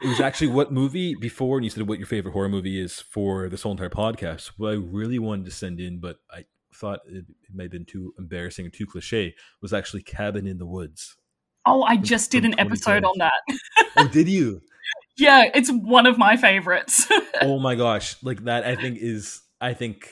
It 0.02 0.08
was 0.08 0.20
actually 0.20 0.48
what 0.48 0.72
movie 0.74 1.16
before, 1.16 1.58
and 1.58 1.64
you 1.64 1.70
said 1.70 1.88
what 1.88 2.00
your 2.00 2.08
favorite 2.08 2.34
horror 2.34 2.50
movie 2.50 2.82
is 2.82 3.00
for 3.00 3.48
this 3.48 3.62
whole 3.62 3.72
entire 3.72 3.90
podcast. 3.90 4.52
What 4.58 4.72
I 4.72 4.76
really 4.76 5.20
wanted 5.20 5.46
to 5.46 5.52
send 5.52 5.80
in, 5.80 6.00
but 6.00 6.18
I 6.30 6.46
thought 6.74 7.00
it, 7.08 7.26
it 7.30 7.54
may 7.54 7.64
have 7.64 7.72
been 7.72 7.86
too 7.86 8.14
embarrassing 8.20 8.66
or 8.66 8.70
too 8.70 8.86
cliche, 8.86 9.36
was 9.62 9.74
actually 9.74 10.04
Cabin 10.04 10.48
in 10.48 10.58
the 10.58 10.66
Woods. 10.66 11.16
Oh, 11.66 11.84
I 11.84 11.98
just 11.98 12.30
did 12.30 12.46
an 12.46 12.60
episode 12.60 13.04
on 13.04 13.18
that. 13.18 13.34
Oh, 13.98 14.08
did 14.08 14.28
you? 14.30 14.62
Yeah, 15.18 15.46
it's 15.54 15.70
one 15.70 16.08
of 16.08 16.18
my 16.18 16.36
favorites. 16.36 17.08
oh 17.42 17.58
my 17.58 17.76
gosh, 17.76 18.22
like 18.22 18.44
that! 18.44 18.66
I 18.66 18.76
think 18.76 18.98
is 19.00 19.42
I 19.62 19.74
think 19.74 20.10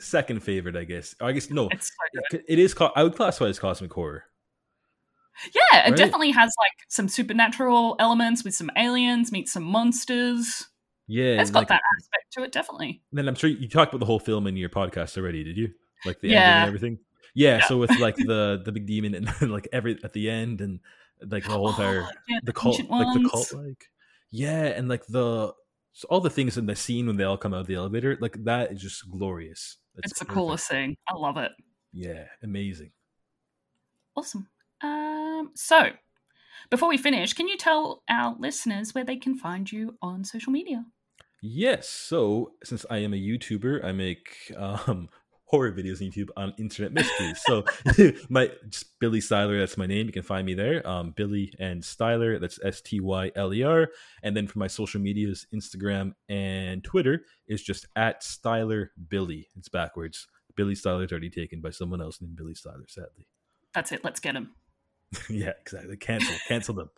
second 0.00 0.42
favorite. 0.42 0.76
I 0.76 0.84
guess. 0.84 1.14
I 1.18 1.32
guess 1.32 1.48
no, 1.48 1.68
it's 1.68 1.86
so 1.86 2.20
good. 2.30 2.44
it 2.46 2.58
is. 2.58 2.74
I 2.94 3.04
would 3.04 3.16
classify 3.16 3.46
it 3.46 3.48
as 3.48 3.58
cosmic 3.58 3.90
horror. 3.90 4.24
Yeah, 5.54 5.86
it 5.86 5.90
Right. 5.90 5.96
definitely 5.96 6.30
has 6.32 6.52
like 6.58 6.72
some 6.88 7.08
supernatural 7.08 7.96
elements 7.98 8.44
with 8.44 8.54
some 8.54 8.70
aliens, 8.76 9.30
meet 9.32 9.48
some 9.48 9.62
monsters. 9.62 10.66
Yeah, 11.06 11.40
It's 11.40 11.50
got 11.50 11.60
like, 11.60 11.68
that 11.68 11.80
aspect 11.96 12.32
to 12.32 12.42
it, 12.42 12.52
definitely. 12.52 13.02
Then 13.12 13.28
I'm 13.28 13.34
sure 13.34 13.48
you 13.48 13.68
talked 13.68 13.92
about 13.94 14.00
the 14.00 14.06
whole 14.06 14.18
film 14.18 14.46
in 14.46 14.56
your 14.56 14.68
podcast 14.68 15.16
already, 15.16 15.42
did 15.44 15.56
you? 15.56 15.70
Like 16.04 16.20
the 16.20 16.34
ending 16.34 16.56
and 16.56 16.66
everything. 16.66 16.98
Yeah, 17.34 17.58
Yeah. 17.58 17.66
so 17.66 17.78
with 17.78 17.98
like 17.98 18.16
the 18.16 18.62
the 18.64 18.72
big 18.72 18.86
demon 18.86 19.14
and 19.14 19.28
then 19.28 19.50
like 19.50 19.68
every 19.72 19.98
at 20.04 20.12
the 20.12 20.28
end 20.28 20.60
and 20.60 20.80
like 21.20 21.44
the 21.44 21.50
whole 21.50 21.70
entire 21.70 22.02
Oh, 22.02 22.10
yeah, 22.28 22.38
the 22.42 22.52
cult 22.52 22.80
like 22.90 23.22
the 23.22 23.28
cult 23.28 23.52
like 23.54 23.88
yeah 24.30 24.64
and 24.66 24.88
like 24.88 25.06
the 25.06 25.52
so 25.92 26.06
all 26.10 26.20
the 26.20 26.30
things 26.30 26.56
in 26.58 26.66
the 26.66 26.76
scene 26.76 27.06
when 27.06 27.16
they 27.16 27.24
all 27.24 27.36
come 27.36 27.52
out 27.54 27.60
of 27.60 27.66
the 27.66 27.74
elevator 27.74 28.16
like 28.20 28.36
that 28.44 28.70
is 28.72 28.80
just 28.80 29.10
glorious. 29.10 29.78
That's 29.94 30.12
It's 30.12 30.20
the 30.20 30.26
coolest 30.26 30.68
thing. 30.68 30.96
I 31.08 31.14
love 31.16 31.36
it. 31.38 31.52
Yeah, 31.92 32.26
amazing. 32.42 32.92
Awesome. 34.16 34.48
Uh, 34.82 35.17
Um, 35.38 35.50
so, 35.54 35.90
before 36.70 36.88
we 36.88 36.98
finish, 36.98 37.32
can 37.32 37.48
you 37.48 37.56
tell 37.56 38.02
our 38.10 38.36
listeners 38.38 38.94
where 38.94 39.04
they 39.04 39.16
can 39.16 39.36
find 39.36 39.70
you 39.70 39.96
on 40.02 40.24
social 40.24 40.52
media? 40.52 40.84
Yes. 41.40 41.88
So 41.88 42.52
since 42.64 42.84
I 42.90 42.98
am 42.98 43.14
a 43.14 43.16
YouTuber, 43.16 43.84
I 43.84 43.92
make 43.92 44.52
um, 44.56 45.08
horror 45.44 45.72
videos 45.72 46.02
on 46.02 46.10
YouTube 46.10 46.28
on 46.36 46.52
internet 46.58 46.92
mysteries. 46.92 47.40
so 47.46 47.64
my 48.28 48.50
just 48.68 48.98
Billy 48.98 49.20
Styler, 49.20 49.58
that's 49.58 49.78
my 49.78 49.86
name. 49.86 50.06
You 50.06 50.12
can 50.12 50.22
find 50.22 50.44
me 50.44 50.54
there. 50.54 50.86
Um, 50.86 51.12
Billy 51.16 51.52
and 51.58 51.82
Styler, 51.82 52.40
that's 52.40 52.58
S 52.64 52.80
T 52.80 53.00
Y 53.00 53.30
L 53.36 53.54
E 53.54 53.62
R. 53.62 53.88
And 54.22 54.36
then 54.36 54.46
for 54.46 54.58
my 54.58 54.66
social 54.66 55.00
medias, 55.00 55.46
Instagram 55.54 56.12
and 56.28 56.82
Twitter 56.82 57.22
is 57.46 57.62
just 57.62 57.86
at 57.94 58.22
Styler 58.22 58.88
Billy. 59.08 59.48
It's 59.56 59.68
backwards. 59.68 60.26
Billy 60.56 60.74
Styler's 60.74 61.12
already 61.12 61.30
taken 61.30 61.60
by 61.60 61.70
someone 61.70 62.02
else 62.02 62.20
named 62.20 62.36
Billy 62.36 62.54
Styler, 62.54 62.88
sadly. 62.88 63.28
That's 63.74 63.92
it. 63.92 64.02
Let's 64.02 64.18
get 64.18 64.34
him. 64.34 64.50
yeah, 65.30 65.52
exactly. 65.60 65.96
Cancel, 65.96 66.34
cancel 66.46 66.74
them. 66.74 66.90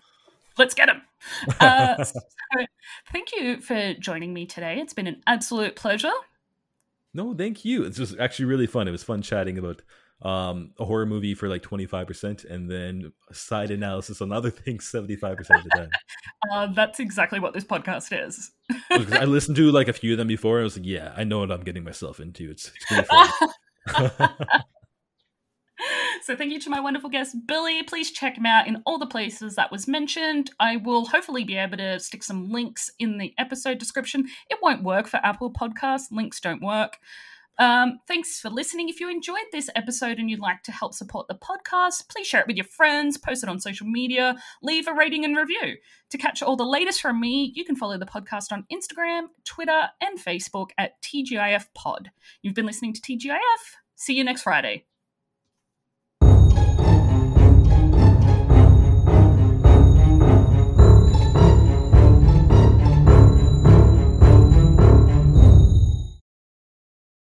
Let's 0.58 0.74
get 0.74 0.86
them. 0.86 1.02
Uh, 1.60 2.02
so, 2.02 2.18
thank 3.12 3.28
you 3.32 3.60
for 3.60 3.92
joining 3.94 4.32
me 4.32 4.46
today. 4.46 4.78
It's 4.80 4.94
been 4.94 5.06
an 5.06 5.22
absolute 5.26 5.76
pleasure. 5.76 6.12
No, 7.12 7.34
thank 7.34 7.64
you. 7.64 7.84
It's 7.84 7.98
just 7.98 8.18
actually 8.18 8.46
really 8.46 8.66
fun. 8.66 8.88
It 8.88 8.92
was 8.92 9.02
fun 9.02 9.20
chatting 9.20 9.58
about 9.58 9.82
um, 10.22 10.72
a 10.78 10.84
horror 10.84 11.06
movie 11.06 11.34
for 11.34 11.48
like 11.48 11.62
25% 11.62 12.44
and 12.44 12.70
then 12.70 13.12
side 13.32 13.70
analysis 13.70 14.20
on 14.20 14.32
other 14.32 14.50
things 14.50 14.90
75% 14.90 15.32
of 15.32 15.64
the 15.64 15.70
time. 15.74 15.90
Uh, 16.50 16.66
that's 16.72 17.00
exactly 17.00 17.40
what 17.40 17.54
this 17.54 17.64
podcast 17.64 18.26
is. 18.26 18.50
I 18.90 19.24
listened 19.24 19.56
to 19.56 19.70
like 19.70 19.88
a 19.88 19.92
few 19.92 20.12
of 20.12 20.18
them 20.18 20.28
before. 20.28 20.60
I 20.60 20.62
was 20.62 20.76
like, 20.76 20.86
yeah, 20.86 21.12
I 21.16 21.24
know 21.24 21.40
what 21.40 21.50
I'm 21.50 21.62
getting 21.62 21.84
myself 21.84 22.20
into. 22.20 22.50
It's, 22.50 22.70
it's 22.74 22.84
pretty 22.86 24.08
fun. 24.08 24.64
So 26.30 26.36
thank 26.36 26.52
you 26.52 26.60
to 26.60 26.70
my 26.70 26.78
wonderful 26.78 27.10
guest 27.10 27.34
billy 27.48 27.82
please 27.82 28.12
check 28.12 28.38
him 28.38 28.46
out 28.46 28.68
in 28.68 28.80
all 28.86 29.00
the 29.00 29.06
places 29.06 29.56
that 29.56 29.72
was 29.72 29.88
mentioned 29.88 30.48
i 30.60 30.76
will 30.76 31.04
hopefully 31.06 31.42
be 31.42 31.56
able 31.56 31.76
to 31.76 31.98
stick 31.98 32.22
some 32.22 32.48
links 32.48 32.88
in 33.00 33.18
the 33.18 33.34
episode 33.36 33.78
description 33.78 34.24
it 34.48 34.56
won't 34.62 34.84
work 34.84 35.08
for 35.08 35.16
apple 35.24 35.52
Podcasts. 35.52 36.12
links 36.12 36.38
don't 36.38 36.62
work 36.62 36.98
Um, 37.58 37.98
thanks 38.08 38.40
for 38.40 38.48
listening. 38.48 38.88
If 38.88 39.00
you 39.00 39.10
enjoyed 39.10 39.50
this 39.52 39.68
episode 39.74 40.18
and 40.18 40.30
you'd 40.30 40.40
like 40.40 40.62
to 40.62 40.72
help 40.72 40.94
support 40.94 41.28
the 41.28 41.34
podcast, 41.34 42.08
please 42.08 42.26
share 42.26 42.40
it 42.40 42.46
with 42.46 42.56
your 42.56 42.64
friends, 42.64 43.18
post 43.18 43.42
it 43.42 43.50
on 43.50 43.60
social 43.60 43.86
media, 43.86 44.36
leave 44.62 44.88
a 44.88 44.94
rating 44.94 45.26
and 45.26 45.36
review. 45.36 45.76
To 46.10 46.16
catch 46.16 46.42
all 46.42 46.56
the 46.56 46.64
latest 46.64 47.02
from 47.02 47.20
me, 47.20 47.52
you 47.54 47.66
can 47.66 47.76
follow 47.76 47.98
the 47.98 48.06
podcast 48.06 48.50
on 48.50 48.64
Instagram, 48.72 49.24
Twitter, 49.44 49.88
and 50.00 50.18
Facebook 50.18 50.70
at 50.78 51.02
TGIF 51.02 51.66
Pod. 51.74 52.10
You've 52.40 52.54
been 52.54 52.64
listening 52.64 52.94
to 52.94 53.00
TGIF. 53.02 53.62
See 53.94 54.14
you 54.14 54.24
next 54.24 54.40
Friday. 54.40 54.86